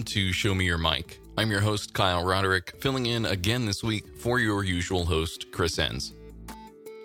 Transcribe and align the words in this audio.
welcome 0.00 0.12
to 0.14 0.32
Show 0.32 0.54
Me 0.54 0.64
Your 0.64 0.78
Mic. 0.78 1.20
I'm 1.36 1.50
your 1.50 1.60
host, 1.60 1.92
Kyle 1.92 2.24
Roderick, 2.24 2.72
filling 2.80 3.04
in 3.04 3.26
again 3.26 3.66
this 3.66 3.84
week 3.84 4.16
for 4.16 4.38
your 4.38 4.64
usual 4.64 5.04
host, 5.04 5.52
Chris 5.52 5.78
Enns. 5.78 6.14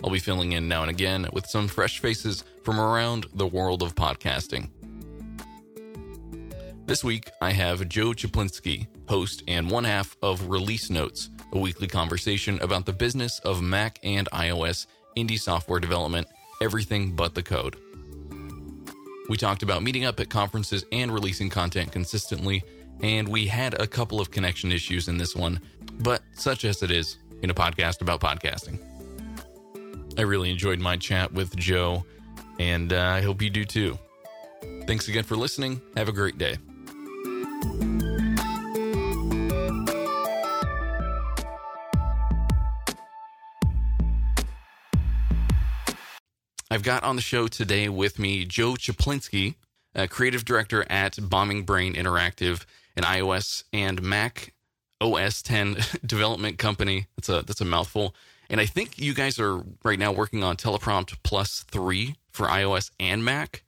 I'll 0.02 0.10
be 0.10 0.20
filling 0.20 0.54
in 0.54 0.70
now 0.70 0.82
and 0.82 0.90
again 0.90 1.28
with 1.34 1.46
some 1.46 1.68
fresh 1.68 2.00
faces 2.00 2.46
from 2.64 2.80
around 2.80 3.26
the 3.34 3.48
world 3.48 3.84
of 3.84 3.96
podcasting. 3.96 4.70
This 6.86 7.04
week, 7.04 7.32
I 7.42 7.52
have 7.52 7.90
Joe 7.90 8.12
Cieplinski, 8.12 8.88
host 9.10 9.44
and 9.46 9.70
one 9.70 9.84
half 9.84 10.16
of 10.22 10.48
Release 10.48 10.90
Notes, 10.90 11.30
a 11.52 11.60
weekly 11.60 11.88
conversation 11.88 12.58
about 12.62 12.86
the 12.86 12.94
business 12.94 13.40
of 13.40 13.62
Mac 13.62 14.00
and 14.04 14.30
iOS 14.32 14.88
indie 15.18 15.40
software 15.40 15.82
development, 15.82 16.28
everything 16.62 17.14
but 17.14 17.36
the 17.36 17.44
code. 17.44 17.76
We 19.28 19.36
talked 19.36 19.64
about 19.64 19.84
meeting 19.84 20.06
up 20.06 20.20
at 20.22 20.30
conferences 20.30 20.86
and 20.94 21.12
releasing 21.12 21.50
content 21.50 21.92
consistently, 21.92 22.64
and 23.02 23.28
we 23.28 23.48
had 23.48 23.80
a 23.80 23.88
couple 23.88 24.20
of 24.20 24.32
connection 24.32 24.72
issues 24.72 25.08
in 25.08 25.18
this 25.18 25.36
one, 25.36 25.60
but 26.00 26.22
such 26.34 26.66
as 26.66 26.82
it 26.84 26.92
is 26.92 27.18
in 27.42 27.50
a 27.50 27.54
podcast 27.54 28.02
about 28.02 28.22
podcasting. 28.22 28.80
I 30.18 30.22
really 30.22 30.50
enjoyed 30.50 30.80
my 30.80 30.98
chat 30.98 31.32
with 31.34 31.56
Joe, 31.56 32.06
and 32.60 32.94
uh, 32.94 33.02
I 33.02 33.22
hope 33.22 33.42
you 33.42 33.50
do 33.50 33.66
too. 33.66 34.00
Thanks 34.88 35.08
again 35.08 35.24
for 35.24 35.36
listening. 35.36 35.82
Have 35.98 36.10
a 36.10 36.14
great 36.14 36.38
day. 36.38 36.58
I've 46.72 46.84
got 46.84 47.04
on 47.04 47.16
the 47.16 47.22
show 47.22 47.48
today 47.48 47.88
with 47.90 48.20
me 48.20 48.44
Joe 48.44 48.74
Cieplinski, 48.74 49.56
creative 50.10 50.44
director 50.44 50.86
at 50.90 51.18
Bombing 51.22 51.64
Brain 51.64 51.94
Interactive, 51.94 52.66
an 52.98 53.04
iOS 53.04 53.64
and 53.74 54.02
Mac 54.02 54.54
OS 55.02 55.42
10 55.42 55.78
development 56.06 56.58
company. 56.58 57.08
That's 57.18 57.30
a 57.30 57.42
that's 57.46 57.62
a 57.62 57.66
mouthful. 57.66 58.16
And 58.50 58.62
I 58.62 58.66
think 58.66 59.00
you 59.00 59.14
guys 59.14 59.40
are 59.40 59.64
right 59.84 59.98
now 60.00 60.12
working 60.12 60.44
on 60.44 60.56
Teleprompt 60.56 61.18
Plus 61.24 61.64
3 61.72 62.16
for 62.32 62.46
iOS 62.48 62.92
and 63.00 63.26
Mac. 63.26 63.64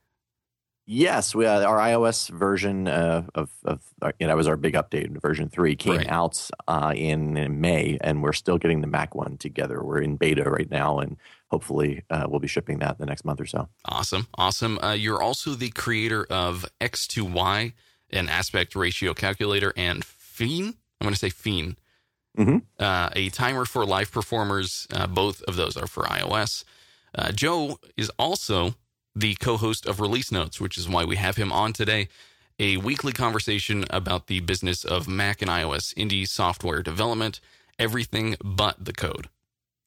Yes, 0.90 1.36
we 1.36 1.46
uh, 1.46 1.64
our 1.66 1.80
iOS 1.80 2.30
version 2.30 2.88
uh, 2.88 3.26
of 3.36 3.50
of 3.66 3.82
uh, 4.02 4.14
you 4.20 4.26
know, 4.26 4.32
that 4.32 4.38
was 4.38 4.48
our 4.48 4.56
big 4.56 4.74
update. 4.76 5.22
Version 5.22 5.50
three 5.50 5.76
came 5.76 5.98
Right. 5.98 6.08
out 6.08 6.50
uh, 6.66 6.94
in, 6.96 7.36
in 7.36 7.60
May, 7.60 7.98
and 8.00 8.24
we're 8.24 8.32
still 8.32 8.58
getting 8.58 8.80
the 8.80 8.88
Mac 8.88 9.14
one 9.14 9.36
together. 9.36 9.84
We're 9.84 10.00
in 10.00 10.16
beta 10.16 10.50
right 10.50 10.72
now, 10.72 11.00
and 11.00 11.18
hopefully 11.52 12.04
uh, 12.10 12.28
we'll 12.30 12.40
be 12.40 12.48
shipping 12.48 12.80
that 12.80 13.00
the 13.00 13.06
next 13.06 13.26
month 13.26 13.42
or 13.42 13.46
so. 13.46 13.68
Awesome. 13.84 14.28
Awesome. 14.36 14.80
Uh, 14.82 14.94
you're 14.94 15.22
also 15.22 15.56
the 15.56 15.72
creator 15.72 16.26
of 16.30 16.66
X2Y, 16.80 17.74
an 18.12 18.30
aspect 18.30 18.76
ratio 18.76 19.14
calculator, 19.14 19.74
and 19.76 20.04
Fiend. 20.06 20.76
I'm 21.00 21.06
going 21.06 21.14
to 21.14 21.20
say 21.20 21.30
Fiend, 21.30 21.78
Mhm. 22.38 22.62
uh, 22.80 23.10
a 23.14 23.30
timer 23.30 23.66
for 23.66 23.86
live 23.86 24.12
performers. 24.12 24.88
Uh, 24.92 25.08
both 25.08 25.42
of 25.44 25.56
those 25.56 25.76
are 25.78 25.88
for 25.88 26.04
iOS. 26.04 26.64
Uh, 27.16 27.32
Joe 27.32 27.80
is 27.96 28.10
also 28.20 28.76
the 29.16 29.36
co 29.36 29.58
host 29.58 29.86
of 29.88 30.00
Release 30.00 30.32
Notes, 30.32 30.60
which 30.62 30.78
is 30.78 30.88
why 30.88 31.04
we 31.04 31.16
have 31.16 31.38
him 31.38 31.52
on 31.52 31.74
today. 31.74 32.08
A 32.60 32.78
weekly 32.78 33.12
conversation 33.14 33.86
about 33.90 34.28
the 34.28 34.40
business 34.42 34.84
of 34.84 35.08
Mac 35.08 35.42
and 35.42 35.50
iOS 35.50 35.94
indie 35.96 36.28
software 36.28 36.82
development, 36.84 37.40
everything 37.80 38.36
but 38.44 38.84
the 38.84 38.94
code. 38.94 39.30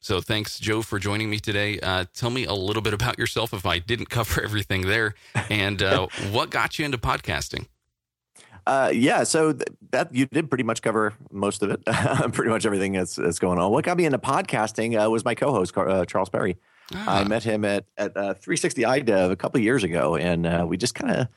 So 0.01 0.21
thanks, 0.21 0.59
Joe, 0.59 0.83
for 0.83 0.99
joining 0.99 1.29
me 1.31 1.39
today. 1.41 1.79
Uh, 1.81 2.07
tell 2.15 2.31
me 2.31 2.45
a 2.47 2.55
little 2.55 2.81
bit 2.83 2.95
about 2.95 3.19
yourself 3.19 3.53
if 3.53 3.67
I 3.67 3.79
didn't 3.81 4.09
cover 4.11 4.41
everything 4.43 4.83
there, 4.87 5.15
and 5.51 5.83
uh, 5.83 6.07
what 6.31 6.51
got 6.51 6.79
you 6.79 6.85
into 6.85 6.99
podcasting. 6.99 7.67
Uh, 8.67 8.91
yeah, 8.93 9.25
so 9.25 9.53
th- 9.53 9.67
that 9.91 10.15
you 10.15 10.27
did 10.27 10.49
pretty 10.51 10.65
much 10.65 10.83
cover 10.83 11.15
most 11.31 11.63
of 11.63 11.71
it, 11.71 11.85
pretty 12.33 12.51
much 12.51 12.65
everything 12.67 12.93
that's, 12.93 13.17
that's 13.17 13.39
going 13.39 13.59
on. 13.59 13.71
What 13.73 13.85
got 13.85 13.97
me 13.97 14.05
into 14.05 14.19
podcasting 14.19 15.03
uh, 15.05 15.11
was 15.11 15.25
my 15.25 15.35
co-host 15.35 15.73
Car- 15.75 15.89
uh, 15.89 16.05
Charles 16.05 16.29
Perry. 16.29 16.57
I 16.93 17.21
Ah, 17.21 17.25
met 17.25 17.45
him 17.45 17.65
at 17.65 17.85
at 17.97 18.17
uh, 18.17 18.35
360 18.35 18.83
iDev 18.83 19.31
a 19.31 19.37
couple 19.37 19.61
years 19.61 19.85
ago, 19.85 20.17
and 20.17 20.45
uh, 20.47 20.65
we 20.69 20.77
just 20.77 20.95
kind 20.95 21.15
of. 21.17 21.29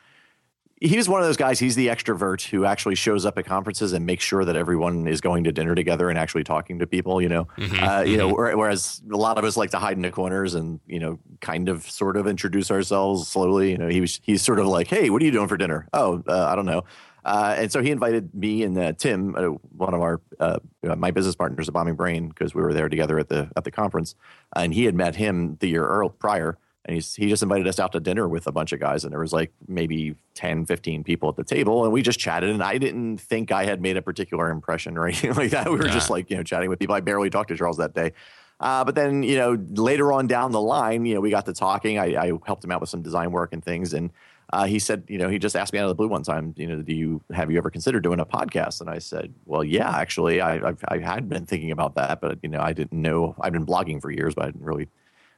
He 0.81 0.97
was 0.97 1.07
one 1.07 1.21
of 1.21 1.27
those 1.27 1.37
guys. 1.37 1.59
He's 1.59 1.75
the 1.75 1.87
extrovert 1.87 2.41
who 2.49 2.65
actually 2.65 2.95
shows 2.95 3.25
up 3.25 3.37
at 3.37 3.45
conferences 3.45 3.93
and 3.93 4.05
makes 4.05 4.23
sure 4.25 4.43
that 4.43 4.57
everyone 4.57 5.07
is 5.07 5.21
going 5.21 5.45
to 5.45 5.51
dinner 5.53 5.75
together 5.75 6.09
and 6.09 6.19
actually 6.19 6.43
talking 6.43 6.79
to 6.79 6.87
people. 6.87 7.21
You 7.21 7.29
know, 7.29 7.47
mhm, 7.57 7.81
uh, 7.99 8.03
you 8.03 8.17
know. 8.17 8.33
mhm. 8.33 8.57
Whereas 8.57 9.01
a 9.09 9.15
lot 9.15 9.37
of 9.37 9.45
us 9.45 9.55
like 9.55 9.69
to 9.71 9.77
hide 9.79 9.95
in 9.95 10.01
the 10.01 10.11
corners 10.11 10.55
and 10.55 10.81
you 10.87 10.99
know, 10.99 11.19
kind 11.39 11.69
of, 11.69 11.89
sort 11.89 12.17
of 12.17 12.27
introduce 12.27 12.69
ourselves 12.69 13.27
slowly. 13.29 13.71
You 13.71 13.77
know, 13.77 13.87
he 13.87 14.01
was 14.01 14.19
he's 14.23 14.41
sort 14.41 14.59
of 14.59 14.65
like, 14.65 14.87
"Hey, 14.87 15.09
what 15.09 15.21
are 15.21 15.25
you 15.25 15.31
doing 15.31 15.47
for 15.47 15.55
dinner?" 15.55 15.87
Oh, 15.93 16.21
uh, 16.27 16.47
I 16.47 16.55
don't 16.55 16.65
know. 16.65 16.83
Uh, 17.25 17.55
and 17.57 17.71
so 17.71 17.81
he 17.81 17.91
invited 17.91 18.33
me 18.33 18.63
and 18.63 18.77
uh, 18.77 18.93
Tim, 18.93 19.35
uh, 19.35 19.41
one 19.77 19.93
of 19.93 20.01
our 20.01 20.21
uh, 20.39 20.59
uh, 20.87 20.95
my 20.95 21.11
business 21.11 21.35
partners 21.35 21.67
at 21.67 21.73
Bombing 21.73 21.95
Brain, 21.95 22.27
because 22.27 22.53
we 22.53 22.61
were 22.61 22.73
there 22.73 22.89
together 22.89 23.17
at 23.19 23.29
the 23.29 23.49
at 23.55 23.63
the 23.63 23.71
conference, 23.71 24.15
and 24.55 24.73
he 24.73 24.85
had 24.85 24.95
met 24.95 25.15
him 25.15 25.57
the 25.59 25.67
year 25.67 25.85
earl- 25.85 26.09
prior, 26.09 26.57
and 26.85 26.95
he's, 26.95 27.15
he 27.15 27.29
just 27.29 27.41
invited 27.41 27.67
us 27.67 27.79
out 27.79 27.93
to 27.93 27.99
dinner 27.99 28.27
with 28.27 28.45
a 28.47 28.51
bunch 28.51 28.73
of 28.73 28.79
guys, 28.79 29.03
and 29.05 29.13
there 29.13 29.21
was 29.21 29.31
like 29.31 29.51
maybe 29.67 30.15
10, 30.33 30.65
15 30.65 31.03
people 31.03 31.29
at 31.29 31.37
the 31.37 31.43
table, 31.43 31.85
and 31.85 31.93
we 31.93 32.01
just 32.01 32.19
chatted, 32.19 32.49
and 32.49 32.61
I 32.61 32.77
didn't 32.77 33.19
think 33.19 33.51
I 33.51 33.63
had 33.63 33.81
made 33.81 33.95
a 33.95 34.01
particular 34.01 34.49
impression 34.49 34.97
or 34.97 35.07
anything 35.07 35.33
like 35.33 35.51
that. 35.51 35.71
We 35.71 35.77
were 35.77 35.87
just 35.87 36.09
like 36.09 36.29
you 36.29 36.37
know 36.37 36.43
chatting 36.43 36.69
with 36.69 36.79
people. 36.79 36.95
I 36.95 36.99
barely 36.99 37.29
talked 37.29 37.49
to 37.49 37.57
Charles 37.57 37.77
that 37.77 37.93
day. 37.93 38.11
Uh, 38.59 38.83
but 38.85 38.95
then, 38.95 39.23
you 39.23 39.35
know, 39.35 39.57
later 39.71 40.13
on 40.13 40.25
down 40.25 40.51
the 40.51 40.61
line, 40.61 41.05
you 41.05 41.15
know, 41.15 41.19
we 41.19 41.29
got 41.29 41.45
to 41.45 41.53
talking. 41.53 41.99
I, 41.99 42.15
I 42.15 42.31
helped 42.45 42.63
him 42.63 42.71
out 42.71 42.79
with 42.79 42.89
some 42.89 43.01
design 43.01 43.31
work 43.31 43.51
and 43.51 43.61
things. 43.61 43.93
And 43.93 44.09
uh, 44.53 44.65
he 44.65 44.77
said, 44.77 45.03
you 45.07 45.17
know, 45.17 45.29
he 45.29 45.39
just 45.39 45.55
asked 45.55 45.73
me 45.73 45.79
out 45.79 45.85
of 45.85 45.89
the 45.89 45.95
blue 45.95 46.07
one 46.07 46.21
time, 46.21 46.53
you 46.57 46.67
know, 46.67 46.79
do 46.79 46.93
you 46.93 47.23
have 47.33 47.49
you 47.49 47.57
ever 47.57 47.71
considered 47.71 48.03
doing 48.03 48.19
a 48.19 48.25
podcast? 48.25 48.81
And 48.81 48.89
I 48.89 48.99
said, 48.99 49.33
well, 49.45 49.63
yeah, 49.63 49.89
actually, 49.89 50.41
I, 50.41 50.69
I've, 50.69 50.83
I 50.87 50.99
had 50.99 51.27
been 51.27 51.47
thinking 51.47 51.71
about 51.71 51.95
that, 51.95 52.21
but 52.21 52.37
you 52.43 52.49
know, 52.49 52.61
I 52.61 52.71
didn't 52.71 53.01
know. 53.01 53.35
I've 53.41 53.51
been 53.51 53.65
blogging 53.65 53.99
for 53.99 54.11
years, 54.11 54.35
but 54.35 54.43
I 54.43 54.47
didn't 54.51 54.63
really 54.63 54.89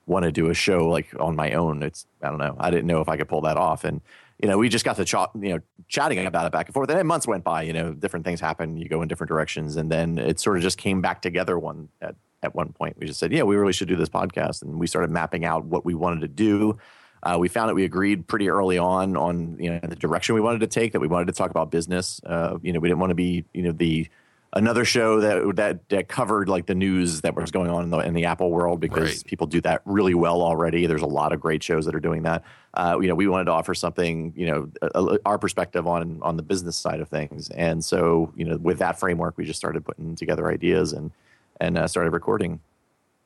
want 0.06 0.24
to 0.24 0.34
do 0.34 0.50
a 0.50 0.54
show 0.54 0.90
like 0.90 1.08
on 1.18 1.34
my 1.34 1.54
own. 1.54 1.82
It's 1.82 2.06
I 2.22 2.28
don't 2.28 2.40
know. 2.40 2.58
I 2.60 2.70
didn't 2.70 2.88
know 2.88 3.00
if 3.00 3.08
I 3.08 3.16
could 3.16 3.30
pull 3.30 3.40
that 3.42 3.56
off. 3.56 3.86
And 3.86 4.02
you 4.38 4.50
know, 4.50 4.58
we 4.58 4.68
just 4.68 4.84
got 4.84 4.98
to 4.98 5.06
ch- 5.06 5.32
you 5.42 5.56
know 5.56 5.60
chatting 5.88 6.26
about 6.26 6.46
it 6.46 6.52
back 6.52 6.66
and 6.68 6.74
forth. 6.74 6.90
And 6.90 7.00
then 7.00 7.08
months 7.08 7.26
went 7.26 7.46
by. 7.46 7.62
You 7.62 7.72
know, 7.72 7.94
different 7.94 8.26
things 8.26 8.42
happen. 8.42 8.76
You 8.76 8.90
go 8.90 9.02
in 9.02 9.08
different 9.08 9.30
directions, 9.30 9.78
and 9.78 9.90
then 9.90 10.18
it 10.18 10.42
sort 10.42 10.58
of 10.58 10.64
just 10.64 10.78
came 10.78 11.02
back 11.02 11.22
together 11.22 11.58
one 11.58 11.88
at 12.02 12.16
at 12.44 12.54
one 12.54 12.74
point. 12.74 12.98
We 13.00 13.08
just 13.08 13.22
said, 13.22 13.32
yeah, 13.32 13.44
we 13.44 13.56
really 13.56 13.72
should 13.72 13.88
do 13.88 13.96
this 13.96 14.10
podcast, 14.10 14.62
and 14.62 14.78
we 14.78 14.88
started 14.88 15.10
mapping 15.10 15.46
out 15.46 15.64
what 15.64 15.86
we 15.86 15.94
wanted 15.94 16.20
to 16.20 16.28
do. 16.28 16.78
Uh, 17.26 17.38
we 17.40 17.48
found 17.48 17.68
that 17.70 17.76
we 17.76 17.84
agreed 17.84 18.28
pretty 18.28 18.48
early 18.50 18.78
on 18.78 19.18
on 19.18 19.58
you 19.60 19.72
know 19.72 19.80
the 19.82 19.96
direction 19.96 20.36
we 20.36 20.42
wanted 20.42 20.60
to 20.60 20.68
take. 20.68 20.92
That 20.94 21.00
we 21.00 21.08
wanted 21.08 21.26
to 21.26 21.34
talk 21.34 21.50
about 21.50 21.72
business. 21.72 22.22
Uh, 22.26 22.58
you 22.62 22.72
know, 22.72 22.80
we 22.80 22.88
didn't 22.88 23.00
want 23.00 23.10
to 23.12 23.16
be 23.16 23.44
you 23.54 23.64
know 23.64 23.72
the 23.72 24.08
another 24.54 24.86
show 24.86 25.20
that 25.20 25.56
that 25.56 25.90
that 25.90 26.08
covered 26.08 26.48
like 26.48 26.68
the 26.68 26.76
news 26.76 27.22
that 27.22 27.36
was 27.36 27.50
going 27.52 27.70
on 27.70 27.84
in 27.84 27.90
the 27.90 27.98
in 28.00 28.14
the 28.14 28.26
Apple 28.26 28.52
world 28.52 28.80
because 28.80 29.10
Right. 29.18 29.26
people 29.26 29.48
do 29.48 29.60
that 29.62 29.82
really 29.86 30.14
well 30.14 30.42
already. 30.44 30.86
There's 30.86 31.02
a 31.02 31.08
lot 31.08 31.34
of 31.34 31.42
great 31.42 31.64
shows 31.64 31.86
that 31.86 31.96
are 31.96 32.00
doing 32.00 32.24
that. 32.24 32.44
Uh, 32.76 33.00
you 33.02 33.08
know, 33.08 33.16
we 33.16 33.28
wanted 33.28 33.46
to 33.46 33.52
offer 33.54 33.74
something, 33.74 34.32
you 34.36 34.46
know, 34.46 34.70
a, 34.84 35.04
a- 35.04 35.20
our 35.26 35.38
perspective 35.40 35.88
on 35.88 36.20
on 36.22 36.38
the 36.38 36.44
business 36.44 36.78
side 36.78 37.00
of 37.00 37.10
things. 37.10 37.50
And 37.50 37.84
so, 37.84 38.32
you 38.36 38.46
know, 38.46 38.58
with 38.58 38.78
that 38.80 39.00
framework, 39.00 39.36
we 39.38 39.46
just 39.46 39.58
started 39.60 39.84
putting 39.84 40.16
together 40.16 40.48
ideas 40.52 40.94
and 40.94 41.12
and 41.60 41.78
uh, 41.78 41.88
started 41.88 42.12
recording. 42.14 42.60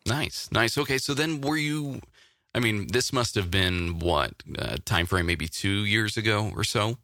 Nice, 0.06 0.50
nice. 0.54 0.78
Okay, 0.78 0.98
so 0.98 1.14
then 1.14 1.42
were 1.42 1.58
you? 1.58 2.00
I 2.54 2.60
mean, 2.60 2.88
this 2.88 3.14
must 3.14 3.36
have 3.36 3.52
been 3.52 4.00
what 4.00 4.34
uh, 4.58 4.78
time 4.86 5.06
frame? 5.06 5.28
Maybe 5.28 5.48
two 5.48 5.86
years 5.86 6.18
ago 6.18 6.52
or 6.56 6.64
so. 6.64 6.98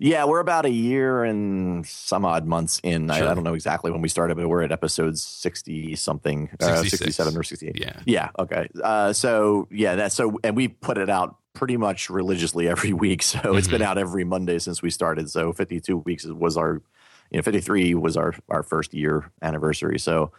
Yeah, 0.00 0.26
we're 0.26 0.38
about 0.40 0.64
a 0.64 0.70
year 0.70 1.24
and 1.24 1.84
some 1.84 2.24
odd 2.24 2.46
months 2.46 2.80
in. 2.84 3.10
I, 3.10 3.18
Sure. 3.18 3.28
I 3.28 3.34
don't 3.34 3.42
know 3.42 3.54
exactly 3.54 3.90
when 3.90 4.00
we 4.00 4.08
started, 4.08 4.36
but 4.36 4.46
we're 4.48 4.62
at 4.62 4.70
episode 4.70 5.18
sixty 5.18 5.96
something, 5.96 6.50
uh, 6.60 6.84
sixty-seven 6.84 7.36
or 7.36 7.42
sixty-eight. 7.42 7.80
Yeah. 7.80 8.00
Yeah. 8.04 8.30
Okay. 8.38 8.68
Uh, 8.82 9.12
so 9.12 9.66
yeah, 9.72 9.96
that's 9.96 10.14
so, 10.14 10.38
and 10.44 10.56
we 10.56 10.68
put 10.68 10.98
it 10.98 11.10
out 11.10 11.36
pretty 11.54 11.76
much 11.76 12.10
religiously 12.10 12.68
every 12.68 12.92
week. 13.04 13.22
So 13.22 13.56
it's 13.56 13.66
been 13.66 13.82
out 13.82 13.98
every 13.98 14.22
Monday 14.22 14.60
since 14.60 14.82
we 14.82 14.90
started. 14.90 15.30
So 15.30 15.52
52 15.52 15.98
weeks 15.98 16.24
was 16.26 16.56
our, 16.56 16.80
you 17.32 17.38
know, 17.38 17.42
53 17.42 17.94
was 17.94 18.16
our 18.16 18.34
our 18.48 18.62
first 18.62 18.94
year 18.94 19.32
anniversary. 19.42 19.98
So, 19.98 20.30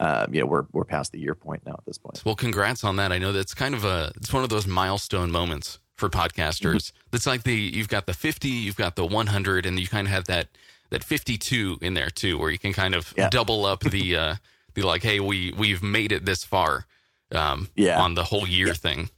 uh, 0.00 0.26
you 0.30 0.40
know, 0.40 0.46
we're 0.46 0.64
we're 0.72 0.84
past 0.84 1.12
the 1.12 1.18
year 1.18 1.34
point 1.34 1.62
now 1.66 1.72
at 1.72 1.84
this 1.86 1.98
point. 1.98 2.22
Well, 2.24 2.34
congrats 2.34 2.84
on 2.84 2.96
that. 2.96 3.12
I 3.12 3.18
know 3.18 3.32
that's 3.32 3.54
kind 3.54 3.74
of 3.74 3.84
a 3.84 4.12
it's 4.16 4.32
one 4.32 4.42
of 4.44 4.50
those 4.50 4.66
milestone 4.66 5.30
moments 5.30 5.78
for 5.94 6.08
podcasters. 6.10 6.92
That's 7.10 7.26
like 7.26 7.42
the 7.44 7.54
you've 7.54 7.88
got 7.88 8.06
the 8.06 8.12
50, 8.14 8.48
you've 8.48 8.76
got 8.76 8.96
the 8.96 9.06
100 9.06 9.64
and 9.66 9.78
you 9.80 9.88
kind 9.88 10.06
of 10.06 10.12
have 10.12 10.24
that 10.24 10.48
that 10.90 11.02
52 11.02 11.78
in 11.80 11.94
there 11.94 12.10
too 12.10 12.38
where 12.38 12.50
you 12.50 12.58
can 12.58 12.72
kind 12.72 12.94
of 12.94 13.12
Yeah. 13.16 13.28
double 13.30 13.64
up 13.64 13.80
the 13.80 14.16
uh 14.24 14.34
the 14.74 14.82
like 14.82 15.02
hey, 15.02 15.20
we 15.20 15.52
we've 15.56 15.82
made 15.82 16.12
it 16.12 16.24
this 16.26 16.44
far 16.44 16.86
um 17.32 17.68
Yeah. 17.74 18.00
on 18.00 18.14
the 18.14 18.24
whole 18.24 18.46
year 18.46 18.74
thing. 18.74 19.08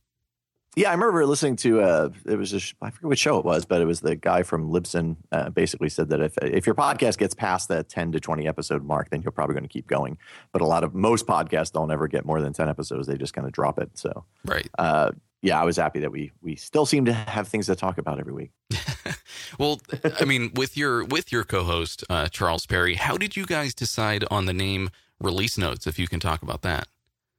Yeah, 0.79 0.91
I 0.91 0.93
remember 0.93 1.27
listening 1.27 1.57
to 1.57 1.81
uh, 1.81 2.11
it 2.25 2.37
was 2.37 2.53
a 2.53 2.61
sh- 2.61 2.75
I 2.81 2.91
forget 2.91 3.09
which 3.09 3.19
show 3.19 3.37
it 3.41 3.45
was, 3.45 3.65
but 3.65 3.81
it 3.81 3.85
was 3.85 3.99
the 3.99 4.15
guy 4.15 4.45
from 4.45 4.71
Libsyn 4.71 5.17
uh, 5.33 5.51
basically 5.51 5.89
said 5.89 6.09
that 6.11 6.21
if 6.21 6.39
if 6.41 6.67
your 6.67 6.77
podcast 6.77 7.19
gets 7.19 7.35
past 7.35 7.69
that 7.71 7.89
ten 7.89 8.13
to 8.13 8.21
twenty 8.21 8.47
episode 8.47 8.85
mark, 8.85 9.11
then 9.11 9.21
you're 9.21 9.33
probably 9.33 9.55
going 9.55 9.65
to 9.65 9.69
keep 9.69 9.89
going. 9.89 10.19
But 10.53 10.63
a 10.63 10.67
lot 10.67 10.85
of 10.85 10.95
most 10.95 11.27
podcasts 11.27 11.73
don't 11.73 11.91
ever 11.91 12.07
get 12.07 12.25
more 12.25 12.41
than 12.41 12.53
ten 12.53 12.69
episodes; 12.69 13.09
they 13.09 13.17
just 13.17 13.35
kind 13.35 13.45
of 13.45 13.53
drop 13.53 13.81
it. 13.81 13.91
So 13.95 14.25
Right. 14.45 14.69
uh, 14.79 15.11
yeah, 15.43 15.61
I 15.61 15.65
was 15.65 15.77
happy 15.79 15.99
that 15.99 16.13
we 16.13 16.31
we 16.43 16.55
still 16.55 16.87
seem 16.87 17.07
to 17.07 17.13
have 17.13 17.49
things 17.49 17.67
to 17.67 17.75
talk 17.75 17.99
about 17.99 18.21
every 18.21 18.33
week. 18.33 18.53
well, 19.59 19.81
I 20.21 20.27
mean, 20.27 20.53
with 20.55 20.77
your 20.77 21.05
with 21.05 21.33
your 21.33 21.43
co-host 21.43 22.05
uh, 22.09 22.29
Charles 22.29 22.67
Perry, 22.67 22.95
how 22.95 23.17
did 23.17 23.37
you 23.37 23.47
guys 23.47 23.75
decide 23.75 24.25
on 24.31 24.47
the 24.47 24.53
name 24.55 24.91
Release 25.19 25.59
Notes? 25.59 25.89
If 25.89 25.99
you 25.99 26.07
can 26.07 26.21
talk 26.21 26.41
about 26.41 26.63
that. 26.63 26.87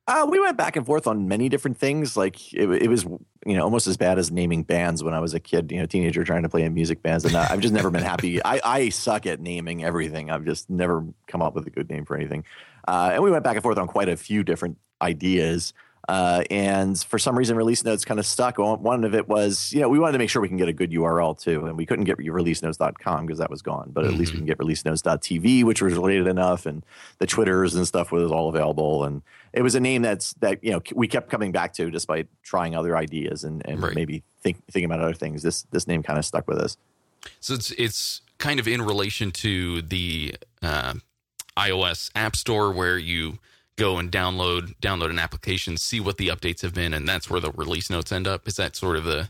Uh, 0.09 0.25
we 0.25 0.39
went 0.39 0.57
back 0.57 0.75
and 0.75 0.87
forth 0.87 1.05
on 1.05 1.27
many 1.27 1.49
different 1.49 1.77
things. 1.77 2.17
Like 2.17 2.51
it, 2.51 2.67
it, 2.67 2.87
was, 2.89 3.03
you 3.45 3.55
know, 3.55 3.63
almost 3.63 3.85
as 3.85 3.95
bad 3.95 4.17
as 4.17 4.31
naming 4.31 4.63
bands 4.63 5.03
when 5.03 5.13
I 5.13 5.19
was 5.19 5.35
a 5.35 5.39
kid, 5.39 5.71
you 5.71 5.77
know, 5.77 5.85
teenager 5.85 6.23
trying 6.23 6.41
to 6.41 6.49
play 6.49 6.63
in 6.63 6.73
music 6.73 7.03
bands. 7.03 7.25
And 7.25 7.35
I've 7.35 7.59
just 7.59 7.75
never 7.75 7.91
been 7.91 8.01
happy. 8.01 8.43
I, 8.43 8.59
I 8.63 8.89
suck 8.89 9.27
at 9.27 9.39
naming 9.39 9.83
everything. 9.83 10.31
I've 10.31 10.45
just 10.45 10.67
never 10.67 11.05
come 11.27 11.43
up 11.43 11.53
with 11.53 11.67
a 11.67 11.69
good 11.69 11.91
name 11.91 12.05
for 12.05 12.15
anything. 12.17 12.43
Uh, 12.87 13.11
and 13.13 13.23
we 13.23 13.29
went 13.29 13.43
back 13.43 13.55
and 13.55 13.61
forth 13.61 13.77
on 13.77 13.85
quite 13.85 14.09
a 14.09 14.17
few 14.17 14.43
different 14.43 14.79
ideas. 14.99 15.75
Uh, 16.09 16.43
and 16.49 16.99
for 17.03 17.19
some 17.19 17.37
reason, 17.37 17.55
release 17.55 17.83
notes 17.83 18.03
kind 18.03 18.19
of 18.19 18.25
stuck. 18.25 18.57
One 18.57 19.03
of 19.03 19.13
it 19.13 19.29
was, 19.29 19.71
you 19.71 19.79
know, 19.79 19.89
we 19.89 19.99
wanted 19.99 20.13
to 20.13 20.17
make 20.17 20.31
sure 20.31 20.41
we 20.41 20.47
can 20.47 20.57
get 20.57 20.67
a 20.67 20.73
good 20.73 20.89
URL 20.89 21.39
too, 21.39 21.67
and 21.67 21.77
we 21.77 21.85
couldn't 21.85 22.05
get 22.05 22.17
release 22.17 22.61
releasenotes.com 22.61 23.27
because 23.27 23.37
that 23.37 23.51
was 23.51 23.61
gone. 23.61 23.91
But 23.93 24.05
at 24.05 24.09
mm-hmm. 24.09 24.19
least 24.19 24.31
we 24.31 24.39
mm-hmm. 24.39 24.47
can 24.47 24.57
get 24.57 24.57
releasenotes.tv, 24.57 25.65
which 25.65 25.83
was 25.83 25.93
related 25.93 26.25
enough, 26.25 26.65
and 26.65 26.83
the 27.19 27.27
Twitters 27.27 27.75
and 27.75 27.87
stuff 27.87 28.11
was 28.11 28.31
all 28.31 28.49
available. 28.49 29.03
And 29.03 29.21
it 29.53 29.61
was 29.61 29.75
a 29.75 29.79
name 29.79 30.01
that's 30.01 30.33
that 30.39 30.63
you 30.63 30.71
know 30.71 30.81
we 30.95 31.07
kept 31.07 31.29
coming 31.29 31.51
back 31.51 31.73
to 31.73 31.91
despite 31.91 32.27
trying 32.41 32.75
other 32.75 32.97
ideas 32.97 33.43
and, 33.43 33.63
and 33.67 33.79
right. 33.79 33.93
maybe 33.93 34.23
think, 34.41 34.57
thinking 34.65 34.85
about 34.85 35.01
other 35.01 35.13
things. 35.13 35.43
This 35.43 35.67
this 35.69 35.85
name 35.85 36.01
kind 36.01 36.17
of 36.17 36.25
stuck 36.25 36.47
with 36.47 36.57
us. 36.57 36.75
So 37.39 37.53
it's 37.53 37.69
it's 37.73 38.21
kind 38.39 38.59
of 38.59 38.67
in 38.67 38.81
relation 38.81 39.29
to 39.29 39.83
the 39.83 40.33
uh, 40.63 40.95
iOS 41.55 42.09
App 42.15 42.35
Store 42.35 42.71
where 42.71 42.97
you 42.97 43.37
go 43.79 43.97
and 43.97 44.11
download 44.11 44.75
download 44.81 45.09
an 45.09 45.19
application, 45.19 45.77
see 45.77 45.99
what 45.99 46.17
the 46.17 46.27
updates 46.27 46.61
have 46.61 46.73
been, 46.73 46.93
and 46.93 47.07
that's 47.07 47.29
where 47.29 47.39
the 47.39 47.51
release 47.51 47.89
notes 47.89 48.11
end 48.11 48.27
up. 48.27 48.47
Is 48.47 48.57
that 48.57 48.75
sort 48.75 48.97
of 48.97 49.05
the 49.05 49.29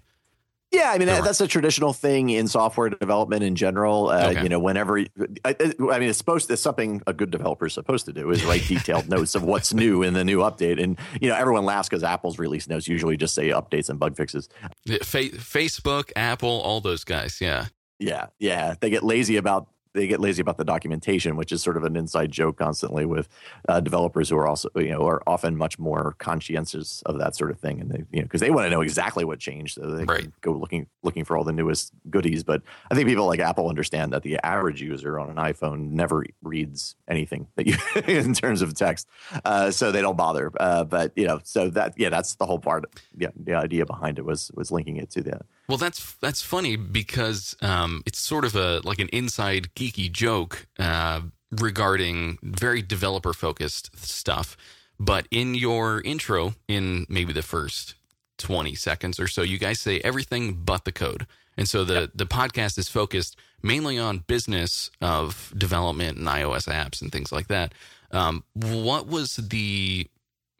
yeah, 0.71 0.91
I 0.93 0.99
mean 0.99 1.07
that, 1.07 1.23
that's 1.23 1.41
a 1.41 1.47
traditional 1.47 1.93
thing 1.93 2.29
in 2.29 2.47
software 2.47 2.89
development 2.89 3.43
in 3.43 3.55
general. 3.55 4.09
Uh, 4.09 4.29
okay. 4.29 4.43
You 4.43 4.49
know, 4.49 4.59
whenever 4.59 4.99
I, 4.99 5.05
I, 5.45 5.99
mean, 5.99 6.09
it's 6.09 6.19
supposed 6.19 6.47
to, 6.47 6.53
it's 6.53 6.61
something 6.61 7.01
a 7.07 7.13
good 7.13 7.31
developer 7.31 7.65
is 7.65 7.73
supposed 7.73 8.05
to 8.05 8.13
do 8.13 8.29
is 8.29 8.45
write 8.45 8.67
detailed 8.67 9.09
notes 9.09 9.33
of 9.33 9.43
what's 9.43 9.73
new 9.73 10.03
in 10.03 10.13
the 10.13 10.23
new 10.23 10.39
update. 10.39 10.81
And 10.81 10.99
you 11.19 11.29
know, 11.29 11.35
everyone 11.35 11.65
laughs 11.65 11.89
because 11.89 12.03
Apple's 12.03 12.37
release 12.37 12.67
notes 12.67 12.87
usually 12.87 13.17
just 13.17 13.33
say 13.33 13.49
updates 13.49 13.89
and 13.89 13.99
bug 13.99 14.15
fixes. 14.15 14.47
Fa- 14.85 15.29
Facebook, 15.29 16.11
Apple, 16.15 16.49
all 16.49 16.81
those 16.81 17.03
guys. 17.03 17.41
Yeah, 17.41 17.65
yeah, 17.97 18.27
yeah. 18.37 18.75
They 18.79 18.91
get 18.91 19.01
lazy 19.01 19.37
about 19.37 19.69
they 19.93 20.07
get 20.07 20.19
lazy 20.19 20.41
about 20.41 20.57
the 20.57 20.63
documentation, 20.63 21.35
which 21.35 21.51
is 21.51 21.63
sort 21.63 21.77
of 21.77 21.83
an 21.83 21.95
inside 21.95 22.31
joke 22.31 22.57
constantly 22.57 23.05
with 23.05 23.27
uh, 23.67 23.79
developers 23.79 24.29
who 24.29 24.37
are 24.37 24.47
also 24.47 24.69
you 24.75 24.89
know 24.89 25.05
are 25.07 25.21
often 25.25 25.55
much 25.57 25.79
more 25.79 26.15
conscientious 26.19 27.01
of 27.05 27.17
that 27.19 27.35
sort 27.35 27.51
of 27.51 27.59
thing, 27.59 27.81
and 27.81 27.91
they 27.91 28.03
you 28.11 28.19
know 28.19 28.23
because 28.23 28.41
they 28.41 28.51
want 28.51 28.65
to 28.65 28.69
know 28.69 28.81
exactly 28.81 29.25
what 29.25 29.39
changed, 29.39 29.75
so 29.75 29.89
they 29.91 30.03
right. 30.05 30.29
go 30.41 30.51
looking 30.51 30.87
looking 31.03 31.25
for 31.25 31.35
all 31.35 31.43
the 31.43 31.51
newest 31.51 31.91
goodies. 32.09 32.43
But 32.43 32.61
I 32.91 32.95
think 32.95 33.07
people 33.07 33.25
like 33.25 33.39
Apple 33.39 33.67
understand 33.67 34.13
that 34.13 34.23
the 34.23 34.37
average 34.45 34.81
user 34.81 35.19
on 35.19 35.29
an 35.29 35.37
iPhone 35.37 35.91
never 35.91 36.25
reads 36.43 36.95
anything 37.07 37.47
that 37.55 37.67
you 37.67 37.75
in 38.07 38.33
terms 38.33 38.61
of 38.61 38.75
text, 38.75 39.07
uh, 39.45 39.71
so 39.71 39.91
they 39.91 40.01
don't 40.01 40.17
bother. 40.17 40.51
Uh, 40.59 40.83
but 40.83 41.11
you 41.15 41.25
know, 41.25 41.39
so 41.43 41.69
that 41.71 41.93
yeah, 41.97 42.09
that's 42.09 42.35
the 42.35 42.45
whole 42.45 42.59
part. 42.59 42.85
Yeah, 43.17 43.29
the 43.35 43.55
idea 43.55 43.85
behind 43.85 44.19
it 44.19 44.25
was 44.25 44.51
was 44.53 44.71
linking 44.71 44.97
it 44.97 45.09
to 45.11 45.21
the 45.21 45.41
well, 45.69 45.77
that's 45.77 46.15
that's 46.15 46.41
funny 46.41 46.75
because 46.75 47.55
um, 47.61 48.01
it's 48.07 48.19
sort 48.19 48.43
of 48.43 48.55
a 48.55 48.81
like 48.83 48.97
an 48.97 49.07
inside 49.09 49.69
geeky 49.75 50.11
joke 50.11 50.65
uh, 50.79 51.21
regarding 51.51 52.39
very 52.41 52.81
developer 52.81 53.33
focused 53.33 53.95
stuff. 54.03 54.57
But 54.99 55.27
in 55.29 55.53
your 55.53 56.01
intro, 56.01 56.55
in 56.67 57.05
maybe 57.07 57.33
the 57.33 57.43
first 57.43 57.93
twenty 58.39 58.73
seconds 58.73 59.19
or 59.19 59.27
so, 59.27 59.43
you 59.43 59.59
guys 59.59 59.79
say 59.79 60.01
everything 60.03 60.53
but 60.65 60.85
the 60.85 60.91
code, 60.91 61.27
and 61.55 61.69
so 61.69 61.83
the 61.83 62.01
yep. 62.01 62.11
the 62.15 62.25
podcast 62.25 62.79
is 62.79 62.89
focused 62.89 63.37
mainly 63.61 63.99
on 63.99 64.23
business 64.25 64.89
of 65.01 65.53
development 65.55 66.17
and 66.17 66.27
iOS 66.27 66.67
apps 66.67 66.99
and 66.99 67.11
things 67.11 67.31
like 67.31 67.47
that. 67.47 67.73
Um, 68.11 68.43
what 68.53 69.05
was 69.05 69.35
the, 69.35 70.07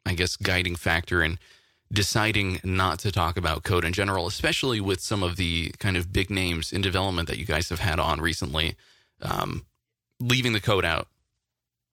I 0.06 0.14
guess, 0.14 0.36
guiding 0.36 0.76
factor 0.76 1.20
in 1.20 1.40
deciding 1.92 2.60
not 2.62 2.98
to 3.00 3.10
talk 3.10 3.36
about 3.36 3.64
code 3.64 3.84
in 3.84 3.92
general, 3.92 4.26
especially 4.26 4.80
with 4.80 5.00
some 5.00 5.22
of 5.22 5.36
the 5.36 5.70
kind 5.78 5.96
of 5.96 6.12
big 6.12 6.30
names 6.30 6.72
in 6.72 6.80
development 6.80 7.28
that 7.28 7.38
you 7.38 7.44
guys 7.44 7.68
have 7.68 7.80
had 7.80 7.98
on 7.98 8.20
recently, 8.20 8.76
um, 9.22 9.66
leaving 10.20 10.52
the 10.52 10.60
code 10.60 10.84
out? 10.84 11.08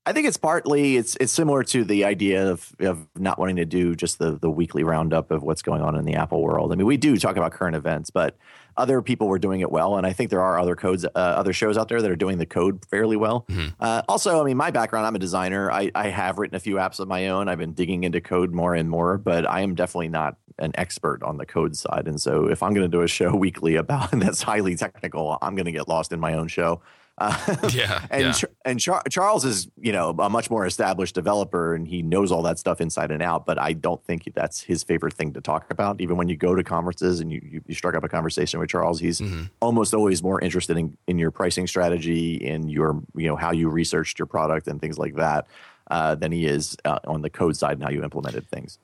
I 0.06 0.14
think 0.14 0.26
it's 0.26 0.38
partly 0.38 0.96
it's 0.96 1.18
it's 1.20 1.34
similar 1.34 1.64
to 1.64 1.84
the 1.84 2.06
idea 2.06 2.50
of 2.50 2.74
of 2.80 3.08
not 3.18 3.38
wanting 3.38 3.58
to 3.58 3.66
do 3.66 3.94
just 3.94 4.20
the 4.20 4.40
the 4.40 4.50
weekly 4.50 4.84
roundup 4.84 5.32
of 5.32 5.44
what's 5.44 5.62
going 5.62 5.82
on 5.82 5.98
in 5.98 6.06
the 6.06 6.16
Apple 6.16 6.42
world. 6.42 6.72
I 6.72 6.76
mean, 6.76 6.88
we 6.88 6.96
do 6.96 7.18
talk 7.18 7.36
about 7.36 7.52
current 7.52 7.76
events, 7.76 8.10
but 8.10 8.38
other 8.78 9.02
people 9.02 9.28
were 9.28 9.40
doing 9.40 9.62
it 9.62 9.72
well, 9.72 9.98
and 9.98 10.06
I 10.06 10.14
think 10.14 10.30
there 10.30 10.42
are 10.42 10.60
other 10.60 10.76
codes, 10.76 11.06
uh, 11.06 11.10
other 11.16 11.54
shows 11.54 11.78
out 11.78 11.90
there 11.90 12.02
that 12.02 12.10
are 12.10 12.16
doing 12.16 12.38
the 12.38 12.46
code 12.46 12.86
fairly 12.86 13.16
well. 13.16 13.46
Mm-hmm. 13.50 13.70
Uh, 13.80 14.02
also, 14.08 14.42
I 14.42 14.46
mean, 14.46 14.58
my 14.58 14.72
background, 14.72 15.06
I'm 15.06 15.16
a 15.16 15.20
designer. 15.20 15.72
I, 15.72 15.92
I 15.96 16.10
have 16.10 16.38
written 16.38 16.56
a 16.56 16.60
few 16.60 16.76
apps 16.76 17.00
of 17.00 17.08
my 17.08 17.28
own. 17.28 17.48
I've 17.50 17.58
been 17.58 17.74
digging 17.74 18.04
into 18.04 18.22
code 18.22 18.52
more 18.54 18.76
and 18.76 18.90
more, 18.90 19.18
but 19.18 19.50
I 19.50 19.62
am 19.62 19.76
definitely 19.76 20.10
not 20.10 20.38
an 20.60 20.72
expert 20.76 21.22
on 21.24 21.38
the 21.38 21.46
code 21.46 21.76
side. 21.76 22.08
And 22.08 22.20
so, 22.20 22.48
if 22.48 22.64
I'm 22.64 22.74
going 22.74 22.90
to 22.90 22.98
do 22.98 23.04
a 23.04 23.08
show 23.08 23.36
weekly 23.36 23.76
about 23.76 24.12
that's 24.12 24.42
highly 24.42 24.76
technical, 24.76 25.38
I'm 25.42 25.56
going 25.56 25.66
to 25.66 25.72
get 25.72 25.88
lost 25.88 26.12
in 26.12 26.20
my 26.20 26.34
own 26.34 26.48
show. 26.48 26.82
Uh, 27.18 27.56
yeah, 27.74 28.06
and 28.12 28.24
yeah. 28.24 28.50
and 28.64 28.80
Char- 28.80 29.02
Charles 29.10 29.44
is 29.44 29.68
you 29.80 29.92
know 29.92 30.12
a 30.20 30.30
much 30.30 30.52
more 30.52 30.66
established 30.66 31.16
developer, 31.16 31.74
and 31.74 31.88
he 31.88 32.04
knows 32.04 32.32
all 32.32 32.44
that 32.44 32.60
stuff 32.60 32.80
inside 32.80 33.10
and 33.10 33.24
out. 33.24 33.46
But 33.46 33.58
I 33.60 33.74
don't 33.74 34.04
think 34.04 34.32
that's 34.36 34.62
his 34.62 34.84
favorite 34.84 35.14
thing 35.14 35.34
to 35.34 35.42
talk 35.42 35.72
about. 35.72 36.00
Even 36.00 36.18
when 36.18 36.30
you 36.30 36.38
go 36.38 36.54
to 36.54 36.64
conferences 36.64 37.20
and 37.20 37.32
you 37.32 37.42
you, 37.44 37.62
you 37.66 37.74
struck 37.74 37.96
up 37.96 38.04
a 38.04 38.10
conversation 38.10 38.60
with 38.60 38.70
Charles, 38.70 39.00
he's 39.00 39.20
mm-hmm. 39.20 39.46
almost 39.62 39.96
always 39.96 40.22
more 40.22 40.40
interested 40.42 40.78
in 40.78 40.96
in 41.08 41.18
your 41.18 41.32
pricing 41.32 41.66
strategy, 41.66 42.36
in 42.36 42.70
your 42.70 43.02
you 43.16 43.28
know 43.28 43.36
how 43.36 43.52
you 43.52 43.68
researched 43.70 44.20
your 44.20 44.28
product 44.28 44.68
and 44.68 44.80
things 44.80 45.00
like 45.00 45.16
that, 45.16 45.48
uh, 45.90 46.14
than 46.14 46.32
he 46.32 46.46
is 46.46 46.78
uh, 46.86 47.00
on 47.08 47.24
the 47.24 47.32
code 47.32 47.58
side 47.58 47.74
and 47.74 47.84
how 47.84 47.90
you 47.90 48.04
implemented 48.04 48.48
things. 48.48 48.78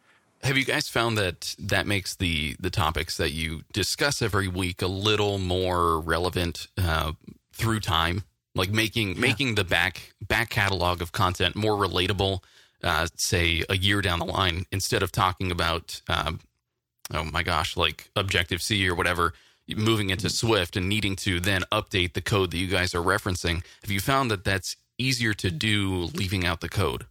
Have 0.43 0.57
you 0.57 0.65
guys 0.65 0.89
found 0.89 1.17
that 1.19 1.55
that 1.59 1.85
makes 1.85 2.15
the 2.15 2.55
the 2.59 2.71
topics 2.71 3.15
that 3.17 3.31
you 3.31 3.61
discuss 3.71 4.23
every 4.23 4.47
week 4.47 4.81
a 4.81 4.87
little 4.87 5.37
more 5.37 5.99
relevant 5.99 6.67
uh, 6.77 7.13
through 7.53 7.79
time, 7.79 8.23
like 8.55 8.69
making 8.69 9.15
yeah. 9.15 9.21
making 9.21 9.55
the 9.55 9.63
back 9.63 10.13
back 10.21 10.49
catalog 10.49 11.01
of 11.01 11.11
content 11.11 11.55
more 11.55 11.75
relatable. 11.75 12.43
Uh, 12.83 13.07
say 13.15 13.63
a 13.69 13.77
year 13.77 14.01
down 14.01 14.19
the 14.19 14.25
line, 14.25 14.65
instead 14.69 15.01
of 15.01 15.09
talking 15.09 15.51
about, 15.51 16.01
um, 16.09 16.41
oh 17.13 17.23
my 17.23 17.41
gosh, 17.41 17.77
like 17.77 18.09
Objective 18.17 18.61
C 18.61 18.89
or 18.89 18.93
whatever, 18.93 19.33
moving 19.69 20.09
into 20.09 20.27
mm-hmm. 20.27 20.47
Swift 20.47 20.75
and 20.75 20.89
needing 20.89 21.15
to 21.15 21.39
then 21.39 21.61
update 21.71 22.11
the 22.11 22.21
code 22.21 22.51
that 22.51 22.57
you 22.57 22.67
guys 22.67 22.93
are 22.93 23.01
referencing. 23.01 23.63
Have 23.83 23.91
you 23.91 24.01
found 24.01 24.29
that 24.31 24.43
that's 24.43 24.75
easier 24.97 25.33
to 25.33 25.49
do 25.49 26.09
leaving 26.13 26.45
out 26.45 26.59
the 26.59 26.67
code? 26.67 27.05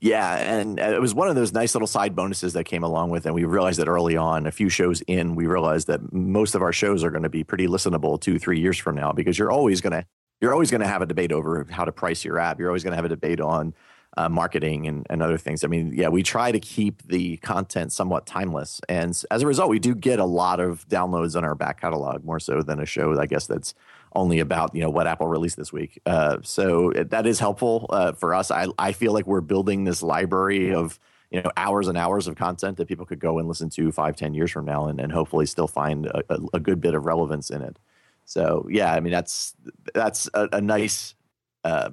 Yeah, 0.00 0.36
and 0.36 0.78
it 0.78 1.00
was 1.00 1.14
one 1.14 1.28
of 1.28 1.36
those 1.36 1.52
nice 1.52 1.74
little 1.74 1.86
side 1.86 2.14
bonuses 2.14 2.52
that 2.52 2.64
came 2.64 2.82
along 2.82 3.10
with 3.10 3.24
it. 3.24 3.30
And 3.30 3.34
we 3.34 3.44
realized 3.44 3.78
that 3.78 3.88
early 3.88 4.16
on, 4.16 4.46
a 4.46 4.52
few 4.52 4.68
shows 4.68 5.00
in, 5.06 5.34
we 5.34 5.46
realized 5.46 5.86
that 5.86 6.12
most 6.12 6.54
of 6.54 6.62
our 6.62 6.72
shows 6.72 7.02
are 7.02 7.10
going 7.10 7.22
to 7.22 7.30
be 7.30 7.44
pretty 7.44 7.66
listenable 7.66 8.20
two, 8.20 8.38
three 8.38 8.60
years 8.60 8.78
from 8.78 8.94
now 8.94 9.12
because 9.12 9.38
you're 9.38 9.50
always 9.50 9.80
going 9.80 9.92
to 9.92 10.04
you're 10.40 10.52
always 10.52 10.70
going 10.70 10.82
to 10.82 10.86
have 10.86 11.00
a 11.00 11.06
debate 11.06 11.32
over 11.32 11.66
how 11.70 11.86
to 11.86 11.92
price 11.92 12.22
your 12.22 12.38
app. 12.38 12.58
You're 12.58 12.68
always 12.68 12.84
going 12.84 12.92
to 12.92 12.96
have 12.96 13.06
a 13.06 13.10
debate 13.10 13.40
on 13.40 13.74
uh, 14.18 14.28
marketing 14.28 14.86
and, 14.86 15.06
and 15.08 15.22
other 15.22 15.38
things. 15.38 15.64
I 15.64 15.68
mean, 15.68 15.92
yeah, 15.94 16.08
we 16.08 16.22
try 16.22 16.52
to 16.52 16.60
keep 16.60 17.02
the 17.04 17.38
content 17.38 17.92
somewhat 17.92 18.26
timeless, 18.26 18.80
and 18.88 19.18
as 19.30 19.42
a 19.42 19.46
result, 19.46 19.70
we 19.70 19.78
do 19.78 19.94
get 19.94 20.18
a 20.18 20.24
lot 20.24 20.60
of 20.60 20.86
downloads 20.88 21.36
on 21.36 21.44
our 21.44 21.54
back 21.54 21.80
catalog 21.80 22.22
more 22.24 22.38
so 22.38 22.62
than 22.62 22.80
a 22.80 22.86
show, 22.86 23.18
I 23.18 23.26
guess, 23.26 23.46
that's 23.46 23.74
only 24.16 24.40
about 24.40 24.74
you 24.74 24.80
know 24.80 24.90
what 24.90 25.06
Apple 25.06 25.28
released 25.28 25.56
this 25.56 25.72
week. 25.72 26.00
Uh, 26.06 26.38
so 26.42 26.92
that 26.96 27.26
is 27.26 27.38
helpful 27.38 27.86
uh, 27.90 28.12
for 28.12 28.34
us. 28.34 28.50
I 28.50 28.66
I 28.78 28.92
feel 28.92 29.12
like 29.12 29.26
we're 29.26 29.40
building 29.40 29.84
this 29.84 30.02
library 30.02 30.74
of 30.74 30.98
you 31.30 31.40
know 31.42 31.50
hours 31.56 31.86
and 31.86 31.96
hours 31.96 32.26
of 32.26 32.34
content 32.34 32.78
that 32.78 32.88
people 32.88 33.06
could 33.06 33.20
go 33.20 33.38
and 33.38 33.46
listen 33.46 33.70
to 33.70 33.92
five 33.92 34.16
ten 34.16 34.34
years 34.34 34.50
from 34.50 34.64
now 34.64 34.88
and, 34.88 35.00
and 35.00 35.12
hopefully 35.12 35.46
still 35.46 35.68
find 35.68 36.06
a, 36.06 36.22
a, 36.30 36.38
a 36.54 36.60
good 36.60 36.80
bit 36.80 36.94
of 36.94 37.04
relevance 37.04 37.50
in 37.50 37.62
it. 37.62 37.78
So 38.24 38.66
yeah, 38.70 38.92
I 38.92 39.00
mean 39.00 39.12
that's 39.12 39.54
that's 39.94 40.28
a, 40.34 40.48
a 40.52 40.60
nice 40.60 41.14
uh, 41.62 41.90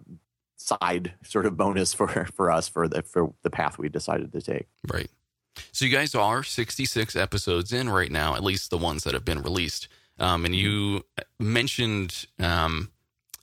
side 0.55 1.13
sort 1.23 1.45
of 1.45 1.57
bonus 1.57 1.93
for 1.93 2.07
for 2.25 2.49
us 2.49 2.67
for 2.67 2.87
the 2.87 3.03
for 3.03 3.33
the 3.43 3.49
path 3.49 3.77
we 3.77 3.89
decided 3.89 4.31
to 4.31 4.41
take. 4.41 4.67
Right. 4.87 5.09
So 5.71 5.85
you 5.85 5.91
guys 5.91 6.15
are 6.15 6.41
66 6.41 7.15
episodes 7.15 7.71
in 7.71 7.87
right 7.87 8.11
now, 8.11 8.35
at 8.35 8.43
least 8.43 8.71
the 8.71 8.77
ones 8.77 9.03
that 9.03 9.13
have 9.13 9.23
been 9.23 9.43
released. 9.43 9.87
Um, 10.19 10.45
and 10.45 10.55
you 10.55 11.05
mentioned 11.39 12.27
um, 12.39 12.89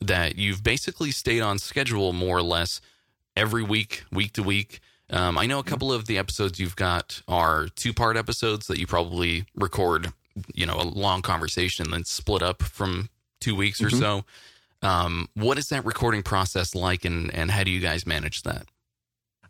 that 0.00 0.36
you've 0.36 0.62
basically 0.62 1.10
stayed 1.10 1.40
on 1.40 1.58
schedule 1.58 2.12
more 2.12 2.38
or 2.38 2.42
less 2.42 2.80
every 3.36 3.62
week, 3.62 4.04
week 4.12 4.32
to 4.34 4.42
week. 4.42 4.80
Um, 5.10 5.36
I 5.36 5.46
know 5.46 5.58
a 5.58 5.64
couple 5.64 5.92
of 5.92 6.06
the 6.06 6.18
episodes 6.18 6.60
you've 6.60 6.76
got 6.76 7.22
are 7.26 7.68
two 7.74 7.92
part 7.92 8.16
episodes 8.16 8.66
that 8.68 8.78
you 8.78 8.86
probably 8.86 9.46
record, 9.54 10.12
you 10.54 10.66
know, 10.66 10.76
a 10.76 10.84
long 10.84 11.22
conversation 11.22 11.86
and 11.86 11.92
then 11.92 12.04
split 12.04 12.42
up 12.42 12.62
from 12.62 13.08
two 13.40 13.56
weeks 13.56 13.80
mm-hmm. 13.80 13.96
or 13.96 13.98
so. 13.98 14.24
Um, 14.82 15.28
what 15.34 15.58
is 15.58 15.68
that 15.68 15.84
recording 15.84 16.22
process 16.22 16.74
like, 16.74 17.04
and 17.04 17.32
and 17.34 17.50
how 17.50 17.64
do 17.64 17.70
you 17.70 17.80
guys 17.80 18.06
manage 18.06 18.42
that? 18.42 18.66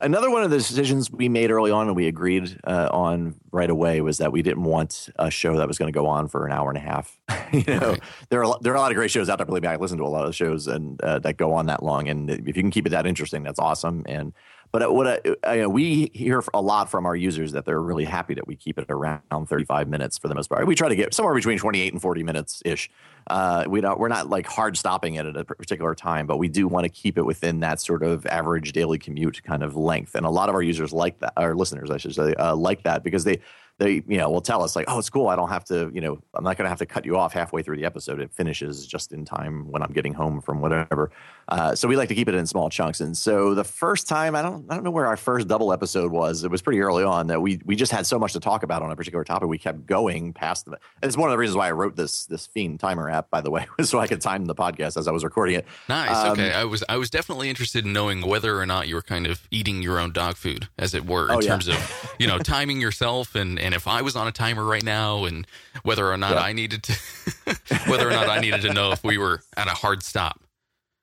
Another 0.02 0.30
one 0.30 0.42
of 0.42 0.50
the 0.50 0.56
decisions 0.56 1.10
we 1.10 1.28
made 1.28 1.50
early 1.50 1.70
on 1.70 1.86
and 1.86 1.94
we 1.94 2.06
agreed 2.06 2.58
uh, 2.64 2.88
on 2.90 3.34
right 3.52 3.68
away 3.68 4.00
was 4.00 4.18
that 4.18 4.32
we 4.32 4.40
didn't 4.40 4.64
want 4.64 5.10
a 5.16 5.30
show 5.30 5.56
that 5.58 5.68
was 5.68 5.76
going 5.76 5.92
to 5.92 5.96
go 5.96 6.06
on 6.06 6.28
for 6.28 6.46
an 6.46 6.52
hour 6.52 6.70
and 6.70 6.78
a 6.78 6.80
half. 6.80 7.18
you 7.52 7.64
know, 7.66 7.90
right. 7.90 8.00
there 8.30 8.42
are 8.44 8.58
there 8.62 8.72
are 8.72 8.76
a 8.76 8.80
lot 8.80 8.90
of 8.90 8.96
great 8.96 9.10
shows 9.10 9.28
out 9.28 9.38
there. 9.38 9.46
Believe 9.46 9.62
me, 9.62 9.68
I 9.68 9.76
listen 9.76 9.98
to 9.98 10.04
a 10.04 10.08
lot 10.08 10.26
of 10.26 10.34
shows 10.34 10.66
and 10.66 11.00
uh, 11.02 11.18
that 11.18 11.36
go 11.36 11.52
on 11.52 11.66
that 11.66 11.82
long. 11.82 12.08
And 12.08 12.30
if 12.30 12.46
you 12.46 12.62
can 12.62 12.70
keep 12.70 12.86
it 12.86 12.90
that 12.90 13.06
interesting, 13.06 13.42
that's 13.42 13.58
awesome. 13.58 14.04
And 14.06 14.32
but 14.72 14.94
what 14.94 15.06
I, 15.26 15.34
I, 15.42 15.66
we 15.66 16.10
hear 16.14 16.42
a 16.54 16.60
lot 16.60 16.90
from 16.90 17.04
our 17.06 17.16
users 17.16 17.52
that 17.52 17.64
they're 17.64 17.82
really 17.82 18.04
happy 18.04 18.34
that 18.34 18.46
we 18.46 18.54
keep 18.54 18.78
it 18.78 18.86
around 18.88 19.22
35 19.30 19.88
minutes 19.88 20.16
for 20.16 20.28
the 20.28 20.34
most 20.34 20.48
part. 20.48 20.66
We 20.66 20.74
try 20.74 20.88
to 20.88 20.96
get 20.96 21.12
somewhere 21.12 21.34
between 21.34 21.58
28 21.58 21.92
and 21.92 22.00
40 22.00 22.22
minutes 22.22 22.62
ish. 22.64 22.90
Uh, 23.26 23.64
we 23.68 23.80
don't, 23.80 23.98
we're 23.98 24.08
not 24.08 24.28
like 24.28 24.46
hard 24.46 24.76
stopping 24.76 25.14
it 25.14 25.26
at 25.26 25.36
a 25.36 25.44
particular 25.44 25.94
time, 25.94 26.26
but 26.26 26.38
we 26.38 26.48
do 26.48 26.68
want 26.68 26.84
to 26.84 26.88
keep 26.88 27.18
it 27.18 27.22
within 27.22 27.60
that 27.60 27.80
sort 27.80 28.02
of 28.02 28.26
average 28.26 28.72
daily 28.72 28.98
commute 28.98 29.42
kind 29.42 29.62
of 29.62 29.76
length. 29.76 30.14
And 30.14 30.24
a 30.24 30.30
lot 30.30 30.48
of 30.48 30.54
our 30.54 30.62
users 30.62 30.92
like 30.92 31.18
that, 31.18 31.32
our 31.36 31.54
listeners, 31.54 31.90
I 31.90 31.96
should 31.96 32.14
say, 32.14 32.34
uh, 32.34 32.54
like 32.54 32.84
that 32.84 33.02
because 33.02 33.24
they 33.24 33.40
they 33.80 34.02
you 34.06 34.18
know 34.18 34.30
will 34.30 34.42
tell 34.42 34.62
us 34.62 34.76
like 34.76 34.84
oh 34.88 34.98
it's 34.98 35.10
cool 35.10 35.26
i 35.26 35.34
don't 35.34 35.48
have 35.48 35.64
to 35.64 35.90
you 35.92 36.00
know 36.00 36.20
i'm 36.34 36.44
not 36.44 36.56
going 36.56 36.66
to 36.66 36.68
have 36.68 36.78
to 36.78 36.86
cut 36.86 37.04
you 37.04 37.16
off 37.16 37.32
halfway 37.32 37.62
through 37.62 37.76
the 37.76 37.84
episode 37.84 38.20
it 38.20 38.30
finishes 38.32 38.86
just 38.86 39.10
in 39.12 39.24
time 39.24 39.68
when 39.70 39.82
i'm 39.82 39.92
getting 39.92 40.12
home 40.12 40.40
from 40.40 40.60
whatever 40.60 41.10
uh, 41.50 41.74
so 41.74 41.88
we 41.88 41.96
like 41.96 42.08
to 42.08 42.14
keep 42.14 42.28
it 42.28 42.34
in 42.34 42.46
small 42.46 42.70
chunks. 42.70 43.00
And 43.00 43.16
so 43.16 43.54
the 43.54 43.64
first 43.64 44.08
time 44.08 44.34
i 44.36 44.42
don't 44.42 44.70
i 44.70 44.74
don't 44.74 44.84
know 44.84 44.90
where 44.90 45.06
our 45.06 45.16
first 45.16 45.48
double 45.48 45.72
episode 45.72 46.12
was. 46.12 46.44
It 46.44 46.50
was 46.50 46.62
pretty 46.62 46.80
early 46.80 47.04
on 47.04 47.26
that 47.26 47.40
we 47.40 47.60
we 47.64 47.76
just 47.76 47.92
had 47.92 48.06
so 48.06 48.18
much 48.18 48.32
to 48.34 48.40
talk 48.40 48.62
about 48.62 48.82
on 48.82 48.90
a 48.90 48.96
particular 48.96 49.24
topic. 49.24 49.48
We 49.48 49.58
kept 49.58 49.86
going 49.86 50.32
past 50.32 50.66
the 50.66 50.72
and 50.72 51.08
it's 51.08 51.16
one 51.16 51.28
of 51.28 51.32
the 51.32 51.38
reasons 51.38 51.56
why 51.56 51.68
i 51.68 51.72
wrote 51.72 51.96
this 51.96 52.26
this 52.26 52.46
fiend 52.46 52.80
timer 52.80 53.10
app 53.10 53.30
by 53.30 53.40
the 53.40 53.50
way 53.50 53.66
so 53.82 53.98
i 53.98 54.06
could 54.06 54.20
time 54.20 54.44
the 54.44 54.54
podcast 54.54 54.96
as 54.96 55.08
i 55.08 55.10
was 55.10 55.24
recording 55.24 55.56
it. 55.56 55.66
Nice. 55.88 56.16
Um, 56.16 56.32
okay 56.32 56.52
i 56.52 56.64
was 56.64 56.84
i 56.88 56.96
was 56.96 57.10
definitely 57.10 57.48
interested 57.48 57.84
in 57.84 57.92
knowing 57.92 58.26
whether 58.26 58.58
or 58.58 58.66
not 58.66 58.88
you 58.88 58.94
were 58.94 59.02
kind 59.02 59.26
of 59.26 59.46
eating 59.50 59.82
your 59.82 59.98
own 59.98 60.12
dog 60.12 60.36
food 60.36 60.68
as 60.78 60.94
it 60.94 61.06
were 61.06 61.26
in 61.30 61.36
oh, 61.36 61.40
terms 61.40 61.68
of 61.68 62.14
you 62.18 62.26
know 62.26 62.38
timing 62.50 62.80
yourself 62.80 63.34
and 63.34 63.58
and 63.58 63.74
if 63.74 63.88
i 63.88 64.02
was 64.02 64.16
on 64.16 64.28
a 64.28 64.32
timer 64.32 64.64
right 64.64 64.84
now 64.84 65.24
and 65.24 65.46
whether 65.82 66.10
or 66.10 66.16
not 66.16 66.32
yeah. 66.32 66.40
i 66.40 66.52
needed 66.52 66.82
to 66.82 66.92
whether 67.88 68.08
or 68.08 68.12
not 68.12 68.28
i 68.28 68.38
needed 68.38 68.62
to 68.62 68.72
know 68.72 68.92
if 68.92 69.02
we 69.02 69.18
were 69.18 69.42
at 69.56 69.66
a 69.66 69.70
hard 69.70 70.02
stop 70.02 70.40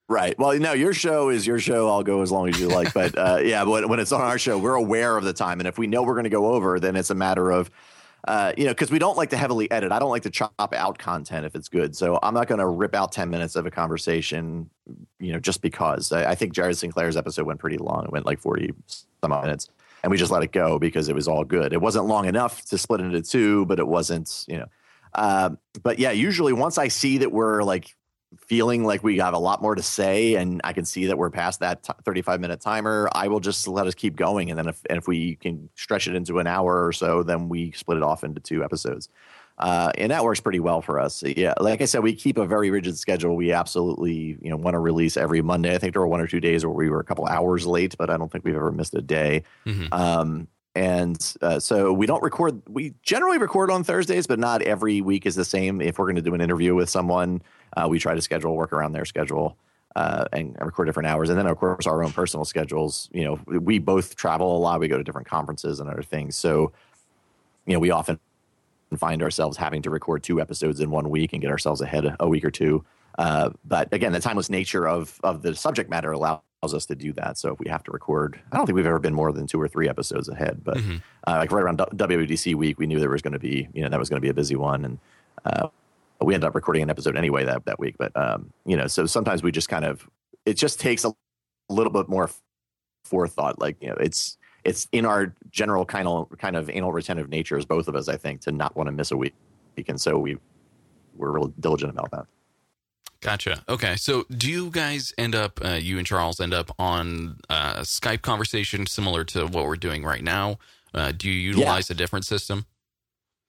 Right. 0.10 0.40
Well, 0.40 0.58
no, 0.58 0.72
your 0.72 0.94
show 0.94 1.30
is 1.30 1.46
your 1.46 1.60
show. 1.60 1.90
I'll 1.90 2.04
go 2.04 2.22
as 2.22 2.32
long 2.32 2.48
as 2.48 2.60
you 2.60 2.70
like. 2.70 2.94
But 2.94 3.18
uh, 3.18 3.40
yeah, 3.44 3.64
when, 3.64 3.90
when 3.90 4.00
it's 4.00 4.14
on 4.14 4.22
our 4.22 4.40
show, 4.40 4.58
we're 4.58 4.76
aware 4.76 5.18
of 5.18 5.26
the 5.26 5.34
time. 5.34 5.60
And 5.60 5.68
if 5.68 5.78
we 5.78 5.86
know 5.86 6.02
we're 6.02 6.14
going 6.14 6.24
to 6.24 6.30
go 6.30 6.54
over, 6.54 6.80
then 6.80 6.96
it's 6.96 7.10
a 7.10 7.16
matter 7.16 7.52
of, 7.52 7.70
uh, 8.26 8.54
you 8.58 8.64
know, 8.64 8.72
because 8.72 8.90
we 8.90 9.00
don't 9.00 9.18
like 9.18 9.32
to 9.32 9.38
heavily 9.38 9.70
edit. 9.70 9.92
I 9.92 10.00
don't 10.00 10.10
like 10.10 10.24
to 10.24 10.30
chop 10.30 10.54
out 10.74 10.98
content 10.98 11.46
if 11.46 11.56
it's 11.56 11.68
good. 11.68 11.94
So 11.94 12.20
I'm 12.24 12.34
not 12.34 12.48
going 12.48 12.60
to 12.60 12.68
rip 12.68 12.96
out 12.96 13.12
10 13.12 13.30
minutes 13.30 13.58
of 13.58 13.66
a 13.66 13.72
conversation, 13.72 14.70
you 15.20 15.34
know, 15.34 15.40
just 15.40 15.62
because. 15.62 16.14
I, 16.14 16.32
I 16.32 16.36
think 16.36 16.54
Jared 16.54 16.78
Sinclair's 16.78 17.18
episode 17.18 17.46
went 17.46 17.60
pretty 17.60 17.78
long. 17.78 18.06
It 18.06 18.12
went 18.12 18.26
like 18.26 18.40
40 18.40 18.74
some 18.88 19.32
minutes. 19.32 19.68
And 20.04 20.12
we 20.12 20.18
just 20.18 20.32
let 20.32 20.42
it 20.42 20.54
go 20.54 20.80
because 20.80 21.10
it 21.10 21.16
was 21.16 21.28
all 21.28 21.44
good. 21.44 21.74
It 21.74 21.82
wasn't 21.82 22.06
long 22.06 22.28
enough 22.28 22.64
to 22.66 22.78
split 22.78 23.02
into 23.02 23.22
two, 23.22 23.66
but 23.66 23.78
it 23.78 23.88
wasn't, 23.88 24.46
you 24.48 24.60
know. 24.60 24.68
Uh, 25.14 25.50
but 25.84 26.00
yeah, 26.00 26.12
usually 26.12 26.54
once 26.54 26.78
I 26.78 26.88
see 26.88 27.18
that 27.18 27.32
we're 27.34 27.64
like 27.64 27.94
feeling 28.36 28.84
like 28.84 29.04
we 29.04 29.18
have 29.18 29.34
a 29.34 29.40
lot 29.40 29.62
more 29.62 29.76
to 29.76 29.82
say 29.82 30.36
and 30.36 30.60
I 30.64 30.74
can 30.74 30.86
see 30.86 31.06
that 31.06 31.18
we're 31.18 31.30
past 31.30 31.62
that 31.62 31.84
t- 31.84 31.94
35 32.04 32.42
minute 32.42 32.60
timer, 32.60 33.10
I 33.14 33.30
will 33.30 33.40
just 33.40 33.68
let 33.68 33.88
us 33.88 33.96
keep 33.96 34.16
going. 34.16 34.50
And 34.50 34.60
then 34.60 34.68
if, 34.68 34.82
and 34.90 34.98
if 34.98 35.08
we 35.08 35.36
can 35.36 35.70
stretch 35.76 36.08
it 36.08 36.16
into 36.16 36.40
an 36.40 36.48
hour 36.48 36.86
or 36.86 36.92
so, 36.92 37.24
then 37.24 37.48
we 37.48 37.72
split 37.72 37.98
it 37.98 38.04
off 38.04 38.24
into 38.24 38.42
two 38.42 38.64
episodes. 38.64 39.10
Uh, 39.58 39.92
and 39.98 40.12
that 40.12 40.24
works 40.24 40.40
pretty 40.40 40.60
well 40.60 40.82
for 40.82 41.00
us. 41.00 41.24
Yeah, 41.24 41.56
like 41.60 41.82
I 41.82 41.86
said, 41.86 42.04
we 42.04 42.14
keep 42.14 42.38
a 42.38 42.46
very 42.46 42.70
rigid 42.70 42.98
schedule. 42.98 43.36
We 43.36 43.52
absolutely, 43.52 44.38
you 44.42 44.52
know, 44.52 44.58
want 44.58 44.76
to 44.76 44.80
release 44.80 45.18
every 45.18 45.42
Monday. 45.42 45.74
I 45.74 45.80
think 45.80 45.94
there 45.94 46.02
were 46.02 46.08
one 46.08 46.22
or 46.22 46.28
two 46.28 46.40
days 46.40 46.64
where 46.64 46.76
we 46.76 46.90
were 46.90 47.00
a 47.00 47.04
couple 47.04 47.26
hours 47.26 47.66
late, 47.66 47.96
but 47.98 48.12
I 48.12 48.18
don't 48.18 48.32
think 48.32 48.46
we've 48.46 48.56
ever 48.56 48.72
missed 48.72 48.94
a 48.94 49.02
day. 49.02 49.44
Mm-hmm. 49.66 49.92
Um, 49.92 50.48
and 50.76 51.36
uh, 51.42 51.60
so 51.60 51.92
we 51.92 52.06
don't 52.06 52.22
record. 52.22 52.62
We 52.70 52.94
generally 53.02 53.40
record 53.40 53.72
on 53.72 53.84
Thursdays, 53.84 54.28
but 54.28 54.38
not 54.38 54.62
every 54.62 55.02
week 55.02 55.26
is 55.26 55.34
the 55.34 55.46
same. 55.46 55.82
If 55.82 55.98
we're 55.98 56.06
going 56.06 56.18
to 56.18 56.22
do 56.22 56.36
an 56.36 56.42
interview 56.42 56.76
with 56.76 56.88
someone, 56.88 57.42
uh, 57.76 57.88
we 57.90 58.00
try 58.00 58.16
to 58.16 58.22
schedule 58.22 58.56
work 58.56 58.74
around 58.74 58.94
their 58.94 59.06
schedule 59.06 59.58
uh, 59.96 60.26
and 60.32 60.56
record 60.62 60.86
different 60.86 61.08
hours. 61.08 61.30
And 61.30 61.38
then, 61.38 61.48
of 61.48 61.58
course, 61.58 61.88
our 61.88 62.04
own 62.04 62.12
personal 62.12 62.46
schedules. 62.46 63.10
You 63.12 63.26
know, 63.26 63.40
we 63.48 63.80
both 63.80 64.16
travel 64.16 64.56
a 64.56 64.60
lot. 64.60 64.80
We 64.80 64.88
go 64.88 64.98
to 64.98 65.04
different 65.04 65.28
conferences 65.28 65.80
and 65.80 65.90
other 65.90 66.04
things. 66.04 66.36
So, 66.36 66.72
you 67.66 67.74
know, 67.74 67.80
we 67.80 67.90
often 67.90 68.20
find 68.96 69.22
ourselves 69.24 69.58
having 69.58 69.82
to 69.82 69.90
record 69.90 70.24
two 70.24 70.40
episodes 70.40 70.80
in 70.80 70.92
one 70.92 71.10
week 71.10 71.34
and 71.34 71.42
get 71.42 71.52
ourselves 71.52 71.82
ahead 71.82 72.16
a 72.20 72.28
week 72.28 72.46
or 72.46 72.52
two. 72.52 72.86
Uh, 73.18 73.50
but 73.66 73.92
again, 73.92 74.12
the 74.12 74.20
timeless 74.20 74.50
nature 74.50 74.88
of 74.88 75.20
of 75.24 75.42
the 75.42 75.56
subject 75.56 75.90
matter 75.90 76.12
allows 76.12 76.42
us 76.62 76.86
to 76.86 76.96
do 76.96 77.12
that. 77.14 77.38
So 77.38 77.54
if 77.54 77.60
we 77.60 77.68
have 77.68 77.84
to 77.86 77.92
record, 77.92 78.40
I 78.52 78.58
don't 78.58 78.68
think 78.68 78.76
we've 78.76 78.86
ever 78.86 79.00
been 79.00 79.14
more 79.14 79.32
than 79.32 79.48
two 79.48 79.60
or 79.60 79.68
three 79.68 79.90
episodes 79.90 80.30
ahead. 80.30 80.62
But 80.64 80.78
mm-hmm. 80.78 80.98
uh, 81.26 81.38
like 81.38 81.52
right 81.52 81.64
around 81.64 81.80
WWDC 81.80 82.54
week, 82.56 82.78
we 82.78 82.86
knew 82.86 83.00
there 83.00 83.10
was 83.10 83.24
going 83.24 83.34
to 83.34 83.40
be, 83.40 83.68
you 83.74 83.82
know, 83.82 83.90
that 83.90 84.00
was 84.00 84.10
going 84.10 84.22
to 84.22 84.26
be 84.26 84.30
a 84.30 84.34
busy 84.34 84.56
one, 84.56 84.86
and 84.86 85.00
uh, 85.46 85.70
we 86.22 86.34
ended 86.34 86.48
up 86.48 86.56
recording 86.56 86.84
an 86.84 86.90
episode 86.90 87.16
anyway 87.16 87.46
that 87.46 87.66
that 87.66 87.80
week. 87.80 87.96
But 87.98 88.16
um, 88.16 88.52
you 88.66 88.78
know, 88.78 88.88
so 88.88 89.06
sometimes 89.06 89.44
we 89.44 89.52
just 89.52 89.70
kind 89.70 89.86
of 89.86 90.08
it 90.46 90.56
just 90.56 90.80
takes 90.80 91.04
a 91.06 91.14
little 91.70 91.92
bit 91.92 92.10
more 92.10 92.30
forethought. 93.04 93.60
Like 93.60 93.78
you 93.82 93.90
know, 93.90 93.96
it's 94.00 94.38
it's 94.64 94.88
in 94.92 95.06
our 95.06 95.34
general 95.52 95.86
kind 95.86 96.08
of 96.08 96.30
kind 96.38 96.56
of 96.56 96.70
anal 96.70 96.92
retentive 96.92 97.30
nature 97.30 97.58
as 97.58 97.66
both 97.66 97.88
of 97.88 97.96
us, 97.96 98.08
I 98.08 98.18
think, 98.18 98.42
to 98.42 98.52
not 98.52 98.76
want 98.76 98.88
to 98.88 98.92
miss 98.92 99.12
a 99.12 99.18
week, 99.18 99.34
and 99.88 100.00
so 100.00 100.18
we 100.18 100.38
we're 101.16 101.32
real 101.32 101.54
diligent 101.60 101.92
about 101.92 102.12
that. 102.12 102.26
Gotcha. 103.20 103.64
Okay. 103.68 103.96
So, 103.96 104.26
do 104.30 104.50
you 104.50 104.70
guys 104.70 105.14
end 105.18 105.34
up, 105.34 105.60
uh, 105.66 105.70
you 105.70 105.98
and 105.98 106.06
Charles 106.06 106.40
end 106.40 106.54
up 106.54 106.70
on 106.78 107.38
a 107.50 107.54
uh, 107.54 107.80
Skype 107.82 108.22
conversation 108.22 108.86
similar 108.86 109.24
to 109.26 109.48
what 109.48 109.66
we're 109.66 109.76
doing 109.76 110.04
right 110.04 110.24
now? 110.24 110.60
Uh, 110.94 111.12
do 111.12 111.30
you 111.30 111.34
utilize 111.34 111.90
yeah. 111.90 111.96
a 111.96 111.98
different 111.98 112.26
system? 112.26 112.68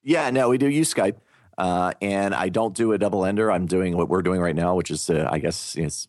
Yeah, 0.02 0.30
no, 0.30 0.48
we 0.48 0.58
do 0.58 0.68
use 0.68 0.92
Skype. 0.92 1.16
Uh, 1.58 1.92
and 2.00 2.34
I 2.34 2.48
don't 2.48 2.74
do 2.74 2.92
a 2.92 2.98
double 2.98 3.24
ender. 3.24 3.50
I'm 3.50 3.66
doing 3.66 3.96
what 3.96 4.08
we're 4.08 4.22
doing 4.22 4.40
right 4.40 4.54
now, 4.54 4.76
which 4.76 4.92
is, 4.92 5.10
uh, 5.10 5.28
I 5.30 5.40
guess, 5.40 5.74
it's, 5.76 6.06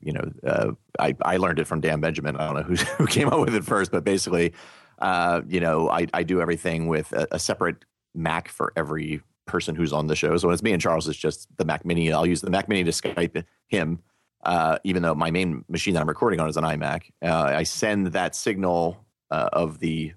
you 0.00 0.12
know, 0.12 0.32
uh, 0.44 0.72
I, 0.98 1.14
I 1.22 1.36
learned 1.36 1.60
it 1.60 1.66
from 1.66 1.80
Dan 1.80 2.00
Benjamin. 2.00 2.36
I 2.36 2.46
don't 2.46 2.56
know 2.56 2.62
who, 2.62 2.74
who 2.98 3.06
came 3.06 3.28
up 3.28 3.38
with 3.38 3.54
it 3.54 3.64
first, 3.64 3.92
but 3.92 4.02
basically, 4.02 4.52
uh, 4.98 5.42
you 5.46 5.60
know, 5.60 5.88
I, 5.88 6.08
I 6.12 6.24
do 6.24 6.40
everything 6.40 6.88
with 6.88 7.12
a, 7.12 7.28
a, 7.30 7.38
separate 7.38 7.84
Mac 8.16 8.48
for 8.48 8.72
every 8.74 9.22
person 9.46 9.76
who's 9.76 9.92
on 9.92 10.08
the 10.08 10.16
show. 10.16 10.36
So 10.36 10.48
when 10.48 10.54
it's 10.54 10.62
me 10.64 10.72
and 10.72 10.82
Charles, 10.82 11.06
it's 11.06 11.16
just 11.16 11.46
the 11.56 11.64
Mac 11.64 11.84
Mini. 11.84 12.12
I'll 12.12 12.26
use 12.26 12.40
the 12.40 12.50
Mac 12.50 12.68
Mini 12.68 12.82
to 12.82 12.90
Skype 12.90 13.44
him, 13.68 14.00
uh, 14.42 14.78
even 14.82 15.02
though 15.02 15.14
my 15.14 15.30
main 15.30 15.64
machine 15.68 15.94
that 15.94 16.00
I'm 16.00 16.08
recording 16.08 16.40
on 16.40 16.48
is 16.48 16.56
an 16.56 16.64
iMac. 16.64 17.02
Uh, 17.22 17.52
I 17.56 17.62
send 17.62 18.08
that 18.08 18.34
signal 18.34 18.98
of 19.30 19.78
the 19.78 20.14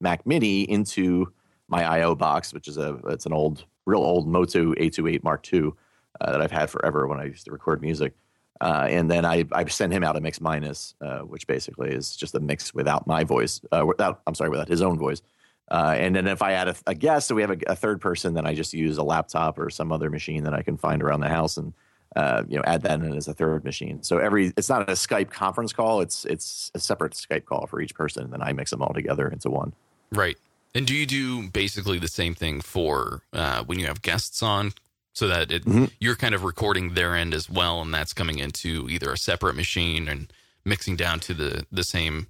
Mac 0.00 0.24
Mini 0.24 0.62
into 0.62 1.32
my 1.66 1.84
I/O 1.84 2.14
box, 2.14 2.52
which 2.52 2.68
is 2.68 2.76
a 2.76 3.00
it's 3.08 3.26
an 3.26 3.32
old 3.32 3.64
real 3.88 4.00
old 4.00 4.28
Motu 4.28 4.74
828 4.76 5.24
Mark 5.24 5.52
II 5.52 5.72
uh, 6.20 6.32
that 6.32 6.40
I've 6.40 6.52
had 6.52 6.70
forever 6.70 7.06
when 7.06 7.18
I 7.18 7.24
used 7.24 7.46
to 7.46 7.50
record 7.50 7.82
music. 7.82 8.14
Uh, 8.60 8.86
and 8.88 9.10
then 9.10 9.24
I, 9.24 9.44
I 9.52 9.64
send 9.66 9.92
him 9.92 10.02
out 10.02 10.16
a 10.16 10.20
mix 10.20 10.40
minus, 10.40 10.94
uh, 11.00 11.20
which 11.20 11.46
basically 11.46 11.90
is 11.90 12.16
just 12.16 12.34
a 12.34 12.40
mix 12.40 12.74
without 12.74 13.06
my 13.06 13.24
voice, 13.24 13.60
uh, 13.72 13.84
without 13.86 14.20
I'm 14.26 14.34
sorry, 14.34 14.50
without 14.50 14.68
his 14.68 14.82
own 14.82 14.98
voice. 14.98 15.22
Uh, 15.70 15.94
and 15.96 16.16
then 16.16 16.26
if 16.26 16.42
I 16.42 16.52
add 16.52 16.68
a, 16.68 16.76
a 16.86 16.94
guest, 16.94 17.28
so 17.28 17.34
we 17.34 17.42
have 17.42 17.50
a, 17.50 17.58
a, 17.66 17.76
third 17.76 18.00
person, 18.00 18.34
then 18.34 18.46
I 18.46 18.54
just 18.54 18.72
use 18.72 18.96
a 18.96 19.02
laptop 19.02 19.58
or 19.58 19.68
some 19.68 19.92
other 19.92 20.08
machine 20.08 20.44
that 20.44 20.54
I 20.54 20.62
can 20.62 20.78
find 20.78 21.02
around 21.02 21.20
the 21.20 21.28
house 21.28 21.58
and 21.58 21.74
uh, 22.16 22.42
you 22.48 22.56
know 22.56 22.64
add 22.66 22.82
that 22.82 23.00
in 23.00 23.14
as 23.14 23.28
a 23.28 23.34
third 23.34 23.64
machine. 23.64 24.02
So 24.02 24.18
every 24.18 24.52
it's 24.56 24.70
not 24.70 24.88
a 24.88 24.92
Skype 24.92 25.30
conference 25.30 25.72
call; 25.74 26.00
it's 26.00 26.24
it's 26.24 26.70
a 26.74 26.80
separate 26.80 27.12
Skype 27.12 27.44
call 27.44 27.66
for 27.66 27.80
each 27.80 27.94
person, 27.94 28.24
and 28.24 28.32
then 28.32 28.42
I 28.42 28.52
mix 28.52 28.70
them 28.70 28.82
all 28.82 28.94
together 28.94 29.28
into 29.28 29.50
one. 29.50 29.74
Right. 30.10 30.38
And 30.74 30.86
do 30.86 30.94
you 30.94 31.06
do 31.06 31.48
basically 31.48 31.98
the 31.98 32.08
same 32.08 32.34
thing 32.34 32.60
for 32.60 33.22
uh, 33.32 33.64
when 33.64 33.78
you 33.78 33.86
have 33.86 34.02
guests 34.02 34.42
on, 34.42 34.72
so 35.12 35.26
that 35.26 35.50
it, 35.50 35.64
mm-hmm. 35.64 35.86
you're 35.98 36.16
kind 36.16 36.34
of 36.34 36.44
recording 36.44 36.94
their 36.94 37.16
end 37.16 37.34
as 37.34 37.50
well, 37.50 37.80
and 37.80 37.92
that's 37.92 38.12
coming 38.12 38.38
into 38.38 38.88
either 38.88 39.12
a 39.12 39.18
separate 39.18 39.56
machine 39.56 40.08
and 40.08 40.32
mixing 40.64 40.96
down 40.96 41.20
to 41.20 41.34
the 41.34 41.66
the 41.72 41.84
same 41.84 42.28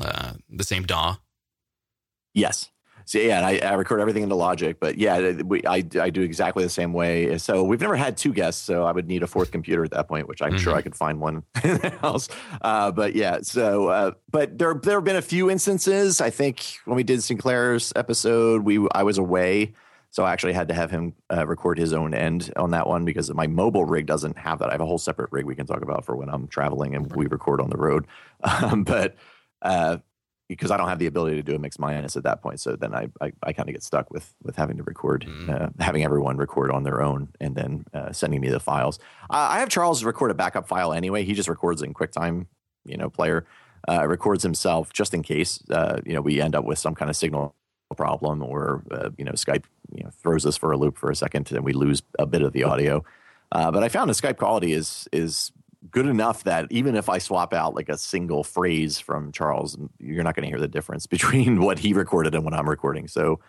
uh, 0.00 0.32
the 0.48 0.64
same 0.64 0.84
DAW? 0.84 1.16
Yes. 2.34 2.70
So 3.10 3.18
yeah, 3.18 3.44
I, 3.44 3.58
I, 3.58 3.72
record 3.72 4.00
everything 4.00 4.22
into 4.22 4.36
Logic, 4.36 4.78
but 4.78 4.96
yeah, 4.96 5.32
we, 5.42 5.66
I, 5.66 5.82
I 6.00 6.10
do 6.10 6.22
exactly 6.22 6.62
the 6.62 6.70
same 6.70 6.92
way. 6.92 7.38
So 7.38 7.64
we've 7.64 7.80
never 7.80 7.96
had 7.96 8.16
two 8.16 8.32
guests, 8.32 8.62
so 8.62 8.84
I 8.84 8.92
would 8.92 9.08
need 9.08 9.24
a 9.24 9.26
fourth 9.26 9.50
computer 9.50 9.82
at 9.82 9.90
that 9.90 10.06
point, 10.06 10.28
which 10.28 10.40
I'm 10.40 10.50
mm-hmm. 10.50 10.58
sure 10.58 10.76
I 10.76 10.80
could 10.80 10.94
find 10.94 11.18
one 11.18 11.42
in 11.64 11.78
the 11.78 11.90
house. 11.90 12.28
Uh, 12.62 12.92
but 12.92 13.16
yeah, 13.16 13.38
so 13.42 13.88
uh, 13.88 14.12
but 14.30 14.56
there 14.58 14.74
there 14.74 14.98
have 14.98 15.02
been 15.02 15.16
a 15.16 15.22
few 15.22 15.50
instances. 15.50 16.20
I 16.20 16.30
think 16.30 16.76
when 16.84 16.94
we 16.94 17.02
did 17.02 17.20
Sinclair's 17.24 17.92
episode, 17.96 18.62
we 18.62 18.86
I 18.94 19.02
was 19.02 19.18
away, 19.18 19.72
so 20.12 20.22
I 20.22 20.32
actually 20.32 20.52
had 20.52 20.68
to 20.68 20.74
have 20.74 20.92
him 20.92 21.14
uh, 21.32 21.44
record 21.48 21.78
his 21.78 21.92
own 21.92 22.14
end 22.14 22.52
on 22.54 22.70
that 22.70 22.86
one 22.86 23.04
because 23.04 23.28
my 23.34 23.48
mobile 23.48 23.86
rig 23.86 24.06
doesn't 24.06 24.38
have 24.38 24.60
that. 24.60 24.68
I 24.68 24.72
have 24.72 24.82
a 24.82 24.86
whole 24.86 24.98
separate 24.98 25.32
rig 25.32 25.46
we 25.46 25.56
can 25.56 25.66
talk 25.66 25.82
about 25.82 26.04
for 26.04 26.14
when 26.14 26.28
I'm 26.28 26.46
traveling 26.46 26.94
and 26.94 27.12
we 27.16 27.26
record 27.26 27.60
on 27.60 27.70
the 27.70 27.76
road. 27.76 28.06
Um, 28.42 28.84
but 28.84 29.16
uh, 29.60 29.98
because 30.50 30.70
I 30.70 30.76
don't 30.76 30.88
have 30.88 30.98
the 30.98 31.06
ability 31.06 31.36
to 31.36 31.42
do 31.42 31.54
a 31.54 31.58
mix 31.58 31.78
minus 31.78 32.16
at 32.16 32.24
that 32.24 32.42
point. 32.42 32.60
So 32.60 32.76
then 32.76 32.94
I 32.94 33.08
I, 33.20 33.32
I 33.42 33.52
kind 33.52 33.68
of 33.68 33.74
get 33.74 33.82
stuck 33.82 34.10
with 34.10 34.34
with 34.42 34.56
having 34.56 34.76
to 34.76 34.82
record, 34.82 35.24
mm. 35.26 35.48
uh, 35.48 35.70
having 35.78 36.04
everyone 36.04 36.36
record 36.36 36.70
on 36.70 36.82
their 36.82 37.00
own, 37.00 37.28
and 37.40 37.54
then 37.54 37.84
uh, 37.94 38.12
sending 38.12 38.40
me 38.40 38.48
the 38.50 38.60
files. 38.60 38.98
Uh, 39.30 39.48
I 39.50 39.60
have 39.60 39.68
Charles 39.68 40.04
record 40.04 40.30
a 40.30 40.34
backup 40.34 40.68
file 40.68 40.92
anyway. 40.92 41.24
He 41.24 41.32
just 41.32 41.48
records 41.48 41.80
in 41.82 41.94
QuickTime, 41.94 42.46
you 42.84 42.96
know, 42.96 43.08
player. 43.08 43.46
uh, 43.88 44.06
records 44.06 44.42
himself 44.42 44.92
just 44.92 45.14
in 45.14 45.22
case 45.22 45.62
uh, 45.70 46.00
you 46.04 46.14
know 46.14 46.20
we 46.20 46.40
end 46.40 46.54
up 46.54 46.64
with 46.64 46.78
some 46.78 46.94
kind 46.94 47.10
of 47.10 47.16
signal 47.16 47.54
problem 47.96 48.42
or 48.42 48.84
uh, 48.90 49.10
you 49.18 49.24
know 49.24 49.32
Skype 49.32 49.64
you 49.92 50.04
know, 50.04 50.10
throws 50.22 50.46
us 50.46 50.56
for 50.56 50.72
a 50.72 50.76
loop 50.76 50.96
for 50.96 51.10
a 51.10 51.16
second 51.16 51.50
and 51.50 51.64
we 51.64 51.72
lose 51.72 52.02
a 52.18 52.26
bit 52.26 52.42
of 52.42 52.52
the 52.52 52.64
audio. 52.64 53.04
Uh, 53.52 53.70
but 53.70 53.82
I 53.82 53.88
found 53.88 54.08
the 54.08 54.14
Skype 54.14 54.36
quality 54.36 54.72
is 54.72 55.08
is 55.12 55.52
good 55.90 56.06
enough 56.06 56.44
that 56.44 56.66
even 56.70 56.94
if 56.94 57.08
I 57.08 57.18
swap 57.18 57.54
out 57.54 57.74
like 57.74 57.88
a 57.88 57.96
single 57.96 58.44
phrase 58.44 58.98
from 58.98 59.32
Charles, 59.32 59.78
you're 59.98 60.24
not 60.24 60.34
going 60.34 60.44
to 60.44 60.48
hear 60.48 60.60
the 60.60 60.68
difference 60.68 61.06
between 61.16 61.60
what 61.60 61.78
he 61.78 61.92
recorded 61.92 62.34
and 62.34 62.44
what 62.44 62.54
I'm 62.54 62.68
recording. 62.68 63.08
So, 63.08 63.40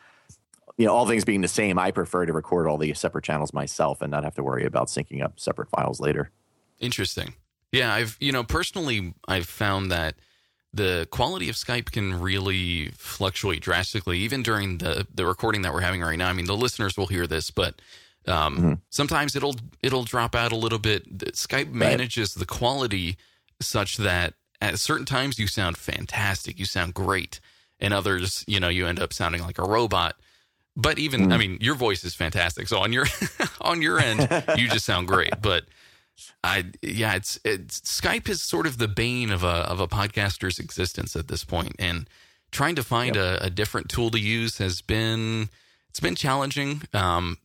you 0.78 0.86
know, 0.86 0.94
all 0.94 1.06
things 1.06 1.26
being 1.26 1.42
the 1.42 1.48
same, 1.48 1.78
I 1.78 1.92
prefer 1.92 2.26
to 2.26 2.34
record 2.34 2.68
all 2.68 2.78
the 2.78 2.94
separate 2.94 3.26
channels 3.26 3.54
myself 3.54 4.02
and 4.02 4.10
not 4.10 4.24
have 4.24 4.36
to 4.36 4.44
worry 4.44 4.66
about 4.66 4.88
syncing 4.88 5.24
up 5.24 5.40
separate 5.40 5.70
files 5.70 6.00
later. 6.00 6.32
Interesting. 6.80 7.34
Yeah, 7.72 7.94
I've 7.94 8.18
you 8.20 8.32
know 8.32 8.44
personally 8.44 9.14
I've 9.28 9.48
found 9.48 9.92
that 9.92 10.16
the 10.74 11.08
quality 11.12 11.50
of 11.50 11.56
Skype 11.56 11.92
can 11.92 12.20
really 12.20 12.90
fluctuate 12.90 13.62
drastically, 13.62 14.20
even 14.20 14.44
during 14.44 14.80
the 14.80 15.08
the 15.14 15.26
recording 15.26 15.62
that 15.62 15.74
we're 15.74 15.82
having 15.82 16.02
right 16.02 16.18
now. 16.18 16.30
I 16.30 16.34
mean, 16.34 16.48
the 16.48 16.58
listeners 16.58 16.98
will 16.98 17.08
hear 17.08 17.28
this, 17.28 17.50
but 17.52 17.82
um, 18.28 18.58
mm-hmm. 18.58 18.74
sometimes 18.90 19.36
it'll 19.36 19.56
it'll 19.82 20.04
drop 20.04 20.36
out 20.36 20.52
a 20.52 20.56
little 20.56 20.80
bit. 20.80 21.18
Skype 21.34 21.72
manages 21.72 22.36
right. 22.36 22.42
the 22.42 22.46
quality 22.46 23.18
such 23.60 23.98
that 23.98 24.34
at 24.62 24.80
certain 24.80 25.06
times 25.06 25.40
you 25.40 25.48
sound 25.48 25.78
fantastic, 25.78 26.60
you 26.60 26.66
sound 26.66 26.94
great, 26.94 27.40
and 27.80 27.94
others, 27.94 28.44
you 28.48 28.60
know, 28.60 28.70
you 28.70 28.88
end 28.88 29.00
up 29.00 29.12
sounding 29.12 29.42
like 29.42 29.58
a 29.58 29.64
robot. 29.64 30.16
But 30.76 31.00
even, 31.00 31.22
mm-hmm. 31.22 31.32
I 31.34 31.38
mean, 31.38 31.58
your 31.60 31.76
voice 31.76 32.04
is 32.04 32.16
fantastic. 32.16 32.68
So 32.68 32.78
on 32.78 32.94
your 32.94 33.06
on 33.62 33.82
your 33.82 34.00
end, 34.00 34.28
you 34.58 34.70
just 34.70 34.86
sound 34.86 35.08
great. 35.08 35.34
But 35.42 35.66
I 36.44 36.66
yeah, 36.82 37.16
it's 37.16 37.40
it's 37.44 37.82
Skype 37.82 38.30
is 38.30 38.42
sort 38.42 38.68
of 38.68 38.78
the 38.78 38.88
bane 38.88 39.32
of 39.32 39.44
a 39.44 39.48
of 39.48 39.80
a 39.80 39.88
podcaster's 39.88 40.60
existence 40.60 41.16
at 41.16 41.28
this 41.28 41.44
point, 41.44 41.76
and 41.80 42.08
trying 42.52 42.76
to 42.76 42.84
find 42.84 43.16
yep. 43.16 43.42
a, 43.42 43.46
a, 43.46 43.50
different 43.50 43.90
tool 43.90 44.12
to 44.12 44.20
use 44.20 44.58
has 44.58 44.82
been 44.82 45.50
it's 45.90 46.00
been 46.00 46.16
challenging. 46.16 46.84
Um, 46.94 47.38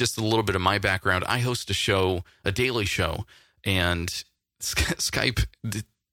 just 0.00 0.18
a 0.18 0.24
little 0.24 0.42
bit 0.42 0.56
of 0.56 0.62
my 0.62 0.78
background. 0.78 1.24
I 1.28 1.38
host 1.38 1.70
a 1.70 1.74
show, 1.74 2.24
a 2.44 2.50
daily 2.50 2.86
show, 2.86 3.26
and 3.64 4.24
Skype. 4.60 5.46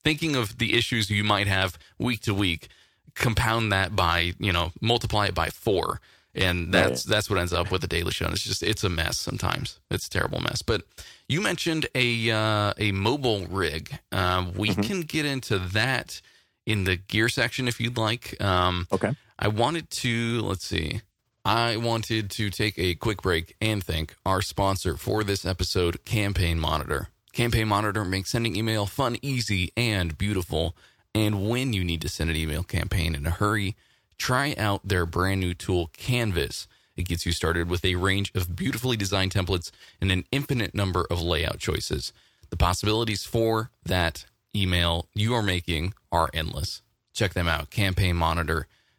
Thinking 0.03 0.35
of 0.35 0.57
the 0.59 0.77
issues 0.77 1.09
you 1.09 1.23
might 1.23 1.47
have 1.47 1.77
week 1.97 2.21
to 2.21 2.33
week, 2.33 2.67
compound 3.15 3.71
that 3.71 3.95
by 3.95 4.33
you 4.37 4.53
know 4.53 4.71
multiply 4.79 5.25
it 5.25 5.33
by 5.33 5.49
four 5.49 5.99
and 6.37 6.71
that's 6.71 7.05
right. 7.05 7.11
that's 7.15 7.29
what 7.29 7.39
ends 7.39 7.51
up 7.51 7.71
with 7.71 7.81
the 7.81 7.87
Daily 7.87 8.11
Show. 8.11 8.25
And 8.25 8.33
It's 8.33 8.43
just 8.43 8.63
it's 8.63 8.83
a 8.83 8.89
mess 8.89 9.17
sometimes. 9.17 9.79
It's 9.89 10.07
a 10.07 10.09
terrible 10.09 10.39
mess. 10.39 10.61
But 10.61 10.83
you 11.27 11.41
mentioned 11.41 11.87
a 11.95 12.29
uh, 12.29 12.73
a 12.77 12.91
mobile 12.91 13.47
rig. 13.47 13.97
Uh, 14.11 14.45
we 14.55 14.69
mm-hmm. 14.69 14.81
can 14.81 15.01
get 15.01 15.25
into 15.25 15.57
that 15.57 16.21
in 16.65 16.83
the 16.83 16.95
gear 16.95 17.27
section 17.29 17.67
if 17.67 17.79
you'd 17.79 17.97
like. 17.97 18.39
Um, 18.41 18.87
okay. 18.91 19.15
I 19.39 19.47
wanted 19.47 19.89
to 19.89 20.41
let's 20.41 20.65
see. 20.65 21.01
I 21.47 21.77
wanted 21.77 22.29
to 22.31 22.49
take 22.49 22.77
a 22.77 22.95
quick 22.95 23.21
break 23.21 23.55
and 23.61 23.81
thank 23.81 24.17
our 24.25 24.41
sponsor 24.41 24.97
for 24.97 25.23
this 25.23 25.45
episode, 25.45 26.03
Campaign 26.03 26.59
Monitor. 26.59 27.07
Campaign 27.31 27.69
Monitor 27.69 28.03
makes 28.03 28.31
sending 28.31 28.57
email 28.57 28.85
fun, 28.85 29.15
easy, 29.21 29.71
and 29.77 30.17
beautiful. 30.17 30.75
And 31.15 31.47
when 31.47 31.71
you 31.71 31.85
need 31.85 32.01
to 32.01 32.09
send 32.09 32.29
an 32.29 32.35
email 32.35 32.63
campaign 32.63 33.15
in 33.15 33.25
a 33.25 33.29
hurry, 33.29 33.77
try 34.17 34.55
out 34.57 34.85
their 34.85 35.05
brand 35.05 35.39
new 35.39 35.53
tool, 35.53 35.89
Canvas. 35.93 36.67
It 36.97 37.07
gets 37.07 37.25
you 37.25 37.31
started 37.31 37.69
with 37.69 37.85
a 37.85 37.95
range 37.95 38.29
of 38.35 38.53
beautifully 38.53 38.97
designed 38.97 39.31
templates 39.31 39.71
and 40.01 40.11
an 40.11 40.25
infinite 40.33 40.75
number 40.75 41.07
of 41.09 41.21
layout 41.21 41.59
choices. 41.59 42.11
The 42.49 42.57
possibilities 42.57 43.23
for 43.23 43.71
that 43.85 44.25
email 44.53 45.07
you 45.13 45.33
are 45.33 45.41
making 45.41 45.93
are 46.11 46.29
endless. 46.33 46.81
Check 47.13 47.35
them 47.35 47.47
out, 47.47 47.69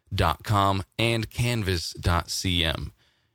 campaignmonitor.com 0.09 0.83
and 0.97 1.29
canvas.cm. 1.29 2.91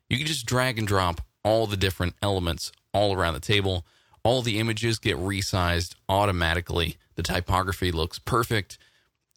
You 0.08 0.18
can 0.18 0.26
just 0.26 0.46
drag 0.46 0.78
and 0.78 0.86
drop 0.86 1.20
all 1.42 1.66
the 1.66 1.76
different 1.76 2.14
elements 2.22 2.72
all 2.92 3.14
around 3.14 3.34
the 3.34 3.40
table. 3.40 3.84
All 4.22 4.42
the 4.42 4.58
images 4.58 4.98
get 4.98 5.16
resized 5.16 5.94
automatically. 6.08 6.96
The 7.16 7.22
typography 7.22 7.92
looks 7.92 8.18
perfect. 8.18 8.78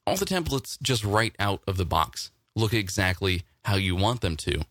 All 0.05 0.15
the 0.15 0.25
templates 0.25 0.81
just 0.81 1.03
right 1.03 1.35
out 1.39 1.61
of 1.67 1.77
the 1.77 1.85
box 1.85 2.31
look 2.55 2.73
exactly 2.73 3.43
how 3.65 3.75
you 3.75 3.95
want 3.95 4.21
them 4.21 4.37
to. 4.37 4.61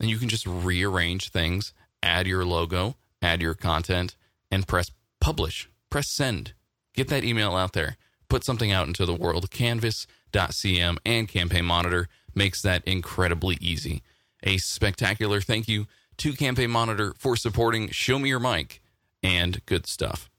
And 0.00 0.10
you 0.10 0.18
can 0.18 0.28
just 0.28 0.46
rearrange 0.46 1.30
things, 1.30 1.72
add 2.02 2.26
your 2.26 2.44
logo, 2.44 2.96
add 3.22 3.40
your 3.40 3.54
content, 3.54 4.16
and 4.50 4.66
press 4.66 4.90
publish, 5.20 5.68
press 5.90 6.08
send. 6.08 6.54
Get 6.94 7.08
that 7.08 7.24
email 7.24 7.54
out 7.54 7.72
there. 7.72 7.96
Put 8.30 8.44
something 8.44 8.72
out 8.72 8.86
into 8.86 9.04
the 9.04 9.14
world. 9.14 9.50
Canvas.cm 9.50 10.96
and 11.04 11.28
Campaign 11.28 11.66
Monitor 11.66 12.08
makes 12.34 12.62
that 12.62 12.82
incredibly 12.86 13.58
easy. 13.60 14.02
A 14.42 14.56
spectacular 14.56 15.40
thank 15.40 15.68
you 15.68 15.86
to 16.18 16.32
Campaign 16.32 16.70
Monitor 16.70 17.12
for 17.18 17.36
supporting 17.36 17.88
Show 17.90 18.18
Me 18.18 18.28
Your 18.28 18.38
Mic 18.40 18.80
and 19.22 19.64
good 19.66 19.86
stuff. 19.86 20.30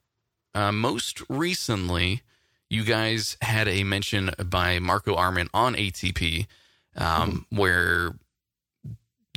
Uh, 0.55 0.71
most 0.71 1.21
recently, 1.29 2.21
you 2.69 2.83
guys 2.83 3.35
had 3.41 3.67
a 3.67 3.83
mention 3.83 4.31
by 4.43 4.79
Marco 4.79 5.15
Arment 5.15 5.49
on 5.53 5.75
ATP 5.75 6.47
um, 6.95 7.05
mm-hmm. 7.05 7.57
where 7.57 8.15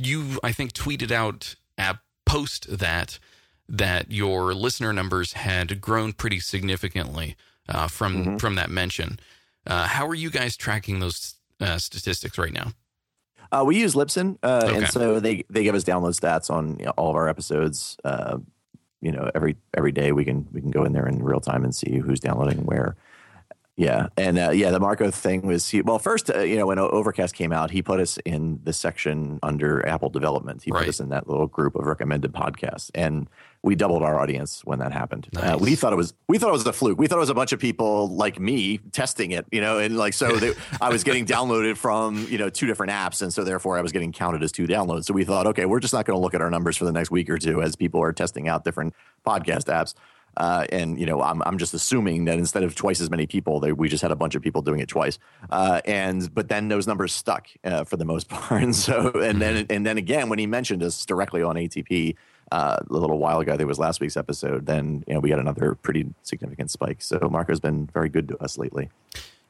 you, 0.01 0.39
I 0.43 0.53
think, 0.53 0.71
tweeted 0.71 1.11
out 1.11 1.55
a 1.77 1.99
post 2.25 2.77
that 2.79 3.19
that 3.67 4.11
your 4.11 4.53
listener 4.53 4.93
numbers 4.93 5.33
had 5.33 5.81
grown 5.81 6.13
pretty 6.13 6.39
significantly 6.39 7.35
uh, 7.69 7.87
from 7.87 8.15
mm-hmm. 8.15 8.37
from 8.37 8.55
that 8.55 8.69
mention. 8.69 9.19
Uh, 9.67 9.87
how 9.87 10.05
are 10.07 10.15
you 10.15 10.29
guys 10.29 10.55
tracking 10.55 10.99
those 10.99 11.35
uh, 11.59 11.77
statistics 11.77 12.37
right 12.37 12.53
now? 12.53 12.71
Uh, 13.51 13.63
we 13.65 13.77
use 13.77 13.93
Libsyn, 13.93 14.37
uh, 14.43 14.63
okay. 14.65 14.77
and 14.77 14.87
so 14.87 15.19
they 15.19 15.43
they 15.49 15.63
give 15.63 15.75
us 15.75 15.83
download 15.83 16.19
stats 16.19 16.49
on 16.49 16.77
you 16.79 16.85
know, 16.85 16.93
all 16.97 17.09
of 17.09 17.15
our 17.15 17.29
episodes. 17.29 17.97
Uh, 18.03 18.37
you 19.01 19.11
know, 19.11 19.29
every 19.35 19.55
every 19.75 19.91
day 19.91 20.11
we 20.11 20.25
can 20.25 20.47
we 20.51 20.61
can 20.61 20.71
go 20.71 20.83
in 20.83 20.93
there 20.93 21.07
in 21.07 21.23
real 21.23 21.39
time 21.39 21.63
and 21.63 21.73
see 21.75 21.97
who's 21.97 22.19
downloading 22.19 22.65
where. 22.65 22.95
Yeah, 23.77 24.07
and 24.15 24.39
uh, 24.39 24.51
yeah, 24.51 24.71
the 24.71 24.79
Marco 24.79 25.11
thing 25.11 25.45
was 25.45 25.67
he, 25.67 25.81
well. 25.81 25.99
First, 25.99 26.31
uh, 26.33 26.39
you 26.39 26.55
know, 26.55 26.67
when 26.67 26.79
Overcast 26.79 27.35
came 27.35 27.51
out, 27.51 27.71
he 27.71 27.81
put 27.81 27.99
us 27.99 28.17
in 28.23 28.61
the 28.63 28.71
section 28.71 29.37
under 29.43 29.85
Apple 29.85 30.09
development. 30.09 30.63
He 30.63 30.71
right. 30.71 30.79
put 30.79 30.89
us 30.89 31.01
in 31.01 31.09
that 31.09 31.27
little 31.27 31.47
group 31.47 31.75
of 31.75 31.85
recommended 31.85 32.31
podcasts, 32.31 32.89
and 32.95 33.27
we 33.63 33.75
doubled 33.75 34.01
our 34.01 34.17
audience 34.17 34.61
when 34.63 34.79
that 34.79 34.93
happened. 34.93 35.27
Uh, 35.35 35.41
nice. 35.41 35.53
Uh, 35.55 35.57
we 35.57 35.75
thought 35.75 35.91
it 35.91 35.97
was 35.97 36.13
we 36.29 36.37
thought 36.37 36.49
it 36.49 36.53
was 36.53 36.65
a 36.65 36.71
fluke. 36.71 36.97
We 36.97 37.07
thought 37.07 37.17
it 37.17 37.19
was 37.19 37.29
a 37.29 37.35
bunch 37.35 37.51
of 37.51 37.59
people 37.59 38.07
like 38.15 38.39
me 38.39 38.77
testing 38.93 39.31
it, 39.31 39.45
you 39.51 39.59
know, 39.59 39.79
and 39.79 39.97
like 39.97 40.13
so 40.13 40.31
they, 40.37 40.53
I 40.81 40.87
was 40.87 41.03
getting 41.03 41.25
downloaded 41.25 41.75
from 41.75 42.27
you 42.29 42.37
know 42.37 42.49
two 42.49 42.67
different 42.67 42.93
apps, 42.93 43.21
and 43.21 43.33
so 43.33 43.43
therefore 43.43 43.77
I 43.77 43.81
was 43.81 43.91
getting 43.91 44.13
counted 44.13 44.41
as 44.41 44.53
two 44.53 44.67
downloads. 44.67 45.03
So 45.03 45.13
we 45.13 45.25
thought, 45.25 45.47
okay, 45.47 45.65
we're 45.65 45.81
just 45.81 45.93
not 45.93 46.05
going 46.05 46.15
to 46.15 46.21
look 46.21 46.33
at 46.33 46.41
our 46.41 46.49
numbers 46.49 46.77
for 46.77 46.85
the 46.85 46.93
next 46.93 47.11
week 47.11 47.29
or 47.29 47.37
two 47.37 47.61
as 47.61 47.75
people 47.75 48.01
are 48.01 48.13
testing 48.13 48.47
out 48.47 48.63
different 48.63 48.93
podcast 49.25 49.65
apps. 49.65 49.95
Uh, 50.37 50.65
and 50.71 50.99
you 50.99 51.05
know, 51.05 51.21
I'm 51.21 51.41
I'm 51.45 51.57
just 51.57 51.73
assuming 51.73 52.25
that 52.25 52.37
instead 52.37 52.63
of 52.63 52.75
twice 52.75 53.01
as 53.01 53.09
many 53.09 53.27
people, 53.27 53.59
they, 53.59 53.71
we 53.71 53.89
just 53.89 54.01
had 54.01 54.11
a 54.11 54.15
bunch 54.15 54.35
of 54.35 54.41
people 54.41 54.61
doing 54.61 54.79
it 54.79 54.89
twice. 54.89 55.17
Uh, 55.49 55.81
and 55.85 56.33
but 56.33 56.49
then 56.49 56.67
those 56.67 56.87
numbers 56.87 57.13
stuck 57.13 57.47
uh, 57.63 57.83
for 57.83 57.97
the 57.97 58.05
most 58.05 58.29
part. 58.29 58.63
And 58.63 58.75
so 58.75 59.11
and 59.11 59.41
then 59.41 59.65
and 59.69 59.85
then 59.85 59.97
again, 59.97 60.29
when 60.29 60.39
he 60.39 60.47
mentioned 60.47 60.83
us 60.83 61.05
directly 61.05 61.41
on 61.41 61.55
ATP 61.55 62.15
uh, 62.51 62.77
a 62.89 62.93
little 62.93 63.17
while 63.17 63.39
ago, 63.39 63.57
there 63.57 63.67
was 63.67 63.79
last 63.79 63.99
week's 63.99 64.17
episode. 64.17 64.65
Then 64.65 65.03
you 65.07 65.13
know 65.13 65.19
we 65.19 65.29
got 65.29 65.39
another 65.39 65.75
pretty 65.75 66.13
significant 66.23 66.71
spike. 66.71 67.01
So 67.01 67.19
Marco's 67.29 67.59
been 67.59 67.87
very 67.87 68.09
good 68.09 68.27
to 68.29 68.37
us 68.43 68.57
lately. 68.57 68.89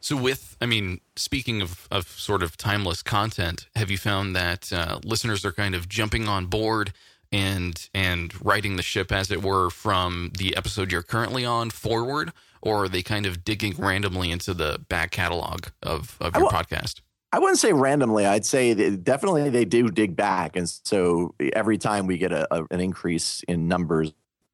So, 0.05 0.15
with, 0.15 0.55
I 0.61 0.67
mean, 0.67 1.01
speaking 1.15 1.63
of, 1.63 1.87
of 1.89 2.07
sort 2.07 2.43
of 2.43 2.57
timeless 2.57 3.01
content, 3.01 3.65
have 3.75 3.89
you 3.89 3.97
found 3.97 4.35
that 4.35 4.71
uh, 4.71 4.99
listeners 5.03 5.43
are 5.43 5.51
kind 5.51 5.73
of 5.73 5.89
jumping 5.89 6.27
on 6.27 6.45
board 6.45 6.93
and 7.35 7.89
and 7.93 8.33
writing 8.43 8.77
the 8.77 8.81
ship 8.81 9.11
as 9.11 9.29
it 9.29 9.43
were 9.43 9.69
from 9.69 10.31
the 10.37 10.55
episode 10.55 10.89
you're 10.89 11.03
currently 11.03 11.43
on 11.43 11.69
forward 11.69 12.31
or 12.61 12.85
are 12.85 12.89
they 12.89 13.03
kind 13.03 13.25
of 13.25 13.43
digging 13.43 13.75
randomly 13.77 14.31
into 14.31 14.53
the 14.53 14.79
back 14.87 15.11
catalog 15.11 15.67
of, 15.83 16.17
of 16.21 16.33
your 16.35 16.49
podcast 16.49 17.01
I 17.31 17.39
wouldn't 17.39 17.59
say 17.59 17.73
randomly. 17.73 18.25
I'd 18.25 18.45
say 18.45 18.95
definitely 18.95 19.49
they 19.49 19.65
do 19.65 19.89
dig 19.89 20.15
back, 20.15 20.55
and 20.55 20.69
so 20.69 21.35
every 21.51 21.77
time 21.77 22.07
we 22.07 22.17
get 22.17 22.31
a, 22.31 22.47
a, 22.55 22.63
an 22.71 22.79
increase 22.79 23.43
in 23.49 23.67
numbers 23.67 24.13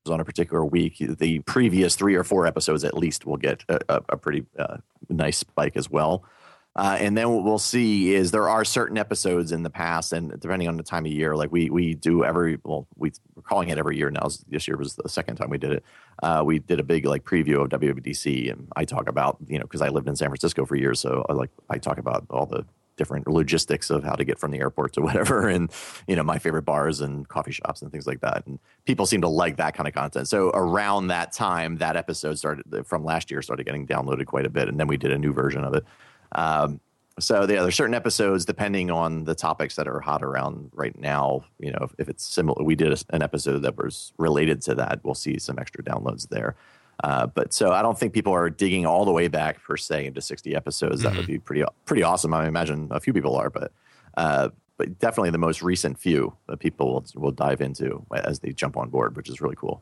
on 0.09 0.19
a 0.19 0.25
particular 0.25 0.65
week, 0.65 0.95
the 0.97 1.39
previous 1.41 1.95
three 1.95 2.15
or 2.15 2.23
four 2.23 2.47
episodes 2.47 2.83
at 2.83 2.97
least 2.97 3.27
will 3.27 3.37
get 3.37 3.63
a, 3.69 4.01
a 4.09 4.17
pretty 4.17 4.47
uh, 4.57 4.77
nice 5.09 5.37
spike 5.37 5.77
as 5.77 5.91
well. 5.91 6.23
Uh, 6.75 6.97
and 6.99 7.17
then 7.17 7.29
what 7.29 7.43
we'll 7.43 7.59
see 7.59 8.13
is 8.13 8.31
there 8.31 8.47
are 8.47 8.63
certain 8.63 8.97
episodes 8.97 9.51
in 9.51 9.63
the 9.63 9.69
past, 9.69 10.13
and 10.13 10.39
depending 10.39 10.69
on 10.69 10.77
the 10.77 10.83
time 10.83 11.05
of 11.05 11.11
year, 11.11 11.35
like 11.35 11.51
we 11.51 11.69
we 11.69 11.95
do 11.95 12.23
every 12.23 12.59
well, 12.63 12.87
we, 12.95 13.11
we're 13.35 13.41
calling 13.41 13.67
it 13.69 13.77
every 13.77 13.97
year 13.97 14.09
now. 14.09 14.29
This 14.47 14.69
year 14.69 14.77
was 14.77 14.95
the 14.95 15.09
second 15.09 15.35
time 15.35 15.49
we 15.49 15.57
did 15.57 15.73
it. 15.73 15.83
Uh, 16.23 16.43
we 16.45 16.59
did 16.59 16.79
a 16.79 16.83
big 16.83 17.05
like 17.05 17.25
preview 17.25 17.61
of 17.61 17.69
WWDC, 17.69 18.49
and 18.51 18.69
I 18.75 18.85
talk 18.85 19.09
about 19.09 19.37
you 19.47 19.59
know 19.59 19.65
because 19.65 19.81
I 19.81 19.89
lived 19.89 20.07
in 20.07 20.15
San 20.15 20.29
Francisco 20.29 20.65
for 20.65 20.77
years, 20.77 21.01
so 21.01 21.25
I 21.27 21.33
like 21.33 21.49
I 21.69 21.77
talk 21.77 21.97
about 21.97 22.25
all 22.29 22.45
the 22.45 22.65
different 22.95 23.27
logistics 23.27 23.89
of 23.89 24.03
how 24.03 24.13
to 24.13 24.23
get 24.23 24.37
from 24.37 24.51
the 24.51 24.59
airport 24.59 24.93
to 24.93 25.01
whatever, 25.07 25.49
and 25.49 25.69
you 26.07 26.15
know 26.15 26.23
my 26.23 26.39
favorite 26.39 26.63
bars 26.63 27.01
and 27.01 27.27
coffee 27.27 27.51
shops 27.51 27.81
and 27.81 27.91
things 27.91 28.07
like 28.07 28.21
that. 28.21 28.47
And 28.47 28.59
people 28.85 29.05
seem 29.05 29.19
to 29.21 29.27
like 29.27 29.57
that 29.57 29.75
kind 29.75 29.89
of 29.89 29.93
content. 29.93 30.29
So 30.29 30.51
around 30.51 31.07
that 31.07 31.33
time, 31.33 31.79
that 31.79 31.97
episode 31.97 32.37
started 32.37 32.87
from 32.87 33.03
last 33.03 33.29
year 33.29 33.41
started 33.41 33.65
getting 33.65 33.85
downloaded 33.85 34.25
quite 34.25 34.45
a 34.45 34.49
bit, 34.49 34.69
and 34.69 34.79
then 34.79 34.87
we 34.87 34.95
did 34.95 35.11
a 35.11 35.17
new 35.17 35.33
version 35.33 35.65
of 35.65 35.73
it. 35.73 35.83
Um, 36.33 36.79
so 37.19 37.41
yeah, 37.41 37.61
there's 37.61 37.75
certain 37.75 37.93
episodes 37.93 38.45
depending 38.45 38.89
on 38.89 39.25
the 39.25 39.35
topics 39.35 39.75
that 39.75 39.87
are 39.87 39.99
hot 39.99 40.23
around 40.23 40.71
right 40.73 40.97
now. 40.97 41.43
You 41.59 41.71
know, 41.71 41.79
if, 41.81 41.95
if 41.99 42.09
it's 42.09 42.25
similar, 42.25 42.63
we 42.63 42.75
did 42.75 42.91
a, 42.93 42.97
an 43.15 43.21
episode 43.21 43.59
that 43.59 43.77
was 43.77 44.13
related 44.17 44.61
to 44.63 44.75
that. 44.75 45.01
We'll 45.03 45.15
see 45.15 45.37
some 45.37 45.59
extra 45.59 45.83
downloads 45.83 46.29
there. 46.29 46.55
Uh, 47.03 47.25
but 47.27 47.53
so 47.53 47.71
I 47.71 47.81
don't 47.81 47.97
think 47.97 48.13
people 48.13 48.33
are 48.33 48.49
digging 48.49 48.85
all 48.85 49.05
the 49.05 49.11
way 49.11 49.27
back 49.27 49.63
per 49.63 49.75
se 49.75 50.05
into 50.05 50.21
60 50.21 50.55
episodes. 50.55 51.01
That 51.01 51.09
mm-hmm. 51.09 51.17
would 51.17 51.27
be 51.27 51.39
pretty 51.39 51.63
pretty 51.85 52.03
awesome. 52.03 52.33
I 52.33 52.47
imagine 52.47 52.89
a 52.91 52.99
few 52.99 53.13
people 53.13 53.35
are, 53.35 53.49
but 53.49 53.71
uh, 54.17 54.49
but 54.77 54.99
definitely 54.99 55.31
the 55.31 55.37
most 55.37 55.61
recent 55.61 55.99
few 55.99 56.35
that 56.47 56.57
people 56.57 56.93
will 56.93 57.05
will 57.15 57.31
dive 57.31 57.61
into 57.61 58.05
as 58.13 58.39
they 58.39 58.51
jump 58.51 58.77
on 58.77 58.89
board, 58.89 59.15
which 59.15 59.29
is 59.29 59.41
really 59.41 59.55
cool. 59.55 59.81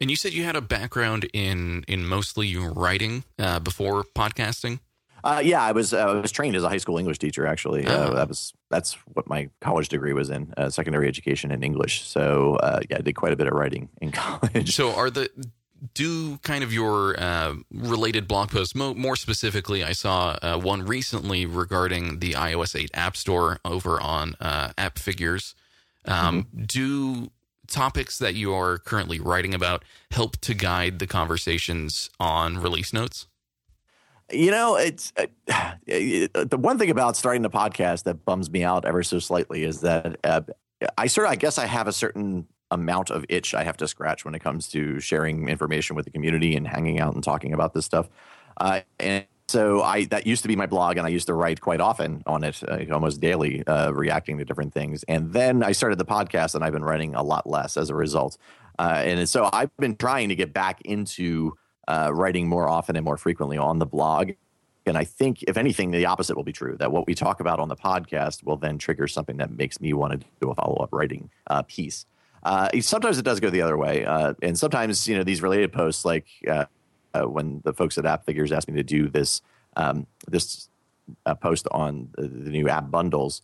And 0.00 0.10
you 0.10 0.16
said 0.16 0.32
you 0.32 0.44
had 0.44 0.56
a 0.56 0.60
background 0.60 1.28
in 1.32 1.84
in 1.88 2.06
mostly 2.06 2.54
writing 2.56 3.24
uh, 3.38 3.60
before 3.60 4.04
podcasting. 4.14 4.80
Uh, 5.24 5.40
yeah, 5.44 5.62
I 5.62 5.72
was 5.72 5.92
uh, 5.92 5.98
I 5.98 6.20
was 6.20 6.32
trained 6.32 6.56
as 6.56 6.62
a 6.62 6.68
high 6.68 6.78
school 6.78 6.98
English 6.98 7.18
teacher. 7.18 7.46
Actually, 7.46 7.86
uh, 7.86 8.10
oh. 8.10 8.14
that 8.14 8.28
was 8.28 8.52
that's 8.70 8.94
what 9.14 9.28
my 9.28 9.48
college 9.60 9.88
degree 9.88 10.12
was 10.12 10.30
in, 10.30 10.52
uh, 10.56 10.70
secondary 10.70 11.08
education 11.08 11.50
in 11.50 11.62
English. 11.62 12.02
So 12.04 12.56
uh, 12.56 12.80
yeah, 12.88 12.98
I 12.98 13.00
did 13.00 13.14
quite 13.14 13.32
a 13.32 13.36
bit 13.36 13.46
of 13.46 13.52
writing 13.52 13.88
in 14.00 14.12
college. 14.12 14.74
So 14.74 14.94
are 14.94 15.10
the 15.10 15.28
do 15.94 16.38
kind 16.38 16.64
of 16.64 16.72
your 16.72 17.18
uh, 17.20 17.54
related 17.72 18.26
blog 18.26 18.50
posts 18.50 18.74
Mo- 18.74 18.94
more 18.94 19.16
specifically? 19.16 19.84
I 19.84 19.92
saw 19.92 20.36
one 20.58 20.82
recently 20.82 21.46
regarding 21.46 22.18
the 22.18 22.32
iOS 22.32 22.78
8 22.78 22.90
App 22.94 23.16
Store 23.16 23.60
over 23.64 24.00
on 24.00 24.34
App 24.40 24.98
Figures. 24.98 25.54
Um, 26.04 26.44
mm-hmm. 26.44 26.62
Do 26.64 27.30
topics 27.68 28.18
that 28.18 28.34
you 28.34 28.52
are 28.52 28.78
currently 28.78 29.20
writing 29.20 29.54
about 29.54 29.84
help 30.10 30.38
to 30.38 30.54
guide 30.54 30.98
the 30.98 31.06
conversations 31.06 32.10
on 32.18 32.58
release 32.58 32.92
notes? 32.92 33.26
You 34.30 34.50
know, 34.50 34.76
it's 34.76 35.12
uh, 35.16 35.26
the 35.86 36.58
one 36.58 36.78
thing 36.78 36.90
about 36.90 37.16
starting 37.16 37.42
the 37.42 37.50
podcast 37.50 38.04
that 38.04 38.24
bums 38.24 38.50
me 38.50 38.62
out 38.62 38.84
ever 38.84 39.02
so 39.02 39.18
slightly 39.18 39.64
is 39.64 39.80
that 39.80 40.18
uh, 40.24 40.42
I 40.96 41.06
sort 41.06 41.26
of, 41.26 41.32
I 41.32 41.36
guess, 41.36 41.58
I 41.58 41.66
have 41.66 41.88
a 41.88 41.92
certain 41.92 42.46
amount 42.70 43.10
of 43.10 43.24
itch 43.28 43.54
I 43.54 43.64
have 43.64 43.78
to 43.78 43.88
scratch 43.88 44.24
when 44.24 44.34
it 44.34 44.40
comes 44.40 44.68
to 44.68 45.00
sharing 45.00 45.48
information 45.48 45.96
with 45.96 46.04
the 46.04 46.10
community 46.10 46.54
and 46.56 46.68
hanging 46.68 47.00
out 47.00 47.14
and 47.14 47.24
talking 47.24 47.54
about 47.54 47.72
this 47.72 47.86
stuff. 47.86 48.08
Uh, 48.58 48.80
and 49.00 49.24
so 49.48 49.82
I 49.82 50.04
that 50.06 50.26
used 50.26 50.42
to 50.42 50.48
be 50.48 50.56
my 50.56 50.66
blog, 50.66 50.98
and 50.98 51.06
I 51.06 51.10
used 51.10 51.26
to 51.28 51.34
write 51.34 51.60
quite 51.62 51.80
often 51.80 52.22
on 52.26 52.44
it, 52.44 52.62
uh, 52.68 52.84
almost 52.92 53.20
daily, 53.20 53.66
uh, 53.66 53.92
reacting 53.92 54.36
to 54.38 54.44
different 54.44 54.74
things. 54.74 55.04
And 55.08 55.32
then 55.32 55.62
I 55.62 55.72
started 55.72 55.98
the 55.98 56.04
podcast, 56.04 56.54
and 56.54 56.62
I've 56.62 56.74
been 56.74 56.84
writing 56.84 57.14
a 57.14 57.22
lot 57.22 57.48
less 57.48 57.78
as 57.78 57.88
a 57.88 57.94
result. 57.94 58.36
Uh, 58.78 59.02
and 59.04 59.28
so 59.28 59.48
I've 59.52 59.74
been 59.78 59.96
trying 59.96 60.28
to 60.28 60.36
get 60.36 60.52
back 60.52 60.82
into 60.82 61.56
uh, 61.88 62.10
writing 62.12 62.46
more 62.46 62.68
often 62.68 62.94
and 62.94 63.04
more 63.04 63.16
frequently 63.16 63.56
on 63.56 63.78
the 63.78 63.86
blog. 63.86 64.32
And 64.86 64.96
I 64.96 65.04
think, 65.04 65.42
if 65.42 65.56
anything, 65.56 65.90
the 65.90 66.06
opposite 66.06 66.36
will 66.36 66.44
be 66.44 66.52
true. 66.52 66.76
That 66.78 66.92
what 66.92 67.06
we 67.06 67.14
talk 67.14 67.40
about 67.40 67.58
on 67.58 67.68
the 67.68 67.76
podcast 67.76 68.44
will 68.44 68.56
then 68.56 68.78
trigger 68.78 69.08
something 69.08 69.38
that 69.38 69.50
makes 69.50 69.80
me 69.80 69.92
want 69.92 70.20
to 70.20 70.26
do 70.40 70.50
a 70.50 70.54
follow 70.54 70.76
up 70.76 70.90
writing 70.92 71.30
uh, 71.48 71.62
piece. 71.62 72.06
Uh, 72.42 72.68
sometimes 72.80 73.18
it 73.18 73.24
does 73.24 73.40
go 73.40 73.50
the 73.50 73.62
other 73.62 73.76
way, 73.76 74.04
uh, 74.04 74.34
and 74.42 74.58
sometimes 74.58 75.08
you 75.08 75.16
know 75.16 75.24
these 75.24 75.42
related 75.42 75.72
posts, 75.72 76.04
like 76.04 76.26
uh, 76.48 76.66
uh, 77.12 77.22
when 77.22 77.60
the 77.64 77.72
folks 77.72 77.98
at 77.98 78.06
App 78.06 78.24
Figures 78.24 78.52
asked 78.52 78.68
me 78.68 78.76
to 78.76 78.82
do 78.82 79.08
this 79.08 79.42
um, 79.76 80.06
this 80.26 80.68
post 81.40 81.66
on 81.72 82.10
the, 82.16 82.28
the, 82.28 82.50
new 82.50 82.68
app 82.68 82.90
bundles 82.90 83.42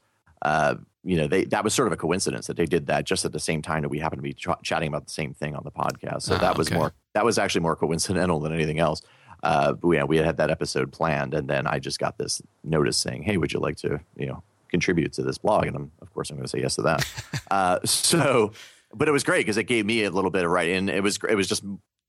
you 1.04 1.16
know, 1.16 1.28
they 1.28 1.44
that 1.44 1.62
was 1.62 1.74
sort 1.74 1.86
of 1.86 1.92
a 1.92 1.96
coincidence 1.96 2.46
that 2.46 2.56
they 2.56 2.64
did 2.64 2.86
that 2.86 3.04
just 3.04 3.24
at 3.24 3.32
the 3.32 3.40
same 3.40 3.60
time 3.60 3.82
that 3.82 3.90
we 3.90 3.98
happened 3.98 4.20
to 4.20 4.22
be 4.22 4.32
ch- 4.32 4.46
chatting 4.62 4.88
about 4.88 5.04
the 5.04 5.12
same 5.12 5.34
thing 5.34 5.54
on 5.54 5.62
the 5.62 5.70
podcast. 5.70 6.22
So 6.22 6.38
that 6.38 6.56
was 6.56 6.70
more 6.70 6.94
that 7.12 7.24
was 7.24 7.38
actually 7.38 7.60
more 7.60 7.76
coincidental 7.76 8.40
than 8.40 8.52
anything 8.52 8.78
else. 8.78 9.02
Uh, 9.42 9.74
but, 9.74 9.90
yeah, 9.90 10.04
we 10.04 10.16
had 10.16 10.24
had 10.24 10.36
that 10.38 10.50
episode 10.50 10.90
planned, 10.90 11.34
and 11.34 11.48
then 11.48 11.66
I 11.66 11.78
just 11.78 11.98
got 11.98 12.16
this 12.16 12.40
notice 12.64 12.96
saying, 12.96 13.24
"Hey, 13.24 13.36
would 13.36 13.52
you 13.52 13.60
like 13.60 13.76
to, 13.78 14.00
you 14.16 14.26
know, 14.26 14.42
contribute 14.68 15.12
to 15.14 15.22
this 15.22 15.36
blog?" 15.36 15.66
And 15.66 15.76
I'm, 15.76 15.92
of 16.00 16.12
course, 16.14 16.30
I'm 16.30 16.36
going 16.36 16.46
to 16.46 16.48
say 16.48 16.60
yes 16.60 16.76
to 16.76 16.82
that. 16.82 17.06
uh, 17.50 17.80
so, 17.84 18.52
but 18.94 19.06
it 19.06 19.10
was 19.12 19.22
great 19.22 19.40
because 19.40 19.58
it 19.58 19.64
gave 19.64 19.84
me 19.84 20.04
a 20.04 20.10
little 20.10 20.30
bit 20.30 20.46
of 20.46 20.50
right, 20.50 20.70
and 20.70 20.88
it 20.88 21.02
was 21.02 21.18
it 21.28 21.34
was 21.34 21.46
just 21.46 21.62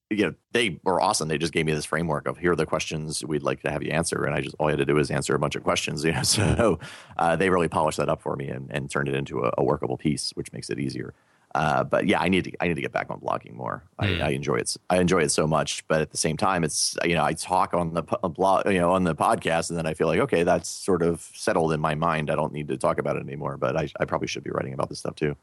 you 0.10 0.26
know, 0.26 0.34
they 0.52 0.80
were 0.84 1.02
awesome. 1.02 1.28
They 1.28 1.38
just 1.38 1.54
gave 1.54 1.66
me 1.66 1.74
this 1.74 1.86
framework 1.86 2.28
of 2.28 2.38
here 2.38 2.52
are 2.52 2.56
the 2.56 2.66
questions 2.66 3.26
we'd 3.26 3.44
like 3.44 3.62
to 3.62 3.72
have 3.72 3.82
you 3.82 3.92
answer, 3.92 4.24
and 4.26 4.36
I 4.36 4.42
just 4.42 4.56
all 4.60 4.68
I 4.68 4.72
had 4.72 4.80
to 4.80 4.86
do 4.86 4.96
was 4.96 5.10
answer 5.10 5.34
a 5.34 5.40
bunch 5.40 5.56
of 5.56 5.64
questions. 5.64 6.04
You 6.04 6.14
know, 6.14 6.24
so 6.24 6.80
uh, 7.18 7.36
they 7.36 7.50
really 7.50 7.68
polished 7.68 7.98
that 7.98 8.10
up 8.10 8.22
for 8.22 8.36
me 8.36 8.48
and, 8.48 8.70
and 8.72 8.90
turned 8.90 9.08
it 9.08 9.16
into 9.16 9.44
a, 9.44 9.52
a 9.58 9.64
workable 9.64 9.98
piece, 9.98 10.32
which 10.36 10.54
makes 10.54 10.70
it 10.70 10.80
easier. 10.80 11.14
Uh, 11.56 11.86
but 11.86 12.06
yeah, 12.06 12.20
I 12.20 12.28
need 12.28 12.44
to 12.44 12.52
I 12.60 12.68
need 12.68 12.76
to 12.76 12.82
get 12.82 12.92
back 12.92 13.10
on 13.10 13.20
blogging 13.20 13.54
more. 13.54 13.84
Mm. 14.00 14.22
I, 14.22 14.28
I, 14.28 14.30
enjoy 14.32 14.58
it. 14.58 14.76
I 14.90 14.98
enjoy 14.98 15.22
it 15.22 15.30
so 15.30 15.48
much, 15.48 15.88
but 15.88 16.02
at 16.02 16.12
the 16.12 16.18
same 16.18 16.36
time, 16.36 16.66
it's 16.66 16.98
you 17.04 17.16
know 17.16 17.24
I 17.24 17.34
talk 17.34 17.74
on 17.74 17.94
the 17.94 18.04
blog, 18.04 18.68
you 18.68 18.80
know, 18.80 18.92
on 18.92 19.06
the 19.06 19.16
podcast, 19.16 19.70
and 19.70 19.78
then 19.78 19.88
I 19.88 19.94
feel 19.94 20.08
like 20.08 20.20
okay, 20.20 20.44
that's 20.44 20.70
sort 20.70 21.02
of 21.02 21.22
settled 21.34 21.72
in 21.72 21.80
my 21.80 21.96
mind. 21.96 22.30
I 22.30 22.36
don't 22.36 22.52
need 22.52 22.68
to 22.68 22.78
talk 22.78 23.00
about 23.00 23.16
it 23.16 23.24
anymore. 23.24 23.56
But 23.58 23.78
I, 23.78 23.90
I 24.00 24.06
probably 24.06 24.28
should 24.28 24.44
be 24.44 24.52
writing 24.52 24.74
about 24.74 24.90
this 24.90 25.00
stuff 25.00 25.16
too. 25.16 25.38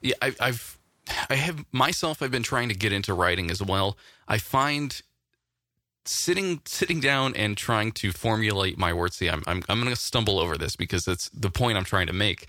Yeah, 0.00 0.14
I, 0.22 0.34
I've 0.40 0.78
I 1.28 1.34
have 1.34 1.64
myself. 1.72 2.22
I've 2.22 2.30
been 2.30 2.42
trying 2.42 2.68
to 2.68 2.74
get 2.74 2.92
into 2.92 3.14
writing 3.14 3.50
as 3.50 3.62
well. 3.62 3.96
I 4.28 4.38
find 4.38 5.02
sitting 6.04 6.60
sitting 6.64 7.00
down 7.00 7.34
and 7.36 7.56
trying 7.56 7.92
to 7.92 8.12
formulate 8.12 8.78
my 8.78 8.92
words. 8.92 9.16
See, 9.16 9.28
I'm 9.28 9.42
I'm, 9.46 9.62
I'm 9.68 9.80
going 9.80 9.94
to 9.94 10.00
stumble 10.00 10.38
over 10.38 10.56
this 10.56 10.76
because 10.76 11.04
that's 11.04 11.28
the 11.30 11.50
point 11.50 11.76
I'm 11.76 11.84
trying 11.84 12.06
to 12.06 12.12
make. 12.12 12.46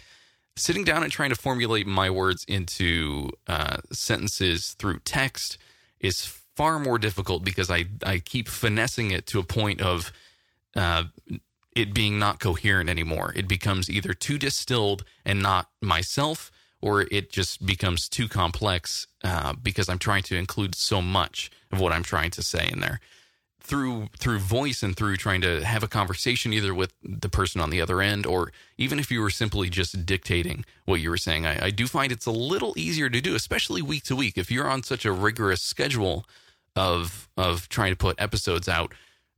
Sitting 0.56 0.84
down 0.84 1.02
and 1.02 1.12
trying 1.12 1.32
to 1.32 1.36
formulate 1.36 1.88
my 1.88 2.10
words 2.10 2.46
into 2.48 3.32
uh, 3.48 3.78
sentences 3.92 4.76
through 4.78 5.00
text 5.00 5.58
is 6.00 6.26
far 6.56 6.78
more 6.78 7.00
difficult 7.00 7.44
because 7.44 7.72
I 7.72 7.86
I 8.06 8.20
keep 8.20 8.48
finessing 8.48 9.12
it 9.12 9.26
to 9.28 9.40
a 9.40 9.44
point 9.44 9.82
of 9.82 10.12
uh, 10.76 11.06
it 11.76 11.94
being 11.94 12.20
not 12.20 12.40
coherent 12.40 12.90
anymore. 12.90 13.34
It 13.36 13.48
becomes 13.48 13.90
either 13.90 14.14
too 14.14 14.38
distilled 14.38 15.04
and 15.26 15.42
not 15.42 15.70
myself, 15.82 16.52
or 16.84 17.08
it 17.12 17.32
just 17.32 17.66
becomes 17.66 18.10
too 18.10 18.28
complex 18.28 19.08
uh, 19.24 19.54
because 19.54 19.88
I'm 19.88 20.00
trying 20.00 20.24
to 20.24 20.36
include 20.36 20.76
so 20.76 21.02
much 21.02 21.50
of 21.72 21.80
what 21.80 21.94
I'm 21.94 22.04
trying 22.04 22.30
to 22.32 22.44
say 22.44 22.70
in 22.70 22.82
there. 22.82 23.00
Through 23.62 24.10
through 24.20 24.40
voice 24.40 24.84
and 24.84 24.94
through 24.94 25.16
trying 25.16 25.40
to 25.42 25.64
have 25.64 25.84
a 25.84 25.88
conversation 25.88 26.52
either 26.52 26.74
with 26.76 26.94
the 27.02 27.30
person 27.30 27.62
on 27.62 27.70
the 27.70 27.80
other 27.80 28.02
end 28.02 28.26
or 28.26 28.52
even 28.78 29.00
if 29.00 29.10
you 29.10 29.22
were 29.22 29.30
simply 29.30 29.70
just 29.70 30.06
dictating 30.06 30.66
what 30.84 31.00
you 31.00 31.10
were 31.10 31.16
saying 31.16 31.46
I, 31.46 31.68
I 31.68 31.70
do 31.70 31.88
find 31.88 32.12
it's 32.12 32.26
a 32.26 32.32
little 32.32 32.74
easier 32.76 33.10
to 33.10 33.22
do 33.22 33.34
especially 33.34 33.82
week 33.82 34.04
to 34.04 34.18
week. 34.18 34.38
If 34.38 34.52
you're 34.52 34.68
on 34.68 34.84
such 34.84 35.06
a 35.06 35.14
rigorous 35.14 35.62
schedule 35.62 36.26
of 36.76 37.30
of 37.38 37.70
trying 37.70 37.94
to 37.94 37.96
put 37.96 38.20
episodes 38.20 38.68
out 38.68 38.94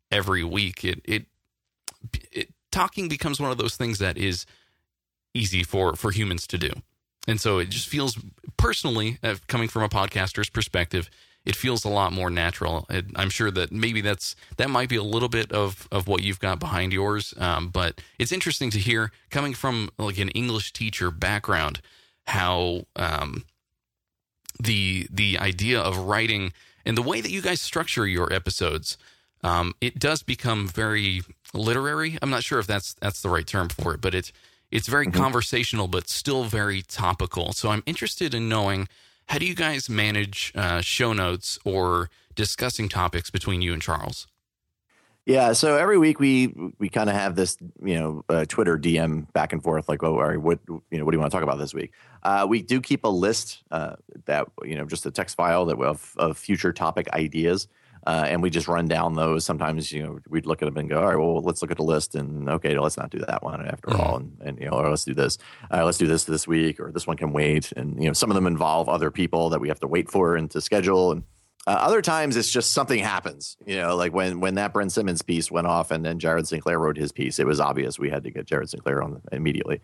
every 0.10 0.44
week 0.44 0.84
it 0.84 1.00
it, 1.06 1.26
it 2.32 2.50
talking 2.72 3.08
becomes 3.08 3.40
one 3.40 3.52
of 3.52 3.60
those 3.60 3.78
things 3.78 4.00
that 4.00 4.18
is 4.18 4.48
easy 5.36 5.62
for 5.62 5.96
for 5.96 6.10
humans 6.10 6.48
to 6.48 6.58
do 6.58 6.72
and 7.28 7.40
so 7.40 7.60
it 7.60 7.70
just 7.70 7.88
feels 7.88 8.18
personally, 8.58 9.18
uh, 9.24 9.36
coming 9.48 9.68
from 9.68 9.84
a 9.84 9.90
podcaster's 9.90 10.50
perspective, 10.50 11.10
it 11.46 11.56
feels 11.56 11.86
a 11.86 11.90
lot 11.90 12.12
more 12.12 12.30
natural. 12.30 12.86
It, 12.90 13.06
I'm 13.16 13.30
sure 13.30 13.52
that 13.52 13.72
maybe 13.72 14.02
that's 14.02 14.36
that 14.58 14.70
might 14.70 14.90
be 14.90 14.96
a 14.96 15.04
little 15.04 15.30
bit 15.30 15.52
of 15.52 15.88
of 15.92 16.08
what 16.08 16.24
you've 16.24 16.40
got 16.40 16.60
behind 16.60 16.94
yours, 16.94 17.34
um, 17.38 17.70
but 17.70 18.02
it's 18.18 18.32
interesting 18.32 18.72
to 18.72 18.80
hear 18.80 19.12
coming 19.30 19.54
from 19.54 19.90
like 19.98 20.18
an 20.18 20.30
English 20.30 20.74
teacher 20.74 21.12
background 21.12 21.82
how 22.28 22.86
um, 22.96 23.46
the 24.60 25.08
the 25.12 25.38
idea 25.38 25.80
of 25.80 25.98
writing 25.98 26.54
and 26.86 26.98
the 26.98 27.02
way 27.02 27.22
that 27.22 27.32
you 27.32 27.42
guys 27.42 27.62
structure 27.62 28.08
your 28.08 28.32
episodes, 28.32 28.98
um, 29.44 29.74
it 29.82 30.00
does 30.00 30.24
become 30.24 30.68
very 30.68 31.22
literary. 31.54 32.18
I'm 32.22 32.30
not 32.30 32.44
sure 32.44 32.60
if 32.60 32.68
that's 32.68 32.94
that's 32.96 33.22
the 33.22 33.30
right 33.30 33.46
term 33.46 33.70
for 33.70 33.94
it, 33.94 34.02
but 34.02 34.16
it's 34.16 34.32
it's 34.72 34.88
very 34.88 35.08
mm-hmm. 35.08 35.22
conversational, 35.22 35.88
but 35.88 36.10
still 36.10 36.44
very 36.44 36.82
topical. 36.82 37.54
So 37.54 37.70
I'm 37.70 37.84
interested 37.86 38.34
in 38.34 38.50
knowing 38.50 38.88
how 39.28 39.40
do 39.40 39.46
you 39.46 39.56
guys 39.56 39.90
manage 39.90 40.52
uh, 40.56 40.82
show 40.82 41.14
notes 41.14 41.58
or 41.66 42.10
discussing 42.36 42.90
topics 42.90 43.30
between 43.30 43.62
you 43.62 43.74
and 43.74 43.82
Charles? 43.82 44.28
Yeah, 45.26 45.54
so 45.54 45.76
every 45.76 45.98
week 45.98 46.20
we 46.20 46.54
we 46.78 46.88
kind 46.88 47.10
of 47.10 47.16
have 47.16 47.36
this, 47.36 47.58
you 47.84 47.96
know, 47.96 48.24
uh, 48.30 48.46
Twitter 48.46 48.78
DM 48.78 49.32
back 49.34 49.54
and 49.54 49.64
forth, 49.64 49.90
like, 49.90 50.04
oh, 50.04 50.20
all 50.20 50.28
right, 50.28 50.40
what 50.40 50.60
you 50.68 50.82
know, 50.92 51.04
what 51.04 51.12
do 51.12 51.16
you 51.16 51.20
want 51.20 51.32
to 51.32 51.36
talk 51.36 51.42
about 51.42 51.58
this 51.58 51.74
week? 51.74 51.94
Uh, 52.22 52.46
we 52.48 52.62
do 52.62 52.80
keep 52.80 53.04
a 53.04 53.10
list 53.10 53.64
uh, 53.72 53.96
that 54.26 54.48
you 54.64 54.76
know, 54.76 54.86
just 54.86 55.04
a 55.08 55.12
text 55.12 55.36
file 55.36 55.66
that 55.66 55.80
of, 55.80 56.14
of 56.18 56.38
future 56.38 56.72
topic 56.72 57.12
ideas 57.14 57.68
uh, 58.06 58.26
and 58.28 58.44
we 58.44 58.50
just 58.50 58.68
run 58.68 58.88
down 58.88 59.16
those. 59.16 59.46
Sometimes, 59.46 59.92
you 59.92 60.04
know, 60.04 60.20
we'd 60.30 60.46
look 60.46 60.62
at 60.62 60.66
them 60.66 60.78
and 60.78 60.90
go, 60.90 61.00
all 61.00 61.08
right, 61.08 61.18
well, 61.18 61.42
let's 61.42 61.62
look 61.62 61.72
at 61.72 61.78
the 61.78 61.84
list 61.84 62.16
and 62.16 62.50
okay, 62.50 62.78
let's 62.78 62.98
not 62.98 63.10
do 63.10 63.20
that 63.20 63.44
one 63.44 63.66
after 63.66 63.90
mm-hmm. 63.90 64.02
all. 64.02 64.18
And, 64.18 64.38
and, 64.42 64.60
you 64.60 64.66
know, 64.66 64.74
or 64.74 64.90
let's 64.90 65.06
do 65.06 65.14
this. 65.14 65.38
Uh, 65.72 65.84
let's 65.84 65.98
do 65.98 66.08
this 66.08 66.24
this 66.26 66.48
week 66.48 66.80
or 66.80 66.92
this 66.92 67.08
one 67.08 67.18
can 67.18 67.34
wait. 67.34 67.72
And, 67.72 68.02
you 68.02 68.08
know, 68.08 68.14
some 68.14 68.30
of 68.32 68.36
them 68.36 68.48
involve 68.48 68.90
other 68.90 69.12
people 69.12 69.50
that 69.50 69.60
we 69.60 69.68
have 69.70 69.80
to 69.80 69.88
wait 69.88 70.10
for 70.12 70.36
and 70.36 70.52
to 70.52 70.62
schedule. 70.62 71.12
And 71.12 71.24
Uh, 71.68 71.72
other 71.82 72.02
times 72.02 72.38
it's 72.38 72.52
just 72.52 72.74
something 72.74 73.00
happens, 73.00 73.58
you 73.66 73.76
know, 73.76 73.96
like 73.96 74.14
when 74.14 74.40
when 74.40 74.54
that 74.54 74.72
Brent 74.72 74.92
Simmons 74.92 75.24
piece 75.24 75.50
went 75.50 75.66
off 75.66 75.90
and 75.90 76.06
then 76.06 76.20
Jared 76.20 76.48
Sinclair 76.48 76.78
wrote 76.78 76.96
his 76.96 77.12
piece, 77.12 77.40
it 77.40 77.48
was 77.48 77.60
obvious 77.60 77.98
we 77.98 78.12
had 78.12 78.24
to 78.24 78.30
get 78.30 78.46
Jared 78.46 78.70
Sinclair 78.70 79.02
on 79.02 79.20
immediately. 79.32 79.82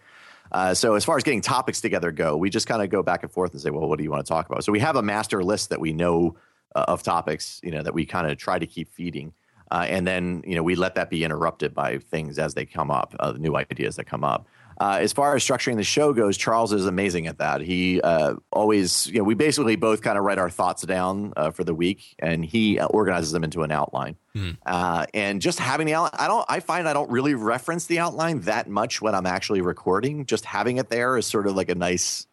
Uh, 0.51 0.75
so 0.75 0.93
as 0.93 1.03
far 1.03 1.17
as 1.17 1.23
getting 1.23 1.41
topics 1.41 1.81
together 1.81 2.11
go, 2.11 2.37
we 2.37 2.51
just 2.51 2.67
kind 2.67 2.83
of 2.83 2.89
go 2.91 3.01
back 3.01 3.23
and 3.23 3.31
forth 3.31 3.53
and 3.53 3.61
say, 3.61 3.71
well, 3.71 3.89
what 3.89 3.97
do 3.97 4.03
you 4.03 4.11
want 4.11 4.23
to 4.23 4.29
talk 4.29 4.47
about? 4.47 4.63
So 4.63 4.71
we 4.71 4.79
have 4.79 4.95
a 4.95 5.01
master 5.01 5.43
list 5.43 5.69
that 5.69 5.79
we 5.79 5.91
know 5.91 6.35
uh, 6.75 6.85
of 6.87 7.03
topics, 7.03 7.59
you 7.63 7.71
know, 7.71 7.81
that 7.81 7.93
we 7.93 8.05
kind 8.05 8.29
of 8.29 8.37
try 8.37 8.59
to 8.59 8.67
keep 8.67 8.91
feeding. 8.91 9.33
Uh, 9.71 9.85
and 9.87 10.05
then, 10.05 10.43
you 10.45 10.55
know, 10.55 10.63
we 10.63 10.75
let 10.75 10.95
that 10.95 11.09
be 11.09 11.23
interrupted 11.23 11.73
by 11.73 11.97
things 11.97 12.37
as 12.37 12.53
they 12.53 12.65
come 12.65 12.91
up, 12.91 13.15
uh, 13.19 13.31
the 13.31 13.39
new 13.39 13.55
ideas 13.55 13.95
that 13.95 14.03
come 14.03 14.23
up. 14.23 14.47
Uh, 14.79 14.97
as 14.99 15.13
far 15.13 15.35
as 15.35 15.45
structuring 15.45 15.75
the 15.75 15.83
show 15.83 16.11
goes, 16.11 16.35
Charles 16.35 16.73
is 16.73 16.87
amazing 16.87 17.27
at 17.27 17.37
that. 17.37 17.61
He 17.61 18.01
uh, 18.01 18.33
always, 18.51 19.05
you 19.07 19.19
know, 19.19 19.23
we 19.23 19.35
basically 19.35 19.75
both 19.75 20.01
kind 20.01 20.17
of 20.17 20.23
write 20.23 20.39
our 20.39 20.49
thoughts 20.49 20.81
down 20.81 21.33
uh, 21.37 21.51
for 21.51 21.63
the 21.63 21.75
week, 21.75 22.15
and 22.17 22.43
he 22.43 22.79
organizes 22.79 23.31
them 23.31 23.43
into 23.43 23.61
an 23.61 23.71
outline. 23.71 24.17
Mm. 24.35 25.07
and 25.13 25.41
just 25.41 25.59
having 25.59 25.85
the 25.85 25.93
outline, 25.93 26.13
I 26.17 26.27
don't, 26.27 26.45
I 26.49 26.61
find 26.61 26.87
I 26.87 26.93
don't 26.93 27.11
really 27.11 27.35
reference 27.35 27.85
the 27.85 27.99
outline 27.99 28.41
that 28.41 28.67
much 28.67 29.01
when 29.01 29.13
I'm 29.13 29.27
actually 29.27 29.61
recording. 29.61 30.25
Just 30.25 30.45
having 30.45 30.77
it 30.77 30.89
there 30.89 31.15
is 31.15 31.27
sort 31.27 31.47
of 31.47 31.55
like 31.55 31.69
a 31.69 31.75
nice 31.75 32.25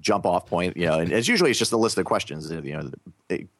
jump 0.00 0.26
off 0.26 0.46
point, 0.46 0.76
you 0.76 0.86
know. 0.86 0.98
And 0.98 1.12
it's 1.12 1.28
usually 1.28 1.50
it's 1.50 1.58
just 1.58 1.72
a 1.72 1.76
list 1.76 1.98
of 1.98 2.04
questions, 2.04 2.50
you 2.50 2.76
know, 2.76 2.90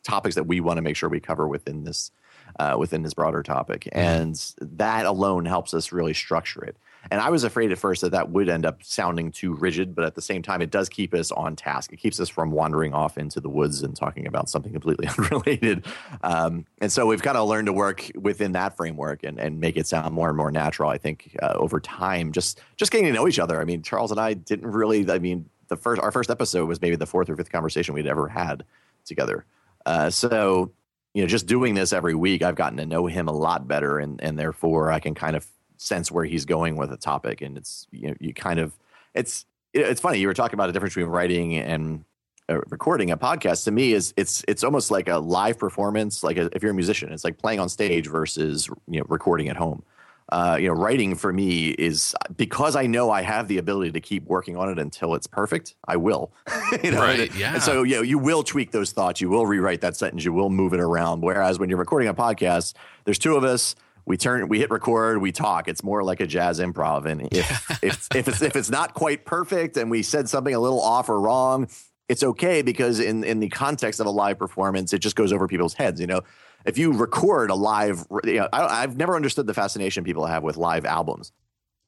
topics 0.04 0.34
that 0.34 0.44
we 0.44 0.60
want 0.60 0.78
to 0.78 0.82
make 0.82 0.96
sure 0.96 1.08
we 1.08 1.20
cover 1.20 1.46
within 1.48 1.84
this 1.84 2.10
uh, 2.58 2.76
within 2.78 3.02
this 3.02 3.14
broader 3.14 3.42
topic, 3.42 3.82
mm-hmm. 3.82 3.98
and 3.98 4.54
that 4.60 5.06
alone 5.06 5.44
helps 5.44 5.74
us 5.74 5.92
really 5.92 6.14
structure 6.14 6.64
it. 6.64 6.76
And 7.10 7.20
I 7.20 7.30
was 7.30 7.44
afraid 7.44 7.72
at 7.72 7.78
first 7.78 8.02
that 8.02 8.10
that 8.12 8.30
would 8.30 8.48
end 8.48 8.66
up 8.66 8.82
sounding 8.82 9.30
too 9.30 9.54
rigid, 9.54 9.94
but 9.94 10.04
at 10.04 10.14
the 10.14 10.22
same 10.22 10.42
time, 10.42 10.60
it 10.60 10.70
does 10.70 10.88
keep 10.88 11.14
us 11.14 11.30
on 11.30 11.56
task. 11.56 11.92
It 11.92 11.98
keeps 11.98 12.18
us 12.18 12.28
from 12.28 12.50
wandering 12.50 12.94
off 12.94 13.18
into 13.18 13.40
the 13.40 13.48
woods 13.48 13.82
and 13.82 13.94
talking 13.94 14.26
about 14.26 14.48
something 14.48 14.72
completely 14.72 15.06
unrelated. 15.18 15.86
Um, 16.22 16.66
and 16.80 16.90
so 16.90 17.06
we've 17.06 17.22
kind 17.22 17.36
of 17.36 17.48
learned 17.48 17.66
to 17.66 17.72
work 17.72 18.10
within 18.16 18.52
that 18.52 18.76
framework 18.76 19.22
and, 19.22 19.38
and 19.38 19.60
make 19.60 19.76
it 19.76 19.86
sound 19.86 20.14
more 20.14 20.28
and 20.28 20.36
more 20.36 20.50
natural. 20.50 20.90
I 20.90 20.98
think 20.98 21.36
uh, 21.42 21.54
over 21.56 21.80
time, 21.80 22.32
just 22.32 22.60
just 22.76 22.90
getting 22.90 23.06
to 23.06 23.12
know 23.12 23.28
each 23.28 23.38
other. 23.38 23.60
I 23.60 23.64
mean, 23.64 23.82
Charles 23.82 24.10
and 24.10 24.20
I 24.20 24.34
didn't 24.34 24.70
really. 24.70 25.08
I 25.10 25.18
mean, 25.18 25.48
the 25.68 25.76
first 25.76 26.00
our 26.00 26.10
first 26.10 26.30
episode 26.30 26.66
was 26.66 26.80
maybe 26.80 26.96
the 26.96 27.06
fourth 27.06 27.28
or 27.28 27.36
fifth 27.36 27.52
conversation 27.52 27.94
we'd 27.94 28.06
ever 28.06 28.28
had 28.28 28.64
together. 29.04 29.44
Uh, 29.84 30.10
so 30.10 30.72
you 31.14 31.22
know, 31.22 31.28
just 31.28 31.46
doing 31.46 31.74
this 31.74 31.92
every 31.92 32.14
week, 32.14 32.42
I've 32.42 32.56
gotten 32.56 32.76
to 32.76 32.84
know 32.84 33.06
him 33.06 33.28
a 33.28 33.32
lot 33.32 33.66
better, 33.66 33.98
and 33.98 34.22
and 34.22 34.38
therefore 34.38 34.92
I 34.92 35.00
can 35.00 35.14
kind 35.14 35.36
of 35.36 35.46
sense 35.78 36.10
where 36.10 36.24
he's 36.24 36.44
going 36.44 36.76
with 36.76 36.92
a 36.92 36.96
topic, 36.96 37.40
and 37.40 37.56
it's 37.56 37.86
you 37.90 38.08
know 38.08 38.14
you 38.20 38.34
kind 38.34 38.60
of 38.60 38.76
it's 39.14 39.46
it's 39.72 40.00
funny 40.00 40.18
you 40.18 40.26
were 40.26 40.34
talking 40.34 40.54
about 40.54 40.66
the 40.66 40.72
difference 40.72 40.94
between 40.94 41.10
writing 41.10 41.56
and 41.56 42.04
uh, 42.48 42.60
recording 42.68 43.10
a 43.10 43.16
podcast. 43.16 43.64
To 43.64 43.70
me 43.70 43.92
is 43.92 44.12
it's 44.16 44.44
it's 44.46 44.62
almost 44.62 44.90
like 44.90 45.08
a 45.08 45.18
live 45.18 45.58
performance 45.58 46.22
like 46.22 46.36
a, 46.36 46.50
if 46.54 46.62
you're 46.62 46.72
a 46.72 46.74
musician 46.74 47.12
it's 47.12 47.24
like 47.24 47.38
playing 47.38 47.60
on 47.60 47.68
stage 47.68 48.06
versus 48.06 48.68
you 48.88 49.00
know 49.00 49.06
recording 49.08 49.48
at 49.48 49.56
home 49.56 49.82
uh, 50.30 50.56
you 50.60 50.66
know 50.66 50.74
writing 50.74 51.14
for 51.14 51.32
me 51.32 51.68
is 51.70 52.14
because 52.36 52.74
i 52.74 52.86
know 52.86 53.10
i 53.10 53.22
have 53.22 53.48
the 53.48 53.58
ability 53.58 53.92
to 53.92 54.00
keep 54.00 54.24
working 54.24 54.56
on 54.56 54.68
it 54.68 54.78
until 54.78 55.14
it's 55.14 55.26
perfect 55.26 55.74
i 55.86 55.96
will. 55.96 56.32
You 56.82 56.90
know 56.90 57.00
right, 57.00 57.32
yeah. 57.34 57.54
and 57.54 57.62
so 57.62 57.84
you 57.84 57.96
know 57.96 58.02
you 58.02 58.18
will 58.18 58.42
tweak 58.42 58.72
those 58.72 58.90
thoughts 58.90 59.20
you 59.20 59.28
will 59.28 59.46
rewrite 59.46 59.80
that 59.82 59.96
sentence 59.96 60.24
you 60.24 60.32
will 60.32 60.50
move 60.50 60.72
it 60.72 60.80
around 60.80 61.20
whereas 61.22 61.58
when 61.58 61.68
you're 61.68 61.78
recording 61.78 62.08
a 62.08 62.14
podcast 62.14 62.74
there's 63.04 63.20
two 63.20 63.36
of 63.36 63.44
us 63.44 63.76
we 64.04 64.16
turn 64.16 64.48
we 64.48 64.60
hit 64.60 64.70
record 64.70 65.20
we 65.20 65.32
talk. 65.32 65.68
It's 65.68 65.82
more 65.82 66.02
like 66.02 66.20
a 66.20 66.26
jazz 66.26 66.60
improv 66.60 67.04
and 67.04 67.28
if 67.32 67.82
if, 67.82 68.08
if 68.14 68.28
it's 68.28 68.42
if 68.42 68.56
it's 68.56 68.70
not 68.70 68.94
quite 68.94 69.24
perfect 69.24 69.76
and 69.76 69.90
we 69.90 70.02
said 70.02 70.28
something 70.28 70.54
a 70.54 70.60
little 70.60 70.80
off 70.80 71.08
or 71.08 71.20
wrong 71.20 71.68
it's 72.08 72.22
okay 72.22 72.62
because 72.62 73.00
in 73.00 73.24
in 73.24 73.40
the 73.40 73.48
context 73.48 74.00
of 74.00 74.06
a 74.06 74.10
live 74.10 74.38
performance 74.38 74.92
it 74.92 75.00
just 75.00 75.16
goes 75.16 75.32
over 75.32 75.48
people's 75.48 75.74
heads 75.74 76.00
you 76.00 76.06
know 76.06 76.20
if 76.66 76.78
you 76.78 76.92
record 76.92 77.50
a 77.50 77.54
live 77.54 78.06
you 78.24 78.34
know, 78.34 78.48
I, 78.52 78.82
i've 78.82 78.96
never 78.96 79.16
understood 79.16 79.46
the 79.46 79.54
fascination 79.54 80.04
people 80.04 80.26
have 80.26 80.42
with 80.42 80.56
live 80.56 80.84
albums 80.84 81.32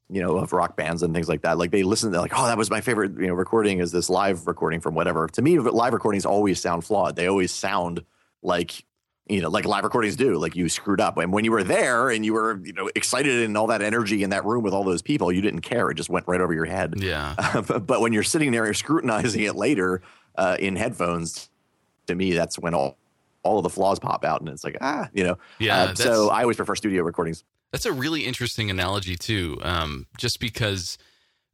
you 0.08 0.22
know 0.22 0.36
of 0.36 0.52
rock 0.52 0.76
bands 0.76 1.02
and 1.02 1.12
things 1.14 1.28
like 1.28 1.42
that 1.42 1.58
like 1.58 1.70
they 1.70 1.82
listen 1.82 2.12
to 2.12 2.20
like 2.20 2.32
oh 2.34 2.46
that 2.46 2.56
was 2.56 2.70
my 2.70 2.80
favorite 2.80 3.12
you 3.18 3.26
know 3.26 3.34
recording 3.34 3.80
is 3.80 3.92
this 3.92 4.08
live 4.08 4.46
recording 4.46 4.80
from 4.80 4.94
whatever 4.94 5.28
to 5.28 5.42
me 5.42 5.58
live 5.58 5.92
recordings 5.92 6.24
always 6.24 6.60
sound 6.60 6.84
flawed 6.84 7.16
they 7.16 7.26
always 7.26 7.52
sound 7.52 8.04
like 8.42 8.84
you 9.28 9.42
know, 9.42 9.50
like 9.50 9.64
live 9.64 9.84
recordings 9.84 10.16
do, 10.16 10.36
like 10.38 10.56
you 10.56 10.68
screwed 10.68 11.00
up. 11.00 11.18
And 11.18 11.32
when 11.32 11.44
you 11.44 11.52
were 11.52 11.62
there 11.62 12.08
and 12.08 12.24
you 12.24 12.32
were, 12.32 12.60
you 12.64 12.72
know, 12.72 12.90
excited 12.94 13.42
and 13.42 13.56
all 13.56 13.66
that 13.66 13.82
energy 13.82 14.22
in 14.22 14.30
that 14.30 14.44
room 14.44 14.62
with 14.62 14.72
all 14.72 14.84
those 14.84 15.02
people, 15.02 15.30
you 15.30 15.42
didn't 15.42 15.60
care. 15.60 15.90
It 15.90 15.94
just 15.94 16.08
went 16.08 16.26
right 16.26 16.40
over 16.40 16.54
your 16.54 16.64
head. 16.64 16.94
Yeah. 16.96 17.34
Uh, 17.36 17.60
but, 17.68 17.86
but, 17.86 18.00
when 18.00 18.12
you're 18.12 18.22
sitting 18.22 18.52
there, 18.52 18.64
you're 18.64 18.74
scrutinizing 18.74 19.42
it 19.42 19.54
later 19.54 20.02
uh, 20.36 20.56
in 20.58 20.76
headphones. 20.76 21.50
To 22.06 22.14
me, 22.14 22.32
that's 22.32 22.58
when 22.58 22.72
all 22.72 22.96
all 23.48 23.58
of 23.58 23.62
the 23.62 23.70
flaws 23.70 23.98
pop 23.98 24.24
out, 24.24 24.40
and 24.40 24.48
it's 24.50 24.64
like 24.64 24.76
ah, 24.80 25.08
you 25.12 25.24
know. 25.24 25.38
Yeah. 25.58 25.84
Uh, 25.84 25.94
so 25.94 26.28
I 26.28 26.42
always 26.42 26.56
prefer 26.56 26.74
studio 26.74 27.02
recordings. 27.02 27.44
That's 27.72 27.86
a 27.86 27.92
really 27.92 28.22
interesting 28.26 28.70
analogy 28.70 29.16
too, 29.16 29.58
um, 29.62 30.06
just 30.18 30.38
because 30.40 30.98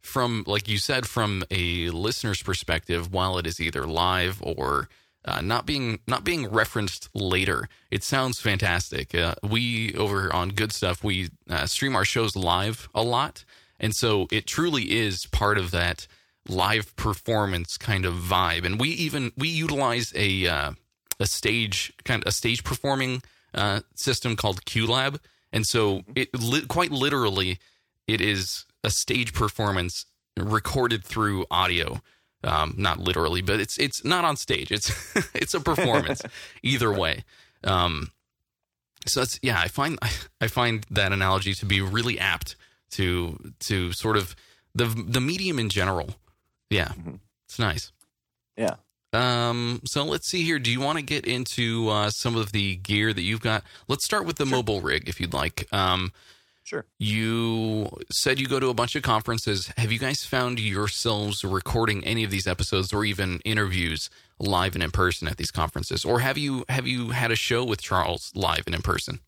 from 0.01 0.45
like 0.47 0.69
you 0.69 0.79
said, 0.79 1.07
from 1.07 1.45
a 1.51 1.91
listener's 1.91 2.43
perspective, 2.43 3.13
while 3.13 3.39
it 3.39 3.47
is 3.47 3.61
either 3.61 3.87
live 3.87 4.43
or 4.43 4.89
uh, 5.25 5.41
not 5.41 5.67
being 5.67 6.01
not 6.07 6.25
being 6.25 6.49
referenced 6.49 7.09
later. 7.15 7.69
It 7.91 8.03
sounds 8.03 8.41
fantastic. 8.41 9.15
Uh, 9.15 9.35
we 9.43 9.95
over 9.95 10.33
on 10.35 10.51
Good 10.51 10.73
Stuff 10.73 11.03
we 11.03 11.31
uh, 11.49 11.67
stream 11.67 11.97
our 11.97 12.05
shows 12.05 12.37
live 12.37 12.89
a 12.95 13.03
lot, 13.03 13.45
and 13.81 13.95
so 13.95 14.27
it 14.31 14.47
truly 14.47 14.93
is 14.99 15.27
part 15.27 15.59
of 15.59 15.71
that 15.71 16.07
live 16.49 16.95
performance 16.97 17.79
kind 17.79 18.05
of 18.05 18.15
vibe. 18.15 18.65
And 18.65 18.79
we 18.79 18.91
even 18.91 19.33
we 19.37 19.49
utilize 19.49 20.13
a 20.15 20.47
uh, 20.47 20.73
a 21.21 21.27
stage 21.27 21.93
kind 22.05 22.23
of 22.23 22.29
a 22.29 22.33
stage 22.33 22.65
performing 22.65 23.23
uh, 23.55 23.81
system 23.95 24.37
called 24.37 24.65
QLab, 24.65 25.19
and 25.53 25.67
so 25.67 26.03
it 26.15 26.29
li- 26.39 26.67
quite 26.67 26.91
literally 26.91 27.59
it 28.07 28.21
is 28.21 28.65
a 28.83 28.91
stage 28.91 29.33
performance 29.33 30.07
recorded 30.37 31.05
through 31.05 31.47
audio. 31.51 32.01
Um, 32.43 32.75
not 32.77 33.01
literally, 33.01 33.41
but 33.41 33.59
it's 33.59 33.79
it's 33.79 34.05
not 34.05 34.25
on 34.25 34.37
stage. 34.37 34.71
It's 34.71 34.93
it's 35.35 35.55
a 35.55 35.61
performance. 35.61 36.23
either 36.63 36.93
way. 36.93 37.25
Um, 37.63 38.11
so 39.07 39.21
that's 39.21 39.39
yeah. 39.43 39.59
I 39.59 39.69
find 39.69 39.99
I 40.41 40.49
find 40.49 40.85
that 40.91 41.13
analogy 41.13 41.55
to 41.55 41.67
be 41.67 41.81
really 41.81 42.19
apt 42.19 42.57
to 42.93 43.53
to 43.61 43.93
sort 43.93 44.17
of 44.17 44.37
the 44.75 44.87
the 44.87 45.21
medium 45.21 45.59
in 45.59 45.71
general. 45.71 46.17
Yeah, 46.69 46.89
mm-hmm. 46.89 47.17
it's 47.47 47.59
nice. 47.59 47.93
Yeah. 48.57 48.77
Um, 49.15 49.81
so 49.85 50.05
let's 50.05 50.29
see 50.29 50.43
here. 50.43 50.59
Do 50.59 50.71
you 50.71 50.81
want 50.81 50.99
to 50.99 51.05
get 51.05 51.27
into 51.27 51.89
uh, 51.89 52.11
some 52.11 52.37
of 52.37 52.53
the 52.53 52.77
gear 52.77 53.13
that 53.13 53.23
you've 53.23 53.41
got? 53.41 53.65
Let's 53.89 54.05
start 54.05 54.27
with 54.27 54.37
the 54.37 54.47
sure. 54.47 54.57
mobile 54.57 54.81
rig, 54.81 55.09
if 55.09 55.21
you'd 55.21 55.35
like. 55.35 55.67
Um, 55.73 56.13
Sure. 56.65 56.87
You 56.99 57.91
said 58.11 58.41
you 58.41 58.47
go 58.47 58.59
to 58.59 58.71
a 58.71 58.75
bunch 58.75 58.97
of 58.97 59.03
conferences. 59.03 59.71
Have 59.77 59.93
you 59.93 59.99
guys 59.99 60.25
found 60.25 60.59
yourselves 60.59 61.45
recording 61.45 62.03
any 62.05 62.25
of 62.25 62.31
these 62.31 62.47
episodes 62.47 62.91
or 62.91 63.05
even 63.05 63.41
interviews 63.45 64.09
live 64.39 64.75
and 64.75 64.83
in 64.83 64.91
person 64.91 65.29
at 65.29 65.37
these 65.37 65.51
conferences? 65.51 66.07
Or 66.07 66.21
have 66.21 66.39
you 66.39 66.65
have 66.71 66.87
you 66.87 67.11
had 67.11 67.31
a 67.31 67.37
show 67.37 67.65
with 67.65 67.83
Charles 67.83 68.33
live 68.35 68.63
and 68.65 68.75
in 68.75 68.81
person? 68.81 69.21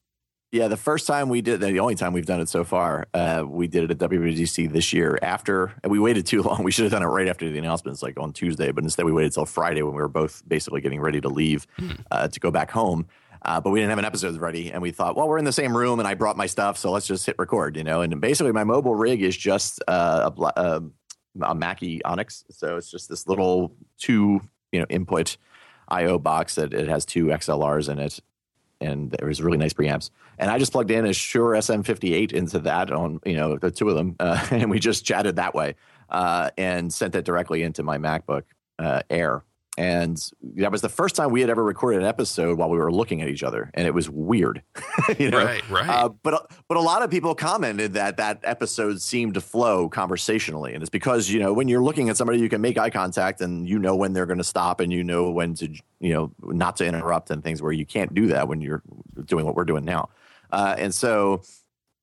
Yeah, 0.52 0.68
the 0.68 0.76
first 0.76 1.06
time 1.09 1.28
we 1.28 1.42
did, 1.42 1.61
the 1.61 1.80
only 1.80 1.96
time 1.96 2.12
we've 2.12 2.26
done 2.26 2.40
it 2.40 2.48
so 2.48 2.62
far, 2.62 3.09
uh, 3.12 3.44
we 3.46 3.66
did 3.66 3.85
it 3.85 3.90
at 3.90 3.98
WWDC 3.98 4.70
this 4.72 4.92
year. 4.92 5.18
After 5.20 5.72
we 5.85 5.98
waited 5.98 6.24
too 6.24 6.42
long, 6.44 6.62
we 6.62 6.70
should 6.70 6.85
have 6.85 6.92
done 6.92 7.02
it 7.02 7.06
right 7.06 7.26
after 7.26 7.50
the 7.50 7.59
announcements, 7.59 8.02
like 8.02 8.18
on 8.18 8.32
Tuesday, 8.32 8.70
but 8.70 8.85
instead 8.85 9.04
we 9.04 9.12
waited 9.12 9.32
till 9.32 9.44
Friday 9.44 9.82
when 9.82 9.94
we 9.94 10.00
were 10.00 10.09
both 10.09 10.42
basically 10.46 10.80
getting 10.80 11.00
ready 11.00 11.20
to 11.20 11.28
leave 11.28 11.66
mm-hmm. 11.78 12.00
uh, 12.11 12.28
to 12.28 12.40
go 12.40 12.50
back 12.50 12.70
home. 12.70 13.06
Uh, 13.42 13.61
but 13.61 13.70
we 13.70 13.80
didn't 13.80 13.90
have 13.90 13.98
an 13.98 14.04
episode 14.04 14.37
ready, 14.40 14.72
and 14.72 14.80
we 14.80 14.90
thought, 14.90 15.16
well, 15.16 15.28
we're 15.28 15.38
in 15.38 15.44
the 15.44 15.52
same 15.52 15.76
room, 15.76 15.98
and 15.98 16.09
I 16.09 16.14
brought 16.14 16.37
my 16.37 16.46
stuff, 16.46 16.78
so 16.78 16.90
let's 16.90 17.06
just 17.06 17.26
hit 17.26 17.37
record, 17.38 17.76
you 17.76 17.85
know. 17.85 18.00
And 18.00 18.20
basically, 18.20 18.52
my 18.52 18.64
mobile 18.64 18.94
rig 18.94 19.22
is 19.22 19.37
just 19.37 19.82
uh, 19.87 20.30
a, 20.37 20.42
a, 20.61 20.82
a 21.42 21.54
Mackie 21.54 22.02
Onyx, 22.04 22.44
so 22.50 22.76
it's 22.76 22.90
just 22.90 23.09
this 23.09 23.28
little 23.28 23.76
two, 23.98 24.40
you 24.72 24.80
know, 24.80 24.87
input 24.88 25.37
I/O 25.88 26.18
box 26.18 26.56
that 26.56 26.72
it 26.72 26.88
has 26.88 27.04
two 27.04 27.26
XLRs 27.26 27.88
in 27.88 27.98
it, 27.98 28.20
and 28.80 29.10
there 29.10 29.28
was 29.28 29.42
really 29.42 29.58
nice 29.58 29.72
preamps. 29.72 30.10
And 30.38 30.50
I 30.50 30.58
just 30.58 30.72
plugged 30.72 30.90
in 30.90 31.06
a 31.06 31.12
Shure 31.12 31.52
SM58 31.52 32.32
into 32.32 32.58
that 32.60 32.90
on, 32.90 33.20
you 33.24 33.34
know, 33.34 33.56
the 33.56 33.70
two 33.70 33.88
of 33.88 33.96
them, 33.96 34.16
uh, 34.20 34.46
and 34.50 34.70
we 34.70 34.78
just 34.78 35.04
chatted 35.04 35.36
that 35.36 35.54
way 35.54 35.74
uh, 36.10 36.50
and 36.56 36.92
sent 36.92 37.14
it 37.14 37.24
directly 37.24 37.62
into 37.62 37.82
my 37.82 37.98
MacBook 37.98 38.42
uh, 38.78 39.02
Air 39.10 39.42
and 39.78 40.30
that 40.54 40.72
was 40.72 40.80
the 40.80 40.88
first 40.88 41.16
time 41.16 41.30
we 41.30 41.42
had 41.42 41.50
ever 41.50 41.62
recorded 41.62 42.00
an 42.00 42.06
episode 42.06 42.56
while 42.56 42.70
we 42.70 42.78
were 42.78 42.90
looking 42.90 43.20
at 43.20 43.28
each 43.28 43.42
other, 43.42 43.70
and 43.74 43.86
it 43.86 43.92
was 43.92 44.08
weird. 44.08 44.62
you 45.18 45.30
know? 45.30 45.44
Right, 45.44 45.68
right. 45.68 45.88
Uh, 45.88 46.08
but 46.08 46.50
but 46.66 46.78
a 46.78 46.80
lot 46.80 47.02
of 47.02 47.10
people 47.10 47.34
commented 47.34 47.92
that 47.92 48.16
that 48.16 48.40
episode 48.42 49.02
seemed 49.02 49.34
to 49.34 49.42
flow 49.42 49.88
conversationally, 49.90 50.72
and 50.72 50.82
it's 50.82 50.90
because 50.90 51.28
you 51.28 51.40
know 51.40 51.52
when 51.52 51.68
you're 51.68 51.82
looking 51.82 52.08
at 52.08 52.16
somebody, 52.16 52.38
you 52.38 52.48
can 52.48 52.62
make 52.62 52.78
eye 52.78 52.88
contact, 52.88 53.42
and 53.42 53.68
you 53.68 53.78
know 53.78 53.94
when 53.94 54.14
they're 54.14 54.26
going 54.26 54.38
to 54.38 54.44
stop, 54.44 54.80
and 54.80 54.90
you 54.92 55.04
know 55.04 55.30
when 55.30 55.54
to 55.54 55.68
you 56.00 56.12
know 56.14 56.32
not 56.42 56.76
to 56.76 56.86
interrupt, 56.86 57.30
and 57.30 57.44
things 57.44 57.60
where 57.60 57.72
you 57.72 57.84
can't 57.84 58.14
do 58.14 58.28
that 58.28 58.48
when 58.48 58.62
you're 58.62 58.82
doing 59.26 59.44
what 59.44 59.54
we're 59.54 59.64
doing 59.64 59.84
now, 59.84 60.08
uh, 60.52 60.74
and 60.78 60.94
so 60.94 61.42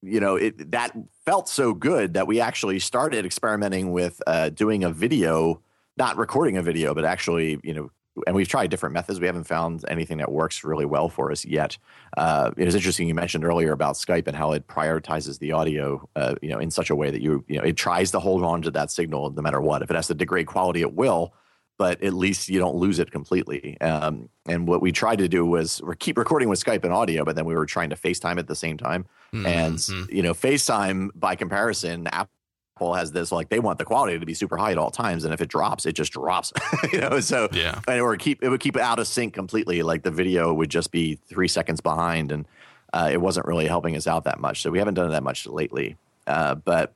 you 0.04 0.20
know 0.20 0.36
it 0.36 0.70
that 0.72 0.96
felt 1.26 1.50
so 1.50 1.74
good 1.74 2.14
that 2.14 2.28
we 2.28 2.40
actually 2.40 2.78
started 2.78 3.26
experimenting 3.26 3.92
with 3.92 4.22
uh, 4.28 4.50
doing 4.50 4.84
a 4.84 4.92
video 4.92 5.60
not 5.98 6.18
recording 6.18 6.58
a 6.58 6.62
video, 6.62 6.94
but 6.94 7.06
actually, 7.06 7.60
you 7.64 7.74
know, 7.74 7.92
and 8.28 8.36
we've 8.36 8.48
tried 8.48 8.70
different 8.70 8.94
methods. 8.94 9.20
We 9.20 9.26
haven't 9.26 9.46
found 9.46 9.84
anything 9.88 10.20
that 10.20 10.32
works 10.32 10.64
really 10.64 10.86
well 10.86 11.10
for 11.10 11.32
us 11.32 11.46
yet. 11.46 11.78
Uh, 12.16 12.52
it 12.58 12.66
was 12.66 12.76
interesting 12.76 13.08
you 13.08 13.16
mentioned 13.16 13.44
earlier 13.44 13.72
about 13.72 13.96
Skype 13.96 14.28
and 14.28 14.36
how 14.36 14.52
it 14.52 14.68
prioritizes 14.68 15.40
the 15.40 15.52
audio, 15.52 16.08
uh, 16.16 16.36
you 16.42 16.50
know, 16.50 16.60
in 16.60 16.70
such 16.70 16.90
a 16.90 16.96
way 16.96 17.10
that 17.10 17.22
you, 17.22 17.44
you 17.48 17.58
know, 17.58 17.64
it 17.64 17.76
tries 17.76 18.12
to 18.12 18.20
hold 18.20 18.44
on 18.44 18.62
to 18.64 18.72
that 18.72 18.92
signal 18.92 19.32
no 19.32 19.42
matter 19.42 19.60
what. 19.60 19.82
If 19.82 19.90
it 19.90 19.96
has 19.96 20.08
to 20.08 20.14
degrade 20.14 20.46
quality, 20.46 20.82
it 20.82 20.94
will, 20.94 21.34
but 21.80 22.04
at 22.04 22.14
least 22.14 22.50
you 22.50 22.60
don't 22.60 22.76
lose 22.76 23.00
it 23.00 23.12
completely. 23.12 23.80
Um, 23.82 24.30
and 24.46 24.68
what 24.68 24.82
we 24.82 24.92
tried 24.92 25.18
to 25.18 25.28
do 25.28 25.44
was 25.44 25.82
keep 25.98 26.18
recording 26.18 26.50
with 26.50 26.64
Skype 26.64 26.84
and 26.84 26.94
audio, 26.94 27.26
but 27.26 27.36
then 27.36 27.46
we 27.46 27.56
were 27.56 27.66
trying 27.66 27.90
to 27.90 27.96
FaceTime 27.96 28.38
at 28.38 28.48
the 28.48 28.56
same 28.56 28.78
time. 28.78 29.08
Mm-hmm. 29.34 29.46
And 29.48 30.10
you 30.12 30.22
know, 30.22 30.36
FaceTime 30.36 31.10
by 31.16 31.36
comparison, 31.36 32.06
Apple 32.08 32.30
Apple 32.76 32.94
has 32.96 33.12
this 33.12 33.32
like 33.32 33.50
they 33.50 33.60
want 33.60 33.78
the 33.78 33.86
quality 33.86 34.18
to 34.20 34.26
be 34.26 34.34
super 34.34 34.58
high 34.58 34.72
at 34.72 34.78
all 34.78 34.90
times, 34.90 35.24
and 35.24 35.34
if 35.34 35.42
it 35.42 35.50
drops, 35.50 35.86
it 35.86 35.94
just 35.94 36.12
drops. 36.12 36.52
you 36.92 37.00
know, 37.00 37.20
so 37.20 37.48
yeah, 37.52 37.80
and 37.88 38.02
or 38.02 38.16
keep 38.18 38.44
it 38.44 38.50
would 38.50 38.60
keep 38.60 38.76
it 38.76 38.82
out 38.82 39.00
of 39.00 39.08
sync 39.08 39.34
completely. 39.34 39.84
Like 39.84 40.04
the 40.04 40.12
video 40.12 40.54
would 40.54 40.70
just 40.70 40.92
be 40.92 41.16
three 41.16 41.48
seconds 41.48 41.82
behind, 41.82 42.32
and 42.32 42.48
uh, 42.92 43.10
it 43.12 43.22
wasn't 43.22 43.46
really 43.46 43.68
helping 43.68 43.96
us 43.96 44.08
out 44.08 44.24
that 44.24 44.40
much. 44.40 44.62
So 44.62 44.72
we 44.72 44.80
haven't 44.80 44.96
done 44.96 45.12
that 45.12 45.24
much 45.24 45.46
lately. 45.46 45.98
Uh, 46.26 46.56
but 46.56 46.94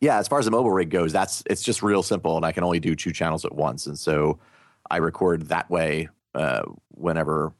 yeah, 0.00 0.18
as 0.18 0.26
far 0.28 0.38
as 0.38 0.44
the 0.44 0.50
mobile 0.50 0.72
rig 0.72 0.90
goes, 0.90 1.12
that's 1.12 1.42
it's 1.46 1.62
just 1.62 1.82
real 1.82 2.02
simple, 2.02 2.36
and 2.36 2.44
I 2.44 2.52
can 2.52 2.64
only 2.64 2.80
do 2.80 2.96
two 2.96 3.12
channels 3.12 3.44
at 3.44 3.54
once, 3.54 3.86
and 3.86 3.98
so 3.98 4.40
I 4.90 4.96
record 4.96 5.48
that 5.48 5.70
way 5.70 6.08
uh, 6.34 6.62
whenever 6.88 7.52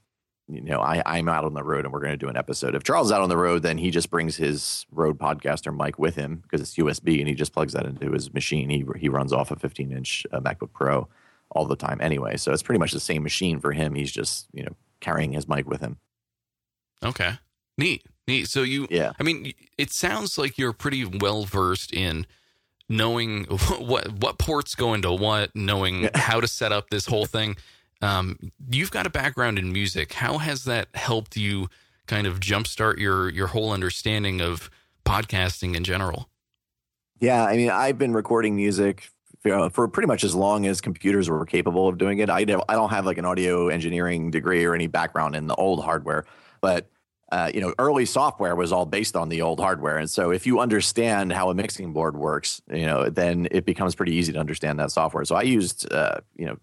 you 0.50 0.60
know, 0.60 0.80
I, 0.80 1.02
I'm 1.06 1.28
out 1.28 1.44
on 1.44 1.54
the 1.54 1.62
road 1.62 1.84
and 1.84 1.92
we're 1.92 2.00
going 2.00 2.12
to 2.12 2.16
do 2.16 2.28
an 2.28 2.36
episode. 2.36 2.74
If 2.74 2.82
Charles 2.82 3.08
is 3.08 3.12
out 3.12 3.22
on 3.22 3.28
the 3.28 3.36
road, 3.36 3.62
then 3.62 3.78
he 3.78 3.90
just 3.90 4.10
brings 4.10 4.36
his 4.36 4.86
Rode 4.90 5.18
Podcaster 5.18 5.74
mic 5.76 5.98
with 5.98 6.16
him 6.16 6.36
because 6.36 6.60
it's 6.60 6.74
USB 6.74 7.20
and 7.20 7.28
he 7.28 7.34
just 7.34 7.52
plugs 7.52 7.72
that 7.72 7.86
into 7.86 8.10
his 8.12 8.32
machine. 8.32 8.68
He, 8.70 8.84
he 8.98 9.08
runs 9.08 9.32
off 9.32 9.50
a 9.50 9.56
15 9.56 9.92
inch 9.92 10.26
uh, 10.32 10.40
MacBook 10.40 10.72
Pro 10.72 11.08
all 11.50 11.66
the 11.66 11.76
time 11.76 11.98
anyway. 12.00 12.36
So 12.36 12.52
it's 12.52 12.62
pretty 12.62 12.78
much 12.78 12.92
the 12.92 13.00
same 13.00 13.22
machine 13.22 13.60
for 13.60 13.72
him. 13.72 13.94
He's 13.94 14.12
just, 14.12 14.46
you 14.52 14.64
know, 14.64 14.74
carrying 15.00 15.32
his 15.32 15.48
mic 15.48 15.68
with 15.68 15.80
him. 15.80 15.98
Okay. 17.02 17.32
Neat. 17.78 18.04
Neat. 18.26 18.48
So 18.48 18.62
you, 18.62 18.86
yeah. 18.90 19.12
I 19.18 19.22
mean, 19.22 19.52
it 19.78 19.90
sounds 19.90 20.38
like 20.38 20.58
you're 20.58 20.72
pretty 20.72 21.04
well 21.04 21.44
versed 21.44 21.92
in 21.92 22.26
knowing 22.88 23.44
what, 23.78 24.12
what 24.12 24.38
ports 24.38 24.74
go 24.74 24.94
into 24.94 25.12
what, 25.12 25.50
knowing 25.54 26.10
how 26.14 26.40
to 26.40 26.48
set 26.48 26.72
up 26.72 26.90
this 26.90 27.06
whole 27.06 27.26
thing. 27.26 27.56
Um, 28.02 28.52
you've 28.70 28.90
got 28.90 29.06
a 29.06 29.10
background 29.10 29.58
in 29.58 29.72
music. 29.72 30.14
How 30.14 30.38
has 30.38 30.64
that 30.64 30.88
helped 30.94 31.36
you 31.36 31.68
kind 32.06 32.26
of 32.26 32.40
jumpstart 32.40 32.98
your 32.98 33.28
your 33.28 33.48
whole 33.48 33.72
understanding 33.72 34.40
of 34.40 34.70
podcasting 35.04 35.76
in 35.76 35.84
general? 35.84 36.28
Yeah, 37.20 37.44
I 37.44 37.56
mean, 37.56 37.70
I've 37.70 37.98
been 37.98 38.14
recording 38.14 38.56
music 38.56 39.10
for 39.42 39.88
pretty 39.88 40.06
much 40.06 40.24
as 40.24 40.34
long 40.34 40.66
as 40.66 40.80
computers 40.80 41.28
were 41.30 41.44
capable 41.46 41.88
of 41.88 41.98
doing 41.98 42.18
it. 42.18 42.28
I 42.28 42.44
don't, 42.44 42.64
I 42.68 42.74
don't 42.74 42.90
have 42.90 43.06
like 43.06 43.18
an 43.18 43.24
audio 43.24 43.68
engineering 43.68 44.30
degree 44.30 44.64
or 44.64 44.74
any 44.74 44.86
background 44.86 45.34
in 45.34 45.46
the 45.46 45.54
old 45.54 45.82
hardware, 45.82 46.26
but 46.60 46.90
uh, 47.32 47.50
you 47.54 47.60
know, 47.60 47.72
early 47.78 48.06
software 48.06 48.56
was 48.56 48.72
all 48.72 48.84
based 48.84 49.14
on 49.14 49.28
the 49.28 49.40
old 49.40 49.60
hardware, 49.60 49.98
and 49.98 50.10
so 50.10 50.30
if 50.30 50.46
you 50.46 50.58
understand 50.58 51.32
how 51.32 51.48
a 51.48 51.54
mixing 51.54 51.92
board 51.92 52.16
works, 52.16 52.60
you 52.72 52.86
know, 52.86 53.08
then 53.08 53.46
it 53.50 53.64
becomes 53.64 53.94
pretty 53.94 54.14
easy 54.14 54.32
to 54.32 54.38
understand 54.38 54.80
that 54.80 54.90
software. 54.90 55.24
So 55.24 55.36
I 55.36 55.42
used, 55.42 55.90
uh, 55.92 56.20
you 56.36 56.46
know, 56.46 56.58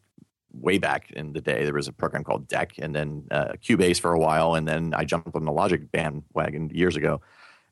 way 0.60 0.78
back 0.78 1.12
in 1.12 1.34
the 1.34 1.41
day. 1.41 1.63
There 1.63 1.74
was 1.74 1.88
a 1.88 1.93
program 1.93 2.24
called 2.24 2.48
Deck, 2.48 2.74
and 2.78 2.96
then 2.96 3.28
uh, 3.32 3.54
Cubase 3.63 4.00
for 4.00 4.13
a 4.13 4.20
while, 4.20 4.56
and 4.56 4.67
then 4.67 4.93
I 4.93 5.06
jumped 5.06 5.36
on 5.36 5.46
the 5.46 5.52
Logic 5.52 5.91
bandwagon 5.91 6.70
years 6.74 6.96
ago. 6.96 7.22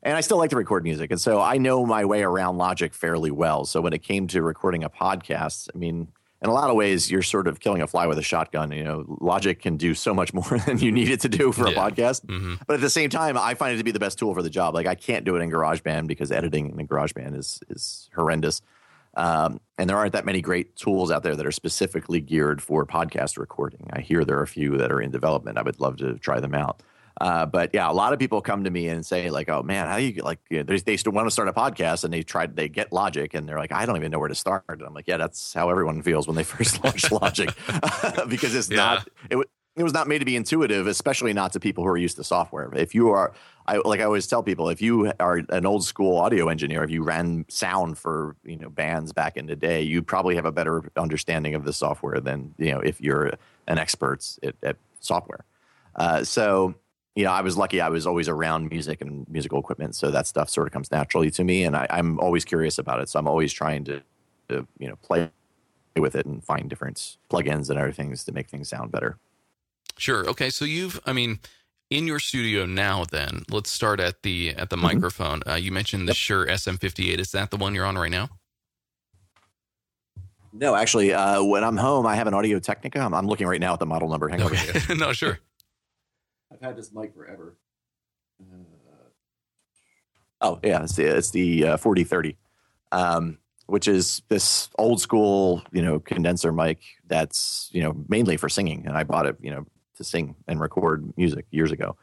And 0.02 0.16
I 0.16 0.20
still 0.20 0.36
like 0.36 0.50
to 0.50 0.56
record 0.56 0.84
music, 0.84 1.10
and 1.10 1.20
so 1.20 1.40
I 1.40 1.58
know 1.58 1.84
my 1.84 2.04
way 2.04 2.22
around 2.22 2.58
Logic 2.58 2.94
fairly 2.94 3.30
well. 3.30 3.64
So 3.64 3.80
when 3.80 3.92
it 3.92 4.02
came 4.02 4.26
to 4.28 4.42
recording 4.42 4.84
a 4.84 4.90
podcast, 4.90 5.68
I 5.74 5.78
mean, 5.78 6.08
in 6.42 6.50
a 6.50 6.52
lot 6.52 6.68
of 6.68 6.76
ways, 6.76 7.10
you're 7.10 7.22
sort 7.22 7.48
of 7.48 7.60
killing 7.60 7.82
a 7.82 7.86
fly 7.86 8.06
with 8.06 8.18
a 8.18 8.22
shotgun. 8.22 8.70
You 8.70 8.84
know, 8.84 9.18
Logic 9.20 9.60
can 9.60 9.76
do 9.76 9.94
so 9.94 10.12
much 10.12 10.32
more 10.34 10.58
than 10.66 10.78
you 10.78 10.92
need 10.92 11.10
it 11.10 11.20
to 11.22 11.28
do 11.28 11.50
for 11.50 11.68
yeah. 11.68 11.72
a 11.72 11.90
podcast. 11.90 12.26
Mm-hmm. 12.26 12.54
But 12.66 12.74
at 12.74 12.80
the 12.80 12.90
same 12.90 13.10
time, 13.10 13.38
I 13.38 13.54
find 13.54 13.74
it 13.74 13.78
to 13.78 13.84
be 13.84 13.90
the 13.90 13.98
best 13.98 14.18
tool 14.18 14.34
for 14.34 14.42
the 14.42 14.50
job. 14.50 14.74
Like 14.74 14.86
I 14.86 14.94
can't 14.94 15.24
do 15.24 15.34
it 15.36 15.40
in 15.40 15.50
GarageBand 15.50 16.06
because 16.06 16.30
editing 16.30 16.78
in 16.78 16.86
GarageBand 16.86 17.36
is 17.36 17.60
is 17.68 18.10
horrendous. 18.14 18.60
Um, 19.16 19.60
and 19.78 19.88
there 19.88 19.96
aren't 19.96 20.12
that 20.12 20.26
many 20.26 20.42
great 20.42 20.76
tools 20.76 21.10
out 21.10 21.22
there 21.22 21.34
that 21.34 21.46
are 21.46 21.52
specifically 21.52 22.20
geared 22.20 22.62
for 22.62 22.86
podcast 22.86 23.38
recording. 23.38 23.88
I 23.92 24.00
hear 24.00 24.24
there 24.24 24.38
are 24.38 24.42
a 24.42 24.48
few 24.48 24.76
that 24.76 24.92
are 24.92 25.00
in 25.00 25.10
development. 25.10 25.58
I 25.58 25.62
would 25.62 25.80
love 25.80 25.96
to 25.98 26.18
try 26.18 26.38
them 26.38 26.54
out. 26.54 26.82
Uh, 27.18 27.46
but 27.46 27.70
yeah, 27.72 27.90
a 27.90 27.92
lot 27.92 28.12
of 28.12 28.18
people 28.18 28.42
come 28.42 28.64
to 28.64 28.70
me 28.70 28.88
and 28.88 29.04
say 29.04 29.30
like, 29.30 29.48
"Oh 29.48 29.62
man, 29.62 29.86
how 29.86 29.96
do 29.96 30.02
you 30.02 30.12
get 30.12 30.24
like?" 30.24 30.38
You 30.50 30.58
know, 30.58 30.64
they, 30.64 30.76
they 30.76 30.96
still 30.98 31.12
want 31.12 31.26
to 31.26 31.30
start 31.30 31.48
a 31.48 31.52
podcast 31.52 32.04
and 32.04 32.12
they 32.12 32.22
try 32.22 32.46
they 32.46 32.68
get 32.68 32.92
Logic 32.92 33.32
and 33.32 33.48
they're 33.48 33.58
like, 33.58 33.72
"I 33.72 33.86
don't 33.86 33.96
even 33.96 34.10
know 34.10 34.18
where 34.18 34.28
to 34.28 34.34
start." 34.34 34.64
And 34.68 34.82
I'm 34.82 34.92
like, 34.92 35.08
"Yeah, 35.08 35.16
that's 35.16 35.54
how 35.54 35.70
everyone 35.70 36.02
feels 36.02 36.26
when 36.26 36.36
they 36.36 36.42
first 36.42 36.84
launch 36.84 37.10
Logic 37.10 37.48
because 38.28 38.54
it's 38.54 38.68
yeah. 38.68 38.76
not 38.76 39.08
it, 39.30 39.38
it 39.76 39.82
was 39.82 39.94
not 39.94 40.08
made 40.08 40.18
to 40.18 40.24
be 40.24 40.36
intuitive, 40.36 40.86
especially 40.86 41.32
not 41.32 41.52
to 41.52 41.60
people 41.60 41.84
who 41.84 41.90
are 41.90 41.96
used 41.96 42.16
to 42.16 42.24
software. 42.24 42.70
If 42.74 42.94
you 42.94 43.10
are, 43.10 43.32
I 43.68 43.78
like 43.78 44.00
I 44.00 44.04
always 44.04 44.26
tell 44.26 44.42
people, 44.42 44.68
if 44.68 44.80
you 44.80 45.12
are 45.20 45.42
an 45.48 45.66
old 45.66 45.84
school 45.84 46.16
audio 46.18 46.48
engineer, 46.48 46.84
if 46.84 46.90
you 46.90 47.02
ran 47.02 47.44
sound 47.48 47.98
for 47.98 48.36
you 48.44 48.56
know 48.56 48.70
bands 48.70 49.12
back 49.12 49.36
in 49.36 49.46
the 49.46 49.56
day, 49.56 49.82
you 49.82 50.02
probably 50.02 50.36
have 50.36 50.44
a 50.44 50.52
better 50.52 50.90
understanding 50.96 51.54
of 51.54 51.64
the 51.64 51.72
software 51.72 52.20
than 52.20 52.54
you 52.58 52.70
know 52.70 52.80
if 52.80 53.00
you're 53.00 53.32
an 53.66 53.78
expert 53.78 54.38
at, 54.42 54.54
at 54.62 54.76
software. 55.00 55.44
Uh, 55.96 56.22
so 56.22 56.74
you 57.16 57.24
know, 57.24 57.32
I 57.32 57.40
was 57.40 57.56
lucky. 57.56 57.80
I 57.80 57.88
was 57.88 58.06
always 58.06 58.28
around 58.28 58.68
music 58.68 59.00
and 59.00 59.26
musical 59.28 59.58
equipment, 59.58 59.94
so 59.94 60.10
that 60.10 60.26
stuff 60.26 60.50
sort 60.50 60.66
of 60.66 60.72
comes 60.72 60.90
naturally 60.90 61.30
to 61.32 61.44
me, 61.44 61.64
and 61.64 61.74
I, 61.74 61.86
I'm 61.88 62.20
always 62.20 62.44
curious 62.44 62.78
about 62.78 63.00
it. 63.00 63.08
So 63.08 63.18
I'm 63.18 63.26
always 63.26 63.52
trying 63.52 63.84
to, 63.84 64.02
to 64.50 64.66
you 64.78 64.88
know 64.88 64.96
play 64.96 65.30
with 65.96 66.14
it 66.14 66.26
and 66.26 66.44
find 66.44 66.68
different 66.68 67.16
plugins 67.30 67.70
and 67.70 67.78
other 67.78 67.92
things 67.92 68.22
to 68.24 68.32
make 68.32 68.48
things 68.48 68.68
sound 68.68 68.92
better. 68.92 69.16
Sure. 69.96 70.28
Okay. 70.28 70.50
So 70.50 70.66
you've, 70.66 71.00
I 71.06 71.14
mean, 71.14 71.40
in 71.90 72.06
your 72.06 72.18
studio 72.18 72.66
now, 72.66 73.04
then 73.10 73.42
let's 73.50 73.70
start 73.70 74.00
at 74.00 74.22
the 74.22 74.50
at 74.50 74.70
the 74.70 74.76
mm-hmm. 74.76 74.86
microphone. 74.86 75.42
Uh, 75.46 75.54
you 75.54 75.72
mentioned 75.72 76.08
the 76.08 76.12
yep. 76.12 76.16
Shure 76.16 76.46
SM58. 76.46 77.18
Is 77.18 77.32
that 77.32 77.50
the 77.50 77.56
one 77.56 77.74
you're 77.74 77.84
on 77.84 77.96
right 77.96 78.10
now? 78.10 78.28
No, 80.52 80.74
actually, 80.74 81.12
uh, 81.12 81.42
when 81.44 81.62
I'm 81.62 81.76
home, 81.76 82.06
I 82.06 82.16
have 82.16 82.26
an 82.26 82.34
Audio 82.34 82.58
Technica. 82.58 83.00
I'm, 83.00 83.12
I'm 83.12 83.26
looking 83.26 83.46
right 83.46 83.60
now 83.60 83.74
at 83.74 83.78
the 83.78 83.86
model 83.86 84.08
number. 84.08 84.28
Hang 84.28 84.42
okay. 84.42 84.80
on. 84.88 84.98
no, 84.98 85.12
sure. 85.12 85.38
I've 86.52 86.60
had 86.60 86.76
this 86.76 86.92
mic 86.94 87.14
forever. 87.14 87.56
Uh, 88.40 88.64
oh 90.40 90.60
yeah, 90.62 90.82
it's 90.82 90.96
the 90.96 91.04
it's 91.04 91.30
the 91.30 91.66
uh, 91.66 91.76
4030. 91.76 92.36
Um, 92.92 93.38
which 93.66 93.88
is 93.88 94.22
this 94.28 94.70
old 94.78 95.00
school, 95.00 95.60
you 95.72 95.82
know, 95.82 95.98
condenser 95.98 96.52
mic 96.52 96.78
that's, 97.06 97.68
you 97.72 97.82
know, 97.82 97.96
mainly 98.08 98.36
for 98.36 98.48
singing. 98.48 98.86
And 98.86 98.96
I 98.96 99.02
bought 99.02 99.26
it, 99.26 99.36
you 99.40 99.50
know, 99.50 99.66
to 99.96 100.04
sing 100.04 100.34
and 100.46 100.60
record 100.60 101.12
music 101.16 101.46
years 101.50 101.72
ago. 101.72 101.96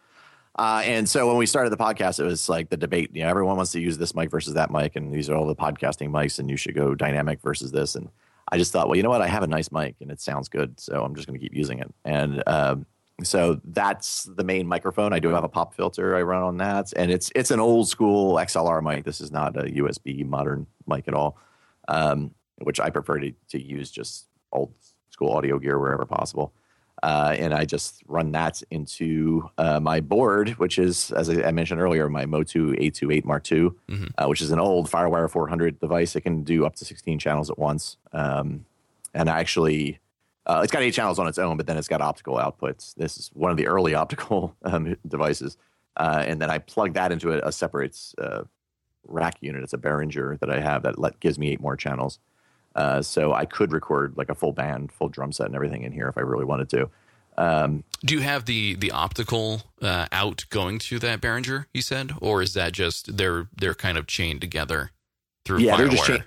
Uh, 0.56 0.84
and 0.86 1.10
so 1.10 1.28
when 1.28 1.38
we 1.38 1.46
started 1.46 1.72
the 1.72 1.78
podcast, 1.78 2.20
it 2.20 2.26
was 2.26 2.48
like 2.48 2.70
the 2.70 2.78
debate. 2.78 3.10
You 3.14 3.24
know, 3.24 3.30
everyone 3.30 3.56
wants 3.56 3.72
to 3.72 3.80
use 3.80 3.98
this 3.98 4.14
mic 4.14 4.30
versus 4.30 4.54
that 4.54 4.70
mic, 4.70 4.96
and 4.96 5.12
these 5.12 5.30
are 5.30 5.36
all 5.36 5.48
the 5.48 5.56
podcasting 5.56 6.10
mics, 6.10 6.38
and 6.38 6.50
you 6.50 6.58
should 6.58 6.76
go 6.76 6.94
dynamic 6.94 7.42
versus 7.42 7.72
this. 7.72 7.96
And 7.96 8.10
I 8.52 8.58
just 8.58 8.72
thought, 8.72 8.88
well, 8.88 8.96
you 8.96 9.02
know 9.02 9.10
what? 9.10 9.22
I 9.22 9.28
have 9.28 9.42
a 9.42 9.48
nice 9.48 9.72
mic, 9.72 9.96
and 10.00 10.12
it 10.12 10.22
sounds 10.22 10.50
good, 10.50 10.80
so 10.80 11.04
I'm 11.04 11.16
just 11.16 11.28
going 11.28 11.40
to 11.40 11.44
keep 11.44 11.56
using 11.56 11.80
it. 11.80 11.92
And 12.06 12.44
um, 12.46 12.86
so 13.24 13.60
that's 13.64 14.26
the 14.26 14.44
main 14.44 14.68
microphone. 14.68 15.12
I 15.12 15.20
do 15.20 15.30
have 15.30 15.44
a 15.44 15.50
pop 15.50 15.74
filter 15.74 16.16
I 16.16 16.22
run 16.22 16.44
on 16.44 16.58
that, 16.58 16.94
and 16.96 17.10
it's 17.10 17.32
it's 17.34 17.50
an 17.50 17.60
old 17.60 17.88
school 17.88 18.36
XLR 18.36 18.84
mic. 18.84 19.06
This 19.06 19.22
is 19.22 19.32
not 19.32 19.58
a 19.58 19.64
USB 19.64 20.24
modern 20.24 20.68
mic 20.86 21.08
at 21.08 21.16
all 21.16 21.40
um, 21.88 22.32
which 22.58 22.80
I 22.80 22.90
prefer 22.90 23.20
to, 23.20 23.32
to 23.50 23.62
use 23.62 23.92
just 23.92 24.28
old 24.52 24.74
school 25.10 25.32
audio 25.32 25.60
gear 25.60 25.80
wherever 25.80 26.06
possible. 26.06 26.54
Uh, 27.04 27.36
and 27.38 27.54
I 27.54 27.66
just 27.66 28.02
run 28.08 28.32
that 28.32 28.64
into 28.72 29.50
uh, 29.58 29.82
my 29.82 30.00
board, 30.00 30.52
which 30.52 30.80
is, 30.80 31.12
as 31.12 31.30
I, 31.30 31.52
mentioned 31.52 31.82
earlier, 31.82 32.08
my 32.08 32.26
Motu 32.26 32.70
828 32.72 33.26
Mark 33.26 33.52
II, 33.52 33.58
mm-hmm. 33.60 34.06
uh, 34.18 34.28
which 34.28 34.42
is 34.42 34.52
an 34.52 34.60
old 34.60 34.90
FireWire 34.90 35.30
400 35.30 35.82
device. 35.82 36.16
It 36.16 36.22
can 36.22 36.44
do 36.44 36.66
up 36.66 36.76
to 36.78 36.86
16 36.86 37.20
channels 37.20 37.50
at 37.50 37.60
once. 37.60 37.98
Um, 38.14 38.64
and 39.14 39.28
actually, 39.28 40.00
uh, 40.46 40.62
it's 40.64 40.72
got 40.72 40.82
eight 40.82 40.94
channels 40.94 41.20
on 41.20 41.28
its 41.28 41.38
own, 41.38 41.58
but 41.58 41.68
then 41.68 41.78
it's 41.78 41.90
got 41.90 42.00
optical 42.00 42.38
outputs. 42.38 42.96
This 42.96 43.18
is 43.18 43.32
one 43.34 43.52
of 43.52 43.58
the 43.58 43.68
early 43.68 43.94
optical 44.04 44.56
um, 44.64 44.96
devices. 45.06 45.58
Uh, 45.98 46.24
and 46.26 46.42
then 46.42 46.50
I 46.50 46.60
plug 46.60 46.94
that 46.94 47.12
into 47.12 47.34
a, 47.34 47.50
a 47.50 47.52
separate 47.52 48.00
uh, 48.18 48.44
rack 49.06 49.36
unit. 49.42 49.62
It's 49.62 49.74
a 49.74 49.78
Behringer 49.78 50.40
that 50.40 50.50
I 50.50 50.62
have 50.62 50.84
that 50.84 50.98
let, 50.98 51.20
gives 51.20 51.38
me 51.38 51.50
eight 51.52 51.60
more 51.60 51.76
channels. 51.76 52.20
Uh, 52.76 53.02
so 53.02 53.34
I 53.34 53.46
could 53.46 53.72
record 53.72 54.18
like 54.18 54.30
a 54.30 54.36
full 54.36 54.52
band, 54.52 54.92
full 54.92 55.10
drum 55.10 55.32
set, 55.32 55.48
and 55.48 55.56
everything 55.56 55.84
in 55.84 55.92
here 55.92 56.08
if 56.08 56.18
I 56.18 56.22
really 56.22 56.46
wanted 56.46 56.70
to. 56.70 56.90
Um, 57.38 57.84
Do 58.06 58.16
you 58.16 58.22
have 58.22 58.46
the 58.46 58.76
the 58.76 58.92
optical 58.92 59.64
uh, 59.82 60.08
out 60.12 60.46
going 60.50 60.80
to 60.80 61.00
that 61.00 61.22
Behringer? 61.22 61.66
You 61.74 61.82
said, 61.82 62.12
or 62.22 62.42
is 62.42 62.54
that 62.54 62.74
just 62.74 63.18
they're 63.18 63.48
they're 63.56 63.74
kind 63.74 63.98
of 63.98 64.08
chained 64.08 64.42
together 64.42 64.92
through? 65.46 65.60
Yeah, 65.60 65.78
they're 65.78 65.88
just 65.88 66.06
chained. 66.06 66.26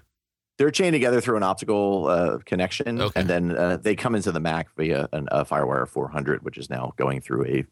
They're 0.59 0.70
chained 0.70 0.94
together 0.94 1.20
through 1.20 1.36
an 1.36 1.42
optical 1.42 2.07
uh, 2.07 2.38
connection, 2.47 3.01
okay. 3.01 3.20
and 3.20 3.28
then 3.28 3.57
uh, 3.57 3.76
they 3.76 3.94
come 3.94 4.14
into 4.14 4.32
the 4.32 4.40
Mac 4.40 4.74
via 4.74 5.07
an, 5.12 5.28
a 5.30 5.44
FireWire 5.44 5.86
400, 5.86 6.42
which 6.44 6.57
is 6.57 6.70
now 6.70 6.94
going 6.97 7.20
through 7.20 7.44
a 7.44 7.66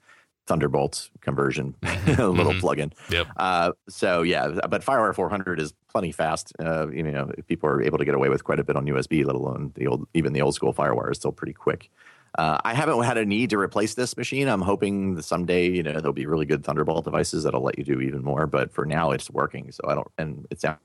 Thunderbolt 0.47 1.11
conversion, 1.21 1.75
a 1.83 1.89
little 2.29 2.53
mm-hmm. 2.53 2.67
plugin. 2.67 2.93
Yep. 3.11 3.27
Uh, 3.37 3.73
so 3.89 4.23
yeah, 4.23 4.49
but 4.69 4.85
FireWire 4.85 5.15
400 5.15 5.59
is 5.61 5.73
plenty 5.89 6.13
fast. 6.13 6.53
Uh, 6.59 6.91
you 6.91 7.03
know, 7.03 7.31
people 7.47 7.69
are 7.69 7.83
able 7.83 7.99
to 7.99 8.05
get 8.05 8.15
away 8.15 8.29
with 8.29 8.45
quite 8.45 8.61
a 8.61 8.65
bit 8.65 8.77
on 8.77 8.85
USB, 8.85 9.25
let 9.25 9.37
alone 9.37 9.73
the 9.75 9.87
old, 9.87 10.07
even 10.13 10.33
the 10.33 10.43
old 10.43 10.55
school 10.55 10.75
FireWire 10.75 11.13
is 11.13 11.17
still 11.17 11.33
pretty 11.33 11.55
quick. 11.55 11.91
Uh, 12.37 12.59
I 12.65 12.75
haven't 12.75 13.01
had 13.05 13.17
a 13.17 13.25
need 13.25 13.51
to 13.51 13.59
replace 13.59 13.95
this 13.95 14.17
machine. 14.17 14.49
I'm 14.49 14.61
hoping 14.61 15.15
that 15.15 15.23
someday, 15.23 15.71
you 15.71 15.83
know, 15.83 15.93
there'll 15.93 16.13
be 16.13 16.27
really 16.27 16.47
good 16.47 16.65
Thunderbolt 16.65 17.05
devices 17.05 17.45
that'll 17.45 17.63
let 17.63 17.79
you 17.79 17.85
do 17.85 18.01
even 18.01 18.23
more. 18.23 18.47
But 18.47 18.73
for 18.73 18.85
now, 18.85 19.13
it's 19.13 19.31
working. 19.31 19.71
So 19.71 19.85
I 19.87 19.95
don't, 19.95 20.09
and 20.19 20.47
it 20.51 20.61
sounds 20.61 20.79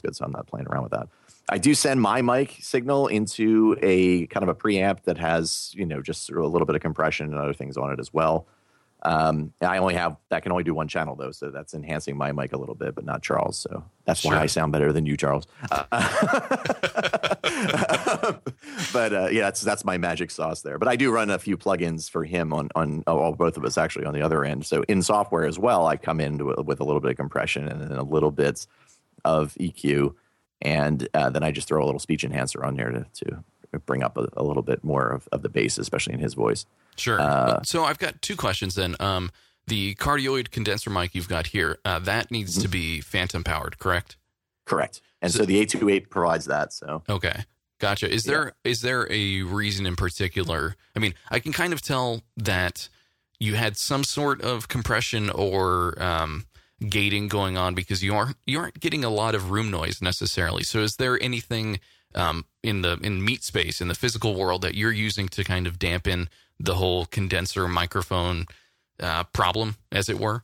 good. 0.00 0.16
So 0.16 0.24
I'm 0.24 0.32
not 0.32 0.46
playing 0.46 0.66
around 0.66 0.84
with 0.84 0.92
that. 0.92 1.08
I 1.50 1.58
do 1.58 1.74
send 1.74 2.00
my 2.00 2.22
mic 2.22 2.56
signal 2.60 3.06
into 3.06 3.76
a 3.82 4.26
kind 4.26 4.42
of 4.42 4.48
a 4.48 4.54
preamp 4.54 5.02
that 5.04 5.18
has, 5.18 5.72
you 5.74 5.84
know, 5.84 6.00
just 6.00 6.26
sort 6.26 6.38
of 6.38 6.46
a 6.46 6.48
little 6.48 6.66
bit 6.66 6.74
of 6.74 6.82
compression 6.82 7.26
and 7.26 7.38
other 7.38 7.54
things 7.54 7.76
on 7.76 7.92
it 7.92 8.00
as 8.00 8.12
well. 8.12 8.46
Um, 9.02 9.52
I 9.60 9.78
only 9.78 9.94
have 9.94 10.16
that 10.28 10.42
can 10.42 10.50
only 10.50 10.64
do 10.64 10.74
one 10.74 10.88
channel 10.88 11.14
though, 11.14 11.30
so 11.30 11.50
that's 11.50 11.72
enhancing 11.72 12.16
my 12.16 12.32
mic 12.32 12.52
a 12.52 12.56
little 12.56 12.74
bit, 12.74 12.96
but 12.96 13.04
not 13.04 13.22
Charles. 13.22 13.58
So 13.58 13.84
that's 14.04 14.20
sure. 14.20 14.32
why 14.32 14.40
I 14.40 14.46
sound 14.46 14.72
better 14.72 14.92
than 14.92 15.06
you, 15.06 15.16
Charles. 15.16 15.46
Uh, 15.70 15.84
but 18.92 19.12
uh, 19.12 19.28
yeah, 19.30 19.42
that's 19.42 19.60
that's 19.60 19.84
my 19.84 19.98
magic 19.98 20.32
sauce 20.32 20.62
there. 20.62 20.78
But 20.78 20.88
I 20.88 20.96
do 20.96 21.12
run 21.12 21.30
a 21.30 21.38
few 21.38 21.56
plugins 21.56 22.10
for 22.10 22.24
him 22.24 22.52
on 22.52 22.70
on 22.74 23.04
oh, 23.06 23.32
both 23.34 23.56
of 23.56 23.64
us 23.64 23.78
actually 23.78 24.04
on 24.04 24.14
the 24.14 24.22
other 24.22 24.44
end. 24.44 24.66
So 24.66 24.82
in 24.88 25.02
software 25.02 25.46
as 25.46 25.60
well, 25.60 25.86
I 25.86 25.96
come 25.96 26.20
in 26.20 26.44
with 26.64 26.80
a 26.80 26.84
little 26.84 27.00
bit 27.00 27.12
of 27.12 27.16
compression 27.16 27.68
and 27.68 27.80
then 27.80 27.92
a 27.92 28.02
little 28.02 28.32
bit 28.32 28.66
of 29.24 29.54
EQ, 29.60 30.14
and 30.60 31.08
uh, 31.14 31.30
then 31.30 31.44
I 31.44 31.52
just 31.52 31.68
throw 31.68 31.84
a 31.84 31.86
little 31.86 32.00
speech 32.00 32.24
enhancer 32.24 32.64
on 32.64 32.74
there 32.74 32.90
to, 32.90 33.06
to 33.24 33.44
bring 33.86 34.02
up 34.02 34.16
a, 34.16 34.28
a 34.36 34.42
little 34.42 34.62
bit 34.62 34.82
more 34.84 35.08
of, 35.08 35.28
of 35.32 35.42
the 35.42 35.48
bass, 35.48 35.78
especially 35.78 36.14
in 36.14 36.20
his 36.20 36.34
voice. 36.34 36.66
Sure. 36.96 37.20
Uh, 37.20 37.62
so 37.62 37.84
I've 37.84 37.98
got 37.98 38.20
two 38.22 38.36
questions 38.36 38.74
then. 38.74 38.96
Um, 39.00 39.30
the 39.66 39.94
cardioid 39.96 40.50
condenser 40.50 40.90
mic 40.90 41.14
you've 41.14 41.28
got 41.28 41.48
here, 41.48 41.78
uh, 41.84 41.98
that 42.00 42.30
needs 42.30 42.54
mm-hmm. 42.54 42.62
to 42.62 42.68
be 42.68 43.00
phantom 43.00 43.44
powered, 43.44 43.78
correct? 43.78 44.16
Correct. 44.64 45.00
And 45.20 45.32
so, 45.32 45.40
so 45.40 45.44
the 45.44 45.56
828 45.58 46.10
provides 46.10 46.46
that. 46.46 46.72
So 46.72 47.02
okay, 47.08 47.44
gotcha. 47.78 48.10
Is 48.10 48.24
there 48.24 48.54
yeah. 48.64 48.70
is 48.70 48.82
there 48.82 49.10
a 49.10 49.42
reason 49.42 49.86
in 49.86 49.96
particular? 49.96 50.76
I 50.94 50.98
mean, 50.98 51.14
I 51.30 51.40
can 51.40 51.52
kind 51.52 51.72
of 51.72 51.82
tell 51.82 52.22
that 52.36 52.88
you 53.40 53.54
had 53.54 53.76
some 53.76 54.04
sort 54.04 54.42
of 54.42 54.68
compression 54.68 55.30
or 55.30 56.00
um, 56.02 56.46
gating 56.86 57.28
going 57.28 57.56
on 57.56 57.74
because 57.74 58.02
you 58.02 58.14
aren't 58.14 58.36
you 58.46 58.58
aren't 58.58 58.78
getting 58.80 59.04
a 59.04 59.10
lot 59.10 59.34
of 59.34 59.50
room 59.50 59.70
noise 59.70 60.00
necessarily. 60.00 60.62
So 60.62 60.80
is 60.80 60.96
there 60.96 61.20
anything 61.22 61.80
um, 62.14 62.44
in 62.62 62.82
the 62.82 62.98
in 63.02 63.24
meat 63.24 63.42
space 63.42 63.80
in 63.80 63.88
the 63.88 63.94
physical 63.94 64.34
world 64.34 64.62
that 64.62 64.74
you're 64.74 64.92
using 64.92 65.28
to 65.28 65.44
kind 65.44 65.66
of 65.66 65.78
dampen 65.78 66.28
the 66.58 66.74
whole 66.74 67.06
condenser 67.06 67.68
microphone 67.68 68.46
uh, 69.00 69.24
problem, 69.24 69.76
as 69.92 70.08
it 70.08 70.18
were? 70.18 70.42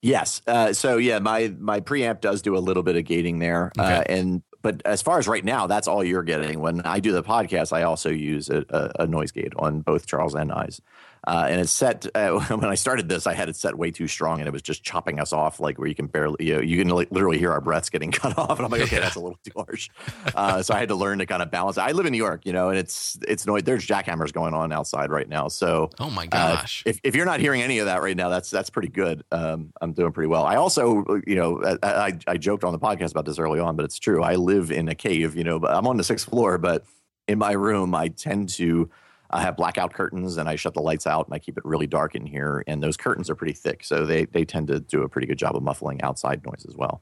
Yes. 0.00 0.42
Uh, 0.46 0.72
so 0.72 0.96
yeah, 0.96 1.18
my 1.18 1.54
my 1.58 1.80
preamp 1.80 2.20
does 2.20 2.42
do 2.42 2.56
a 2.56 2.58
little 2.58 2.82
bit 2.82 2.96
of 2.96 3.04
gating 3.04 3.38
there, 3.38 3.70
uh, 3.78 3.82
okay. 3.82 3.94
uh, 3.94 4.02
and 4.08 4.42
but 4.62 4.80
as 4.84 5.02
far 5.02 5.18
as 5.18 5.28
right 5.28 5.44
now, 5.44 5.66
that's 5.66 5.88
all 5.88 6.02
you're 6.04 6.22
getting. 6.22 6.60
When 6.60 6.80
I 6.82 7.00
do 7.00 7.12
the 7.12 7.22
podcast, 7.22 7.72
I 7.72 7.82
also 7.82 8.10
use 8.10 8.48
a, 8.48 8.64
a, 8.70 9.02
a 9.02 9.06
noise 9.06 9.32
gate 9.32 9.52
on 9.56 9.80
both 9.80 10.06
Charles 10.06 10.34
and 10.34 10.52
I's. 10.52 10.80
Uh, 11.26 11.46
and 11.48 11.60
it's 11.60 11.70
set 11.70 12.06
uh, 12.14 12.40
when 12.48 12.64
I 12.64 12.74
started 12.74 13.08
this, 13.08 13.26
I 13.26 13.34
had 13.34 13.48
it 13.48 13.56
set 13.56 13.76
way 13.76 13.90
too 13.90 14.08
strong, 14.08 14.40
and 14.40 14.48
it 14.48 14.52
was 14.52 14.62
just 14.62 14.82
chopping 14.82 15.20
us 15.20 15.32
off, 15.32 15.60
like 15.60 15.78
where 15.78 15.86
you 15.86 15.94
can 15.94 16.06
barely, 16.06 16.46
you, 16.46 16.54
know, 16.54 16.60
you 16.60 16.76
can 16.78 16.88
li- 16.88 17.06
literally 17.10 17.38
hear 17.38 17.52
our 17.52 17.60
breaths 17.60 17.90
getting 17.90 18.10
cut 18.12 18.36
off. 18.36 18.58
And 18.58 18.64
I'm 18.64 18.70
like, 18.70 18.82
okay, 18.82 18.98
that's 18.98 19.16
a 19.16 19.20
little 19.20 19.38
too 19.44 19.52
harsh. 19.56 19.88
Uh, 20.34 20.62
so 20.62 20.74
I 20.74 20.78
had 20.78 20.88
to 20.88 20.94
learn 20.94 21.18
to 21.18 21.26
kind 21.26 21.42
of 21.42 21.50
balance. 21.50 21.78
I 21.78 21.92
live 21.92 22.06
in 22.06 22.12
New 22.12 22.18
York, 22.18 22.44
you 22.44 22.52
know, 22.52 22.70
and 22.70 22.78
it's 22.78 23.18
it's 23.26 23.46
noise. 23.46 23.62
There's 23.62 23.86
jackhammers 23.86 24.32
going 24.32 24.54
on 24.54 24.72
outside 24.72 25.10
right 25.10 25.28
now. 25.28 25.48
So 25.48 25.90
oh 26.00 26.10
my 26.10 26.24
uh, 26.24 26.56
gosh, 26.56 26.82
if 26.86 27.00
if 27.04 27.14
you're 27.14 27.26
not 27.26 27.40
hearing 27.40 27.62
any 27.62 27.78
of 27.78 27.86
that 27.86 28.02
right 28.02 28.16
now, 28.16 28.28
that's 28.28 28.50
that's 28.50 28.70
pretty 28.70 28.88
good. 28.88 29.24
Um, 29.30 29.72
I'm 29.80 29.92
doing 29.92 30.12
pretty 30.12 30.28
well. 30.28 30.44
I 30.44 30.56
also, 30.56 31.04
you 31.26 31.36
know, 31.36 31.62
I, 31.82 32.06
I 32.06 32.18
I 32.26 32.36
joked 32.36 32.64
on 32.64 32.72
the 32.72 32.78
podcast 32.78 33.12
about 33.12 33.26
this 33.26 33.38
early 33.38 33.60
on, 33.60 33.76
but 33.76 33.84
it's 33.84 33.98
true. 33.98 34.22
I 34.22 34.34
live 34.34 34.72
in 34.72 34.88
a 34.88 34.94
cave, 34.94 35.36
you 35.36 35.44
know, 35.44 35.58
but 35.60 35.72
I'm 35.72 35.86
on 35.86 35.96
the 35.96 36.04
sixth 36.04 36.28
floor, 36.28 36.58
but 36.58 36.84
in 37.28 37.38
my 37.38 37.52
room, 37.52 37.94
I 37.94 38.08
tend 38.08 38.48
to 38.50 38.90
I 39.32 39.42
have 39.42 39.56
blackout 39.56 39.92
curtains 39.94 40.36
and 40.36 40.48
I 40.48 40.56
shut 40.56 40.74
the 40.74 40.82
lights 40.82 41.06
out 41.06 41.26
and 41.26 41.34
I 41.34 41.38
keep 41.38 41.56
it 41.56 41.64
really 41.64 41.86
dark 41.86 42.14
in 42.14 42.26
here. 42.26 42.62
And 42.66 42.82
those 42.82 42.96
curtains 42.96 43.30
are 43.30 43.34
pretty 43.34 43.54
thick, 43.54 43.84
so 43.84 44.06
they 44.06 44.26
they 44.26 44.44
tend 44.44 44.68
to 44.68 44.80
do 44.80 45.02
a 45.02 45.08
pretty 45.08 45.26
good 45.26 45.38
job 45.38 45.56
of 45.56 45.62
muffling 45.62 46.02
outside 46.02 46.44
noise 46.44 46.66
as 46.68 46.76
well. 46.76 47.00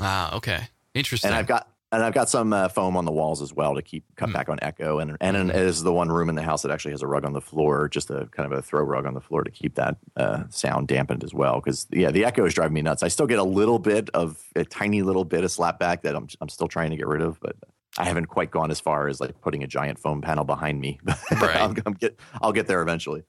Ah, 0.00 0.34
okay, 0.36 0.68
interesting. 0.94 1.28
And 1.28 1.36
I've 1.36 1.46
got 1.46 1.68
and 1.92 2.02
I've 2.02 2.14
got 2.14 2.30
some 2.30 2.54
uh, 2.54 2.68
foam 2.68 2.96
on 2.96 3.04
the 3.04 3.12
walls 3.12 3.42
as 3.42 3.52
well 3.52 3.74
to 3.74 3.82
keep 3.82 4.04
cut 4.16 4.30
mm. 4.30 4.32
back 4.32 4.48
on 4.48 4.58
echo. 4.62 4.98
And 4.98 5.16
and 5.20 5.36
mm. 5.36 5.50
it 5.50 5.56
is 5.56 5.82
the 5.82 5.92
one 5.92 6.10
room 6.10 6.30
in 6.30 6.34
the 6.34 6.42
house 6.42 6.62
that 6.62 6.70
actually 6.70 6.92
has 6.92 7.02
a 7.02 7.06
rug 7.06 7.24
on 7.24 7.34
the 7.34 7.40
floor, 7.40 7.88
just 7.88 8.10
a 8.10 8.28
kind 8.32 8.50
of 8.50 8.58
a 8.58 8.62
throw 8.62 8.82
rug 8.82 9.04
on 9.04 9.12
the 9.12 9.20
floor 9.20 9.44
to 9.44 9.50
keep 9.50 9.74
that 9.74 9.98
uh, 10.16 10.44
sound 10.48 10.88
dampened 10.88 11.22
as 11.22 11.34
well. 11.34 11.60
Because 11.60 11.86
yeah, 11.92 12.10
the 12.10 12.24
echo 12.24 12.46
is 12.46 12.54
driving 12.54 12.72
me 12.72 12.82
nuts. 12.82 13.02
I 13.02 13.08
still 13.08 13.26
get 13.26 13.38
a 13.38 13.44
little 13.44 13.78
bit 13.78 14.08
of 14.14 14.42
a 14.56 14.64
tiny 14.64 15.02
little 15.02 15.24
bit 15.24 15.44
of 15.44 15.50
slapback 15.50 16.00
that 16.02 16.16
I'm 16.16 16.28
I'm 16.40 16.48
still 16.48 16.68
trying 16.68 16.90
to 16.90 16.96
get 16.96 17.06
rid 17.06 17.20
of, 17.20 17.38
but 17.40 17.56
I 17.98 18.04
haven't 18.04 18.26
quite 18.26 18.50
gone 18.50 18.70
as 18.70 18.80
far 18.80 19.08
as 19.08 19.20
like 19.20 19.40
putting 19.40 19.62
a 19.62 19.66
giant 19.66 19.98
foam 19.98 20.22
panel 20.22 20.44
behind 20.44 20.80
me. 20.80 20.98
Right. 21.32 21.56
I'll, 21.56 21.74
I'll, 21.86 21.92
get 21.92 22.20
I'll 22.40 22.52
get 22.52 22.66
there 22.68 22.82
eventually. 22.82 23.24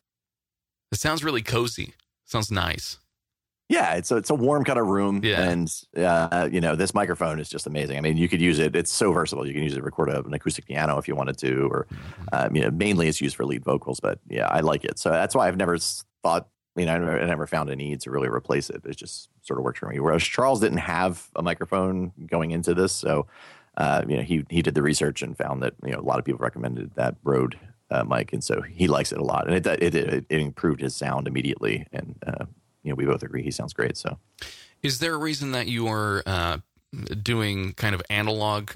It 0.92 1.00
sounds 1.00 1.24
really 1.24 1.42
cozy. 1.42 1.94
Sounds 2.26 2.52
nice. 2.52 3.00
Yeah, 3.70 3.96
it's 3.96 4.12
a, 4.12 4.18
it's 4.18 4.30
a 4.30 4.36
warm 4.36 4.64
kind 4.66 4.78
of 4.78 4.88
room, 4.88 5.22
yeah. 5.24 5.42
and 5.42 5.74
uh, 5.98 6.48
you 6.52 6.62
know 6.62 6.76
this 6.76 6.94
microphone 6.94 7.40
is 7.40 7.50
just 7.50 7.66
amazing. 7.66 7.98
I 7.98 8.02
mean, 8.02 8.18
you 8.18 8.28
could 8.28 8.42
use 8.42 8.60
it; 8.60 8.76
it's 8.76 8.92
so 8.92 9.12
versatile. 9.14 9.48
You 9.48 9.54
can 9.54 9.64
use 9.64 9.74
it 9.74 9.78
to 9.78 9.82
record 9.82 10.10
a, 10.10 10.22
an 10.22 10.34
acoustic 10.34 10.66
piano 10.66 10.98
if 10.98 11.08
you 11.08 11.16
wanted 11.16 11.38
to, 11.40 11.70
or 11.72 11.88
um, 12.34 12.56
you 12.56 12.62
know, 12.62 12.70
mainly 12.72 13.08
it's 13.08 13.22
used 13.22 13.36
for 13.36 13.46
lead 13.46 13.64
vocals. 13.64 14.00
But 14.00 14.20
yeah, 14.30 14.48
I 14.48 14.60
like 14.60 14.84
it, 14.84 15.00
so 15.00 15.10
that's 15.10 15.34
why 15.34 15.48
I've 15.48 15.58
never 15.58 15.78
thought, 15.78 16.50
you 16.76 16.86
know, 16.86 16.94
I 16.94 16.98
never, 17.00 17.20
I 17.22 17.26
never 17.26 17.48
found 17.48 17.70
a 17.70 17.76
need 17.76 18.02
to 18.02 18.12
really 18.12 18.28
replace 18.28 18.70
it. 18.70 18.82
It 18.86 18.98
just 18.98 19.30
sort 19.42 19.60
of 19.60 19.64
worked 19.64 19.80
for 19.80 19.88
me. 19.88 20.00
Whereas 20.00 20.24
Charles 20.24 20.60
didn't 20.60 20.80
have 20.80 21.30
a 21.36 21.42
microphone 21.42 22.12
going 22.28 22.52
into 22.52 22.74
this, 22.76 22.92
so 22.92 23.28
uh, 23.78 24.04
you 24.08 24.18
know, 24.18 24.24
he 24.24 24.46
he 24.50 24.62
did 24.62 24.76
the 24.76 24.84
research 24.84 25.22
and 25.22 25.38
found 25.38 25.64
that 25.64 25.74
you 25.84 25.92
know 25.92 26.00
a 26.00 26.02
lot 26.02 26.20
of 26.20 26.26
people 26.26 26.40
recommended 26.40 26.92
that 26.96 27.16
Rode 27.24 27.58
uh, 27.90 28.04
mic, 28.04 28.32
and 28.34 28.44
so 28.44 28.62
he 28.62 28.88
likes 28.88 29.12
it 29.12 29.18
a 29.18 29.24
lot, 29.24 29.48
and 29.48 29.56
it 29.56 29.66
it 29.82 29.96
it, 29.96 30.26
it 30.30 30.40
improved 30.40 30.82
his 30.82 30.96
sound 30.96 31.28
immediately, 31.28 31.88
and 31.92 32.16
uh, 32.26 32.46
you 32.84 32.92
know 32.92 32.96
we 32.96 33.06
both 33.06 33.24
agree 33.24 33.42
he 33.42 33.52
sounds 33.52 33.74
great. 33.74 33.98
So, 33.98 34.20
is 34.84 35.00
there 35.00 35.16
a 35.16 35.18
reason 35.18 35.52
that 35.54 35.68
you 35.68 35.88
are 35.88 36.22
uh, 36.26 36.58
doing 37.22 37.74
kind 37.74 37.96
of 37.96 38.02
analog? 38.10 38.72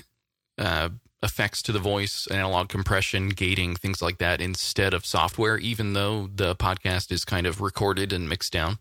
Uh, 0.57 0.89
effects 1.23 1.63
to 1.63 1.71
the 1.71 1.79
voice, 1.79 2.27
analog 2.27 2.69
compression, 2.69 3.29
gating, 3.29 3.75
things 3.75 4.03
like 4.03 4.19
that, 4.19 4.39
instead 4.39 4.93
of 4.93 5.03
software, 5.03 5.57
even 5.57 5.93
though 5.93 6.29
the 6.33 6.55
podcast 6.55 7.11
is 7.11 7.25
kind 7.25 7.47
of 7.47 7.59
recorded 7.59 8.13
and 8.13 8.29
mixed 8.29 8.53
down? 8.53 8.77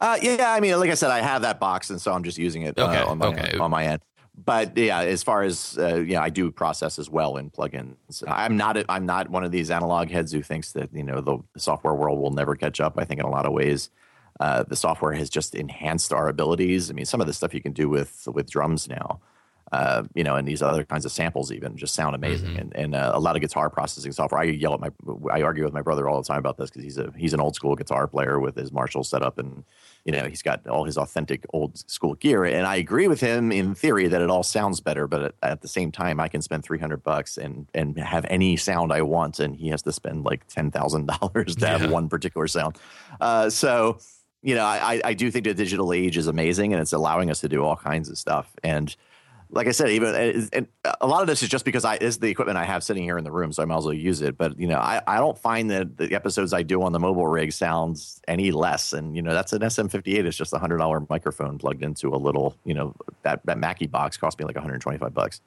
Uh, 0.00 0.18
yeah, 0.20 0.52
I 0.52 0.60
mean, 0.60 0.78
like 0.78 0.90
I 0.90 0.94
said, 0.94 1.10
I 1.10 1.22
have 1.22 1.42
that 1.42 1.58
box, 1.58 1.88
and 1.88 2.00
so 2.00 2.12
I'm 2.12 2.22
just 2.22 2.36
using 2.36 2.62
it 2.62 2.78
uh, 2.78 2.88
okay, 2.88 2.98
uh, 2.98 3.06
on, 3.06 3.18
my, 3.18 3.26
okay. 3.26 3.58
on 3.58 3.70
my 3.70 3.86
end 3.86 4.02
but 4.44 4.76
yeah, 4.76 5.00
as 5.00 5.22
far 5.22 5.42
as 5.42 5.76
uh, 5.78 5.96
yeah, 5.96 6.22
I 6.22 6.30
do 6.30 6.50
process 6.50 6.98
as 6.98 7.10
well 7.10 7.36
in 7.36 7.50
plugins. 7.50 8.22
I'm 8.26 8.56
not 8.56 8.76
a, 8.76 8.84
I'm 8.88 9.04
not 9.04 9.30
one 9.30 9.42
of 9.42 9.50
these 9.50 9.70
analog 9.70 10.10
heads 10.10 10.32
who 10.32 10.42
thinks 10.42 10.72
that 10.72 10.90
you 10.92 11.02
know 11.02 11.20
the, 11.20 11.38
software 11.56 11.94
world 11.94 12.20
will 12.20 12.30
never 12.30 12.54
catch 12.54 12.80
up. 12.80 12.94
I 12.98 13.04
think 13.04 13.20
in 13.20 13.26
a 13.26 13.30
lot 13.30 13.46
of 13.46 13.52
ways, 13.52 13.90
uh, 14.38 14.62
the 14.62 14.76
software 14.76 15.12
has 15.12 15.28
just 15.28 15.54
enhanced 15.54 16.12
our 16.12 16.28
abilities. 16.28 16.90
I 16.90 16.94
mean, 16.94 17.04
some 17.04 17.20
of 17.20 17.26
the 17.26 17.32
stuff 17.32 17.52
you 17.52 17.60
can 17.60 17.72
do 17.72 17.88
with 17.88 18.28
with 18.32 18.48
drums 18.48 18.88
now, 18.88 19.20
uh, 19.72 20.04
you 20.14 20.24
know, 20.24 20.36
and 20.36 20.46
these 20.46 20.62
other 20.62 20.84
kinds 20.84 21.04
of 21.04 21.12
samples 21.12 21.52
even 21.52 21.76
just 21.76 21.94
sound 21.94 22.14
amazing. 22.14 22.50
Mm-hmm. 22.50 22.58
And, 22.58 22.76
and 22.76 22.94
uh, 22.94 23.12
a 23.14 23.20
lot 23.20 23.36
of 23.36 23.42
guitar 23.42 23.70
processing 23.70 24.12
software. 24.12 24.40
I 24.40 24.44
yell 24.44 24.74
at 24.74 24.80
my, 24.80 24.90
I 25.30 25.42
argue 25.42 25.64
with 25.64 25.72
my 25.72 25.82
brother 25.82 26.08
all 26.08 26.20
the 26.20 26.26
time 26.26 26.38
about 26.38 26.56
this 26.56 26.70
because 26.70 26.82
he's 26.82 26.98
a 26.98 27.12
he's 27.16 27.34
an 27.34 27.40
old 27.40 27.54
school 27.54 27.76
guitar 27.76 28.06
player 28.06 28.40
with 28.40 28.56
his 28.56 28.72
Marshall 28.72 29.04
setup 29.04 29.38
and 29.38 29.64
you 30.08 30.12
know 30.12 30.24
he's 30.24 30.40
got 30.40 30.66
all 30.66 30.84
his 30.84 30.96
authentic 30.96 31.44
old 31.52 31.76
school 31.90 32.14
gear 32.14 32.42
and 32.44 32.66
i 32.66 32.76
agree 32.76 33.06
with 33.08 33.20
him 33.20 33.52
in 33.52 33.74
theory 33.74 34.08
that 34.08 34.22
it 34.22 34.30
all 34.30 34.42
sounds 34.42 34.80
better 34.80 35.06
but 35.06 35.22
at, 35.22 35.34
at, 35.42 35.60
the 35.60 35.68
same 35.68 35.92
time 35.92 36.18
i 36.18 36.28
can 36.28 36.40
spend 36.40 36.64
300 36.64 37.02
bucks 37.02 37.36
and 37.36 37.68
and 37.74 37.98
have 37.98 38.24
any 38.30 38.56
sound 38.56 38.90
i 38.90 39.02
want 39.02 39.38
and 39.38 39.56
he 39.56 39.68
has 39.68 39.82
to 39.82 39.92
spend 39.92 40.24
like 40.24 40.48
$10000 40.48 41.46
to 41.46 41.54
yeah. 41.58 41.76
have 41.76 41.90
one 41.90 42.08
particular 42.08 42.46
sound 42.46 42.78
uh, 43.20 43.50
so 43.50 43.98
you 44.40 44.54
know 44.54 44.64
I, 44.64 45.00
I 45.04 45.12
do 45.12 45.30
think 45.30 45.44
the 45.44 45.52
digital 45.52 45.92
age 45.92 46.16
is 46.16 46.26
amazing 46.26 46.72
and 46.72 46.80
it's 46.80 46.94
allowing 46.94 47.30
us 47.30 47.40
to 47.40 47.48
do 47.48 47.62
all 47.62 47.76
kinds 47.76 48.08
of 48.08 48.16
stuff 48.16 48.54
and 48.62 48.96
like 49.50 49.66
I 49.66 49.70
said, 49.70 49.90
even 49.90 50.48
and 50.52 50.66
a 51.00 51.06
lot 51.06 51.22
of 51.22 51.26
this 51.26 51.42
is 51.42 51.48
just 51.48 51.64
because 51.64 51.84
I 51.84 51.96
is 51.96 52.18
the 52.18 52.28
equipment 52.28 52.58
I 52.58 52.64
have 52.64 52.84
sitting 52.84 53.02
here 53.02 53.16
in 53.16 53.24
the 53.24 53.32
room, 53.32 53.52
so 53.52 53.62
I 53.62 53.66
might 53.66 53.78
as 53.78 53.84
well 53.84 53.94
use 53.94 54.20
it. 54.20 54.36
But 54.36 54.58
you 54.58 54.66
know, 54.66 54.78
I, 54.78 55.00
I 55.06 55.16
don't 55.16 55.38
find 55.38 55.70
that 55.70 55.96
the 55.96 56.14
episodes 56.14 56.52
I 56.52 56.62
do 56.62 56.82
on 56.82 56.92
the 56.92 56.98
mobile 56.98 57.26
rig 57.26 57.52
sounds 57.52 58.20
any 58.28 58.50
less. 58.50 58.92
And 58.92 59.16
you 59.16 59.22
know, 59.22 59.32
that's 59.32 59.52
an 59.52 59.60
SM58. 59.60 60.26
It's 60.26 60.36
just 60.36 60.52
a 60.52 60.58
hundred 60.58 60.78
dollar 60.78 61.04
microphone 61.08 61.58
plugged 61.58 61.82
into 61.82 62.14
a 62.14 62.16
little, 62.16 62.56
you 62.64 62.74
know, 62.74 62.94
that 63.22 63.40
that 63.46 63.58
Mackie 63.58 63.86
box 63.86 64.16
cost 64.16 64.38
me 64.38 64.44
like 64.44 64.56
125 64.56 65.14
bucks, 65.14 65.40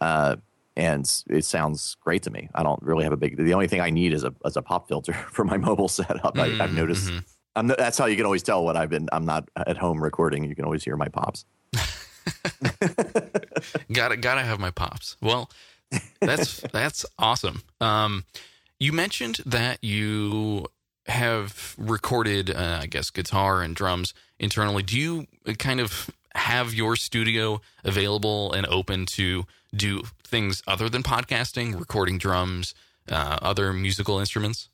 uh, 0.00 0.36
and 0.76 1.10
it 1.28 1.44
sounds 1.44 1.96
great 2.00 2.22
to 2.22 2.30
me. 2.30 2.48
I 2.54 2.62
don't 2.62 2.82
really 2.82 3.04
have 3.04 3.12
a 3.12 3.18
big. 3.18 3.36
The 3.36 3.54
only 3.54 3.68
thing 3.68 3.80
I 3.80 3.90
need 3.90 4.14
is 4.14 4.24
a 4.24 4.34
as 4.46 4.56
a 4.56 4.62
pop 4.62 4.88
filter 4.88 5.12
for 5.30 5.44
my 5.44 5.58
mobile 5.58 5.88
setup. 5.88 6.36
Mm-hmm. 6.36 6.60
I, 6.60 6.64
have 6.66 6.74
noticed. 6.74 7.10
Mm-hmm. 7.10 7.66
that's 7.78 7.98
how 7.98 8.06
you 8.06 8.16
can 8.16 8.24
always 8.24 8.42
tell 8.42 8.64
when 8.64 8.78
I've 8.78 8.90
been. 8.90 9.10
I'm 9.12 9.26
not 9.26 9.46
at 9.56 9.76
home 9.76 10.02
recording. 10.02 10.44
You 10.44 10.54
can 10.54 10.64
always 10.64 10.82
hear 10.82 10.96
my 10.96 11.08
pops. 11.08 11.44
gotta 13.92 14.16
gotta 14.16 14.42
have 14.42 14.58
my 14.58 14.70
pops. 14.70 15.16
Well, 15.20 15.50
that's 16.20 16.60
that's 16.72 17.06
awesome. 17.18 17.62
Um, 17.80 18.24
you 18.78 18.92
mentioned 18.92 19.40
that 19.46 19.82
you 19.82 20.66
have 21.06 21.74
recorded, 21.78 22.50
uh, 22.50 22.80
I 22.82 22.86
guess, 22.86 23.10
guitar 23.10 23.62
and 23.62 23.74
drums 23.74 24.14
internally. 24.38 24.82
Do 24.82 24.98
you 24.98 25.26
kind 25.58 25.80
of 25.80 26.10
have 26.34 26.74
your 26.74 26.96
studio 26.96 27.60
available 27.84 28.52
and 28.52 28.66
open 28.66 29.06
to 29.06 29.44
do 29.74 30.02
things 30.24 30.62
other 30.66 30.88
than 30.88 31.02
podcasting, 31.02 31.78
recording 31.78 32.18
drums, 32.18 32.74
uh, 33.08 33.38
other 33.42 33.72
musical 33.72 34.18
instruments? 34.18 34.68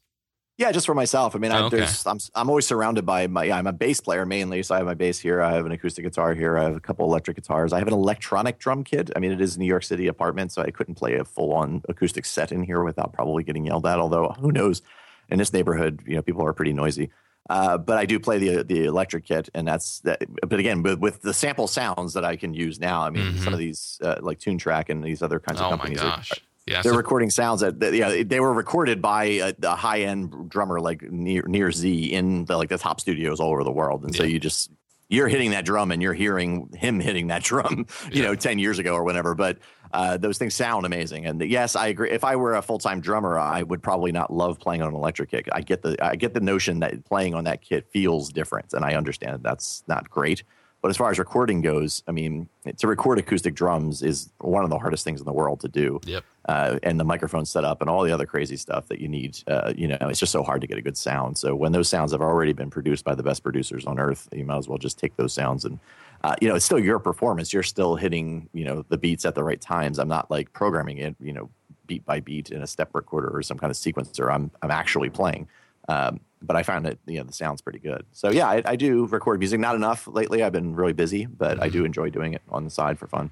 Yeah, 0.59 0.73
just 0.73 0.87
for 0.87 0.95
myself. 0.95 1.37
I 1.37 1.39
mean, 1.39 1.53
I, 1.53 1.61
Oh, 1.61 1.67
okay. 1.67 1.77
there's, 1.79 2.05
I'm 2.05 2.19
I'm 2.35 2.49
always 2.51 2.67
surrounded 2.67 3.07
by 3.07 3.29
my. 3.29 3.45
Yeah, 3.45 3.57
I'm 3.59 3.69
a 3.69 3.73
bass 3.73 4.01
player 4.01 4.27
mainly, 4.27 4.63
so 4.65 4.75
I 4.75 4.79
have 4.79 4.87
my 4.87 4.95
bass 4.95 5.19
here. 5.21 5.41
I 5.41 5.53
have 5.53 5.65
an 5.65 5.71
acoustic 5.73 6.05
guitar 6.05 6.35
here. 6.35 6.59
I 6.59 6.65
have 6.65 6.77
a 6.77 6.81
couple 6.81 7.05
electric 7.07 7.37
guitars. 7.37 7.73
I 7.73 7.79
have 7.79 7.87
an 7.87 7.95
electronic 7.95 8.59
drum 8.59 8.83
kit. 8.83 9.11
I 9.15 9.21
mean, 9.21 9.31
it 9.31 9.41
is 9.41 9.55
a 9.55 9.61
New 9.61 9.67
York 9.67 9.85
City 9.85 10.09
apartment, 10.09 10.51
so 10.51 10.61
I 10.63 10.71
couldn't 10.73 10.97
play 10.97 11.15
a 11.15 11.25
full 11.25 11.53
on 11.55 11.83
acoustic 11.89 12.25
set 12.27 12.51
in 12.51 12.65
here 12.65 12.83
without 12.83 13.13
probably 13.13 13.45
getting 13.45 13.67
yelled 13.67 13.87
at. 13.87 14.01
Although 14.01 14.29
who 14.41 14.51
knows, 14.51 14.83
in 15.31 15.39
this 15.39 15.53
neighborhood, 15.53 16.03
you 16.05 16.17
know, 16.17 16.23
people 16.23 16.45
are 16.45 16.53
pretty 16.53 16.73
noisy. 16.73 17.11
Uh, 17.49 17.79
but 17.79 17.97
I 17.97 18.05
do 18.05 18.19
play 18.19 18.39
the 18.39 18.65
the 18.65 18.85
electric 18.85 19.27
kit, 19.27 19.49
and 19.55 19.67
that's 19.69 20.01
that. 20.01 20.23
But 20.47 20.59
again, 20.59 20.83
with, 20.83 20.99
with 20.99 21.23
the 21.23 21.33
sample 21.33 21.69
sounds 21.69 22.15
that 22.15 22.25
I 22.25 22.35
can 22.35 22.53
use 22.53 22.81
now, 22.81 23.03
I 23.05 23.11
mean, 23.11 23.39
some 23.39 23.53
of 23.53 23.61
these 23.61 24.01
uh, 24.03 24.17
like 24.21 24.41
Toontrack 24.41 24.89
and 24.89 25.05
these 25.05 25.23
other 25.23 25.39
kinds 25.39 25.61
of 25.61 25.67
Mm-hmm. 25.67 25.75
Oh 25.75 25.77
my 25.77 25.83
companies 25.85 26.03
are- 26.03 26.17
gosh. 26.17 26.33
Yeah. 26.69 26.83
they're 26.83 26.93
so- 26.93 26.97
recording 26.99 27.31
sounds 27.31 27.61
that, 27.61 27.81
that 27.81 27.95
yeah 27.95 28.23
they 28.25 28.41
were 28.41 28.53
recorded 28.53 29.01
by 29.03 29.25
a, 29.25 29.55
a 29.63 29.75
high 29.77 30.01
end 30.03 30.49
drummer 30.51 30.81
like 30.81 31.03
near 31.03 31.43
near 31.47 31.73
Z 31.73 32.05
in 32.13 32.45
the 32.45 32.57
like 32.57 32.69
the 32.69 32.79
top 32.79 33.01
studios 33.01 33.41
all 33.41 33.51
over 33.51 33.65
the 33.65 33.73
world, 33.73 34.05
and 34.05 34.15
so 34.15 34.23
you 34.25 34.39
just 34.39 34.71
you're 35.11 35.29
hitting 35.29 35.53
that 35.53 35.65
drum 35.65 35.91
and 35.91 36.03
you're 36.03 36.13
hearing 36.13 36.69
him 36.77 37.01
hitting 37.09 37.29
that 37.29 37.43
drum, 37.43 37.87
you 38.13 38.23
Yeah. 38.23 38.29
know, 38.29 38.35
ten 38.35 38.59
years 38.59 38.79
ago 38.79 38.93
or 38.95 39.05
whatever. 39.05 39.35
But 39.35 39.59
uh, 39.91 40.19
those 40.19 40.37
things 40.37 40.55
sound 40.55 40.85
amazing, 40.85 41.25
and 41.25 41.41
yes, 41.41 41.75
I 41.75 41.87
agree. 41.87 42.11
If 42.11 42.23
I 42.25 42.37
were 42.37 42.55
a 42.57 42.61
full 42.63 42.79
time 42.79 43.01
drummer, 43.01 43.39
I 43.39 43.63
would 43.63 43.83
probably 43.83 44.13
not 44.13 44.31
love 44.31 44.59
playing 44.61 44.83
on 44.83 44.89
an 44.89 44.95
electric 44.95 45.31
kit. 45.31 45.49
I 45.51 45.63
get 45.63 45.81
the 45.81 45.97
I 46.05 46.15
get 46.17 46.35
the 46.35 46.41
notion 46.41 46.81
that 46.81 47.05
playing 47.07 47.35
on 47.35 47.45
that 47.45 47.63
kit 47.63 47.87
feels 47.91 48.31
different, 48.31 48.75
and 48.75 48.85
I 48.85 48.97
understand 48.97 49.33
that 49.37 49.43
that's 49.43 49.83
not 49.89 50.11
great. 50.11 50.43
But 50.81 50.91
as 50.91 50.97
far 50.97 51.11
as 51.11 51.19
recording 51.19 51.61
goes, 51.61 52.05
I 52.07 52.13
mean, 52.13 52.49
to 52.77 52.87
record 52.87 53.19
acoustic 53.19 53.55
drums 53.55 54.01
is 54.01 54.31
one 54.39 54.63
of 54.63 54.71
the 54.71 54.79
hardest 54.79 55.03
things 55.05 55.21
in 55.21 55.27
the 55.27 55.33
world 55.33 55.61
to 55.61 55.69
do 55.69 56.01
Yep. 56.05 56.25
uh, 56.49 56.79
and 56.85 57.01
the 57.01 57.05
microphone 57.05 57.45
setup 57.47 57.81
and 57.81 57.91
all 57.91 58.05
the 58.05 58.13
other 58.13 58.27
crazy 58.27 58.57
stuff 58.57 58.87
that 58.87 59.01
you 59.01 59.09
need. 59.09 59.39
Uh, 59.49 59.73
you 59.77 59.89
know, 59.89 59.99
it's 60.03 60.21
just 60.21 60.31
so 60.31 60.45
hard 60.45 60.61
to 60.61 60.69
get 60.69 60.79
a 60.79 60.83
good 60.83 60.97
sound. 60.97 61.37
So 61.37 61.57
when 61.57 61.73
those 61.73 61.89
sounds 61.89 62.13
have 62.13 62.21
already 62.21 62.53
been 62.53 62.71
produced 62.71 63.05
by 63.05 63.17
the 63.17 63.25
best 63.25 63.43
producers 63.43 63.87
on 63.87 63.99
earth, 63.99 64.29
you 64.33 64.45
might 64.45 64.59
as 64.59 64.69
well 64.69 64.79
just 64.79 65.01
take 65.01 65.17
those 65.17 65.33
sounds 65.33 65.65
and, 65.65 65.81
uh, 66.23 66.37
you 66.41 66.49
know, 66.49 66.55
it's 66.55 66.65
still 66.65 66.79
your 66.79 67.01
performance. 67.01 67.53
You're 67.53 67.65
still 67.65 67.97
hitting, 67.97 68.49
you 68.53 68.65
know, 68.65 68.85
the 68.89 68.99
beats 68.99 69.25
at 69.25 69.35
the 69.35 69.43
right 69.43 69.61
times. 69.61 69.99
I'm 69.99 70.09
not 70.09 70.31
like 70.31 70.53
programming 70.53 70.99
it, 70.99 71.17
you 71.21 71.33
know, 71.33 71.51
beat 71.87 72.05
by 72.05 72.21
beat 72.21 72.51
in 72.51 72.63
a 72.63 72.67
step 72.69 72.91
recorder 72.95 73.31
or 73.35 73.43
some 73.43 73.59
kind 73.59 73.71
of 73.71 73.77
sequencer. 73.77 74.33
I'm 74.33 74.51
I'm 74.63 74.71
actually 74.71 75.11
playing. 75.11 75.49
Um, 75.89 76.21
but 76.41 76.57
I 76.57 76.63
found 76.63 76.87
that 76.87 76.99
you 77.07 77.19
know 77.19 77.25
the 77.25 77.33
sound's 77.33 77.61
pretty 77.61 77.79
good. 77.79 78.05
So 78.13 78.31
yeah, 78.31 78.47
I, 78.49 78.63
I 78.65 78.77
do 78.77 79.07
record 79.07 79.39
music. 79.39 79.61
Not 79.61 79.75
enough 79.75 80.07
lately. 80.07 80.43
I've 80.43 80.53
been 80.53 80.75
really 80.75 80.93
busy, 80.93 81.27
but 81.27 81.63
I 81.63 81.69
do 81.69 81.85
enjoy 81.85 82.11
doing 82.11 82.35
it 82.35 82.43
on 82.49 82.65
the 82.65 82.71
side 82.71 82.99
for 82.99 83.07
fun. 83.07 83.31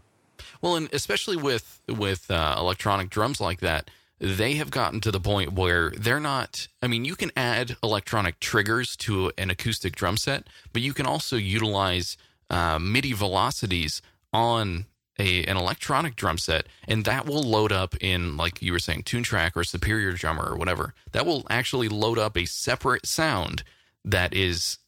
Well, 0.60 0.76
and 0.76 0.92
especially 0.92 1.36
with 1.36 1.80
with 1.88 2.30
uh, 2.30 2.56
electronic 2.58 3.10
drums 3.10 3.40
like 3.40 3.60
that, 3.60 3.90
they 4.18 4.54
have 4.54 4.70
gotten 4.70 5.00
to 5.00 5.10
the 5.10 5.20
point 5.20 5.52
where 5.52 5.90
they're 5.90 6.20
not. 6.20 6.68
I 6.82 6.86
mean, 6.86 7.04
you 7.04 7.16
can 7.16 7.30
add 7.36 7.76
electronic 7.82 8.40
triggers 8.40 8.96
to 8.98 9.32
an 9.36 9.50
acoustic 9.50 9.94
drum 9.94 10.16
set, 10.16 10.46
but 10.72 10.82
you 10.82 10.92
can 10.92 11.06
also 11.06 11.36
utilize 11.36 12.16
uh, 12.50 12.78
MIDI 12.78 13.12
velocities 13.12 14.02
on 14.32 14.86
a 15.18 15.44
an 15.44 15.56
electronic 15.56 16.16
drum 16.16 16.38
set, 16.38 16.66
and 16.86 17.04
that 17.04 17.26
will 17.26 17.42
load 17.42 17.72
up 17.72 17.94
in 18.00 18.36
like 18.36 18.60
you 18.62 18.72
were 18.72 18.78
saying, 18.78 19.02
Toontrack 19.04 19.52
or 19.56 19.64
Superior 19.64 20.12
Drummer 20.12 20.44
or 20.44 20.56
whatever. 20.56 20.94
That 21.12 21.26
will 21.26 21.46
actually 21.48 21.88
load 21.88 22.18
up 22.18 22.36
a 22.36 22.44
separate 22.44 23.06
sound 23.06 23.62
that 24.04 24.34
is 24.34 24.78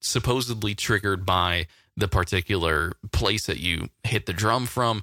supposedly 0.00 0.74
triggered 0.74 1.24
by 1.24 1.66
the 1.96 2.08
particular 2.08 2.92
place 3.12 3.46
that 3.46 3.58
you 3.58 3.88
hit 4.02 4.26
the 4.26 4.32
drum 4.32 4.66
from 4.66 5.02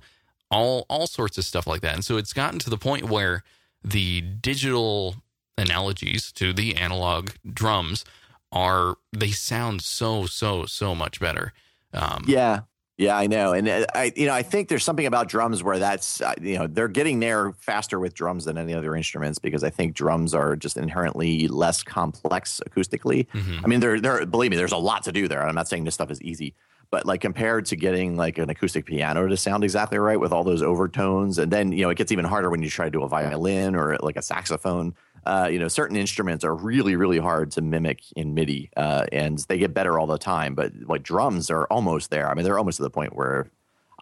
all 0.50 0.86
all 0.90 1.08
sorts 1.08 1.38
of 1.38 1.46
stuff 1.46 1.66
like 1.66 1.82
that 1.82 1.94
and 1.94 2.04
so 2.04 2.18
it's 2.18 2.34
gotten 2.34 2.60
to 2.60 2.70
the 2.70 2.78
point 2.78 3.06
where 3.06 3.44
the 3.84 4.20
digital 4.22 5.16
analogies 5.58 6.32
to 6.32 6.52
the 6.54 6.76
analog 6.76 7.30
drums 7.52 8.04
are 8.52 8.98
they 9.14 9.32
sound 9.32 9.82
so 9.82 10.26
so 10.26 10.66
so 10.66 10.94
much 10.94 11.20
better 11.20 11.54
um 11.94 12.26
Yeah. 12.28 12.62
Yeah, 13.02 13.18
I 13.18 13.26
know, 13.26 13.54
and 13.54 13.68
uh, 13.68 13.88
I, 13.96 14.14
you 14.16 14.28
know, 14.28 14.34
I 14.34 14.44
think 14.44 14.70
there's 14.70 14.84
something 14.84 15.08
about 15.08 15.28
drums 15.28 15.64
where 15.64 15.80
that's, 15.80 16.22
uh, 16.22 16.36
you 16.40 16.60
know, 16.60 16.68
they're 16.68 16.88
getting 16.88 17.20
there 17.20 17.52
faster 17.54 18.00
with 18.00 18.14
drums 18.14 18.46
than 18.46 18.60
any 18.60 18.76
other 18.76 18.96
instruments 18.96 19.40
because 19.40 19.64
I 19.64 19.72
think 19.72 19.96
drums 19.96 20.36
are 20.36 20.56
just 20.56 20.78
inherently 20.78 21.48
less 21.48 21.82
complex 21.82 22.62
acoustically. 22.70 23.28
mhm. 23.34 23.62
I 23.64 23.68
mean, 23.68 23.80
there, 23.80 24.00
there, 24.00 24.24
believe 24.28 24.52
me, 24.52 24.58
there's 24.58 24.72
a 24.72 24.78
lot 24.78 25.02
to 25.06 25.12
do 25.12 25.28
there. 25.28 25.42
I'm 25.42 25.56
not 25.56 25.68
saying 25.68 25.84
this 25.84 25.96
stuff 25.96 26.12
is 26.12 26.22
easy, 26.22 26.54
but 26.92 27.08
like 27.08 27.22
compared 27.22 27.66
to 27.68 27.76
getting 27.76 28.18
like 28.18 28.38
an 28.38 28.52
acoustic 28.52 28.86
piano 28.86 29.28
to 29.28 29.36
sound 29.36 29.64
exactly 29.64 29.98
right 29.98 30.20
with 30.20 30.32
all 30.32 30.44
those 30.44 30.62
overtones, 30.62 31.40
and 31.40 31.52
then 31.52 31.72
you 31.72 31.82
know 31.82 31.90
it 31.90 31.98
gets 31.98 32.12
even 32.12 32.26
harder 32.26 32.52
when 32.52 32.62
you 32.62 32.70
try 32.70 32.86
to 32.86 32.92
do 32.92 33.02
a 33.02 33.08
violin 33.08 33.76
or 33.76 33.98
like 34.04 34.16
a 34.16 34.22
saxophone. 34.22 34.94
Uh, 35.26 35.48
you 35.52 35.60
know, 35.60 35.68
certain 35.68 35.96
instruments 35.98 36.44
are 36.44 36.56
really, 36.56 36.96
really 36.96 37.20
hard 37.20 37.52
to 37.52 37.62
mimic 37.62 38.04
in 38.16 38.34
MIDI, 38.34 38.70
uh, 38.76 39.06
and 39.12 39.40
they 39.50 39.58
get 39.58 39.74
better 39.74 40.00
all 40.00 40.08
the 40.08 40.18
time. 40.18 40.56
But 40.56 40.74
like 40.88 41.04
drums 41.04 41.50
are 41.50 41.66
almost 41.68 42.10
there. 42.10 42.30
I 42.30 42.34
mean, 42.34 42.44
they're 42.44 42.58
almost 42.58 42.78
to 42.78 42.84
the 42.84 42.90
point 42.90 43.16
where 43.16 43.50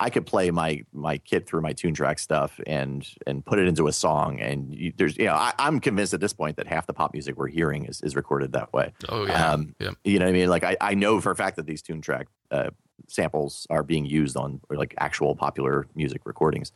I 0.02 0.10
could 0.10 0.26
play 0.26 0.50
my 0.50 0.86
my 0.94 1.18
kit 1.18 1.46
through 1.46 1.62
my 1.62 1.74
Toontrack 1.74 2.20
stuff 2.20 2.60
and 2.66 3.06
and 3.28 3.46
put 3.46 3.60
it 3.60 3.68
into 3.68 3.88
a 3.88 3.92
song. 3.92 4.40
And 4.40 4.74
you, 4.74 4.94
there's, 4.96 5.18
you 5.18 5.26
know, 5.26 5.34
I, 5.34 5.54
I'm 5.60 5.82
convinced 5.82 6.14
at 6.14 6.22
this 6.22 6.32
point 6.32 6.56
that 6.56 6.68
half 6.68 6.88
the 6.88 6.94
pop 6.94 7.12
music 7.14 7.36
we're 7.38 7.48
hearing 7.48 7.86
is 7.86 8.02
is 8.02 8.16
recorded 8.16 8.54
that 8.54 8.72
way. 8.72 8.94
oh 9.10 9.26
yeah 9.26 9.52
Um, 9.52 9.76
yeah 9.80 9.92
You 10.06 10.20
know 10.20 10.26
what 10.26 10.30
I 10.30 10.34
mean? 10.34 10.50
Like 10.50 10.64
I, 10.64 10.78
I 10.80 10.94
know 10.94 11.20
for 11.20 11.32
a 11.32 11.36
fact 11.36 11.58
that 11.58 11.66
these 11.66 11.84
Toontrack 11.84 12.26
uh, 12.50 12.70
samples 13.08 13.68
are 13.70 13.84
being 13.84 14.06
used 14.06 14.38
on 14.38 14.62
like 14.70 14.94
actual 15.00 15.36
popular 15.36 15.88
music 15.96 16.22
recordings. 16.26 16.72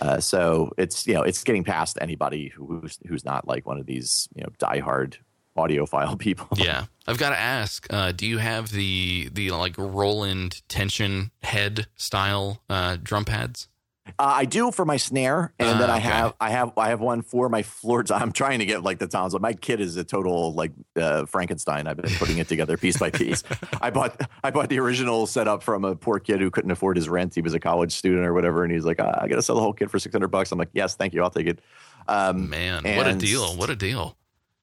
Uh, 0.00 0.20
so 0.20 0.72
it's 0.76 1.06
you 1.06 1.14
know 1.14 1.22
it's 1.22 1.42
getting 1.44 1.64
past 1.64 1.98
anybody 2.00 2.48
who's 2.48 2.98
who's 3.06 3.24
not 3.24 3.46
like 3.46 3.66
one 3.66 3.78
of 3.78 3.86
these 3.86 4.28
you 4.34 4.42
know 4.42 4.48
diehard 4.58 5.16
audiophile 5.56 6.18
people. 6.26 6.48
yeah 6.56 6.86
i've 7.06 7.18
got 7.18 7.30
to 7.30 7.38
ask 7.38 7.86
uh 7.90 8.10
do 8.10 8.26
you 8.26 8.38
have 8.38 8.70
the 8.70 9.28
the 9.32 9.50
like 9.52 9.74
roland 9.78 10.62
tension 10.68 11.30
head 11.42 11.86
style 11.94 12.60
uh 12.68 12.96
drum 13.02 13.24
pads 13.24 13.68
Uh, 14.06 14.12
I 14.18 14.44
do 14.44 14.70
for 14.70 14.84
my 14.84 14.98
snare, 14.98 15.54
and 15.58 15.68
Ah, 15.70 15.78
then 15.78 15.88
I 15.90 15.96
okay. 15.96 16.02
have 16.08 16.34
I 16.38 16.50
have 16.50 16.72
I 16.76 16.88
have 16.88 17.00
one 17.00 17.22
for 17.22 17.48
my 17.48 17.62
floor. 17.62 18.04
I'm 18.10 18.32
trying 18.32 18.58
to 18.58 18.66
get 18.66 18.82
like 18.82 18.98
the 18.98 19.06
toms. 19.06 19.38
My 19.40 19.54
kid 19.54 19.80
is 19.80 19.96
a 19.96 20.04
total 20.04 20.52
like 20.52 20.72
uh, 20.94 21.24
Frankenstein. 21.24 21.86
I've 21.86 21.96
been 21.96 22.12
putting 22.16 22.36
it 22.38 22.46
together 22.46 22.76
piece 22.76 22.98
by 22.98 23.10
piece. 23.10 23.42
I 23.80 23.90
bought 23.90 24.20
I 24.42 24.50
bought 24.50 24.68
the 24.68 24.78
original 24.78 25.26
setup 25.26 25.62
from 25.62 25.84
a 25.86 25.96
poor 25.96 26.18
kid 26.18 26.40
who 26.40 26.50
couldn't 26.50 26.70
afford 26.70 26.96
his 26.96 27.08
rent. 27.08 27.34
He 27.34 27.40
was 27.40 27.54
a 27.54 27.60
college 27.60 27.92
student 27.92 28.26
or 28.26 28.34
whatever, 28.34 28.62
and 28.62 28.72
he's 28.72 28.84
like, 28.84 29.00
ah, 29.00 29.18
I 29.22 29.26
got 29.26 29.36
to 29.36 29.42
sell 29.42 29.56
the 29.56 29.62
whole 29.62 29.72
kit 29.72 29.90
for 29.90 29.98
six 29.98 30.12
hundred 30.14 30.28
bucks. 30.28 30.52
I'm 30.52 30.58
like, 30.58 30.70
yes, 30.74 30.96
thank 30.96 31.14
you, 31.14 31.22
I'll 31.22 31.30
take 31.30 31.46
it. 31.46 31.60
Um, 32.06 32.50
man 32.50 32.84
what 32.84 33.06
a 33.06 33.14
deal 33.14 33.56
what 33.56 33.70
a 33.70 33.76
deal 33.76 34.18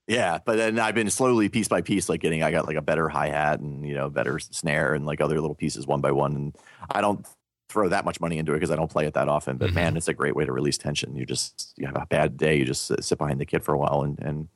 yeah, 0.08 0.40
but 0.46 0.58
then 0.58 0.78
I've 0.78 0.96
been 0.96 1.10
slowly 1.10 1.48
piece 1.48 1.68
by 1.70 1.82
piece 1.82 2.10
like 2.10 2.20
getting. 2.22 2.44
I 2.44 2.52
got 2.52 2.68
like 2.68 2.76
a 2.76 2.82
better 2.82 3.08
hi 3.08 3.30
hat 3.30 3.60
and 3.62 3.88
you 3.88 3.94
know 3.96 4.10
better 4.10 4.40
snare 4.40 4.94
and 4.94 5.06
like 5.06 5.22
other 5.22 5.40
little 5.40 5.56
pieces 5.56 5.88
one 5.88 6.02
by 6.02 6.12
one. 6.12 6.36
And 6.36 6.56
I 6.90 7.00
don't 7.02 7.26
throw 7.72 7.90
that 7.90 8.06
much 8.06 8.20
money 8.20 8.38
into 8.38 8.52
it 8.52 8.56
because 8.58 8.72
I 8.72 8.76
don't 8.76 8.92
play 8.92 9.06
it 9.06 9.14
that 9.14 9.30
often. 9.30 9.58
But 9.58 9.72
Mhm. 9.72 9.76
man, 9.76 9.98
it's 9.98 10.08
a 10.08 10.14
great 10.14 10.36
way 10.36 10.46
to 10.46 10.52
release 10.52 10.78
tension. 10.78 11.16
You 11.16 11.26
just 11.26 11.74
you 11.78 11.88
have 11.88 11.96
a 11.96 12.06
bad 12.08 12.38
day, 12.38 12.58
you 12.58 12.66
just 12.66 12.92
sit 13.04 13.18
behind 13.18 13.40
the 13.40 13.46
kit 13.46 13.64
for 13.64 13.74
a 13.74 13.78
while 13.78 14.02
and 14.04 14.20
and 14.20 14.48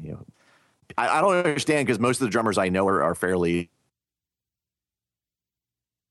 you 0.00 0.12
know. 0.12 0.26
I, 0.98 1.18
I 1.18 1.20
don't 1.20 1.36
understand 1.36 1.86
because 1.86 2.00
most 2.00 2.20
of 2.20 2.26
the 2.26 2.30
drummers 2.30 2.58
I 2.58 2.68
know 2.68 2.86
are, 2.88 3.02
are 3.02 3.14
fairly 3.14 3.70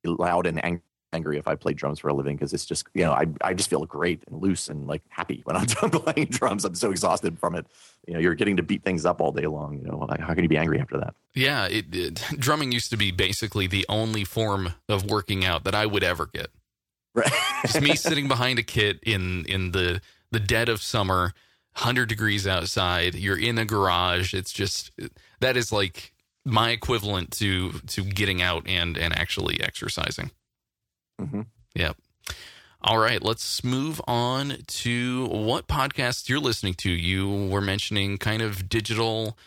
loud 0.05 0.47
and 0.47 0.63
ang- 0.63 0.81
angry 1.13 1.37
if 1.37 1.47
I 1.47 1.55
play 1.55 1.73
drums 1.73 1.99
for 1.99 2.09
a 2.09 2.13
living 2.13 2.35
because 2.35 2.53
it's 2.53 2.65
just 2.65 2.85
you 2.93 3.03
know 3.03 3.11
I 3.11 3.25
I 3.41 3.53
just 3.53 3.69
feel 3.69 3.85
great 3.85 4.23
and 4.27 4.41
loose 4.41 4.69
and 4.69 4.87
like 4.87 5.01
happy 5.09 5.41
when 5.45 5.55
I'm 5.55 5.65
done 5.81 5.89
playing 5.89 6.27
drums. 6.27 6.65
I'm 6.65 6.75
so 6.75 6.91
exhausted 6.91 7.39
from 7.39 7.55
it. 7.55 7.65
You 8.07 8.13
know, 8.13 8.19
you're 8.19 8.35
getting 8.35 8.57
to 8.57 8.63
beat 8.63 8.83
things 8.83 9.05
up 9.05 9.21
all 9.21 9.31
day 9.31 9.47
long. 9.47 9.77
You 9.77 9.83
know, 9.83 9.97
like, 10.09 10.19
how 10.19 10.33
can 10.33 10.43
you 10.43 10.49
be 10.49 10.57
angry 10.57 10.79
after 10.79 10.97
that? 10.97 11.15
Yeah, 11.35 11.67
it, 11.67 11.93
it, 11.93 12.15
drumming 12.39 12.71
used 12.71 12.89
to 12.91 12.97
be 12.97 13.11
basically 13.11 13.67
the 13.67 13.85
only 13.89 14.23
form 14.23 14.73
of 14.87 15.05
working 15.05 15.45
out 15.45 15.63
that 15.63 15.75
I 15.75 15.85
would 15.85 16.03
ever 16.03 16.25
get. 16.25 16.49
Right. 17.13 17.31
Just 17.63 17.81
me 17.81 17.95
sitting 17.95 18.27
behind 18.27 18.59
a 18.59 18.63
kit 18.63 18.99
in 19.03 19.45
in 19.45 19.71
the 19.71 20.01
the 20.31 20.39
dead 20.39 20.69
of 20.69 20.81
summer, 20.81 21.33
hundred 21.73 22.09
degrees 22.09 22.47
outside. 22.47 23.15
You're 23.15 23.39
in 23.39 23.57
a 23.57 23.65
garage. 23.65 24.33
It's 24.33 24.51
just 24.51 24.91
that 25.39 25.57
is 25.57 25.71
like 25.71 26.13
my 26.45 26.71
equivalent 26.71 27.31
to 27.31 27.71
to 27.87 28.03
getting 28.03 28.41
out 28.41 28.67
and 28.67 28.97
and 28.97 29.17
actually 29.17 29.61
exercising. 29.61 30.31
Mhm. 31.19 31.45
Yep. 31.75 31.97
All 32.81 32.97
right, 32.97 33.21
let's 33.21 33.61
move 33.63 33.99
on 34.07 34.57
to 34.67 35.25
what 35.27 35.67
podcast 35.67 36.29
you're 36.29 36.39
listening 36.39 36.75
to. 36.75 36.89
You 36.89 37.49
were 37.49 37.59
mentioning 37.61 38.17
kind 38.17 38.41
of 38.41 38.69
digital 38.69 39.37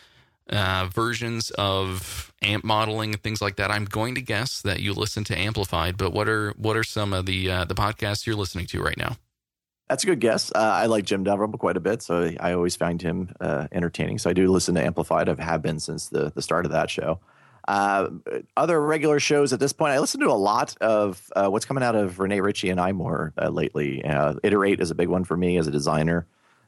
uh, 0.49 0.87
versions 0.93 1.49
of 1.51 2.31
amp 2.43 2.63
modeling 2.63 3.13
and 3.13 3.23
things 3.23 3.41
like 3.41 3.55
that. 3.55 3.71
I'm 3.71 3.85
going 3.85 4.13
to 4.15 4.21
guess 4.21 4.61
that 4.61 4.81
you 4.81 4.93
listen 4.93 5.23
to 5.25 5.37
Amplified, 5.37 5.97
but 5.97 6.13
what 6.13 6.29
are 6.29 6.51
what 6.57 6.77
are 6.77 6.83
some 6.83 7.11
of 7.11 7.25
the 7.25 7.49
uh, 7.49 7.65
the 7.65 7.73
podcasts 7.75 8.27
you're 8.27 8.35
listening 8.35 8.67
to 8.67 8.81
right 8.81 8.97
now? 8.97 9.17
That's 9.89 10.03
a 10.03 10.07
good 10.07 10.19
guess. 10.19 10.51
Uh, 10.53 10.59
I 10.59 10.85
like 10.85 11.05
Jim 11.05 11.23
Dalrymple 11.23 11.59
quite 11.59 11.77
a 11.77 11.81
bit, 11.81 12.01
so 12.01 12.31
I 12.39 12.53
always 12.53 12.75
find 12.75 13.01
him 13.01 13.33
uh, 13.41 13.67
entertaining. 13.71 14.17
So 14.17 14.29
I 14.29 14.33
do 14.33 14.47
listen 14.51 14.75
to 14.75 14.83
Amplified. 14.83 15.27
I 15.27 15.41
have 15.43 15.61
been 15.61 15.79
since 15.79 16.07
the 16.09 16.31
the 16.33 16.41
start 16.41 16.65
of 16.65 16.71
that 16.71 16.89
show. 16.89 17.19
Uh, 17.67 18.09
other 18.57 18.81
regular 18.81 19.19
shows 19.19 19.53
at 19.53 19.59
this 19.59 19.71
point, 19.71 19.93
I 19.93 19.99
listen 19.99 20.19
to 20.19 20.27
a 20.27 20.33
lot 20.33 20.75
of 20.81 21.31
uh, 21.35 21.47
what's 21.47 21.65
coming 21.65 21.83
out 21.83 21.95
of 21.95 22.19
Rene 22.19 22.41
Ritchie 22.41 22.69
and 22.69 22.79
iMore 22.79 23.31
uh, 23.37 23.49
lately. 23.49 24.03
Uh, 24.03 24.35
Iterate 24.43 24.81
is 24.81 24.91
a 24.91 24.95
big 24.95 25.07
one 25.07 25.23
for 25.23 25.37
me 25.37 25.57
as 25.57 25.67
a 25.67 25.71
designer. 25.71 26.27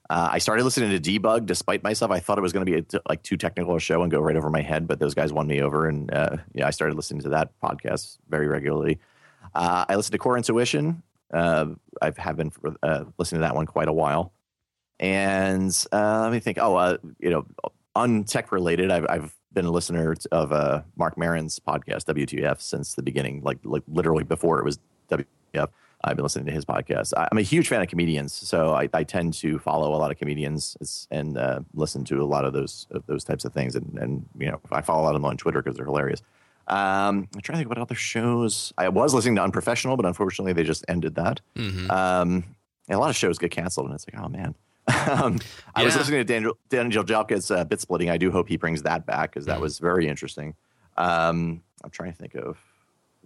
Uh, 0.09 0.29
I 0.31 0.37
started 0.37 0.63
listening 0.63 0.91
to 0.91 1.19
Debug 1.19 1.47
despite 1.47 1.83
myself. 1.83 2.11
I 2.11 2.19
thought 2.19 2.37
it 2.37 2.41
was 2.41 2.53
going 2.53 2.65
to 2.65 2.71
be 2.71 2.77
a 2.77 2.81
t- 2.83 2.99
like 3.09 3.23
too 3.23 3.37
technical 3.37 3.75
a 3.75 3.79
show 3.79 4.03
and 4.03 4.11
go 4.11 4.19
right 4.21 4.35
over 4.35 4.49
my 4.49 4.61
head, 4.61 4.87
but 4.87 4.99
those 4.99 5.13
guys 5.15 5.33
won 5.33 5.47
me 5.47 5.61
over, 5.61 5.87
and 5.87 6.13
uh, 6.13 6.37
yeah, 6.53 6.67
I 6.67 6.69
started 6.69 6.95
listening 6.95 7.23
to 7.23 7.29
that 7.29 7.51
podcast 7.61 8.17
very 8.29 8.47
regularly. 8.47 8.99
I 9.53 9.95
listened 9.95 10.11
to 10.13 10.17
Core 10.17 10.37
Intuition. 10.37 11.01
I 11.33 11.65
have 12.01 12.37
been 12.37 12.51
listening 13.17 13.39
to 13.39 13.47
that 13.47 13.55
one 13.55 13.65
quite 13.65 13.87
a 13.87 13.93
while, 13.93 14.31
and 14.99 15.75
let 15.91 16.31
me 16.31 16.39
think. 16.39 16.59
Oh, 16.61 16.97
you 17.19 17.31
know, 17.31 17.45
untech 17.95 18.51
related. 18.51 18.91
I've, 18.91 19.05
I've 19.09 19.35
been 19.56 19.66
a 19.66 19.72
listener 19.72 20.16
of 20.32 20.51
uh, 20.51 20.84
Marc 20.95 21.18
Maron's 21.18 21.60
podcast 21.60 22.06
WTF 22.06 22.62
since 22.62 22.93
the 22.93 23.01
beginning, 23.01 23.41
like 23.41 23.58
like 23.64 23.82
literally 23.88 24.24
before 24.24 24.60
it 24.60 24.66
was 24.66 24.80
WTF. 25.10 25.70
I've 26.03 26.16
been 26.16 26.24
listening 26.24 26.45
to 26.45 26.51
his 26.51 26.66
podcast. 26.66 27.14
I'm 27.18 27.39
a 27.39 27.41
huge 27.41 27.68
fan 27.68 27.82
of 27.82 27.88
comedians, 27.88 28.32
so 28.32 28.76
I, 28.76 28.88
I 28.93 29.03
tend 29.03 29.34
to 29.36 29.58
follow 29.58 29.95
a 29.95 29.97
lot 29.97 30.12
of 30.12 30.20
comedians 30.20 31.08
and 31.10 31.36
uh, 31.36 31.62
listen 31.74 32.03
to 32.06 32.22
a 32.22 32.26
lot 32.26 32.45
of 32.45 32.53
those 32.53 32.86
those 33.08 33.24
types 33.24 33.43
of 33.43 33.53
things. 33.53 33.76
And, 33.76 33.97
and 33.97 34.26
you 34.38 34.51
know, 34.51 34.62
I 34.72 34.82
follow 34.82 35.01
a 35.01 35.06
lot 35.06 35.16
of 35.16 35.22
them 35.22 35.26
on 35.26 35.38
Twitter 35.38 35.64
because 35.64 35.78
they're 35.78 35.86
hilarious. 35.86 36.22
Um, 36.68 37.28
I'm 37.34 37.41
trying 37.41 37.56
to 37.56 37.60
think 37.60 37.70
what 37.70 37.78
other 37.80 37.95
shows. 37.95 38.72
I 38.78 38.89
was 38.89 39.16
listening 39.16 39.36
to 39.38 39.43
Unprofessional, 39.43 39.97
but 39.97 40.06
unfortunately, 40.06 40.53
they 40.53 40.64
just 40.64 40.86
ended 40.88 41.16
that. 41.16 41.41
Mm-hmm. 41.56 41.89
Um, 41.89 42.43
a 42.89 42.97
lot 42.97 43.10
of 43.10 43.16
shows 43.16 43.39
get 43.39 43.51
canceled, 43.51 43.88
and 43.88 43.95
it's 43.95 44.06
like, 44.12 44.22
oh 44.24 44.30
man. 44.30 44.53
um, 45.09 45.39
I 45.73 45.83
was 45.83 45.95
listening 45.95 46.19
to 46.19 46.23
Daniel, 46.23 46.57
Daniel 46.69 47.03
Jalkut's 47.03 47.49
uh, 47.49 47.65
Bitsplitting. 47.65 48.11
I 48.11 48.17
do 48.17 48.31
hope 48.31 48.47
he 48.47 48.57
brings 48.57 48.83
that 48.83 49.05
back 49.05 49.31
because 49.31 49.45
that 49.47 49.57
mm. 49.57 49.61
was 49.61 49.79
very 49.79 50.07
interesting. 50.07 50.55
Um, 50.97 51.63
I'm 51.83 51.89
trying 51.89 52.11
to 52.11 52.17
think 52.17 52.36
of. 52.36 52.57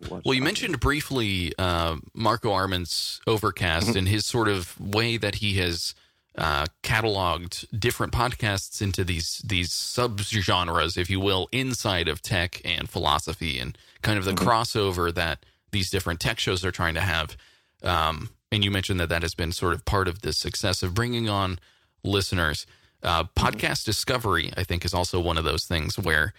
Well, 0.10 0.34
you 0.34 0.42
mentioned 0.42 0.80
briefly 0.80 1.54
uh, 1.60 1.98
Marco 2.14 2.54
Arment's 2.54 3.20
Overcast 3.28 3.88
mm-hmm. 3.88 3.98
and 3.98 4.08
his 4.08 4.26
sort 4.26 4.48
of 4.48 4.80
way 4.80 5.18
that 5.18 5.36
he 5.36 5.56
has 5.56 5.94
uh, 6.38 6.66
cataloged 6.84 7.66
different 7.78 8.14
podcasts 8.14 8.82
into 8.82 9.04
these 9.04 9.42
these 9.46 9.72
subgenres, 9.72 10.98
if 10.98 11.10
you 11.10 11.20
will, 11.20 11.50
inside 11.52 12.08
of 12.08 12.22
tech 12.22 12.62
and 12.64 12.90
philosophy, 12.90 13.60
and 13.60 13.78
kind 14.02 14.18
of 14.18 14.24
the 14.24 14.32
mm-hmm. 14.32 14.48
crossover 14.48 15.14
that 15.14 15.46
these 15.72 15.90
different 15.90 16.20
tech 16.20 16.40
shows 16.40 16.64
are 16.64 16.72
trying 16.72 16.94
to 16.94 17.02
have. 17.02 17.36
Um, 17.84 18.30
and 18.52 18.64
you 18.64 18.72
mentioned 18.72 19.00
that 19.00 19.10
that 19.10 19.22
has 19.22 19.36
been 19.36 19.52
sort 19.52 19.74
of 19.74 19.86
part 19.86 20.08
of 20.08 20.22
the 20.22 20.34
success 20.34 20.84
of 20.84 20.94
bringing 20.94 21.30
on 21.30 21.60
listeners. 22.04 22.66
Uh, 23.02 23.24
mm-hmm. 23.24 23.46
podcast 23.46 23.86
discovery, 23.86 24.52
I 24.58 24.64
think, 24.64 24.84
is 24.86 24.94
also 24.94 25.20
one 25.20 25.38
of 25.38 25.44
those 25.44 25.66
things 25.66 25.98
where 25.98 26.34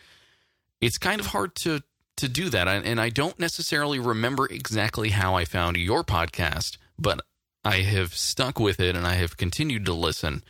it's 0.81 0.99
kind 0.99 1.21
of 1.21 1.29
hard 1.29 1.55
to 1.57 1.83
to 2.17 2.29
do 2.29 2.51
that. 2.51 2.69
And 2.69 3.01
I 3.01 3.09
don't 3.09 3.39
necessarily 3.39 3.99
remember 3.99 4.47
exactly 4.47 5.09
how 5.09 5.37
I 5.37 5.47
found 5.47 5.79
your 5.79 6.05
podcast, 6.05 6.77
but 6.99 7.21
I 7.65 7.79
have 7.79 8.15
stuck 8.15 8.61
with 8.61 8.79
it 8.79 8.95
and 8.95 9.07
I 9.07 9.15
have 9.15 9.39
continued 9.39 9.87
to 9.87 9.95
listen. 9.95 10.45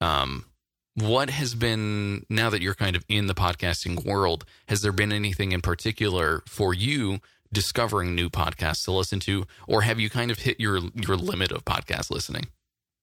Um, 0.00 0.46
what 0.94 1.30
has 1.30 1.54
been 1.54 2.26
now 2.28 2.50
that 2.50 2.60
you're 2.60 2.74
kind 2.74 2.96
of 2.96 3.04
in 3.08 3.26
the 3.26 3.34
podcasting 3.34 4.04
world? 4.04 4.44
Has 4.66 4.82
there 4.82 4.90
been 4.90 5.12
anything 5.12 5.52
in 5.52 5.60
particular 5.60 6.42
for 6.46 6.74
you 6.74 7.20
discovering 7.52 8.14
new 8.14 8.30
podcasts 8.30 8.84
to 8.84 8.92
listen 8.92 9.20
to, 9.20 9.46
or 9.68 9.82
have 9.82 10.00
you 10.00 10.10
kind 10.10 10.30
of 10.30 10.40
hit 10.40 10.58
your 10.60 10.80
your 10.94 11.16
limit 11.16 11.52
of 11.52 11.64
podcast 11.64 12.10
listening? 12.10 12.46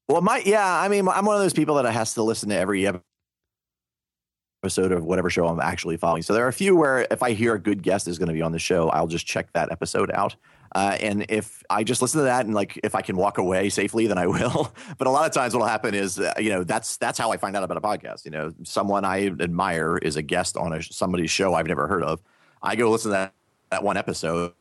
Well, 0.07 0.21
my 0.21 0.41
yeah, 0.45 0.79
I 0.79 0.87
mean, 0.87 1.07
I'm 1.07 1.25
one 1.25 1.35
of 1.35 1.41
those 1.41 1.53
people 1.53 1.75
that 1.75 1.91
has 1.91 2.15
to 2.15 2.23
listen 2.23 2.49
to 2.49 2.55
every 2.55 2.87
episode 4.63 4.91
of 4.91 5.05
whatever 5.05 5.29
show 5.29 5.47
I'm 5.47 5.59
actually 5.59 5.97
following. 5.97 6.21
So 6.21 6.33
there 6.33 6.43
are 6.45 6.49
a 6.49 6.53
few 6.53 6.75
where 6.75 7.07
if 7.11 7.23
I 7.23 7.31
hear 7.31 7.53
a 7.53 7.59
good 7.59 7.81
guest 7.81 8.07
is 8.07 8.17
going 8.17 8.27
to 8.27 8.33
be 8.33 8.41
on 8.41 8.51
the 8.51 8.59
show, 8.59 8.89
I'll 8.89 9.07
just 9.07 9.25
check 9.25 9.53
that 9.53 9.71
episode 9.71 10.11
out. 10.11 10.35
Uh, 10.75 10.97
and 10.99 11.25
if 11.29 11.63
I 11.69 11.83
just 11.83 12.01
listen 12.01 12.19
to 12.19 12.25
that 12.25 12.45
and 12.45 12.53
like 12.53 12.79
if 12.83 12.93
I 12.93 13.01
can 13.01 13.17
walk 13.17 13.37
away 13.37 13.69
safely, 13.69 14.07
then 14.07 14.17
I 14.17 14.27
will. 14.27 14.73
but 14.97 15.07
a 15.07 15.11
lot 15.11 15.25
of 15.25 15.31
times, 15.33 15.53
what'll 15.53 15.67
happen 15.67 15.93
is 15.93 16.19
uh, 16.19 16.33
you 16.37 16.49
know 16.49 16.63
that's 16.63 16.97
that's 16.97 17.17
how 17.17 17.31
I 17.31 17.37
find 17.37 17.55
out 17.55 17.63
about 17.63 17.77
a 17.77 17.81
podcast. 17.81 18.25
You 18.25 18.31
know, 18.31 18.53
someone 18.63 19.05
I 19.05 19.27
admire 19.27 19.97
is 19.97 20.15
a 20.15 20.21
guest 20.21 20.57
on 20.57 20.73
a, 20.73 20.83
somebody's 20.83 21.31
show 21.31 21.53
I've 21.53 21.67
never 21.67 21.87
heard 21.87 22.03
of. 22.03 22.21
I 22.61 22.75
go 22.75 22.91
listen 22.91 23.09
to 23.09 23.13
that 23.13 23.33
that 23.71 23.83
one 23.83 23.97
episode 23.97 24.53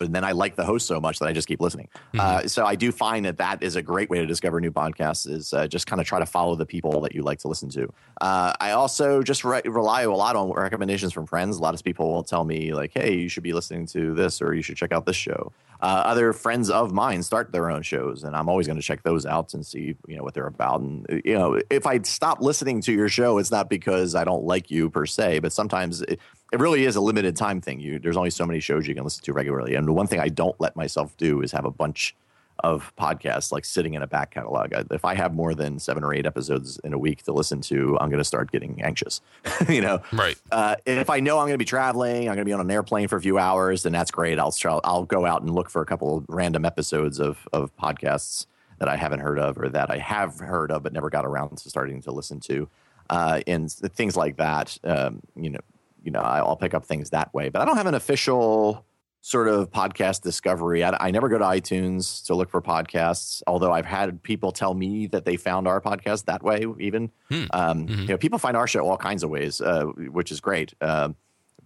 and 0.00 0.14
then 0.14 0.24
I 0.24 0.32
like 0.32 0.56
the 0.56 0.64
host 0.64 0.86
so 0.86 1.00
much 1.00 1.18
that 1.20 1.26
I 1.26 1.32
just 1.32 1.46
keep 1.46 1.60
listening. 1.60 1.88
Mm-hmm. 2.14 2.20
Uh, 2.20 2.48
so 2.48 2.64
I 2.64 2.74
do 2.74 2.90
find 2.90 3.24
that 3.26 3.38
that 3.38 3.62
is 3.62 3.76
a 3.76 3.82
great 3.82 4.10
way 4.10 4.18
to 4.18 4.26
discover 4.26 4.60
new 4.60 4.72
podcasts. 4.72 5.28
Is 5.28 5.52
uh, 5.52 5.66
just 5.66 5.86
kind 5.86 6.00
of 6.00 6.06
try 6.06 6.18
to 6.18 6.26
follow 6.26 6.56
the 6.56 6.66
people 6.66 7.00
that 7.02 7.14
you 7.14 7.22
like 7.22 7.38
to 7.40 7.48
listen 7.48 7.68
to. 7.70 7.92
Uh, 8.20 8.52
I 8.60 8.72
also 8.72 9.22
just 9.22 9.44
re- 9.44 9.62
rely 9.64 10.02
a 10.02 10.10
lot 10.10 10.36
on 10.36 10.50
recommendations 10.50 11.12
from 11.12 11.26
friends. 11.26 11.56
A 11.58 11.62
lot 11.62 11.74
of 11.74 11.82
people 11.82 12.12
will 12.12 12.24
tell 12.24 12.44
me 12.44 12.74
like, 12.74 12.92
"Hey, 12.94 13.14
you 13.14 13.28
should 13.28 13.42
be 13.42 13.52
listening 13.52 13.86
to 13.88 14.14
this, 14.14 14.42
or 14.42 14.54
you 14.54 14.62
should 14.62 14.76
check 14.76 14.92
out 14.92 15.06
this 15.06 15.16
show." 15.16 15.52
Uh, 15.80 16.02
other 16.06 16.32
friends 16.32 16.70
of 16.70 16.92
mine 16.92 17.22
start 17.22 17.52
their 17.52 17.70
own 17.70 17.82
shows, 17.82 18.24
and 18.24 18.34
I'm 18.34 18.48
always 18.48 18.66
going 18.66 18.78
to 18.78 18.82
check 18.82 19.02
those 19.02 19.26
out 19.26 19.54
and 19.54 19.64
see 19.64 19.94
you 20.08 20.16
know 20.16 20.22
what 20.22 20.34
they're 20.34 20.46
about. 20.46 20.80
And 20.80 21.06
you 21.24 21.34
know, 21.34 21.60
if 21.70 21.86
I 21.86 22.00
stop 22.02 22.40
listening 22.40 22.80
to 22.82 22.92
your 22.92 23.08
show, 23.08 23.38
it's 23.38 23.50
not 23.50 23.68
because 23.68 24.14
I 24.14 24.24
don't 24.24 24.44
like 24.44 24.70
you 24.70 24.90
per 24.90 25.06
se, 25.06 25.38
but 25.40 25.52
sometimes. 25.52 26.02
It, 26.02 26.20
it 26.54 26.60
really 26.60 26.84
is 26.84 26.94
a 26.94 27.00
limited 27.00 27.36
time 27.36 27.60
thing. 27.60 27.80
You 27.80 27.98
there's 27.98 28.16
only 28.16 28.30
so 28.30 28.46
many 28.46 28.60
shows 28.60 28.86
you 28.86 28.94
can 28.94 29.02
listen 29.02 29.24
to 29.24 29.32
regularly. 29.32 29.74
And 29.74 29.88
the 29.88 29.92
one 29.92 30.06
thing 30.06 30.20
I 30.20 30.28
don't 30.28 30.58
let 30.60 30.76
myself 30.76 31.16
do 31.16 31.42
is 31.42 31.50
have 31.50 31.64
a 31.64 31.70
bunch 31.70 32.14
of 32.60 32.94
podcasts 32.94 33.50
like 33.50 33.64
sitting 33.64 33.94
in 33.94 34.02
a 34.02 34.06
back 34.06 34.30
catalog. 34.30 34.72
If 34.92 35.04
I 35.04 35.16
have 35.16 35.34
more 35.34 35.52
than 35.52 35.80
seven 35.80 36.04
or 36.04 36.14
eight 36.14 36.26
episodes 36.26 36.78
in 36.84 36.92
a 36.92 36.98
week 36.98 37.24
to 37.24 37.32
listen 37.32 37.60
to, 37.62 37.98
I'm 38.00 38.08
going 38.08 38.20
to 38.20 38.24
start 38.24 38.52
getting 38.52 38.80
anxious. 38.82 39.20
you 39.68 39.80
know, 39.80 40.00
right? 40.12 40.38
Uh, 40.52 40.76
if 40.86 41.10
I 41.10 41.18
know 41.18 41.40
I'm 41.40 41.46
going 41.46 41.54
to 41.54 41.58
be 41.58 41.64
traveling, 41.64 42.28
I'm 42.28 42.36
going 42.36 42.38
to 42.38 42.44
be 42.44 42.52
on 42.52 42.60
an 42.60 42.70
airplane 42.70 43.08
for 43.08 43.16
a 43.16 43.20
few 43.20 43.36
hours, 43.36 43.82
then 43.82 43.92
that's 43.92 44.12
great. 44.12 44.38
I'll 44.38 44.52
try, 44.52 44.78
I'll 44.84 45.04
go 45.04 45.26
out 45.26 45.42
and 45.42 45.52
look 45.52 45.68
for 45.68 45.82
a 45.82 45.86
couple 45.86 46.18
of 46.18 46.24
random 46.28 46.64
episodes 46.64 47.18
of 47.18 47.48
of 47.52 47.76
podcasts 47.76 48.46
that 48.78 48.88
I 48.88 48.94
haven't 48.94 49.20
heard 49.20 49.40
of 49.40 49.58
or 49.58 49.68
that 49.70 49.90
I 49.90 49.98
have 49.98 50.38
heard 50.38 50.70
of 50.70 50.84
but 50.84 50.92
never 50.92 51.10
got 51.10 51.24
around 51.24 51.58
to 51.58 51.68
starting 51.68 52.00
to 52.02 52.12
listen 52.12 52.38
to. 52.40 52.68
Uh, 53.10 53.40
and 53.46 53.70
things 53.70 54.16
like 54.16 54.36
that. 54.36 54.78
Um, 54.84 55.20
you 55.36 55.50
know, 55.50 55.60
you 56.04 56.10
know, 56.10 56.20
I'll 56.20 56.56
pick 56.56 56.74
up 56.74 56.84
things 56.84 57.10
that 57.10 57.32
way. 57.34 57.48
But 57.48 57.62
I 57.62 57.64
don't 57.64 57.76
have 57.76 57.86
an 57.86 57.94
official 57.94 58.84
sort 59.20 59.48
of 59.48 59.70
podcast 59.70 60.20
discovery. 60.20 60.84
I, 60.84 60.94
I, 61.00 61.10
never 61.10 61.30
go 61.30 61.38
to 61.38 61.44
iTunes 61.44 62.22
to 62.26 62.34
look 62.34 62.50
for 62.50 62.60
podcasts, 62.60 63.42
although 63.46 63.72
I've 63.72 63.86
had 63.86 64.22
people 64.22 64.52
tell 64.52 64.74
me 64.74 65.06
that 65.06 65.24
they 65.24 65.38
found 65.38 65.66
our 65.66 65.80
podcast 65.80 66.26
that 66.26 66.42
way. 66.42 66.66
Even 66.78 67.10
hmm. 67.30 67.44
um, 67.54 67.86
mm-hmm. 67.86 68.00
you 68.02 68.08
know, 68.08 68.18
people 68.18 68.38
find 68.38 68.54
our 68.54 68.66
show 68.66 68.86
all 68.86 68.98
kinds 68.98 69.22
of 69.22 69.30
ways, 69.30 69.62
uh, 69.62 69.84
which 69.84 70.30
is 70.30 70.40
great. 70.40 70.74
Uh, 70.78 71.10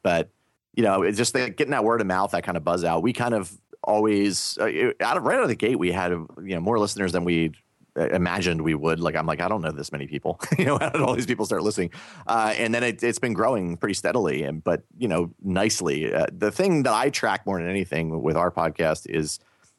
but 0.05 0.31
you 0.77 0.85
know, 0.85 1.03
it's 1.03 1.19
just 1.19 1.33
the, 1.33 1.51
getting 1.51 1.73
that 1.73 1.83
word 1.83 2.01
of 2.01 2.07
mouth, 2.07 2.31
that 2.31 2.45
kind 2.45 2.57
of 2.57 2.63
buzz 2.63 2.85
out. 2.85 3.03
We 3.03 3.13
kind 3.13 3.35
of 3.35 3.53
always 3.83 4.57
uh, 4.61 4.93
out 5.01 5.17
of 5.17 5.25
right 5.25 5.37
out 5.37 5.43
of 5.43 5.49
the 5.49 5.57
gate, 5.57 5.79
we 5.79 5.91
had 5.91 6.13
you 6.13 6.29
know 6.39 6.61
more 6.61 6.79
listeners 6.79 7.11
than 7.11 7.25
we 7.25 7.53
imagined 7.99 8.63
we 8.63 8.75
would. 8.75 9.01
Like 9.01 9.17
I'm 9.17 9.27
like 9.27 9.41
I 9.41 9.49
don't 9.49 9.63
know 9.63 9.73
this 9.73 9.93
many 9.93 10.07
people. 10.07 10.41
you 10.59 10.65
know, 10.65 10.79
how 10.81 10.91
did 10.91 11.01
all 11.01 11.15
these 11.15 11.27
people 11.27 11.47
start 11.47 11.63
listening? 11.63 11.91
Uh, 12.27 12.55
and 12.57 12.75
then 12.75 12.83
it, 12.83 13.01
has 13.01 13.19
been 13.19 13.33
growing 13.33 13.77
pretty 13.77 13.95
steadily, 13.95 14.43
and 14.43 14.63
but 14.63 14.83
you 14.97 15.09
know 15.09 15.31
nicely. 15.43 16.13
Uh, 16.13 16.27
the 16.33 16.51
thing 16.51 16.85
that 16.85 16.95
I 16.95 17.11
track 17.11 17.47
more 17.47 17.59
than 17.59 17.69
anything 17.69 18.23
with 18.23 18.37
our 18.37 18.51
podcast 18.51 19.09
is 19.09 19.39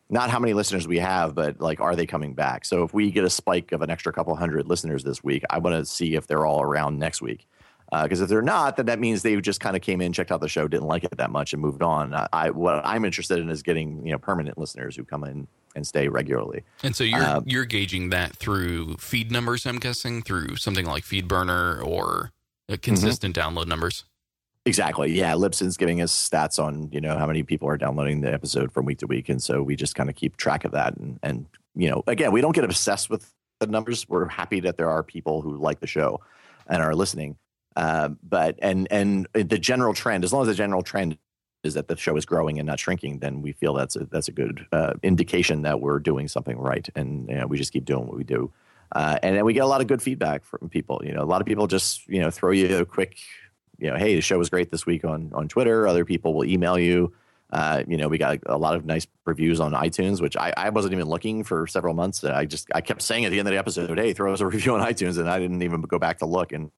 not 0.09 0.29
how 0.29 0.39
many 0.39 0.53
listeners 0.53 0.87
we 0.87 0.97
have, 0.97 1.35
but 1.35 1.61
like 1.61 1.79
are 1.79 1.95
they 1.95 2.05
coming 2.05 2.33
back? 2.33 2.65
So 2.65 2.83
if 2.83 2.93
we 2.93 3.11
get 3.11 3.23
a 3.23 3.29
spike 3.29 3.71
of 3.71 3.81
an 3.81 3.89
extra 3.89 4.11
couple 4.11 4.35
hundred 4.35 4.67
listeners 4.67 5.03
this 5.03 5.23
week, 5.23 5.43
I 5.49 5.59
want 5.59 5.75
to 5.75 5.85
see 5.85 6.15
if 6.15 6.27
they're 6.27 6.45
all 6.45 6.61
around 6.61 6.97
next 6.97 7.21
week. 7.21 7.47
Because 7.91 8.21
uh, 8.21 8.25
if 8.25 8.29
they're 8.29 8.41
not, 8.41 8.77
then 8.77 8.85
that 8.85 8.99
means 8.99 9.23
they 9.23 9.39
just 9.41 9.59
kind 9.59 9.75
of 9.75 9.81
came 9.81 9.99
in, 9.99 10.13
checked 10.13 10.31
out 10.31 10.41
the 10.41 10.47
show, 10.47 10.67
didn't 10.67 10.87
like 10.87 11.03
it 11.03 11.17
that 11.17 11.31
much, 11.31 11.53
and 11.53 11.61
moved 11.61 11.81
on. 11.81 12.13
I, 12.31 12.51
what 12.51 12.85
I'm 12.85 13.03
interested 13.03 13.39
in 13.39 13.49
is 13.49 13.63
getting 13.63 14.05
you 14.05 14.11
know 14.11 14.19
permanent 14.19 14.57
listeners 14.57 14.95
who 14.95 15.03
come 15.03 15.23
in 15.23 15.47
and 15.75 15.85
stay 15.85 16.07
regularly. 16.07 16.63
And 16.83 16.95
so 16.95 17.03
you're 17.03 17.23
um, 17.23 17.43
you're 17.47 17.65
gauging 17.65 18.09
that 18.09 18.35
through 18.35 18.97
feed 18.97 19.31
numbers. 19.31 19.65
I'm 19.65 19.79
guessing 19.79 20.21
through 20.21 20.57
something 20.57 20.85
like 20.85 21.03
FeedBurner 21.03 21.83
or 21.83 22.31
consistent 22.81 23.35
mm-hmm. 23.35 23.57
download 23.57 23.67
numbers. 23.67 24.05
Exactly. 24.65 25.11
Yeah, 25.11 25.33
Libsyn's 25.33 25.77
giving 25.77 26.01
us 26.01 26.11
stats 26.13 26.63
on 26.63 26.89
you 26.91 27.01
know 27.01 27.17
how 27.17 27.25
many 27.25 27.43
people 27.43 27.67
are 27.67 27.77
downloading 27.77 28.21
the 28.21 28.31
episode 28.31 28.71
from 28.71 28.85
week 28.85 28.99
to 28.99 29.07
week, 29.07 29.29
and 29.29 29.41
so 29.41 29.63
we 29.63 29.75
just 29.75 29.95
kind 29.95 30.09
of 30.09 30.15
keep 30.15 30.37
track 30.37 30.65
of 30.65 30.71
that. 30.73 30.95
And 30.97 31.19
and 31.23 31.45
you 31.75 31.89
know, 31.89 32.03
again, 32.07 32.31
we 32.31 32.41
don't 32.41 32.53
get 32.53 32.63
obsessed 32.63 33.09
with 33.09 33.33
the 33.59 33.67
numbers. 33.67 34.07
We're 34.07 34.27
happy 34.27 34.59
that 34.61 34.77
there 34.77 34.89
are 34.89 35.01
people 35.01 35.41
who 35.41 35.57
like 35.57 35.79
the 35.79 35.87
show 35.87 36.21
and 36.67 36.83
are 36.83 36.93
listening. 36.93 37.37
Uh, 37.75 38.09
but 38.23 38.57
and 38.61 38.87
and 38.91 39.27
the 39.33 39.57
general 39.57 39.93
trend, 39.93 40.23
as 40.23 40.33
long 40.33 40.41
as 40.41 40.47
the 40.47 40.53
general 40.53 40.81
trend 40.81 41.17
is 41.63 41.73
that 41.73 41.87
the 41.87 41.97
show 41.97 42.15
is 42.15 42.25
growing 42.25 42.57
and 42.57 42.67
not 42.67 42.79
shrinking, 42.79 43.19
then 43.19 43.41
we 43.41 43.51
feel 43.51 43.73
that's 43.73 43.95
a 43.95 44.05
that's 44.05 44.27
a 44.27 44.31
good 44.31 44.65
uh, 44.71 44.93
indication 45.03 45.61
that 45.63 45.81
we're 45.81 45.99
doing 45.99 46.27
something 46.27 46.57
right, 46.57 46.89
and 46.95 47.29
you 47.29 47.35
know, 47.35 47.47
we 47.47 47.57
just 47.57 47.73
keep 47.73 47.85
doing 47.85 48.07
what 48.07 48.17
we 48.17 48.23
do. 48.23 48.51
Uh, 48.91 49.19
and 49.21 49.35
then 49.35 49.45
we 49.45 49.53
get 49.53 49.63
a 49.63 49.67
lot 49.67 49.81
of 49.81 49.87
good 49.87 50.01
feedback 50.01 50.43
from 50.43 50.67
people. 50.69 51.01
You 51.03 51.13
know, 51.13 51.21
a 51.21 51.25
lot 51.25 51.41
of 51.41 51.47
people 51.47 51.67
just 51.67 52.07
you 52.07 52.19
know 52.19 52.31
throw 52.31 52.51
you 52.51 52.77
a 52.77 52.85
quick, 52.85 53.17
you 53.77 53.89
know, 53.89 53.97
hey, 53.97 54.15
the 54.15 54.21
show 54.21 54.37
was 54.37 54.49
great 54.49 54.71
this 54.71 54.85
week 54.85 55.05
on 55.05 55.31
on 55.33 55.47
Twitter. 55.47 55.87
Other 55.87 56.05
people 56.05 56.33
will 56.33 56.45
email 56.45 56.79
you. 56.79 57.13
Uh, 57.51 57.83
you 57.87 57.97
know, 57.97 58.07
we 58.07 58.17
got 58.17 58.37
a 58.45 58.57
lot 58.57 58.75
of 58.75 58.85
nice 58.85 59.07
reviews 59.25 59.59
on 59.59 59.71
iTunes, 59.73 60.21
which 60.21 60.37
I, 60.37 60.53
I 60.55 60.69
wasn't 60.69 60.93
even 60.93 61.07
looking 61.07 61.43
for 61.43 61.65
several 61.65 61.95
months. 61.95 62.23
I 62.23 62.45
just 62.45 62.67
I 62.73 62.81
kept 62.81 63.01
saying 63.01 63.25
at 63.25 63.31
the 63.31 63.39
end 63.39 63.47
of 63.47 63.51
the 63.51 63.57
episode, 63.57 63.97
"Hey, 63.97 64.13
throw 64.13 64.33
us 64.33 64.39
a 64.39 64.45
review 64.47 64.75
on 64.75 64.81
iTunes," 64.81 65.17
and 65.17 65.29
I 65.29 65.39
didn't 65.39 65.61
even 65.61 65.81
go 65.81 65.99
back 65.99 66.19
to 66.19 66.25
look. 66.25 66.51
And, 66.51 66.63
and 66.63 66.71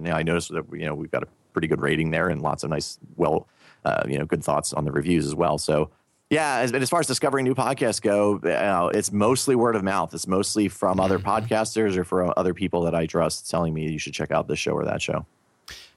you 0.00 0.10
know, 0.10 0.16
I 0.16 0.22
noticed 0.22 0.52
that 0.52 0.64
you 0.72 0.86
know 0.86 0.94
we've 0.94 1.10
got 1.10 1.22
a 1.22 1.28
pretty 1.52 1.68
good 1.68 1.80
rating 1.80 2.10
there 2.10 2.28
and 2.28 2.42
lots 2.42 2.64
of 2.64 2.70
nice, 2.70 2.98
well 3.16 3.48
uh, 3.84 4.02
you 4.06 4.18
know, 4.18 4.24
good 4.24 4.44
thoughts 4.44 4.72
on 4.72 4.84
the 4.84 4.92
reviews 4.92 5.26
as 5.26 5.34
well. 5.34 5.58
So 5.58 5.90
Yeah, 6.28 6.58
as, 6.58 6.72
as 6.72 6.90
far 6.90 7.00
as 7.00 7.06
discovering 7.06 7.44
new 7.44 7.54
podcasts 7.54 8.00
go, 8.00 8.38
uh, 8.38 8.90
it's 8.94 9.12
mostly 9.12 9.56
word 9.56 9.74
of 9.74 9.82
mouth. 9.82 10.14
It's 10.14 10.26
mostly 10.26 10.68
from 10.68 10.92
mm-hmm. 10.92 11.00
other 11.00 11.18
podcasters 11.18 11.96
or 11.96 12.04
from 12.04 12.32
other 12.36 12.54
people 12.54 12.82
that 12.82 12.94
I 12.94 13.06
trust 13.06 13.50
telling 13.50 13.74
me 13.74 13.90
you 13.90 13.98
should 13.98 14.14
check 14.14 14.30
out 14.30 14.48
this 14.48 14.58
show 14.58 14.72
or 14.72 14.84
that 14.84 15.02
show. 15.02 15.26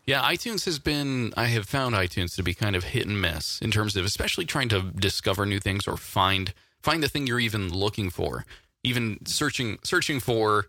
Yeah, 0.05 0.21
iTunes 0.23 0.65
has 0.65 0.79
been, 0.79 1.33
I 1.37 1.45
have 1.45 1.65
found 1.65 1.95
iTunes 1.95 2.35
to 2.35 2.43
be 2.43 2.53
kind 2.53 2.75
of 2.75 2.83
hit 2.83 3.07
and 3.07 3.21
miss 3.21 3.61
in 3.61 3.71
terms 3.71 3.95
of 3.95 4.03
especially 4.03 4.45
trying 4.45 4.69
to 4.69 4.81
discover 4.81 5.45
new 5.45 5.59
things 5.59 5.87
or 5.87 5.95
find 5.95 6.53
find 6.81 7.01
the 7.01 7.07
thing 7.07 7.25
you're 7.25 7.39
even 7.39 7.71
looking 7.71 8.09
for. 8.09 8.45
Even 8.83 9.25
searching 9.25 9.79
searching 9.83 10.19
for, 10.19 10.67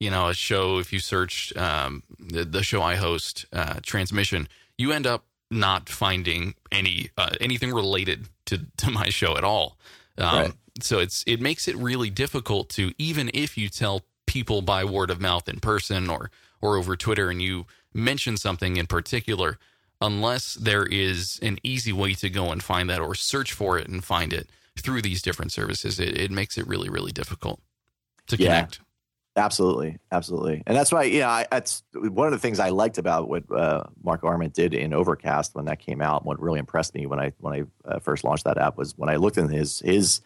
you 0.00 0.10
know, 0.10 0.28
a 0.28 0.34
show, 0.34 0.78
if 0.78 0.92
you 0.92 0.98
search 0.98 1.56
um, 1.56 2.02
the, 2.18 2.44
the, 2.44 2.62
show 2.62 2.82
I 2.82 2.96
host, 2.96 3.46
uh, 3.52 3.80
Transmission, 3.82 4.48
you 4.76 4.92
end 4.92 5.06
up 5.06 5.24
not 5.50 5.88
finding 5.88 6.54
any 6.72 7.10
uh, 7.16 7.30
anything 7.40 7.72
related 7.72 8.28
to, 8.46 8.60
to 8.78 8.90
my 8.90 9.08
show 9.08 9.36
at 9.36 9.44
all. 9.44 9.78
Um, 10.18 10.26
right. 10.26 10.52
So 10.80 10.98
it's 10.98 11.22
it 11.26 11.40
makes 11.40 11.68
it 11.68 11.76
really 11.76 12.10
difficult 12.10 12.68
to 12.70 12.92
even 12.98 13.30
if 13.32 13.56
you 13.56 13.68
tell 13.68 14.02
people 14.26 14.62
by 14.62 14.84
word 14.84 15.10
of 15.10 15.20
mouth 15.20 15.48
in 15.48 15.60
person 15.60 16.10
or 16.10 16.30
or 16.60 16.76
over 16.76 16.96
Twitter 16.96 17.30
and 17.30 17.40
you 17.40 17.66
mention 17.92 18.36
something 18.36 18.76
in 18.76 18.86
particular, 18.86 19.58
unless 20.00 20.54
there 20.54 20.84
is 20.84 21.38
an 21.42 21.58
easy 21.62 21.92
way 21.92 22.14
to 22.14 22.28
go 22.28 22.50
and 22.50 22.62
find 22.62 22.90
that 22.90 23.00
or 23.00 23.14
search 23.14 23.52
for 23.52 23.78
it 23.78 23.88
and 23.88 24.02
find 24.04 24.32
it 24.32 24.50
through 24.76 25.02
these 25.02 25.22
different 25.22 25.52
services, 25.52 26.00
it, 26.00 26.18
it 26.18 26.30
makes 26.30 26.58
it 26.58 26.66
really 26.66 26.88
really 26.88 27.12
difficult 27.12 27.60
to 28.26 28.36
yeah. 28.36 28.46
connect. 28.46 28.80
Absolutely, 29.36 29.98
absolutely, 30.12 30.62
and 30.64 30.76
that's 30.76 30.92
why 30.92 31.02
you 31.04 31.18
know 31.18 31.28
I, 31.28 31.46
that's 31.50 31.82
one 31.92 32.28
of 32.28 32.32
the 32.32 32.38
things 32.38 32.60
I 32.60 32.68
liked 32.68 32.98
about 32.98 33.28
what 33.28 33.50
uh, 33.50 33.82
Mark 34.04 34.22
Arment 34.22 34.54
did 34.54 34.74
in 34.74 34.92
Overcast 34.92 35.56
when 35.56 35.64
that 35.64 35.80
came 35.80 36.00
out. 36.00 36.24
What 36.24 36.40
really 36.40 36.60
impressed 36.60 36.94
me 36.94 37.06
when 37.06 37.18
I 37.18 37.32
when 37.40 37.52
I 37.52 37.88
uh, 37.90 37.98
first 37.98 38.22
launched 38.22 38.44
that 38.44 38.58
app 38.58 38.76
was 38.76 38.96
when 38.96 39.08
I 39.08 39.16
looked 39.16 39.36
in 39.36 39.48
his 39.48 39.80
his 39.80 40.20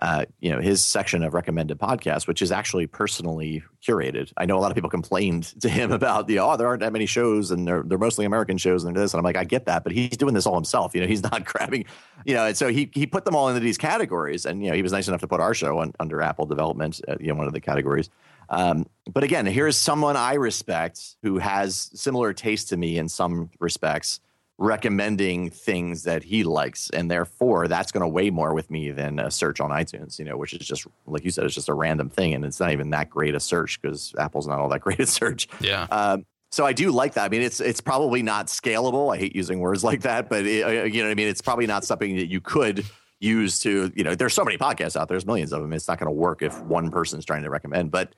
uh, 0.00 0.24
you 0.40 0.50
know 0.50 0.60
his 0.60 0.82
section 0.82 1.22
of 1.22 1.34
recommended 1.34 1.78
podcasts, 1.78 2.26
which 2.26 2.42
is 2.42 2.50
actually 2.50 2.86
personally 2.86 3.62
curated. 3.86 4.32
I 4.36 4.46
know 4.46 4.58
a 4.58 4.60
lot 4.60 4.70
of 4.70 4.74
people 4.74 4.90
complained 4.90 5.44
to 5.60 5.68
him 5.68 5.92
about 6.00 6.26
the 6.26 6.38
oh 6.38 6.56
there 6.56 6.66
aren't 6.66 6.80
that 6.80 6.92
many 6.92 7.06
shows 7.06 7.50
and 7.50 7.68
they're 7.68 7.82
they're 7.84 7.98
mostly 7.98 8.24
American 8.24 8.56
shows 8.56 8.82
and 8.82 8.96
this 8.96 9.12
and 9.12 9.18
I'm 9.18 9.24
like 9.24 9.36
I 9.36 9.44
get 9.44 9.66
that, 9.66 9.84
but 9.84 9.92
he's 9.92 10.16
doing 10.16 10.34
this 10.34 10.46
all 10.46 10.54
himself. 10.54 10.94
You 10.94 11.02
know 11.02 11.06
he's 11.06 11.22
not 11.30 11.44
grabbing, 11.44 11.84
you 12.24 12.34
know, 12.34 12.46
and 12.46 12.56
so 12.56 12.68
he 12.68 12.90
he 12.94 13.06
put 13.06 13.24
them 13.24 13.36
all 13.36 13.48
into 13.48 13.60
these 13.60 13.78
categories, 13.78 14.46
and 14.46 14.64
you 14.64 14.70
know 14.70 14.74
he 14.74 14.82
was 14.82 14.90
nice 14.90 15.06
enough 15.06 15.20
to 15.20 15.28
put 15.28 15.40
our 15.40 15.54
show 15.54 15.78
on, 15.78 15.92
under 16.00 16.20
Apple 16.20 16.46
Development, 16.46 17.00
uh, 17.06 17.16
you 17.20 17.28
know 17.28 17.34
one 17.34 17.46
of 17.46 17.52
the 17.52 17.60
categories. 17.60 18.10
Um, 18.50 18.86
but 19.10 19.22
again, 19.22 19.46
here's 19.46 19.76
someone 19.76 20.16
I 20.16 20.34
respect 20.34 21.16
who 21.22 21.38
has 21.38 21.90
similar 21.94 22.32
taste 22.32 22.68
to 22.70 22.76
me 22.76 22.98
in 22.98 23.08
some 23.08 23.50
respects, 23.60 24.20
recommending 24.58 25.50
things 25.50 26.02
that 26.02 26.24
he 26.24 26.42
likes, 26.42 26.90
and 26.90 27.10
therefore 27.10 27.68
that's 27.68 27.92
going 27.92 28.02
to 28.02 28.08
weigh 28.08 28.30
more 28.30 28.52
with 28.52 28.70
me 28.70 28.90
than 28.90 29.20
a 29.20 29.30
search 29.30 29.60
on 29.60 29.70
iTunes. 29.70 30.18
You 30.18 30.24
know, 30.24 30.36
which 30.36 30.52
is 30.52 30.66
just 30.66 30.86
like 31.06 31.24
you 31.24 31.30
said, 31.30 31.44
it's 31.44 31.54
just 31.54 31.68
a 31.68 31.74
random 31.74 32.10
thing, 32.10 32.34
and 32.34 32.44
it's 32.44 32.60
not 32.60 32.72
even 32.72 32.90
that 32.90 33.08
great 33.08 33.34
a 33.34 33.40
search 33.40 33.80
because 33.80 34.14
Apple's 34.18 34.48
not 34.48 34.58
all 34.58 34.68
that 34.68 34.80
great 34.82 35.00
at 35.00 35.08
search. 35.08 35.48
Yeah. 35.60 35.86
Um, 35.90 36.26
so 36.52 36.66
I 36.66 36.72
do 36.72 36.90
like 36.90 37.14
that. 37.14 37.24
I 37.24 37.28
mean, 37.28 37.42
it's 37.42 37.60
it's 37.60 37.80
probably 37.80 38.22
not 38.22 38.48
scalable. 38.48 39.14
I 39.14 39.18
hate 39.18 39.36
using 39.36 39.60
words 39.60 39.84
like 39.84 40.02
that, 40.02 40.28
but 40.28 40.44
it, 40.44 40.64
uh, 40.64 40.84
you 40.84 41.02
know, 41.02 41.08
what 41.08 41.12
I 41.12 41.14
mean, 41.14 41.28
it's 41.28 41.40
probably 41.40 41.68
not 41.68 41.84
something 41.84 42.16
that 42.16 42.26
you 42.26 42.40
could 42.40 42.84
use 43.20 43.60
to. 43.60 43.92
You 43.94 44.02
know, 44.02 44.16
there's 44.16 44.34
so 44.34 44.44
many 44.44 44.58
podcasts 44.58 44.96
out 44.96 45.06
there. 45.06 45.14
There's 45.14 45.26
millions 45.26 45.52
of 45.52 45.62
them. 45.62 45.72
It's 45.72 45.86
not 45.86 46.00
going 46.00 46.08
to 46.08 46.12
work 46.12 46.42
if 46.42 46.60
one 46.62 46.90
person's 46.90 47.24
trying 47.24 47.44
to 47.44 47.50
recommend, 47.50 47.92
but 47.92 48.14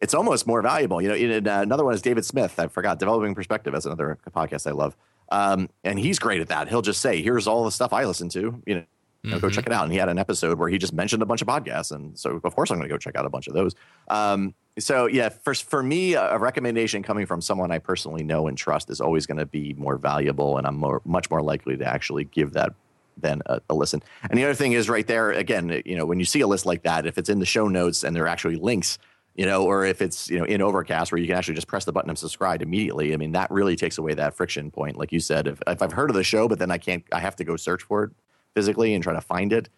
it's 0.00 0.14
almost 0.14 0.46
more 0.46 0.62
valuable. 0.62 1.00
You 1.00 1.08
know, 1.08 1.14
in, 1.14 1.48
uh, 1.48 1.60
another 1.60 1.84
one 1.84 1.94
is 1.94 2.02
David 2.02 2.24
Smith. 2.24 2.58
I 2.58 2.68
forgot 2.68 2.98
developing 2.98 3.34
perspective. 3.34 3.72
That's 3.72 3.86
another 3.86 4.18
podcast 4.34 4.66
I 4.66 4.72
love, 4.72 4.96
um, 5.30 5.68
and 5.84 5.98
he's 5.98 6.18
great 6.18 6.40
at 6.40 6.48
that. 6.48 6.68
He'll 6.68 6.82
just 6.82 7.00
say, 7.00 7.22
"Here's 7.22 7.46
all 7.46 7.64
the 7.64 7.72
stuff 7.72 7.92
I 7.92 8.04
listen 8.04 8.28
to." 8.30 8.62
You 8.66 8.74
know. 8.74 8.84
Mm-hmm. 9.24 9.38
Go 9.40 9.50
check 9.50 9.66
it 9.66 9.72
out. 9.72 9.82
And 9.82 9.92
he 9.92 9.98
had 9.98 10.08
an 10.08 10.18
episode 10.18 10.56
where 10.56 10.68
he 10.68 10.78
just 10.78 10.92
mentioned 10.92 11.20
a 11.20 11.26
bunch 11.26 11.42
of 11.42 11.48
podcasts, 11.48 11.90
and 11.90 12.16
so 12.16 12.40
of 12.44 12.54
course 12.54 12.70
I'm 12.70 12.76
going 12.76 12.88
to 12.88 12.94
go 12.94 12.98
check 12.98 13.16
out 13.16 13.26
a 13.26 13.30
bunch 13.30 13.48
of 13.48 13.54
those. 13.54 13.74
Um, 14.06 14.54
so 14.78 15.06
yeah, 15.06 15.30
for 15.30 15.54
for 15.54 15.82
me, 15.82 16.14
a 16.14 16.38
recommendation 16.38 17.02
coming 17.02 17.26
from 17.26 17.40
someone 17.40 17.72
I 17.72 17.78
personally 17.78 18.22
know 18.22 18.46
and 18.46 18.56
trust 18.56 18.88
is 18.90 19.00
always 19.00 19.26
going 19.26 19.38
to 19.38 19.46
be 19.46 19.74
more 19.74 19.96
valuable, 19.96 20.58
and 20.58 20.66
I'm 20.66 20.76
more, 20.76 21.02
much 21.04 21.30
more 21.30 21.42
likely 21.42 21.76
to 21.76 21.84
actually 21.84 22.24
give 22.24 22.52
that 22.52 22.74
than 23.16 23.40
a, 23.46 23.60
a, 23.70 23.74
listen. 23.74 24.02
And 24.28 24.38
the 24.38 24.44
other 24.44 24.54
thing 24.54 24.72
is 24.72 24.88
right 24.88 25.06
there 25.06 25.30
again, 25.30 25.82
you 25.86 25.96
know, 25.96 26.04
when 26.04 26.18
you 26.18 26.26
see 26.26 26.40
a 26.40 26.46
list 26.46 26.66
like 26.66 26.82
that, 26.82 27.06
if 27.06 27.16
it's 27.16 27.30
in 27.30 27.38
the 27.38 27.46
show 27.46 27.66
notes 27.66 28.04
and 28.04 28.14
there 28.14 28.24
are 28.24 28.28
actually 28.28 28.56
links 28.56 28.98
you 29.36 29.44
know, 29.44 29.64
or 29.64 29.84
if 29.84 30.00
it's 30.00 30.30
you 30.30 30.38
know 30.38 30.44
in 30.44 30.62
Overcast 30.62 31.12
where 31.12 31.20
you 31.20 31.26
can 31.26 31.36
actually 31.36 31.54
just 31.54 31.66
press 31.66 31.84
the 31.84 31.92
button 31.92 32.08
and 32.08 32.18
subscribe 32.18 32.62
immediately. 32.62 33.12
I 33.12 33.18
mean, 33.18 33.32
that 33.32 33.50
really 33.50 33.76
takes 33.76 33.98
away 33.98 34.14
that 34.14 34.34
friction 34.34 34.70
point, 34.70 34.96
like 34.96 35.12
you 35.12 35.20
said. 35.20 35.46
If 35.46 35.62
if 35.66 35.82
I've 35.82 35.92
heard 35.92 36.08
of 36.08 36.16
the 36.16 36.24
show, 36.24 36.48
but 36.48 36.58
then 36.58 36.70
I 36.70 36.78
can't, 36.78 37.04
I 37.12 37.20
have 37.20 37.36
to 37.36 37.44
go 37.44 37.56
search 37.56 37.82
for 37.82 38.04
it 38.04 38.10
physically 38.54 38.94
and 38.94 39.02
try 39.02 39.12
to 39.12 39.20
find 39.20 39.52
it. 39.52 39.68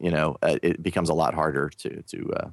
You 0.00 0.12
know, 0.12 0.36
uh, 0.42 0.58
it 0.62 0.80
becomes 0.80 1.08
a 1.08 1.14
lot 1.14 1.34
harder 1.34 1.70
to 1.70 2.02
to 2.02 2.32
uh, 2.34 2.50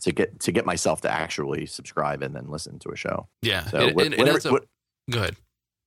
to 0.00 0.12
get 0.12 0.38
to 0.40 0.52
get 0.52 0.66
myself 0.66 1.00
to 1.00 1.10
actually 1.10 1.64
subscribe 1.64 2.22
and 2.22 2.36
then 2.36 2.48
listen 2.48 2.78
to 2.80 2.90
a 2.90 2.96
show. 2.96 3.26
Yeah. 3.40 3.64
So 3.64 3.78
and, 3.78 4.00
and, 4.00 4.18
whatever, 4.18 4.48
a, 4.48 4.52
what, 4.52 4.66
go 5.08 5.20
ahead. 5.20 5.36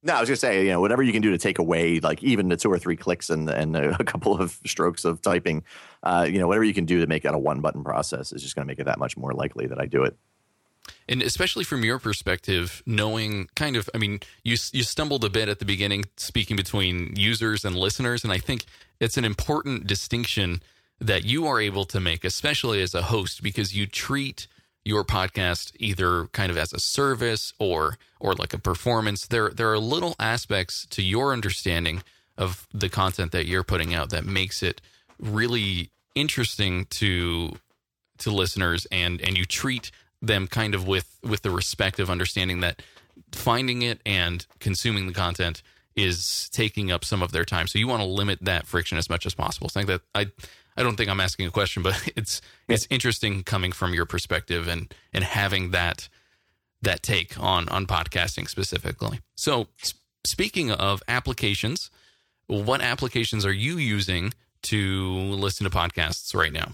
No, 0.01 0.13
I 0.13 0.19
was 0.21 0.29
gonna 0.29 0.37
say, 0.37 0.65
you 0.65 0.71
know, 0.71 0.79
whatever 0.79 1.03
you 1.03 1.11
can 1.11 1.21
do 1.21 1.31
to 1.31 1.37
take 1.37 1.59
away, 1.59 1.99
like 1.99 2.23
even 2.23 2.47
the 2.47 2.55
two 2.55 2.71
or 2.71 2.79
three 2.79 2.95
clicks 2.95 3.29
and 3.29 3.49
and 3.49 3.75
a 3.99 4.03
couple 4.03 4.39
of 4.39 4.57
strokes 4.65 5.03
of 5.05 5.21
typing, 5.21 5.63
uh, 6.03 6.25
you 6.29 6.39
know, 6.39 6.47
whatever 6.47 6.63
you 6.63 6.73
can 6.73 6.85
do 6.85 6.99
to 7.01 7.07
make 7.07 7.23
that 7.23 7.33
a 7.33 7.39
one 7.39 7.59
button 7.59 7.83
process 7.83 8.31
is 8.31 8.41
just 8.41 8.55
to 8.55 8.65
make 8.65 8.79
it 8.79 8.85
that 8.85 8.99
much 8.99 9.17
more 9.17 9.33
likely 9.33 9.67
that 9.67 9.79
I 9.79 9.85
do 9.85 10.03
it. 10.03 10.17
And 11.07 11.21
especially 11.21 11.63
from 11.63 11.83
your 11.83 11.99
perspective, 11.99 12.81
knowing 12.85 13.49
kind 13.55 13.75
of, 13.75 13.89
I 13.93 13.97
mean, 13.97 14.19
you 14.43 14.55
you 14.71 14.83
stumbled 14.83 15.23
a 15.25 15.29
bit 15.29 15.49
at 15.49 15.59
the 15.59 15.65
beginning, 15.65 16.05
speaking 16.17 16.55
between 16.55 17.13
users 17.15 17.65
and 17.65 17.75
listeners, 17.75 18.23
and 18.23 18.31
I 18.31 18.37
think 18.37 18.65
it's 18.99 19.17
an 19.17 19.25
important 19.25 19.87
distinction 19.87 20.61
that 20.99 21.23
you 21.23 21.47
are 21.47 21.59
able 21.59 21.85
to 21.85 21.99
make, 21.99 22.23
especially 22.23 22.81
as 22.81 22.93
a 22.93 23.03
host, 23.03 23.41
because 23.41 23.75
you 23.75 23.87
treat 23.87 24.47
your 24.85 25.03
podcast 25.03 25.71
either 25.77 26.25
kind 26.27 26.51
of 26.51 26.57
as 26.57 26.73
a 26.73 26.79
service 26.79 27.53
or 27.59 27.97
or 28.19 28.33
like 28.33 28.53
a 28.53 28.59
performance. 28.59 29.27
There 29.27 29.49
there 29.49 29.71
are 29.71 29.79
little 29.79 30.15
aspects 30.19 30.85
to 30.91 31.01
your 31.01 31.33
understanding 31.33 32.03
of 32.37 32.67
the 32.73 32.89
content 32.89 33.31
that 33.31 33.45
you're 33.45 33.63
putting 33.63 33.93
out 33.93 34.09
that 34.09 34.25
makes 34.25 34.63
it 34.63 34.81
really 35.19 35.91
interesting 36.15 36.85
to 36.85 37.57
to 38.19 38.31
listeners 38.31 38.87
and 38.91 39.21
and 39.21 39.37
you 39.37 39.45
treat 39.45 39.91
them 40.21 40.47
kind 40.47 40.75
of 40.75 40.87
with 40.87 41.19
with 41.23 41.41
the 41.41 41.51
respect 41.51 41.99
of 41.99 42.09
understanding 42.09 42.61
that 42.61 42.81
finding 43.31 43.81
it 43.81 44.01
and 44.05 44.45
consuming 44.59 45.07
the 45.07 45.13
content 45.13 45.61
is 45.95 46.49
taking 46.53 46.91
up 46.91 47.03
some 47.03 47.21
of 47.21 47.31
their 47.31 47.43
time. 47.43 47.67
So 47.67 47.77
you 47.77 47.87
want 47.87 48.01
to 48.01 48.07
limit 48.07 48.39
that 48.41 48.65
friction 48.65 48.97
as 48.97 49.09
much 49.09 49.25
as 49.25 49.33
possible. 49.33 49.69
So 49.69 49.79
i 49.79 49.83
think 49.83 49.87
that 49.87 50.01
i 50.15 50.31
I 50.79 50.83
don't 50.83 50.95
think 50.95 51.09
I'm 51.09 51.19
asking 51.19 51.45
a 51.45 51.51
question, 51.51 51.83
but 51.83 52.11
it's 52.15 52.41
it's 52.67 52.87
interesting 52.89 53.43
coming 53.43 53.71
from 53.71 53.93
your 53.93 54.05
perspective 54.05 54.67
and 54.67 54.93
and 55.13 55.23
having 55.23 55.71
that 55.71 56.07
that 56.81 57.03
take 57.03 57.39
on 57.39 57.67
on 57.69 57.85
podcasting 57.85 58.47
specifically. 58.47 59.19
So, 59.35 59.67
speaking 60.25 60.71
of 60.71 61.03
applications, 61.07 61.91
what 62.47 62.81
applications 62.81 63.45
are 63.45 63.53
you 63.53 63.77
using 63.77 64.33
to 64.63 65.11
listen 65.11 65.69
to 65.69 65.75
podcasts 65.75 66.33
right 66.33 66.53
now? 66.53 66.71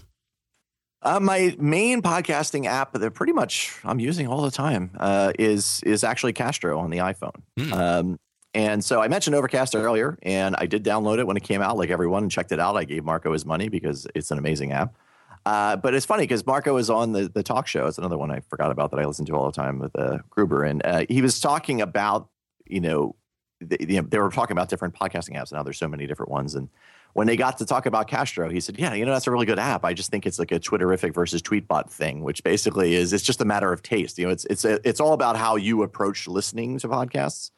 Uh, 1.02 1.20
my 1.20 1.54
main 1.58 2.00
podcasting 2.00 2.66
app 2.66 2.92
that 2.92 3.10
pretty 3.12 3.32
much 3.32 3.78
I'm 3.84 4.00
using 4.00 4.26
all 4.26 4.42
the 4.42 4.50
time 4.50 4.90
uh, 4.98 5.32
is 5.38 5.82
is 5.84 6.04
actually 6.04 6.32
Castro 6.32 6.78
on 6.78 6.90
the 6.90 6.98
iPhone. 6.98 7.42
Mm. 7.58 7.72
Um, 7.72 8.18
and 8.56 8.82
so 8.82 9.02
I 9.02 9.08
mentioned 9.08 9.36
Overcast 9.36 9.76
earlier, 9.76 10.18
and 10.22 10.56
I 10.56 10.64
did 10.64 10.82
download 10.82 11.18
it 11.18 11.26
when 11.26 11.36
it 11.36 11.42
came 11.42 11.60
out, 11.60 11.76
like 11.76 11.90
everyone, 11.90 12.22
and 12.22 12.32
checked 12.32 12.52
it 12.52 12.58
out. 12.58 12.74
I 12.74 12.84
gave 12.84 13.04
Marco 13.04 13.34
his 13.34 13.44
money 13.44 13.68
because 13.68 14.06
it's 14.14 14.30
an 14.30 14.38
amazing 14.38 14.72
app. 14.72 14.96
Uh, 15.44 15.76
but 15.76 15.92
it's 15.92 16.06
funny 16.06 16.22
because 16.22 16.46
Marco 16.46 16.78
is 16.78 16.88
on 16.88 17.12
the, 17.12 17.28
the 17.28 17.42
talk 17.42 17.66
show. 17.66 17.84
It's 17.84 17.98
another 17.98 18.16
one 18.16 18.30
I 18.30 18.40
forgot 18.48 18.70
about 18.70 18.92
that 18.92 18.98
I 18.98 19.04
listen 19.04 19.26
to 19.26 19.34
all 19.34 19.44
the 19.44 19.52
time 19.52 19.78
with 19.78 19.94
uh, 19.94 20.20
Gruber. 20.30 20.64
And 20.64 20.80
uh, 20.86 21.04
he 21.06 21.20
was 21.20 21.38
talking 21.38 21.82
about, 21.82 22.30
you 22.66 22.80
know, 22.80 23.14
the, 23.60 23.76
you 23.78 24.00
know, 24.00 24.08
they 24.08 24.18
were 24.18 24.30
talking 24.30 24.56
about 24.56 24.70
different 24.70 24.94
podcasting 24.94 25.36
apps. 25.36 25.50
And 25.50 25.52
now 25.52 25.62
there's 25.62 25.78
so 25.78 25.86
many 25.86 26.06
different 26.06 26.32
ones. 26.32 26.54
And 26.54 26.70
when 27.12 27.26
they 27.26 27.36
got 27.36 27.58
to 27.58 27.66
talk 27.66 27.84
about 27.84 28.08
Castro, 28.08 28.48
he 28.48 28.60
said, 28.60 28.78
"Yeah, 28.78 28.94
you 28.94 29.04
know 29.04 29.12
that's 29.12 29.26
a 29.26 29.30
really 29.30 29.46
good 29.46 29.58
app. 29.58 29.84
I 29.84 29.92
just 29.92 30.10
think 30.10 30.26
it's 30.26 30.38
like 30.38 30.52
a 30.52 30.60
Twitterrific 30.60 31.14
versus 31.14 31.40
Tweetbot 31.42 31.90
thing, 31.90 32.22
which 32.22 32.42
basically 32.42 32.94
is 32.94 33.12
it's 33.12 33.24
just 33.24 33.40
a 33.40 33.44
matter 33.44 33.72
of 33.72 33.82
taste. 33.82 34.18
You 34.18 34.26
know, 34.26 34.32
it's 34.32 34.44
it's 34.46 34.64
a, 34.66 34.86
it's 34.86 35.00
all 35.00 35.14
about 35.14 35.36
how 35.36 35.56
you 35.56 35.82
approach 35.82 36.26
listening 36.26 36.78
to 36.80 36.88
podcasts. 36.88 37.52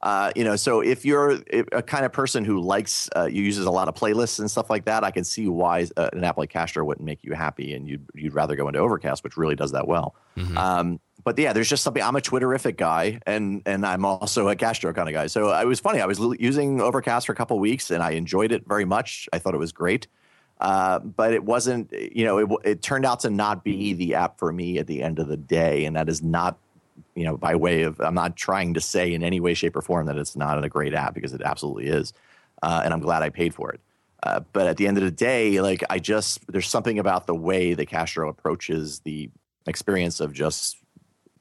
Uh, 0.00 0.30
you 0.36 0.44
know, 0.44 0.54
so 0.54 0.80
if 0.80 1.04
you're 1.04 1.38
a 1.72 1.82
kind 1.82 2.04
of 2.04 2.12
person 2.12 2.44
who 2.44 2.60
likes, 2.60 3.08
uh, 3.16 3.24
you 3.24 3.42
uses 3.42 3.66
a 3.66 3.70
lot 3.70 3.88
of 3.88 3.94
playlists 3.94 4.38
and 4.38 4.48
stuff 4.48 4.70
like 4.70 4.84
that, 4.84 5.02
I 5.02 5.10
can 5.10 5.24
see 5.24 5.48
why 5.48 5.88
uh, 5.96 6.08
an 6.12 6.22
app 6.22 6.38
like 6.38 6.50
Castro 6.50 6.84
wouldn't 6.84 7.04
make 7.04 7.24
you 7.24 7.32
happy, 7.32 7.74
and 7.74 7.88
you'd 7.88 8.06
you'd 8.14 8.34
rather 8.34 8.54
go 8.54 8.68
into 8.68 8.78
Overcast, 8.78 9.24
which 9.24 9.36
really 9.36 9.56
does 9.56 9.72
that 9.72 9.88
well. 9.88 10.14
Mm-hmm. 10.36 10.56
Um, 10.56 11.00
but 11.24 11.36
yeah, 11.36 11.52
there's 11.52 11.68
just 11.68 11.82
something. 11.82 12.02
I'm 12.02 12.14
a 12.14 12.20
Twitterrific 12.20 12.76
guy, 12.76 13.20
and 13.26 13.62
and 13.66 13.84
I'm 13.84 14.04
also 14.04 14.48
a 14.48 14.54
Castro 14.54 14.92
kind 14.92 15.08
of 15.08 15.14
guy. 15.14 15.26
So 15.26 15.52
it 15.52 15.66
was 15.66 15.80
funny. 15.80 16.00
I 16.00 16.06
was 16.06 16.20
l- 16.20 16.34
using 16.36 16.80
Overcast 16.80 17.26
for 17.26 17.32
a 17.32 17.36
couple 17.36 17.58
weeks, 17.58 17.90
and 17.90 18.00
I 18.00 18.12
enjoyed 18.12 18.52
it 18.52 18.68
very 18.68 18.84
much. 18.84 19.28
I 19.32 19.40
thought 19.40 19.54
it 19.54 19.58
was 19.58 19.72
great. 19.72 20.06
Uh, 20.60 20.98
but 20.98 21.32
it 21.32 21.44
wasn't, 21.44 21.92
you 21.92 22.24
know, 22.24 22.38
it, 22.38 22.48
it 22.64 22.82
turned 22.82 23.06
out 23.06 23.20
to 23.20 23.30
not 23.30 23.62
be 23.62 23.92
the 23.92 24.14
app 24.14 24.40
for 24.40 24.52
me 24.52 24.78
at 24.78 24.88
the 24.88 25.02
end 25.02 25.20
of 25.20 25.28
the 25.28 25.36
day, 25.36 25.84
and 25.84 25.94
that 25.94 26.08
is 26.08 26.20
not 26.20 26.58
you 27.14 27.24
know, 27.24 27.36
by 27.36 27.54
way 27.54 27.82
of, 27.82 28.00
I'm 28.00 28.14
not 28.14 28.36
trying 28.36 28.74
to 28.74 28.80
say 28.80 29.12
in 29.12 29.22
any 29.22 29.40
way, 29.40 29.54
shape, 29.54 29.76
or 29.76 29.82
form 29.82 30.06
that 30.06 30.16
it's 30.16 30.36
not 30.36 30.62
a 30.62 30.68
great 30.68 30.94
app 30.94 31.14
because 31.14 31.32
it 31.32 31.42
absolutely 31.42 31.86
is. 31.86 32.12
Uh, 32.62 32.82
and 32.84 32.92
I'm 32.92 33.00
glad 33.00 33.22
I 33.22 33.30
paid 33.30 33.54
for 33.54 33.70
it. 33.70 33.80
Uh, 34.22 34.40
but 34.52 34.66
at 34.66 34.76
the 34.76 34.86
end 34.86 34.98
of 34.98 35.04
the 35.04 35.10
day, 35.10 35.60
like 35.60 35.84
I 35.90 35.98
just 35.98 36.40
there's 36.50 36.66
something 36.66 36.98
about 36.98 37.26
the 37.26 37.34
way 37.34 37.74
that 37.74 37.86
Castro 37.86 38.28
approaches 38.28 39.00
the 39.00 39.30
experience 39.66 40.20
of 40.20 40.32
just 40.32 40.78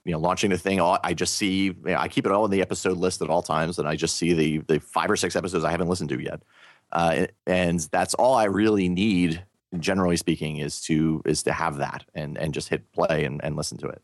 you 0.05 0.11
know 0.11 0.19
launching 0.19 0.51
the 0.51 0.57
thing. 0.57 0.79
I 0.79 1.13
just 1.13 1.35
see 1.35 1.65
you 1.65 1.75
know, 1.83 1.97
I 1.97 2.07
keep 2.07 2.25
it 2.25 2.31
all 2.31 2.45
in 2.45 2.51
the 2.51 2.61
episode 2.61 2.97
list 2.97 3.21
at 3.21 3.29
all 3.29 3.41
times, 3.41 3.79
and 3.79 3.87
I 3.87 3.95
just 3.95 4.15
see 4.15 4.33
the 4.33 4.59
the 4.59 4.79
five 4.79 5.09
or 5.09 5.17
six 5.17 5.35
episodes 5.35 5.65
I 5.65 5.71
haven't 5.71 5.89
listened 5.89 6.09
to 6.09 6.21
yet, 6.21 6.43
uh, 6.91 7.25
and 7.47 7.79
that's 7.91 8.13
all 8.13 8.35
I 8.35 8.45
really 8.45 8.89
need. 8.89 9.43
Generally 9.77 10.17
speaking, 10.17 10.57
is 10.57 10.79
to 10.81 11.21
is 11.25 11.43
to 11.43 11.51
have 11.51 11.77
that 11.77 12.05
and 12.13 12.37
and 12.37 12.53
just 12.53 12.69
hit 12.69 12.89
play 12.93 13.25
and, 13.25 13.43
and 13.43 13.55
listen 13.55 13.77
to 13.79 13.87
it. 13.87 14.01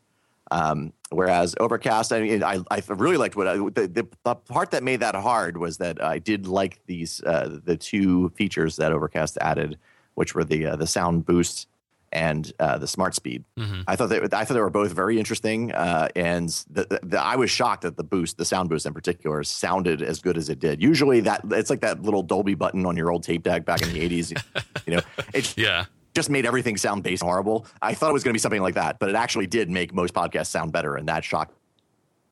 Um, 0.54 0.92
whereas 1.10 1.56
Overcast, 1.58 2.12
I 2.12 2.20
mean, 2.20 2.44
I, 2.44 2.60
I 2.70 2.80
really 2.88 3.16
liked 3.16 3.34
what 3.34 3.48
I, 3.48 3.56
the, 3.56 4.06
the, 4.22 4.34
part 4.36 4.70
that 4.70 4.84
made 4.84 5.00
that 5.00 5.16
hard 5.16 5.56
was 5.56 5.78
that 5.78 6.02
I 6.02 6.20
did 6.20 6.46
like 6.46 6.78
these 6.86 7.20
uh, 7.24 7.58
the 7.64 7.76
two 7.76 8.28
features 8.30 8.76
that 8.76 8.92
Overcast 8.92 9.36
added, 9.40 9.78
which 10.14 10.32
were 10.32 10.44
the 10.44 10.66
uh, 10.66 10.76
the 10.76 10.86
sound 10.86 11.26
boost 11.26 11.66
and 12.12 12.52
uh, 12.60 12.78
the 12.78 12.86
smart 12.86 13.16
speed. 13.16 13.42
Mm-hmm. 13.58 13.80
I 13.88 13.96
thought 13.96 14.10
they 14.10 14.20
I 14.20 14.44
thought 14.44 14.54
they 14.54 14.60
were 14.60 14.70
both 14.70 14.92
very 14.92 15.18
interesting, 15.18 15.72
uh, 15.72 16.06
and 16.14 16.48
the, 16.70 17.00
the, 17.02 17.20
I 17.20 17.34
was 17.34 17.50
shocked 17.50 17.82
that 17.82 17.96
the 17.96 18.04
boost, 18.04 18.38
the 18.38 18.44
sound 18.44 18.68
boost 18.68 18.86
in 18.86 18.94
particular, 18.94 19.42
sounded 19.42 20.02
as 20.02 20.20
good 20.20 20.38
as 20.38 20.48
it 20.48 20.60
did. 20.60 20.80
Usually, 20.80 21.18
that 21.22 21.40
it's 21.50 21.68
like 21.68 21.80
that 21.80 22.02
little 22.02 22.22
Dolby 22.22 22.54
button 22.54 22.86
on 22.86 22.96
your 22.96 23.10
old 23.10 23.24
tape 23.24 23.42
deck 23.42 23.64
back 23.64 23.82
in 23.82 23.92
the 23.92 24.08
'80s. 24.08 24.40
you 24.86 24.94
know, 24.94 25.02
it's 25.34 25.56
yeah 25.58 25.86
just 26.14 26.30
made 26.30 26.46
everything 26.46 26.76
sound 26.76 27.02
base 27.02 27.20
horrible. 27.20 27.66
I 27.82 27.94
thought 27.94 28.10
it 28.10 28.12
was 28.12 28.22
going 28.22 28.32
to 28.32 28.34
be 28.34 28.40
something 28.40 28.62
like 28.62 28.74
that, 28.74 28.98
but 28.98 29.08
it 29.08 29.14
actually 29.14 29.46
did 29.46 29.70
make 29.70 29.92
most 29.92 30.14
podcasts 30.14 30.46
sound 30.46 30.72
better, 30.72 30.96
and 30.96 31.08
that 31.08 31.24
shocked 31.24 31.54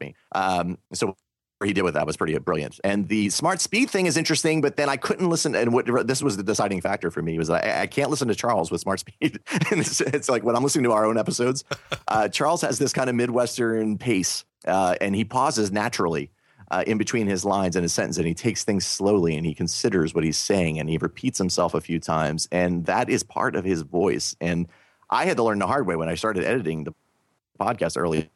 me. 0.01 0.15
Um, 0.33 0.79
so 0.93 1.17
what 1.63 1.69
he 1.69 1.73
did 1.73 1.83
with 1.83 1.95
that 1.95 2.07
was 2.07 2.17
pretty 2.17 2.37
brilliant. 2.39 2.81
And 2.83 3.07
the 3.07 3.31
smart 3.31 3.61
speed 3.61 3.89
thing 3.89 4.07
is 4.07 4.17
interesting, 4.17 4.61
but 4.61 4.77
then 4.77 4.89
I 4.89 4.97
couldn't 4.97 5.31
listen. 5.31 5.55
And 5.55 5.73
what 5.73 6.09
this 6.09 6.21
was 6.21 6.37
the 6.37 6.43
deciding 6.43 6.81
factor 6.81 7.09
for 7.09 7.23
me 7.23 7.39
was 7.39 7.51
I, 7.51 7.83
I 7.83 7.87
can't 7.87 8.11
listen 8.11 8.27
to 8.29 8.35
Charles 8.35 8.73
with 8.73 8.81
smart 8.81 8.99
speed. 8.99 9.39
and 9.71 9.81
it's, 9.81 10.01
it's, 10.01 10.29
like 10.29 10.43
when 10.43 10.57
I'm 10.57 10.65
listening 10.65 10.85
to 10.85 10.93
our 10.93 11.05
own 11.05 11.17
episodes, 11.17 11.63
uh, 12.09 12.29
Charles 12.29 12.63
has 12.63 12.81
this 12.81 12.93
kind 12.93 13.09
of 13.09 13.15
midwestern 13.15 13.97
pace, 13.97 14.45
uh, 14.67 14.97
and 15.01 15.15
he 15.15 15.25
pauses 15.25 15.71
naturally 15.71 16.31
uh, 16.73 16.83
in 16.87 16.97
between 16.99 17.27
his 17.27 17.45
lines 17.45 17.77
and 17.77 17.83
his 17.83 17.93
sentence, 17.93 18.17
and 18.17 18.27
he 18.27 18.35
takes 18.35 18.65
things 18.65 18.87
slowly 18.87 19.37
and 19.37 19.45
he 19.45 19.55
considers 19.55 20.15
what 20.15 20.25
he's 20.25 20.39
saying 20.39 20.81
and 20.81 20.89
he 20.89 20.97
repeats 20.97 21.39
himself 21.39 21.75
a 21.75 21.81
few 21.81 22.01
times, 22.01 22.49
and 22.51 22.87
that 22.87 23.11
is 23.11 23.23
part 23.23 23.55
of 23.55 23.65
his 23.65 23.83
voice. 23.83 24.35
And 24.41 24.67
I 25.11 25.27
had 25.27 25.37
to 25.37 25.43
learn 25.43 25.59
the 25.59 25.67
hard 25.67 25.87
way 25.87 25.97
when 25.97 26.09
I 26.09 26.15
started 26.15 26.45
editing 26.45 26.85
the 26.85 26.95
podcast 27.61 27.97
early 27.99 28.31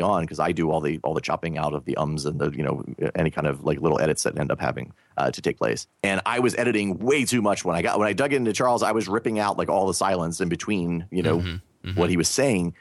on 0.00 0.22
because 0.22 0.38
I 0.38 0.52
do 0.52 0.70
all 0.70 0.80
the 0.80 1.00
all 1.02 1.14
the 1.14 1.20
chopping 1.20 1.58
out 1.58 1.74
of 1.74 1.84
the 1.84 1.96
ums 1.96 2.26
and 2.26 2.38
the 2.38 2.50
you 2.50 2.62
know 2.62 2.84
any 3.14 3.30
kind 3.30 3.46
of 3.46 3.64
like 3.64 3.80
little 3.80 4.00
edits 4.00 4.22
that 4.24 4.38
end 4.38 4.50
up 4.50 4.60
having 4.60 4.92
uh, 5.16 5.30
to 5.30 5.40
take 5.40 5.58
place. 5.58 5.86
And 6.02 6.20
I 6.26 6.38
was 6.40 6.54
editing 6.56 6.98
way 6.98 7.24
too 7.24 7.42
much 7.42 7.64
when 7.64 7.76
I 7.76 7.82
got 7.82 7.98
when 7.98 8.08
I 8.08 8.12
dug 8.12 8.32
into 8.32 8.52
Charles. 8.52 8.82
I 8.82 8.92
was 8.92 9.08
ripping 9.08 9.38
out 9.38 9.56
like 9.56 9.68
all 9.68 9.86
the 9.86 9.94
silence 9.94 10.40
in 10.40 10.48
between 10.48 11.06
you 11.10 11.22
know 11.22 11.38
mm-hmm, 11.38 11.88
mm-hmm. 11.88 11.98
what 11.98 12.10
he 12.10 12.16
was 12.16 12.28
saying 12.28 12.74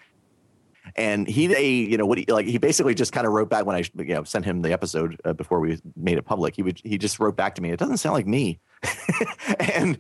and 0.96 1.28
he, 1.28 1.48
they, 1.48 1.70
you 1.70 1.98
know, 1.98 2.06
what 2.06 2.18
he 2.18 2.26
like, 2.28 2.46
he 2.46 2.58
basically 2.58 2.96
just 2.96 3.12
kind 3.12 3.28
of 3.28 3.34
wrote 3.34 3.50
back 3.50 3.66
when 3.66 3.76
I, 3.76 3.84
you 3.98 4.16
know, 4.16 4.24
sent 4.24 4.46
him 4.46 4.62
the 4.62 4.72
episode 4.72 5.20
uh, 5.26 5.34
before 5.34 5.60
we 5.60 5.80
made 5.96 6.18
it 6.18 6.24
public. 6.24 6.56
He 6.56 6.64
would, 6.64 6.82
he 6.84 6.98
just 6.98 7.20
wrote 7.20 7.36
back 7.36 7.56
to 7.56 7.62
me. 7.62 7.72
It 7.72 7.80
doesn't 7.80 7.98
sound 7.98 8.14
like 8.14 8.28
me, 8.28 8.60
and 9.60 9.98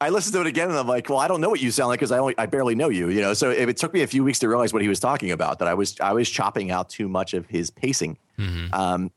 I 0.00 0.10
listened 0.10 0.34
to 0.34 0.40
it 0.42 0.46
again, 0.46 0.68
and 0.68 0.78
I'm 0.78 0.86
like, 0.86 1.08
well, 1.08 1.18
I 1.18 1.26
don't 1.26 1.40
know 1.40 1.50
what 1.50 1.60
you 1.60 1.72
sound 1.72 1.88
like 1.88 1.98
because 1.98 2.12
I 2.12 2.18
only, 2.18 2.34
I 2.38 2.46
barely 2.46 2.76
know 2.76 2.88
you, 2.88 3.08
you 3.08 3.20
know. 3.20 3.34
So 3.34 3.50
it, 3.50 3.68
it, 3.68 3.76
took 3.76 3.92
me 3.92 4.02
a 4.02 4.06
few 4.06 4.22
weeks 4.22 4.38
to 4.40 4.48
realize 4.48 4.72
what 4.72 4.80
he 4.80 4.88
was 4.88 5.00
talking 5.00 5.32
about. 5.32 5.58
That 5.58 5.66
I 5.66 5.74
was, 5.74 5.98
I 5.98 6.12
was 6.12 6.30
chopping 6.30 6.70
out 6.70 6.88
too 6.88 7.08
much 7.08 7.34
of 7.34 7.46
his 7.46 7.70
pacing. 7.70 8.16
Mm-hmm. 8.38 8.72
Um, 8.72 9.10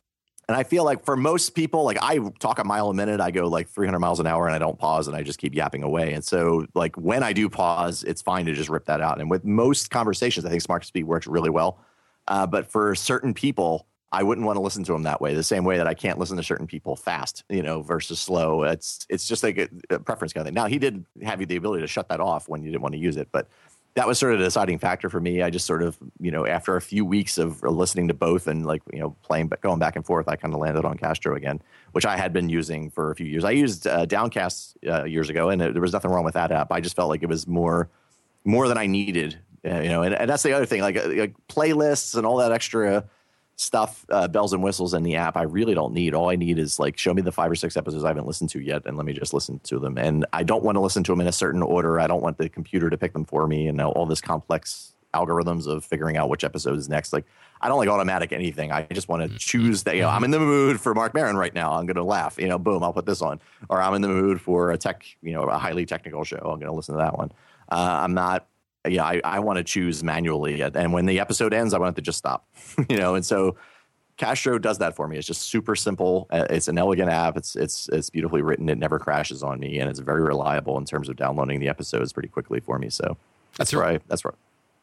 and 0.47 0.57
I 0.57 0.63
feel 0.63 0.83
like 0.83 1.05
for 1.05 1.15
most 1.15 1.51
people, 1.51 1.83
like 1.83 1.97
I 2.01 2.19
talk 2.39 2.59
a 2.59 2.63
mile 2.63 2.89
a 2.89 2.93
minute, 2.93 3.21
I 3.21 3.31
go 3.31 3.47
like 3.47 3.69
300 3.69 3.99
miles 3.99 4.19
an 4.19 4.27
hour 4.27 4.47
and 4.47 4.55
I 4.55 4.59
don't 4.59 4.77
pause 4.77 5.07
and 5.07 5.15
I 5.15 5.23
just 5.23 5.39
keep 5.39 5.55
yapping 5.55 5.83
away. 5.83 6.13
And 6.13 6.23
so, 6.23 6.65
like, 6.73 6.95
when 6.97 7.23
I 7.23 7.31
do 7.31 7.47
pause, 7.47 8.03
it's 8.03 8.21
fine 8.21 8.45
to 8.47 8.53
just 8.53 8.69
rip 8.69 8.85
that 8.85 9.01
out. 9.01 9.21
And 9.21 9.29
with 9.29 9.45
most 9.45 9.91
conversations, 9.91 10.45
I 10.45 10.49
think 10.49 10.61
Smart 10.61 10.83
Speed 10.85 11.05
works 11.05 11.27
really 11.27 11.49
well. 11.49 11.79
Uh, 12.27 12.45
but 12.47 12.69
for 12.69 12.95
certain 12.95 13.33
people, 13.33 13.87
I 14.11 14.23
wouldn't 14.23 14.45
want 14.45 14.57
to 14.57 14.61
listen 14.61 14.83
to 14.83 14.91
them 14.91 15.03
that 15.03 15.21
way. 15.21 15.35
The 15.35 15.43
same 15.43 15.63
way 15.63 15.77
that 15.77 15.87
I 15.87 15.93
can't 15.93 16.19
listen 16.19 16.35
to 16.35 16.43
certain 16.43 16.67
people 16.67 16.97
fast, 16.97 17.45
you 17.49 17.63
know, 17.63 17.81
versus 17.81 18.19
slow. 18.19 18.63
It's 18.63 19.05
it's 19.09 19.27
just 19.27 19.43
like 19.43 19.57
a, 19.57 19.69
a 19.89 19.99
preference 19.99 20.33
kind 20.33 20.41
of 20.41 20.47
thing. 20.47 20.53
Now 20.53 20.65
he 20.65 20.79
did 20.79 21.05
have 21.23 21.39
you 21.39 21.45
the 21.45 21.55
ability 21.55 21.81
to 21.81 21.87
shut 21.87 22.09
that 22.09 22.19
off 22.19 22.49
when 22.49 22.61
you 22.61 22.71
didn't 22.71 22.81
want 22.81 22.93
to 22.93 22.99
use 22.99 23.15
it, 23.15 23.29
but 23.31 23.47
that 23.95 24.07
was 24.07 24.17
sort 24.17 24.33
of 24.33 24.39
a 24.39 24.43
deciding 24.43 24.79
factor 24.79 25.09
for 25.09 25.19
me. 25.19 25.41
I 25.41 25.49
just 25.49 25.65
sort 25.65 25.83
of, 25.83 25.97
you 26.19 26.31
know, 26.31 26.45
after 26.45 26.77
a 26.77 26.81
few 26.81 27.03
weeks 27.03 27.37
of 27.37 27.61
listening 27.61 28.07
to 28.07 28.13
both 28.13 28.47
and 28.47 28.65
like, 28.65 28.81
you 28.93 28.99
know, 28.99 29.15
playing, 29.21 29.47
but 29.47 29.59
going 29.61 29.79
back 29.79 29.97
and 29.97 30.05
forth, 30.05 30.29
I 30.29 30.37
kind 30.37 30.53
of 30.53 30.61
landed 30.61 30.85
on 30.85 30.97
Castro 30.97 31.35
again, 31.35 31.61
which 31.91 32.05
I 32.05 32.15
had 32.15 32.31
been 32.31 32.47
using 32.47 32.89
for 32.89 33.11
a 33.11 33.15
few 33.15 33.25
years. 33.25 33.43
I 33.43 33.51
used 33.51 33.87
uh, 33.87 34.05
Downcast 34.05 34.77
uh, 34.87 35.03
years 35.03 35.29
ago, 35.29 35.49
and 35.49 35.61
it, 35.61 35.73
there 35.73 35.81
was 35.81 35.91
nothing 35.91 36.09
wrong 36.09 36.23
with 36.23 36.35
that 36.35 36.51
app. 36.51 36.71
I 36.71 36.79
just 36.79 36.95
felt 36.95 37.09
like 37.09 37.21
it 37.21 37.29
was 37.29 37.47
more, 37.47 37.89
more 38.45 38.69
than 38.69 38.77
I 38.77 38.87
needed, 38.87 39.37
uh, 39.65 39.79
you 39.79 39.89
know. 39.89 40.03
And, 40.03 40.15
and 40.15 40.29
that's 40.29 40.43
the 40.43 40.53
other 40.53 40.65
thing, 40.65 40.81
like, 40.81 40.95
uh, 40.95 41.09
like 41.09 41.35
playlists 41.49 42.15
and 42.15 42.25
all 42.25 42.37
that 42.37 42.53
extra 42.53 43.03
stuff, 43.61 44.05
uh, 44.09 44.27
bells 44.27 44.53
and 44.53 44.63
whistles 44.63 44.93
in 44.93 45.03
the 45.03 45.15
app, 45.15 45.37
I 45.37 45.43
really 45.43 45.73
don't 45.73 45.93
need. 45.93 46.13
All 46.13 46.29
I 46.29 46.35
need 46.35 46.57
is 46.57 46.79
like 46.79 46.97
show 46.97 47.13
me 47.13 47.21
the 47.21 47.31
five 47.31 47.51
or 47.51 47.55
six 47.55 47.77
episodes 47.77 48.03
I 48.03 48.07
haven't 48.07 48.27
listened 48.27 48.49
to 48.51 48.59
yet, 48.59 48.85
and 48.85 48.97
let 48.97 49.05
me 49.05 49.13
just 49.13 49.33
listen 49.33 49.59
to 49.63 49.79
them. 49.79 49.97
And 49.97 50.25
I 50.33 50.43
don't 50.43 50.63
want 50.63 50.75
to 50.75 50.79
listen 50.79 51.03
to 51.03 51.11
them 51.11 51.21
in 51.21 51.27
a 51.27 51.31
certain 51.31 51.61
order. 51.61 51.99
I 51.99 52.07
don't 52.07 52.21
want 52.21 52.37
the 52.37 52.49
computer 52.49 52.89
to 52.89 52.97
pick 52.97 53.13
them 53.13 53.25
for 53.25 53.47
me, 53.47 53.67
and 53.67 53.79
all 53.79 54.05
this 54.05 54.21
complex 54.21 54.93
algorithms 55.13 55.67
of 55.67 55.83
figuring 55.83 56.17
out 56.17 56.29
which 56.29 56.43
episode 56.43 56.77
is 56.77 56.87
next. 56.89 57.13
Like 57.13 57.25
I 57.61 57.67
don't 57.67 57.77
like 57.77 57.89
automatic 57.89 58.31
anything. 58.31 58.71
I 58.71 58.83
just 58.91 59.07
want 59.07 59.21
to 59.21 59.27
mm-hmm. 59.27 59.37
choose 59.37 59.83
that. 59.83 59.95
You 59.95 60.01
know, 60.01 60.09
I'm 60.09 60.23
in 60.23 60.31
the 60.31 60.39
mood 60.39 60.81
for 60.81 60.95
Marc 60.95 61.13
Maron 61.13 61.37
right 61.37 61.53
now. 61.53 61.73
I'm 61.73 61.85
going 61.85 61.95
to 61.95 62.03
laugh. 62.03 62.37
You 62.39 62.47
know, 62.47 62.57
boom, 62.57 62.83
I'll 62.83 62.93
put 62.93 63.05
this 63.05 63.21
on. 63.21 63.39
Or 63.69 63.81
I'm 63.81 63.93
in 63.93 64.01
the 64.01 64.07
mood 64.07 64.41
for 64.41 64.71
a 64.71 64.77
tech, 64.77 65.05
you 65.21 65.33
know, 65.33 65.43
a 65.43 65.57
highly 65.57 65.85
technical 65.85 66.23
show. 66.23 66.37
I'm 66.37 66.59
going 66.59 66.61
to 66.61 66.71
listen 66.71 66.95
to 66.95 67.01
that 67.01 67.17
one. 67.17 67.31
Uh, 67.69 68.01
I'm 68.03 68.13
not 68.13 68.47
yeah, 68.87 69.03
I, 69.03 69.21
I 69.23 69.39
want 69.39 69.57
to 69.57 69.63
choose 69.63 70.03
manually. 70.03 70.61
And 70.61 70.93
when 70.93 71.05
the 71.05 71.19
episode 71.19 71.53
ends, 71.53 71.73
I 71.73 71.79
want 71.79 71.95
it 71.95 72.01
to 72.01 72.01
just 72.01 72.17
stop, 72.17 72.47
you 72.89 72.97
know? 72.97 73.15
And 73.15 73.25
so 73.25 73.55
Castro 74.17 74.59
does 74.59 74.77
that 74.79 74.95
for 74.95 75.07
me. 75.07 75.17
It's 75.17 75.27
just 75.27 75.41
super 75.41 75.75
simple. 75.75 76.27
Uh, 76.29 76.45
it's 76.49 76.67
an 76.67 76.77
elegant 76.77 77.09
app. 77.09 77.37
It's 77.37 77.55
it's 77.55 77.89
it's 77.89 78.09
beautifully 78.09 78.41
written. 78.41 78.69
It 78.69 78.77
never 78.77 78.99
crashes 78.99 79.41
on 79.41 79.59
me, 79.59 79.79
and 79.79 79.89
it's 79.89 79.99
very 79.99 80.21
reliable 80.21 80.77
in 80.77 80.85
terms 80.85 81.09
of 81.09 81.15
downloading 81.15 81.59
the 81.59 81.69
episodes 81.69 82.13
pretty 82.13 82.29
quickly 82.29 82.59
for 82.59 82.77
me. 82.77 82.89
So 82.89 83.17
that's 83.57 83.73
right. 83.73 84.01
That's 84.07 84.23
right. 84.23 84.35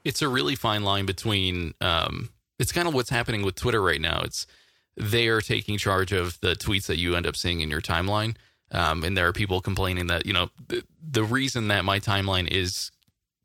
It's 0.04 0.22
a 0.22 0.28
really 0.28 0.56
fine 0.56 0.82
line 0.82 1.06
between. 1.06 1.74
Um, 1.80 2.30
it's 2.58 2.72
kind 2.72 2.88
of 2.88 2.94
what's 2.94 3.10
happening 3.10 3.42
with 3.42 3.54
Twitter 3.54 3.80
right 3.80 4.00
now. 4.00 4.22
It's 4.24 4.46
they 4.96 5.28
are 5.28 5.40
taking 5.40 5.78
charge 5.78 6.10
of 6.10 6.40
the 6.40 6.54
tweets 6.54 6.86
that 6.86 6.98
you 6.98 7.14
end 7.14 7.24
up 7.24 7.36
seeing 7.36 7.60
in 7.60 7.70
your 7.70 7.80
timeline, 7.80 8.34
um, 8.72 9.04
and 9.04 9.16
there 9.16 9.28
are 9.28 9.32
people 9.32 9.60
complaining 9.60 10.08
that 10.08 10.26
you 10.26 10.32
know 10.32 10.50
the, 10.66 10.82
the 11.08 11.22
reason 11.22 11.68
that 11.68 11.84
my 11.84 12.00
timeline 12.00 12.48
is 12.50 12.90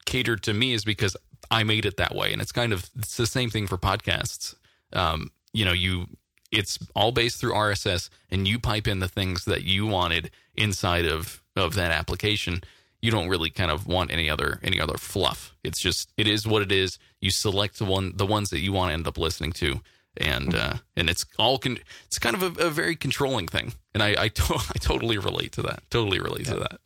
catered 0.06 0.44
to 0.44 0.54
me 0.54 0.74
is 0.74 0.84
because 0.84 1.16
I 1.52 1.64
made 1.64 1.86
it 1.86 1.98
that 1.98 2.16
way, 2.16 2.34
and 2.34 2.42
it's 2.42 2.52
kind 2.52 2.74
of 2.74 2.90
it's 2.98 3.18
the 3.18 3.28
same 3.28 3.50
thing 3.50 3.68
for 3.68 3.78
podcasts. 3.78 4.56
Um, 4.92 5.32
you 5.54 5.66
know, 5.66 5.74
you 5.74 6.08
it's 6.52 6.78
all 6.96 7.12
based 7.12 7.40
through 7.40 7.54
RSS 7.54 8.10
and 8.30 8.48
you 8.48 8.60
pipe 8.60 8.88
in 8.88 9.00
the 9.00 9.08
things 9.08 9.46
that 9.46 9.64
you 9.64 9.86
wanted 9.86 10.32
inside 10.56 11.06
of 11.06 11.42
of 11.56 11.74
that 11.76 11.92
application. 11.92 12.64
You 13.02 13.12
don't 13.12 13.28
really 13.28 13.50
kind 13.50 13.72
of 13.72 13.86
want 13.86 14.12
any 14.12 14.30
other 14.30 14.60
any 14.64 14.80
other 14.80 14.98
fluff. 14.98 15.56
It's 15.64 15.82
just 15.82 16.12
it 16.16 16.28
is 16.28 16.48
what 16.48 16.62
it 16.62 16.72
is. 16.72 17.00
You 17.20 17.32
select 17.32 17.80
the 17.80 17.86
one 17.86 18.14
the 18.16 18.26
ones 18.26 18.50
that 18.52 18.60
you 18.60 18.72
want 18.72 18.90
to 18.90 18.94
end 18.94 19.08
up 19.08 19.18
listening 19.18 19.52
to, 19.54 19.82
and 20.18 20.56
uh, 20.56 20.76
and 20.96 21.10
it's 21.10 21.26
all 21.38 21.58
con- 21.58 21.80
it's 22.06 22.20
kind 22.20 22.36
of 22.36 22.58
a, 22.58 22.68
a, 22.68 22.70
very 22.70 22.96
controlling 22.96 23.48
thing. 23.48 23.74
And 23.94 24.02
I 24.02 24.16
I, 24.18 24.28
to- 24.30 24.54
I 24.76 24.78
totally 24.80 25.18
relate 25.18 25.52
to 25.54 25.64
that. 25.64 25.84
Totally 25.90 26.20
relate 26.20 26.48
yeah. 26.48 26.54
to 26.54 26.60
that. 26.62 26.80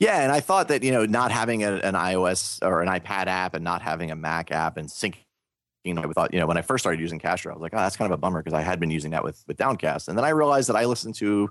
Yeah, 0.00 0.22
and 0.22 0.32
I 0.32 0.40
thought 0.40 0.68
that 0.68 0.82
you 0.82 0.90
know 0.90 1.06
not 1.06 1.30
having 1.30 1.62
a, 1.62 1.74
an 1.74 1.94
iOS 1.94 2.58
or 2.62 2.82
an 2.82 2.88
iPad 2.88 3.26
app 3.26 3.54
and 3.54 3.62
not 3.62 3.82
having 3.82 4.10
a 4.10 4.16
Mac 4.16 4.50
app 4.50 4.76
and 4.76 4.88
syncing 4.88 5.14
you 5.84 5.94
know, 5.94 6.02
I 6.02 6.12
thought, 6.12 6.34
you 6.34 6.40
know, 6.40 6.46
when 6.46 6.58
I 6.58 6.62
first 6.62 6.82
started 6.82 7.00
using 7.00 7.18
Castro, 7.18 7.52
I 7.52 7.54
was 7.54 7.62
like, 7.62 7.72
oh, 7.72 7.78
that's 7.78 7.96
kind 7.96 8.12
of 8.12 8.18
a 8.18 8.20
bummer 8.20 8.42
because 8.42 8.56
I 8.56 8.62
had 8.62 8.80
been 8.80 8.90
using 8.90 9.12
that 9.12 9.24
with 9.24 9.42
with 9.46 9.56
Downcast, 9.56 10.08
and 10.08 10.16
then 10.16 10.24
I 10.24 10.30
realized 10.30 10.68
that 10.68 10.76
I 10.76 10.84
listened 10.84 11.14
to, 11.16 11.48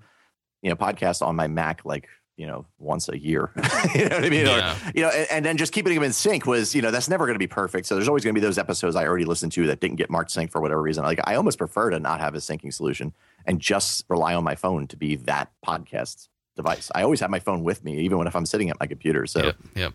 you 0.62 0.70
know, 0.70 0.76
podcasts 0.76 1.26
on 1.26 1.36
my 1.36 1.48
Mac 1.48 1.84
like 1.84 2.08
you 2.38 2.46
know 2.46 2.66
once 2.78 3.10
a 3.10 3.18
year. 3.18 3.52
you 3.96 4.08
know 4.08 4.16
what 4.16 4.26
I 4.26 4.30
mean? 4.30 4.46
Yeah. 4.46 4.74
Or, 4.74 4.92
you 4.94 5.02
know, 5.02 5.10
and, 5.10 5.28
and, 5.32 5.46
then 5.46 5.58
just 5.58 5.74
keeping 5.74 5.94
them 5.94 6.04
in 6.04 6.14
sync 6.14 6.46
was, 6.46 6.76
you 6.76 6.82
know, 6.82 6.92
that's 6.92 7.10
never 7.10 7.26
going 7.26 7.36
to 7.36 7.40
be 7.40 7.48
perfect. 7.48 7.88
So 7.88 7.96
there's 7.96 8.08
always 8.08 8.24
going 8.24 8.34
to 8.34 8.40
be 8.40 8.46
those 8.46 8.58
episodes 8.58 8.96
I 8.96 9.06
already 9.06 9.26
listened 9.26 9.52
to 9.54 9.68
that 9.68 9.80
didn't 9.80 9.98
get 9.98 10.10
marked 10.10 10.32
sync 10.32 10.52
for 10.52 10.62
whatever 10.62 10.82
reason. 10.82 11.04
Like 11.04 11.20
I 11.26 11.36
almost 11.36 11.58
prefer 11.58 11.90
to 11.90 12.00
not 12.00 12.20
have 12.22 12.36
a 12.36 12.38
syncing 12.38 12.74
solution 12.74 13.14
and 13.46 13.60
just 13.60 14.06
rely 14.10 14.36
on 14.36 14.44
my 14.44 14.56
phone 14.56 14.88
to 14.88 14.96
be 14.96 15.16
that 15.16 15.52
podcast 15.66 16.30
device. 16.60 16.92
I 16.94 17.04
always 17.04 17.20
have 17.22 17.30
my 17.30 17.40
phone 17.40 17.64
with 17.64 17.84
me, 17.84 18.00
even 18.00 18.18
when 18.18 18.28
if 18.28 18.36
I'm 18.36 18.46
sitting 18.46 18.70
at 18.70 18.80
my 18.80 18.88
computer. 18.88 19.26
So, 19.26 19.46
yep. 19.46 19.56
yep. 19.76 19.94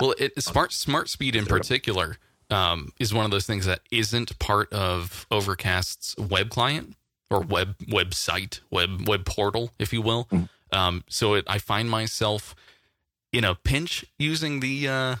Well, 0.00 0.14
it, 0.18 0.42
smart 0.42 0.72
smart 0.72 1.08
speed 1.08 1.36
in 1.36 1.46
particular 1.46 2.18
um, 2.50 2.92
is 2.98 3.14
one 3.14 3.24
of 3.24 3.30
those 3.30 3.46
things 3.46 3.66
that 3.66 3.80
isn't 3.90 4.38
part 4.38 4.72
of 4.72 5.26
Overcast's 5.30 6.16
web 6.18 6.50
client 6.50 6.96
or 7.30 7.40
web 7.40 7.76
website, 7.78 8.60
web 8.70 9.08
web 9.08 9.24
portal, 9.24 9.72
if 9.78 9.92
you 9.92 10.02
will. 10.02 10.26
Mm. 10.26 10.48
Um, 10.72 11.04
so 11.08 11.34
it, 11.34 11.44
I 11.48 11.58
find 11.58 11.88
myself 11.88 12.54
in 13.32 13.44
a 13.44 13.54
pinch 13.54 14.04
using 14.18 14.60
the 14.60 14.88
uh, 14.88 15.16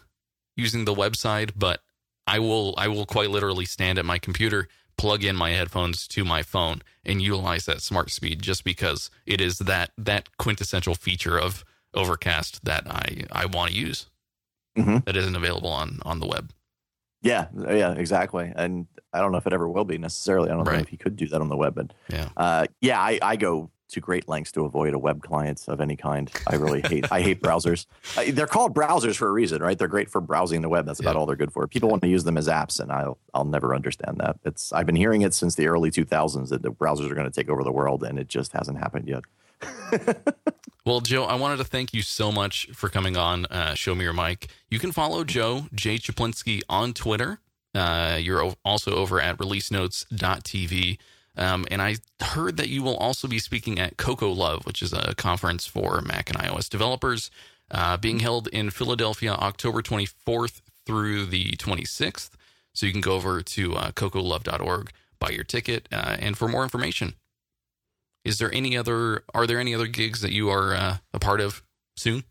using 0.56 0.84
the 0.84 0.94
website, 0.94 1.52
but 1.56 1.80
I 2.26 2.38
will 2.38 2.74
I 2.76 2.88
will 2.88 3.06
quite 3.06 3.30
literally 3.30 3.64
stand 3.64 3.98
at 3.98 4.04
my 4.04 4.18
computer, 4.18 4.68
plug 4.98 5.24
in 5.24 5.36
my 5.36 5.50
headphones 5.50 6.08
to 6.08 6.24
my 6.24 6.42
phone, 6.42 6.82
and 7.04 7.20
utilize 7.22 7.66
that 7.66 7.82
smart 7.82 8.10
speed 8.10 8.42
just 8.42 8.64
because 8.64 9.10
it 9.26 9.40
is 9.40 9.58
that 9.58 9.90
that 9.98 10.36
quintessential 10.38 10.94
feature 10.94 11.38
of 11.38 11.64
Overcast 11.94 12.64
that 12.64 12.86
I 12.90 13.24
I 13.32 13.46
want 13.46 13.70
to 13.72 13.76
use 13.76 14.06
Mhm. 14.76 15.04
that 15.06 15.16
isn't 15.16 15.34
available 15.36 15.70
on 15.70 16.00
on 16.04 16.20
the 16.20 16.26
web. 16.26 16.52
Yeah, 17.22 17.46
yeah, 17.56 17.92
exactly. 17.92 18.52
And 18.54 18.86
I 19.12 19.20
don't 19.20 19.32
know 19.32 19.38
if 19.38 19.46
it 19.46 19.52
ever 19.54 19.68
will 19.68 19.84
be 19.86 19.96
necessarily. 19.98 20.50
I 20.50 20.54
don't 20.54 20.64
know 20.64 20.72
Right. 20.72 20.82
if 20.82 20.92
you 20.92 20.98
could 20.98 21.16
do 21.16 21.26
that 21.28 21.40
on 21.40 21.48
the 21.48 21.56
web, 21.56 21.74
but 21.74 21.92
Yeah. 22.12 22.28
uh, 22.36 22.66
yeah, 22.82 23.00
I, 23.00 23.18
I 23.22 23.36
go 23.36 23.70
to 23.88 24.00
great 24.00 24.28
lengths 24.28 24.52
to 24.52 24.64
avoid 24.64 24.94
a 24.94 24.98
web 24.98 25.22
client 25.22 25.64
of 25.68 25.80
any 25.80 25.96
kind. 25.96 26.30
I 26.46 26.56
really 26.56 26.80
hate. 26.82 27.06
I 27.12 27.20
hate 27.20 27.40
browsers. 27.46 27.86
Uh, 28.16 28.24
they're 28.32 28.46
called 28.46 28.74
browsers 28.74 29.16
for 29.16 29.28
a 29.28 29.32
reason, 29.32 29.62
right? 29.62 29.78
They're 29.78 29.88
great 29.88 30.10
for 30.10 30.20
browsing 30.20 30.60
the 30.62 30.68
web. 30.68 30.86
That's 30.86 31.00
about 31.00 31.14
Yeah. 31.14 31.20
all 31.20 31.26
they're 31.26 31.36
good 31.36 31.52
for. 31.52 31.66
People 31.66 31.88
want 31.88 32.02
to 32.02 32.08
use 32.08 32.24
them 32.24 32.36
as 32.36 32.48
apps, 32.48 32.80
and 32.80 32.90
I'll 32.90 33.18
I'll 33.34 33.44
never 33.44 33.74
understand 33.74 34.18
that. 34.18 34.38
It's 34.44 34.72
I've 34.72 34.86
been 34.86 34.96
hearing 34.96 35.22
it 35.22 35.34
since 35.34 35.54
the 35.54 35.68
early 35.68 35.90
2000s 35.90 36.48
that 36.48 36.62
the 36.62 36.70
browsers 36.72 37.10
are 37.10 37.14
going 37.14 37.30
to 37.30 37.34
take 37.34 37.48
over 37.48 37.62
the 37.62 37.72
world, 37.72 38.02
and 38.02 38.18
it 38.18 38.28
just 38.28 38.52
hasn't 38.52 38.78
happened 38.78 39.08
yet. 39.08 39.24
Well, 40.84 41.00
Joe, 41.00 41.24
I 41.24 41.34
wanted 41.34 41.56
to 41.56 41.64
thank 41.64 41.92
you 41.92 42.00
so 42.02 42.30
much 42.30 42.68
for 42.72 42.88
coming 42.88 43.16
on 43.16 43.44
uh, 43.46 43.74
Show 43.74 43.96
Me 43.96 44.04
Your 44.04 44.12
Mic. 44.12 44.46
You 44.70 44.78
can 44.78 44.92
follow 44.92 45.24
Joe, 45.24 45.66
Jay 45.74 45.98
Chaplinsky, 45.98 46.60
on 46.68 46.92
Twitter. 46.92 47.40
Uh, 47.74 48.18
you're 48.22 48.52
also 48.64 48.92
over 48.94 49.20
at 49.20 49.36
releasenotes.tv. 49.38 50.98
Um, 51.36 51.66
and 51.70 51.82
I 51.82 51.96
heard 52.20 52.56
that 52.56 52.68
you 52.68 52.82
will 52.82 52.96
also 52.96 53.28
be 53.28 53.38
speaking 53.38 53.78
at 53.78 53.96
CocoaLove, 53.96 54.64
which 54.64 54.82
is 54.82 54.92
a 54.92 55.14
conference 55.16 55.66
for 55.66 56.00
Mac 56.00 56.30
and 56.30 56.38
iOS 56.38 56.68
developers, 56.68 57.30
uh, 57.70 57.96
being 57.96 58.20
held 58.20 58.48
in 58.48 58.70
Philadelphia 58.70 59.32
October 59.32 59.82
24th 59.82 60.62
through 60.86 61.26
the 61.26 61.52
26th. 61.52 62.30
So 62.74 62.86
you 62.86 62.92
can 62.92 63.00
go 63.00 63.12
over 63.12 63.42
to 63.42 63.74
uh, 63.74 63.90
cocoalove.org, 63.92 64.90
buy 65.18 65.30
your 65.30 65.44
ticket, 65.44 65.88
uh, 65.92 66.16
and 66.18 66.36
for 66.36 66.48
more 66.48 66.62
information. 66.62 67.14
Is 68.24 68.38
there 68.38 68.52
any 68.52 68.76
other? 68.76 69.22
Are 69.32 69.46
there 69.46 69.60
any 69.60 69.74
other 69.74 69.86
gigs 69.86 70.20
that 70.20 70.32
you 70.32 70.50
are 70.50 70.74
uh, 70.74 70.96
a 71.14 71.18
part 71.18 71.40
of 71.40 71.62
soon? 71.96 72.24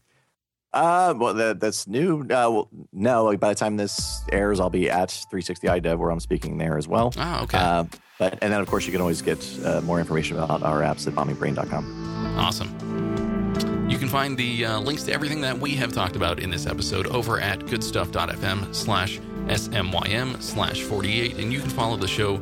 Uh, 0.76 1.14
well, 1.18 1.34
that, 1.34 1.60
that's 1.60 1.88
new. 1.88 2.22
Uh, 2.22 2.26
well, 2.28 2.70
no, 2.92 3.24
like 3.24 3.40
by 3.40 3.50
the 3.50 3.56
time 3.56 3.78
this 3.78 4.22
airs, 4.32 4.60
I'll 4.60 4.70
be 4.70 4.90
at 4.90 5.10
360 5.10 5.68
iDev 5.68 5.98
where 5.98 6.12
I'm 6.12 6.20
speaking 6.20 6.58
there 6.58 6.78
as 6.78 6.88
well. 6.88 7.14
Ah, 7.18 7.44
okay, 7.44 7.58
Uh, 7.58 7.86
but 8.20 8.38
and 8.42 8.52
then 8.52 8.60
of 8.62 8.68
course 8.68 8.86
you 8.86 8.92
can 8.92 9.00
always 9.02 9.22
get 9.22 9.40
uh, 9.66 9.82
more 9.82 10.00
information 10.00 10.38
about 10.38 10.62
our 10.64 10.82
apps 10.82 11.08
at 11.08 11.14
bombingbrain.com. 11.14 12.38
awesome. 12.38 13.90
You 13.90 13.98
can 13.98 14.10
find 14.10 14.38
the 14.38 14.66
uh, 14.66 14.80
links 14.80 15.04
to 15.04 15.14
everything 15.14 15.42
that 15.42 15.58
we 15.58 15.72
have 15.76 15.94
talked 15.94 16.16
about 16.18 16.40
in 16.40 16.50
this 16.50 16.66
episode 16.66 17.08
over 17.08 17.40
at 17.40 17.66
goodstuff.fm 17.68 18.74
slash 18.76 19.20
smym 19.48 20.42
slash 20.42 20.82
48, 20.82 21.38
and 21.38 21.54
you 21.54 21.60
can 21.60 21.70
follow 21.70 21.96
the 21.96 22.08
show 22.08 22.36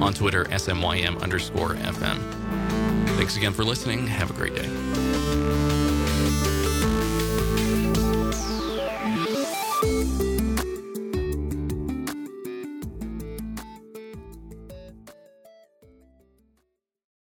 on 0.00 0.12
Twitter 0.14 0.44
smym 0.44 1.20
underscore 1.22 1.74
fm. 1.74 2.18
Thanks 3.16 3.36
again 3.36 3.52
for 3.52 3.64
listening. 3.64 4.06
Have 4.06 4.30
a 4.30 4.34
great 4.34 4.54
day. 4.54 5.09